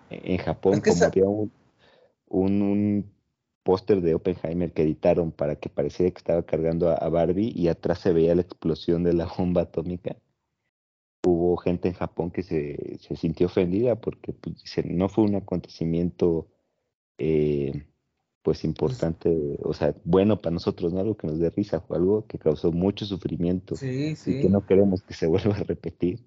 en 0.09 0.37
Japón, 0.37 0.81
como 0.81 1.03
había 1.03 1.27
un, 1.27 1.51
un, 2.27 3.15
póster 3.63 4.01
de 4.01 4.13
Oppenheimer 4.13 4.71
que 4.71 4.83
editaron 4.83 5.31
para 5.31 5.55
que 5.55 5.69
pareciera 5.69 6.11
que 6.11 6.19
estaba 6.19 6.43
cargando 6.43 6.89
a, 6.89 7.09
Barbie 7.09 7.51
y 7.55 7.67
atrás 7.67 7.99
se 7.99 8.13
veía 8.13 8.35
la 8.35 8.41
explosión 8.41 9.03
de 9.03 9.13
la 9.13 9.25
bomba 9.37 9.63
atómica. 9.63 10.15
Hubo 11.25 11.57
gente 11.57 11.87
en 11.87 11.95
Japón 11.95 12.29
que 12.29 12.43
se, 12.43 12.99
se 12.99 13.15
sintió 13.15 13.47
ofendida 13.47 13.99
porque 13.99 14.33
pues, 14.33 14.55
no 14.85 15.09
fue 15.09 15.23
un 15.23 15.35
acontecimiento 15.35 16.47
eh, 17.17 17.87
pues, 18.45 18.63
importante, 18.63 19.57
o 19.63 19.73
sea, 19.73 19.95
bueno 20.03 20.39
para 20.39 20.53
nosotros, 20.53 20.93
no 20.93 20.99
algo 20.99 21.17
que 21.17 21.25
nos 21.25 21.39
dé 21.39 21.49
risa, 21.49 21.81
fue 21.81 21.97
algo 21.97 22.27
que 22.27 22.37
causó 22.37 22.71
mucho 22.71 23.03
sufrimiento 23.03 23.73
y 23.81 24.13
que 24.13 24.49
no 24.49 24.63
queremos 24.67 25.01
que 25.01 25.15
se 25.15 25.25
vuelva 25.27 25.55
a 25.55 25.63
repetir. 25.63 26.23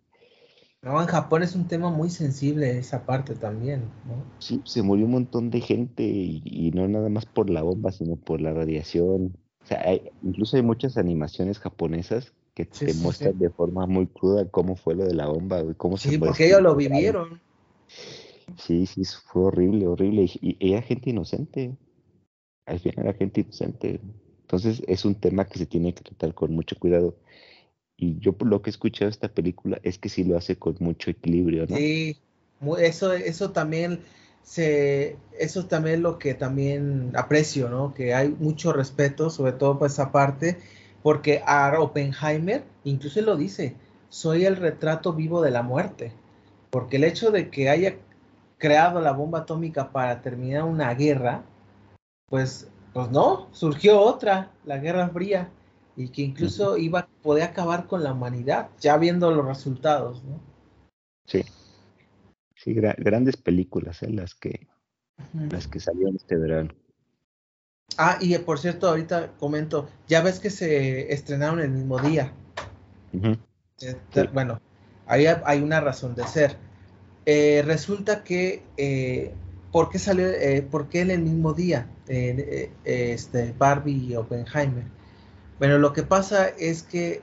No, 0.83 1.01
en 1.01 1.07
Japón 1.07 1.45
es 1.45 1.55
un 1.55 1.69
tema 1.69 1.91
muy 1.91 2.11
sensible 2.11 2.77
esa 2.77 3.07
parte 3.07 3.37
también, 3.37 3.83
¿no? 4.05 4.25
Sí, 4.41 4.61
se 4.65 4.83
murió 4.83 5.07
un 5.07 5.13
montón 5.13 5.51
de 5.51 5.61
gente 5.61 6.03
y, 6.03 6.73
no 6.75 6.89
nada 6.89 7.09
más 7.09 7.25
por 7.25 7.51
la 7.51 7.63
bomba, 7.63 7.93
sino 7.93 8.17
por 8.17 8.41
la 8.41 8.53
radiación. 8.53 9.37
O 9.63 9.67
sea, 9.67 9.85
incluso 10.25 10.57
hay 10.57 10.63
muchas 10.65 10.97
animaciones 10.97 11.61
japonesas 11.61 12.33
que 12.55 12.65
te 12.65 12.95
muestran 12.95 13.39
de 13.39 13.51
forma 13.51 13.87
muy 13.87 14.09
cruda 14.09 14.49
cómo 14.49 14.75
fue 14.75 14.97
lo 14.97 15.05
de 15.05 15.15
la 15.15 15.29
bomba, 15.29 15.63
cómo 15.77 15.97
sí, 15.97 16.19
porque 16.19 16.47
ellos 16.47 16.63
lo 16.63 16.75
vivieron. 16.75 17.41
Sí, 18.57 18.87
sí, 18.87 19.03
fue 19.33 19.45
horrible, 19.45 19.87
horrible. 19.87 20.23
Y, 20.23 20.57
y 20.59 20.73
era 20.73 20.83
gente 20.83 21.11
inocente. 21.11 21.77
Al 22.69 22.79
final 22.79 23.07
era 23.07 23.19
gente 23.19 23.41
inocente. 23.41 24.01
Entonces 24.43 24.83
es 24.87 25.05
un 25.05 25.15
tema 25.15 25.47
que 25.47 25.59
se 25.59 25.67
tiene 25.67 25.95
que 25.95 26.03
tratar 26.03 26.35
con 26.35 26.53
mucho 26.55 26.77
cuidado. 26.79 27.17
Y 27.97 28.19
yo 28.21 28.33
por 28.33 28.49
lo 28.49 28.63
que 28.63 28.71
he 28.71 28.73
escuchado 28.73 29.11
esta 29.11 29.29
película 29.29 29.81
es 29.83 29.99
que 29.99 30.09
sí 30.09 30.25
lo 30.25 30.37
hace 30.37 30.57
con 30.57 30.77
mucho 30.79 31.11
equilibrio, 31.11 31.67
¿no? 31.69 31.77
Sí, 31.77 32.17
eso, 32.79 33.13
eso 33.13 33.51
también 33.51 34.01
se, 34.43 35.17
eso 35.39 35.67
también 35.67 36.03
lo 36.03 36.19
que 36.19 36.35
también 36.35 37.13
aprecio, 37.15 37.69
¿no? 37.69 37.93
Que 37.93 38.15
hay 38.15 38.29
mucho 38.29 38.73
respeto, 38.73 39.31
sobre 39.31 39.53
todo 39.53 39.79
por 39.79 39.89
esa 39.89 40.13
parte, 40.13 40.59
porque 41.03 41.43
a 41.45 41.75
Oppenheimer 41.79 42.65
incluso 42.85 43.21
lo 43.21 43.37
dice, 43.37 43.75
soy 44.09 44.45
el 44.45 44.57
retrato 44.57 45.13
vivo 45.13 45.43
de 45.43 45.51
la 45.51 45.63
muerte, 45.63 46.13
porque 46.71 46.97
el 46.97 47.05
hecho 47.05 47.31
de 47.31 47.51
que 47.51 47.69
haya 47.69 47.97
creado 48.57 49.01
la 49.01 49.13
bomba 49.13 49.41
atómica 49.41 49.93
para 49.93 50.23
terminar 50.23 50.65
una 50.65 50.95
guerra, 50.95 51.45
pues, 52.29 52.69
pues 52.93 53.11
no, 53.11 53.49
surgió 53.53 54.01
otra, 54.01 54.51
la 54.65 54.79
Guerra 54.79 55.09
Fría, 55.09 55.51
y 55.97 56.09
que 56.09 56.23
incluso 56.23 56.77
iba 56.77 57.01
a 57.01 57.09
poder 57.23 57.45
acabar 57.45 57.87
con 57.87 58.05
la 58.05 58.13
humanidad, 58.13 58.71
ya 58.81 58.97
viendo 58.97 59.31
los 59.31 59.47
resultados, 59.47 60.23
¿no? 60.25 60.41
Sí. 61.27 61.45
Sí, 62.55 62.75
grandes 62.75 63.37
películas, 63.37 64.03
¿eh? 64.03 64.11
las 64.11 64.35
que 64.35 64.67
las 65.51 65.67
que 65.67 65.81
salieron 65.81 66.17
este 66.17 66.37
verano. 66.37 66.75
Ah, 67.97 68.19
y 68.21 68.37
por 68.39 68.59
cierto, 68.59 68.89
ahorita 68.89 69.33
comento, 69.39 69.89
ya 70.07 70.23
ves 70.23 70.39
que 70.39 70.51
se 70.51 71.13
estrenaron 71.13 71.61
el 71.61 71.71
mismo 71.71 71.99
día. 71.99 72.33
Este, 73.81 74.25
bueno, 74.29 74.61
ahí 75.07 75.27
hay 75.27 75.63
una 75.63 75.81
razón 75.81 76.15
de 76.15 76.27
ser. 76.27 76.57
Eh, 77.27 77.63
resulta 77.65 78.23
que, 78.23 78.63
eh, 78.77 79.35
¿por 79.73 79.91
qué 79.91 79.99
salió, 79.99 80.29
eh, 80.29 80.63
por 80.63 80.89
qué 80.89 81.01
en 81.01 81.11
el 81.11 81.23
mismo 81.23 81.53
día 81.55 81.89
eh, 82.09 82.71
este, 82.85 83.55
Barbie 83.59 84.09
y 84.09 84.17
Oppenheimer? 84.17 84.85
Bueno, 85.59 85.79
lo 85.79 85.93
que 85.93 86.03
pasa 86.03 86.49
es 86.49 86.83
que, 86.83 87.23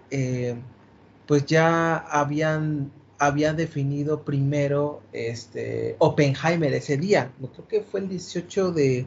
pues 1.25 1.45
ya 1.45 1.97
habían, 1.97 2.91
había 3.17 3.53
definido 3.53 4.23
primero 4.23 5.01
este, 5.13 5.95
Oppenheimer 5.99 6.73
ese 6.73 6.97
día, 6.97 7.31
creo 7.39 7.67
que 7.67 7.81
fue 7.81 8.01
el 8.01 8.09
18 8.09 8.71
de, 8.73 9.05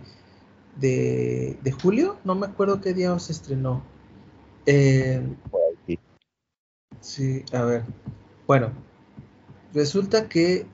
de, 0.80 1.72
julio, 1.82 2.16
no 2.24 2.34
me 2.34 2.46
acuerdo 2.46 2.80
qué 2.80 2.94
día 2.94 3.18
se 3.18 3.32
estrenó. 3.32 3.82
sí, 7.00 7.44
a 7.52 7.62
ver, 7.62 7.82
bueno, 8.46 8.72
resulta 9.74 10.28
que 10.28 10.66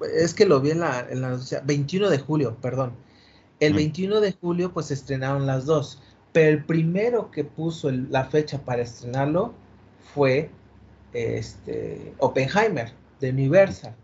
es 0.00 0.34
que 0.34 0.46
lo 0.46 0.60
vi 0.60 0.70
en 0.70 0.80
la, 0.80 1.06
en 1.08 1.20
la 1.20 1.38
21 1.64 2.10
de 2.10 2.18
julio, 2.18 2.56
perdón. 2.60 2.92
El 3.60 3.74
21 3.74 4.20
de 4.20 4.32
julio 4.32 4.72
pues 4.72 4.90
estrenaron 4.90 5.46
las 5.46 5.66
dos, 5.66 6.00
pero 6.32 6.50
el 6.50 6.64
primero 6.64 7.30
que 7.30 7.42
puso 7.44 7.90
la 7.90 8.24
fecha 8.26 8.58
para 8.64 8.82
estrenarlo 8.82 9.52
fue 10.14 10.50
este 11.12 12.14
Oppenheimer 12.18 12.92
de 13.20 13.30
Universal. 13.30 13.94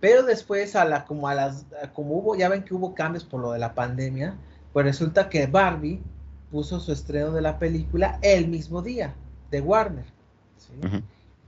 Pero 0.00 0.22
después 0.22 0.76
a 0.76 0.84
la 0.84 1.06
como 1.06 1.28
a 1.28 1.34
las 1.34 1.64
como 1.94 2.16
hubo 2.18 2.36
ya 2.36 2.50
ven 2.50 2.62
que 2.62 2.74
hubo 2.74 2.94
cambios 2.94 3.24
por 3.24 3.40
lo 3.40 3.52
de 3.52 3.58
la 3.58 3.74
pandemia, 3.74 4.36
pues 4.74 4.84
resulta 4.84 5.30
que 5.30 5.46
Barbie 5.46 6.02
puso 6.50 6.78
su 6.78 6.92
estreno 6.92 7.32
de 7.32 7.40
la 7.40 7.58
película 7.58 8.18
el 8.20 8.48
mismo 8.48 8.82
día 8.82 9.14
de 9.50 9.60
Warner. 9.62 10.04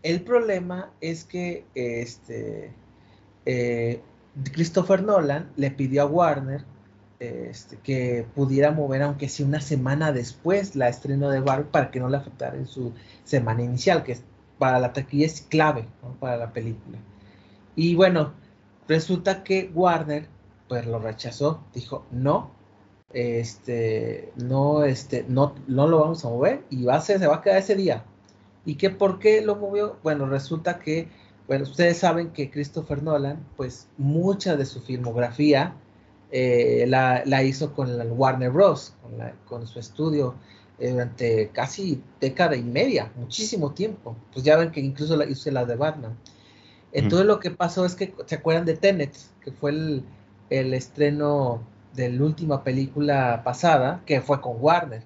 El 0.03 0.23
problema 0.23 0.91
es 1.01 1.25
que 1.25 1.67
este 1.75 2.73
eh, 3.47 4.03
Christopher 4.53 5.03
Nolan 5.03 5.51
le 5.57 5.71
pidió 5.71 6.03
a 6.03 6.07
Warner 6.07 6.65
este, 7.19 7.79
que 7.79 8.27
pudiera 8.35 8.73
mover, 8.73 9.03
aunque 9.03 9.29
sea 9.29 9.47
una 9.47 9.61
semana 9.61 10.13
después, 10.13 10.77
la 10.77 10.89
estreno 10.89 11.31
de 11.31 11.41
Barbie 11.41 11.71
para 11.71 11.91
que 11.91 12.01
no 12.01 12.11
le 12.11 12.19
afectara 12.19 12.57
en 12.57 12.67
su 12.67 12.93
semana 13.25 13.63
inicial, 13.63 14.05
que 14.05 14.19
para 14.59 14.79
la 14.79 14.93
taquilla 14.93 15.27
es 15.27 15.41
clave 15.41 15.87
para 16.21 16.37
la 16.37 16.53
película. 16.53 16.99
Y 17.75 17.95
bueno, 17.95 18.35
resulta 18.87 19.43
que 19.45 19.71
Warner 19.75 20.29
pues 20.69 20.87
lo 20.87 20.99
rechazó, 20.99 21.65
dijo 21.73 22.05
no, 22.11 22.51
este, 23.13 24.33
no, 24.37 24.85
este, 24.85 25.25
no, 25.29 25.55
no 25.69 25.87
lo 25.87 26.01
vamos 26.01 26.25
a 26.25 26.29
mover 26.29 26.65
y 26.71 26.85
va 26.85 26.97
a 26.97 27.01
ser, 27.01 27.19
se 27.19 27.27
va 27.27 27.37
a 27.37 27.43
quedar 27.43 27.59
ese 27.59 27.77
día. 27.77 28.05
¿Y 28.65 28.75
qué 28.75 28.91
por 28.91 29.19
qué 29.19 29.41
lo 29.41 29.57
movió? 29.57 29.97
Bueno, 30.03 30.27
resulta 30.27 30.81
que 30.81 31.09
bueno, 31.49 31.65
ustedes 31.65 31.99
saben 31.99 32.31
que 32.31 32.51
Christopher 32.51 33.03
Nolan, 33.03 33.39
pues 33.57 33.89
mucha 33.99 34.57
de 34.57 34.67
su 34.67 34.81
filmografía 34.81 35.75
eh, 36.33 36.87
la, 36.89 37.43
hizo 37.45 37.73
con 37.73 37.89
el 37.89 38.11
Warner 38.11 38.51
Bros., 38.51 38.95
con, 39.47 39.67
su 39.67 39.79
estudio 39.79 40.35
eh, 40.79 40.91
durante 40.91 41.49
casi 41.51 42.03
década 42.21 42.57
y 42.57 42.65
media, 42.65 43.13
muchísimo 43.17 43.73
tiempo. 43.73 44.17
Pues 44.33 44.45
ya 44.45 44.57
ven 44.57 44.73
que 44.73 44.81
incluso 44.81 45.17
la 45.17 45.25
hice 45.25 45.53
la 45.53 45.65
de 45.65 45.77
Batman. 45.77 46.17
Entonces 46.93 47.27
lo 47.27 47.39
que 47.39 47.51
pasó 47.51 47.85
es 47.85 47.95
que, 47.95 48.13
¿se 48.27 48.37
acuerdan 48.37 48.65
de 48.65 48.77
Tenet? 48.77 49.15
Que 49.43 49.53
fue 49.53 49.71
el, 49.71 50.75
estreno 50.75 51.63
de 51.95 52.11
la 52.11 52.25
última 52.25 52.65
película 52.65 53.43
pasada, 53.45 54.03
que 54.05 54.21
fue 54.21 54.41
con 54.41 54.57
Warner. 54.59 55.05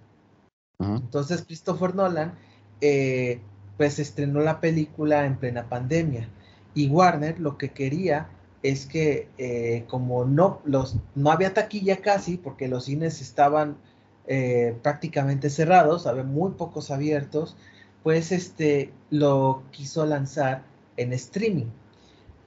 Entonces 0.79 1.43
Christopher 1.43 1.95
Nolan 1.95 2.39
eh, 2.81 3.41
pues 3.81 3.99
estrenó 3.99 4.41
la 4.41 4.61
película 4.61 5.25
en 5.25 5.39
plena 5.39 5.71
pandemia. 5.71 6.29
Y 6.75 6.89
Warner 6.89 7.41
lo 7.41 7.57
que 7.57 7.71
quería 7.71 8.29
es 8.63 8.85
que 8.85 9.27
eh, 9.39 9.87
como 9.89 10.27
no, 10.27 10.61
los, 10.67 10.97
no 11.15 11.31
había 11.31 11.55
taquilla 11.55 11.97
casi, 12.03 12.37
porque 12.37 12.69
los 12.69 12.85
cines 12.85 13.23
estaban 13.23 13.79
eh, 14.27 14.77
prácticamente 14.83 15.49
cerrados, 15.49 16.07
había 16.07 16.25
muy 16.25 16.51
pocos 16.51 16.91
abiertos, 16.91 17.57
pues 18.03 18.33
este 18.33 18.93
lo 19.09 19.63
quiso 19.71 20.05
lanzar 20.05 20.63
en 20.99 21.15
streaming, 21.15 21.71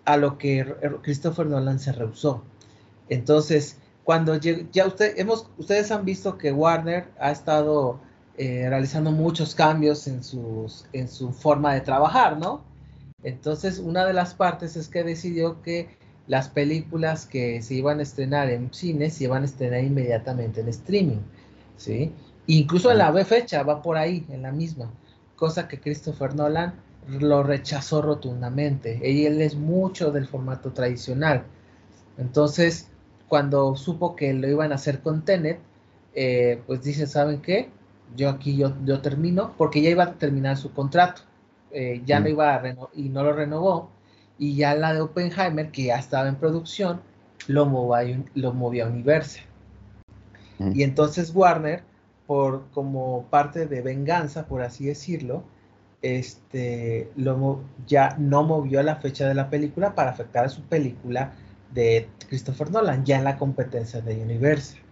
a 0.05 0.17
lo 0.17 0.37
que 0.37 0.63
Christopher 1.01 1.47
Nolan 1.47 1.79
se 1.79 1.93
rehusó. 1.93 2.43
Entonces, 3.09 3.77
cuando 4.03 4.35
ya 4.35 4.85
usted, 4.85 5.17
hemos, 5.17 5.49
ustedes 5.57 5.89
han 5.89 6.05
visto 6.05 6.37
que 6.37 6.51
Warner 6.51 7.07
ha 7.19 7.31
estado 7.31 7.99
eh, 8.37 8.65
realizando 8.67 9.11
muchos 9.11 9.55
cambios 9.55 10.07
en, 10.07 10.23
sus, 10.23 10.85
en 10.93 11.07
su 11.07 11.31
forma 11.31 11.73
de 11.73 11.81
trabajar, 11.81 12.37
¿no? 12.37 12.63
Entonces, 13.23 13.79
una 13.79 14.05
de 14.05 14.13
las 14.13 14.33
partes 14.33 14.75
es 14.75 14.87
que 14.87 15.03
decidió 15.03 15.61
que 15.61 15.89
las 16.27 16.49
películas 16.49 17.25
que 17.25 17.61
se 17.61 17.75
iban 17.75 17.99
a 17.99 18.03
estrenar 18.03 18.49
en 18.49 18.73
cines 18.73 19.15
se 19.15 19.25
iban 19.25 19.43
a 19.43 19.45
estrenar 19.45 19.83
inmediatamente 19.83 20.61
en 20.61 20.69
streaming, 20.69 21.21
¿sí? 21.77 22.11
Incluso 22.47 22.91
en 22.91 22.97
la 22.97 23.11
B 23.11 23.23
fecha 23.23 23.63
va 23.63 23.81
por 23.81 23.97
ahí, 23.97 24.25
en 24.29 24.41
la 24.41 24.51
misma, 24.51 24.91
cosa 25.35 25.67
que 25.67 25.79
Christopher 25.79 26.35
Nolan 26.35 26.73
lo 27.07 27.43
rechazó 27.43 28.01
rotundamente. 28.01 28.99
Y 29.03 29.25
él 29.25 29.41
es 29.41 29.55
mucho 29.55 30.11
del 30.11 30.27
formato 30.27 30.71
tradicional. 30.71 31.43
Entonces, 32.17 32.87
cuando 33.27 33.75
supo 33.75 34.15
que 34.15 34.33
lo 34.33 34.47
iban 34.47 34.71
a 34.71 34.75
hacer 34.75 35.01
con 35.01 35.23
Tenet, 35.23 35.59
eh, 36.15 36.61
pues 36.67 36.83
dice, 36.83 37.07
¿saben 37.07 37.41
qué? 37.41 37.69
Yo 38.15 38.29
aquí 38.29 38.55
yo, 38.55 38.73
yo 38.85 39.01
termino, 39.01 39.53
porque 39.57 39.81
ya 39.81 39.89
iba 39.89 40.03
a 40.03 40.13
terminar 40.13 40.57
su 40.57 40.71
contrato, 40.73 41.23
eh, 41.71 42.01
ya 42.05 42.19
no 42.19 42.25
mm. 42.25 42.29
iba 42.29 42.55
a 42.55 42.59
renovar 42.59 42.89
y 42.93 43.09
no 43.09 43.23
lo 43.23 43.33
renovó, 43.33 43.89
y 44.37 44.55
ya 44.55 44.75
la 44.75 44.93
de 44.93 45.01
Oppenheimer, 45.01 45.71
que 45.71 45.85
ya 45.85 45.97
estaba 45.97 46.27
en 46.27 46.35
producción, 46.35 47.01
lo, 47.47 47.65
movió, 47.65 48.23
lo 48.35 48.53
movió 48.53 48.85
a 48.85 48.89
Universal. 48.89 49.43
Mm. 50.59 50.71
Y 50.75 50.83
entonces 50.83 51.33
Warner, 51.33 51.83
por 52.27 52.69
como 52.71 53.25
parte 53.29 53.65
de 53.65 53.81
venganza, 53.81 54.45
por 54.45 54.61
así 54.61 54.85
decirlo, 54.85 55.43
este, 56.01 57.09
lo, 57.15 57.61
ya 57.87 58.15
no 58.19 58.43
movió 58.43 58.83
la 58.83 58.97
fecha 58.97 59.27
de 59.27 59.33
la 59.33 59.49
película 59.49 59.95
para 59.95 60.11
afectar 60.11 60.45
a 60.45 60.49
su 60.49 60.61
película 60.63 61.33
de 61.73 62.09
Christopher 62.27 62.69
Nolan, 62.71 63.05
ya 63.05 63.17
en 63.17 63.23
la 63.23 63.37
competencia 63.37 64.01
de 64.01 64.21
Universal. 64.21 64.82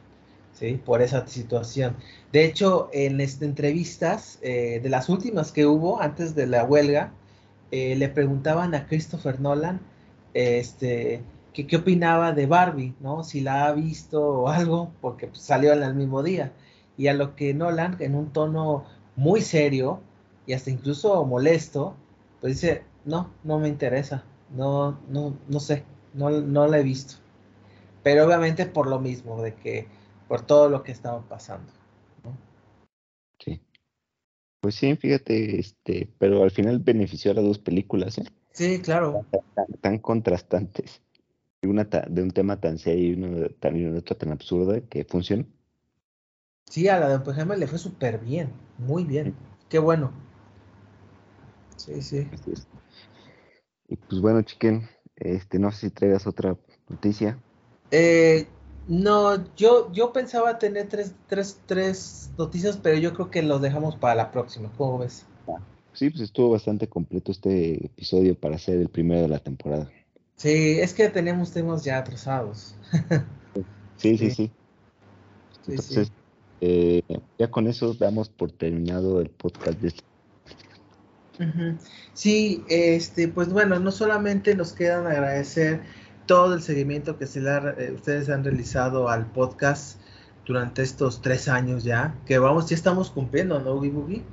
Por 0.86 1.02
esa 1.02 1.26
situación. 1.26 1.96
De 2.32 2.46
hecho, 2.46 2.90
en 2.94 3.20
estas 3.20 3.42
entrevistas, 3.42 4.38
eh, 4.44 4.80
de 4.84 4.90
las 4.90 5.10
últimas 5.10 5.52
que 5.52 5.66
hubo 5.66 6.00
antes 6.00 6.36
de 6.36 6.46
la 6.46 6.64
huelga, 6.64 7.14
eh, 7.72 7.96
le 7.96 8.10
preguntaban 8.10 8.76
a 8.76 8.86
Christopher 8.86 9.40
Nolan 9.40 9.82
este, 10.34 11.24
que 11.54 11.68
qué 11.68 11.78
opinaba 11.78 12.32
de 12.32 12.46
Barbie, 12.46 12.94
¿no? 13.00 13.24
Si 13.24 13.42
la 13.42 13.66
ha 13.66 13.72
visto 13.74 14.22
o 14.22 14.48
algo, 14.50 14.92
porque 15.02 15.28
pues, 15.28 15.42
salió 15.42 15.74
en 15.74 15.84
el 15.84 15.96
mismo 15.96 16.24
día. 16.24 16.52
Y 16.98 17.08
a 17.08 17.14
lo 17.14 17.36
que 17.36 17.54
Nolan, 17.54 17.98
en 18.00 18.16
un 18.16 18.32
tono 18.32 18.86
muy 19.16 19.42
serio 19.42 20.00
y 20.46 20.54
hasta 20.54 20.70
incluso 20.70 21.26
molesto, 21.26 21.96
pues 22.40 22.62
dice, 22.62 22.84
no, 23.06 23.32
no 23.44 23.60
me 23.60 23.68
interesa, 23.68 24.24
no, 24.56 25.00
no, 25.10 25.36
no 25.48 25.60
sé, 25.60 25.84
no, 26.14 26.30
no 26.30 26.68
la 26.68 26.80
he 26.80 26.84
visto. 26.84 27.16
Pero 28.04 28.26
obviamente 28.26 28.66
por 28.66 28.88
lo 28.88 29.00
mismo, 29.00 29.42
de 29.42 29.54
que 29.56 29.88
por 30.32 30.44
todo 30.44 30.70
lo 30.70 30.82
que 30.82 30.94
estaba 30.94 31.20
pasando. 31.28 31.74
Sí. 33.38 33.62
Pues 34.62 34.76
sí, 34.76 34.96
fíjate, 34.96 35.60
este, 35.60 36.10
pero 36.20 36.44
al 36.44 36.52
final 36.52 36.80
benefició 36.80 37.32
a 37.32 37.34
las 37.34 37.44
dos 37.44 37.60
películas, 37.60 38.18
¿eh? 38.18 38.24
Sí, 38.54 38.80
claro. 38.80 39.26
Tan, 39.82 39.98
contrastantes. 39.98 41.02
Una 41.64 41.84
de 41.84 42.24
un 42.24 42.32
tema 42.32 42.62
tan 42.62 42.78
serio 42.78 43.10
y 43.10 43.14
uno 43.22 43.50
también 43.60 43.98
otra 43.98 44.18
tan 44.18 44.32
absurda 44.32 44.80
que 44.80 45.04
funciona. 45.04 45.46
Sí, 46.70 46.88
a 46.88 46.98
la 46.98 47.10
de 47.10 47.16
Oppenheimer 47.16 47.60
le 47.60 47.68
fue 47.68 47.78
súper 47.78 48.18
bien, 48.20 48.54
muy 48.78 49.04
bien. 49.04 49.36
Qué 49.68 49.80
bueno. 49.80 50.14
Sí, 51.76 52.02
sí. 52.02 52.26
Y 53.90 53.98
pues 53.98 54.22
bueno, 54.22 54.42
chiquen, 54.44 54.88
este, 55.18 55.60
no 55.60 55.74
sé 55.74 55.90
si 55.90 55.90
traigas 55.90 56.26
otra 56.26 56.58
noticia. 56.88 57.38
Eh, 57.92 58.48
No, 58.88 59.46
yo, 59.56 59.92
yo 59.92 60.12
pensaba 60.12 60.60
tener 60.60 60.90
tres, 60.90 61.14
tres, 61.28 61.60
tres 61.66 62.32
noticias, 62.38 62.78
pero 62.78 62.98
yo 62.98 63.14
creo 63.14 63.30
que 63.30 63.42
lo 63.44 63.60
dejamos 63.60 63.96
para 63.96 64.16
la 64.16 64.32
próxima. 64.32 64.72
¿Cómo 64.78 65.00
ves? 65.00 65.26
Sí, 65.94 66.10
pues 66.10 66.22
estuvo 66.22 66.52
bastante 66.52 66.88
completo 66.88 67.32
este 67.32 67.86
episodio 67.86 68.36
para 68.36 68.58
ser 68.58 68.80
el 68.80 68.90
primero 68.90 69.22
de 69.22 69.28
la 69.28 69.40
temporada. 69.40 69.90
Sí, 70.36 70.80
es 70.80 70.94
que 70.94 71.10
tenemos 71.10 71.52
temas 71.52 71.84
ya 71.84 71.98
atrasados. 71.98 72.76
sí, 73.98 74.18
sí, 74.18 74.32
sí. 74.32 74.52
Entonces, 75.68 76.12
eh, 76.62 77.02
ya 77.38 77.52
con 77.52 77.68
eso 77.68 77.94
damos 77.94 78.30
por 78.30 78.52
terminado 78.52 79.22
el 79.22 79.30
podcast 79.30 79.80
de 79.80 79.90
este. 79.90 80.04
Sí, 82.14 82.64
este, 82.70 83.28
pues 83.28 83.52
bueno, 83.52 83.80
no 83.80 83.92
solamente 83.92 84.56
nos 84.56 84.74
quedan 84.74 85.08
agradecer 85.08 85.82
todo 86.32 86.54
el 86.54 86.62
seguimiento 86.62 87.18
que 87.18 87.28
se 87.28 87.42
eh, 87.42 87.92
ustedes 87.94 88.30
han 88.30 88.46
realizado 88.46 89.10
al 89.10 89.26
podcast 89.26 90.00
durante 90.46 90.82
estos 90.82 91.22
tres 91.22 91.50
años 91.50 91.84
ya, 91.84 92.16
que 92.26 92.40
vamos, 92.40 92.70
ya 92.70 92.76
estamos 92.78 93.12
cumpliendo, 93.12 93.60
¿no, 93.60 93.76
Boogie 93.76 94.24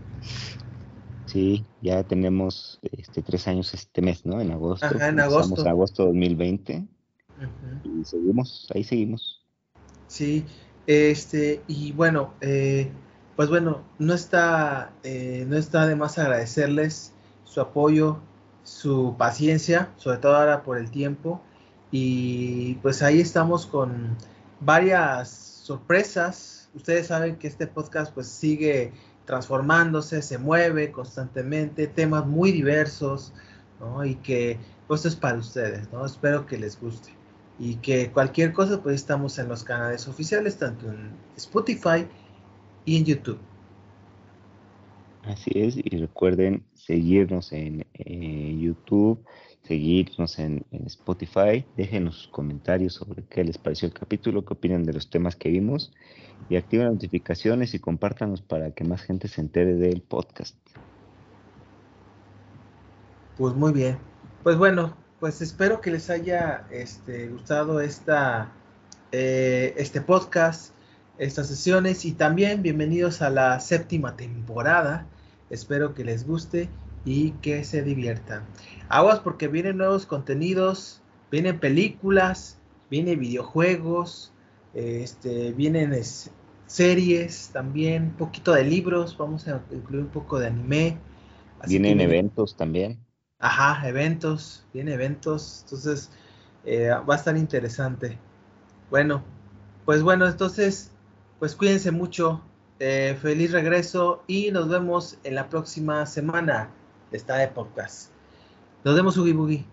Sí, 1.26 1.66
ya 1.82 2.04
tenemos 2.04 2.78
este, 2.82 3.20
tres 3.20 3.48
años 3.48 3.74
este 3.74 4.00
mes, 4.00 4.24
¿no? 4.24 4.40
En 4.40 4.52
agosto. 4.52 4.86
Ajá, 4.86 5.08
en 5.08 5.18
agosto. 5.18 5.60
En 5.60 5.66
agosto 5.66 6.04
2020. 6.04 6.86
Y 7.82 8.04
seguimos, 8.04 8.68
ahí 8.76 8.84
seguimos. 8.84 9.42
Sí, 10.06 10.44
este, 10.86 11.62
y 11.66 11.90
bueno, 11.90 12.32
eh, 12.40 12.92
pues 13.34 13.48
bueno, 13.48 13.82
no 13.98 14.14
está, 14.14 14.92
eh, 15.02 15.44
no 15.48 15.56
está 15.56 15.88
de 15.88 15.96
más 15.96 16.16
agradecerles 16.16 17.12
su 17.42 17.60
apoyo, 17.60 18.20
su 18.62 19.16
paciencia, 19.18 19.90
sobre 19.96 20.18
todo 20.18 20.36
ahora 20.36 20.62
por 20.62 20.78
el 20.78 20.92
tiempo. 20.92 21.42
Y 21.90 22.74
pues 22.76 23.02
ahí 23.02 23.20
estamos 23.20 23.66
con 23.66 24.16
varias 24.60 25.30
sorpresas. 25.30 26.68
Ustedes 26.74 27.06
saben 27.06 27.36
que 27.36 27.48
este 27.48 27.66
podcast 27.66 28.12
pues 28.12 28.26
sigue 28.26 28.92
transformándose, 29.24 30.22
se 30.22 30.38
mueve 30.38 30.90
constantemente, 30.90 31.86
temas 31.86 32.26
muy 32.26 32.52
diversos, 32.52 33.32
¿no? 33.80 34.04
Y 34.04 34.16
que 34.16 34.58
pues 34.86 35.04
es 35.04 35.16
para 35.16 35.38
ustedes, 35.38 35.92
¿no? 35.92 36.04
Espero 36.04 36.46
que 36.46 36.58
les 36.58 36.80
guste. 36.80 37.10
Y 37.58 37.76
que 37.76 38.10
cualquier 38.10 38.52
cosa, 38.52 38.82
pues 38.82 38.96
estamos 38.96 39.38
en 39.38 39.48
los 39.48 39.64
canales 39.64 40.08
oficiales, 40.08 40.58
tanto 40.58 40.90
en 40.90 41.10
Spotify 41.36 42.06
y 42.84 42.96
en 42.96 43.04
YouTube. 43.04 43.38
Así 45.24 45.50
es, 45.54 45.76
y 45.76 45.96
recuerden 45.98 46.64
seguirnos 46.74 47.52
en, 47.52 47.84
YouTube, 48.58 49.22
seguirnos 49.68 50.38
en, 50.38 50.64
Spotify, 50.86 51.64
déjenos 51.76 52.16
sus 52.16 52.28
comentarios 52.28 52.94
sobre 52.94 53.22
qué 53.24 53.44
les 53.44 53.58
pareció 53.58 53.86
el 53.86 53.92
capítulo, 53.92 54.42
qué 54.44 54.54
opinan 54.54 54.84
de 54.84 54.94
los 54.94 55.10
temas 55.10 55.36
que 55.36 55.50
vimos 55.50 55.92
y 56.48 56.56
activen 56.56 56.86
las 56.86 56.94
notificaciones 56.94 57.74
y 57.74 57.78
compártanos 57.78 58.40
para 58.40 58.70
que 58.70 58.84
más 58.84 59.02
gente 59.02 59.28
se 59.28 59.42
entere 59.42 59.74
del 59.74 60.00
podcast. 60.00 60.56
Pues 63.36 63.54
muy 63.54 63.72
bien. 63.72 63.98
Pues 64.42 64.56
bueno, 64.56 64.96
pues 65.20 65.42
espero 65.42 65.82
que 65.82 65.90
les 65.90 66.08
haya 66.08 66.66
este, 66.70 67.28
gustado 67.28 67.82
esta, 67.82 68.50
eh, 69.12 69.74
este 69.76 70.00
podcast, 70.00 70.72
estas 71.18 71.46
sesiones 71.46 72.06
y 72.06 72.12
también 72.12 72.62
bienvenidos 72.62 73.20
a 73.20 73.28
la 73.28 73.60
séptima 73.60 74.16
temporada. 74.16 75.06
Espero 75.50 75.92
que 75.92 76.04
les 76.04 76.26
guste 76.26 76.70
y 77.04 77.32
que 77.32 77.64
se 77.64 77.82
diviertan. 77.82 78.44
Aguas 78.88 79.20
porque 79.20 79.48
vienen 79.48 79.78
nuevos 79.78 80.06
contenidos, 80.06 81.00
vienen 81.30 81.58
películas, 81.58 82.58
vienen 82.90 83.20
videojuegos, 83.20 84.32
este, 84.74 85.52
vienen 85.52 85.94
series 86.66 87.50
también, 87.52 88.04
un 88.04 88.16
poquito 88.16 88.52
de 88.52 88.64
libros, 88.64 89.16
vamos 89.16 89.48
a 89.48 89.62
incluir 89.70 90.04
un 90.04 90.10
poco 90.10 90.38
de 90.38 90.48
anime. 90.48 90.98
Vienen 91.66 92.00
eventos 92.00 92.56
también. 92.56 92.98
Ajá, 93.38 93.88
eventos, 93.88 94.66
vienen 94.72 94.94
eventos, 94.94 95.62
entonces 95.64 96.10
eh, 96.64 96.88
va 96.88 97.14
a 97.14 97.16
estar 97.16 97.36
interesante. 97.36 98.18
Bueno, 98.90 99.22
pues 99.84 100.02
bueno, 100.02 100.26
entonces, 100.26 100.92
pues 101.38 101.54
cuídense 101.54 101.90
mucho, 101.90 102.42
eh, 102.80 103.16
feliz 103.20 103.52
regreso 103.52 104.22
y 104.26 104.50
nos 104.50 104.68
vemos 104.68 105.18
en 105.24 105.34
la 105.34 105.48
próxima 105.48 106.04
semana 106.06 106.70
de 107.10 107.16
esta 107.16 107.36
de 107.36 107.48
podcast. 107.48 108.10
Nos 108.84 108.94
vemos, 108.94 109.16
Ugi 109.16 109.32
Boogie. 109.32 109.64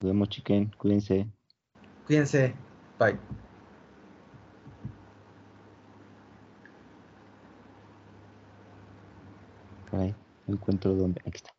Nos 0.00 0.12
vemos, 0.12 0.28
chiquen, 0.28 0.70
cuídense. 0.78 1.30
Cuídense, 2.06 2.54
bye. 2.98 3.18
encuentro 10.46 10.94
donde. 10.94 11.20
Aquí 11.20 11.36
está. 11.36 11.55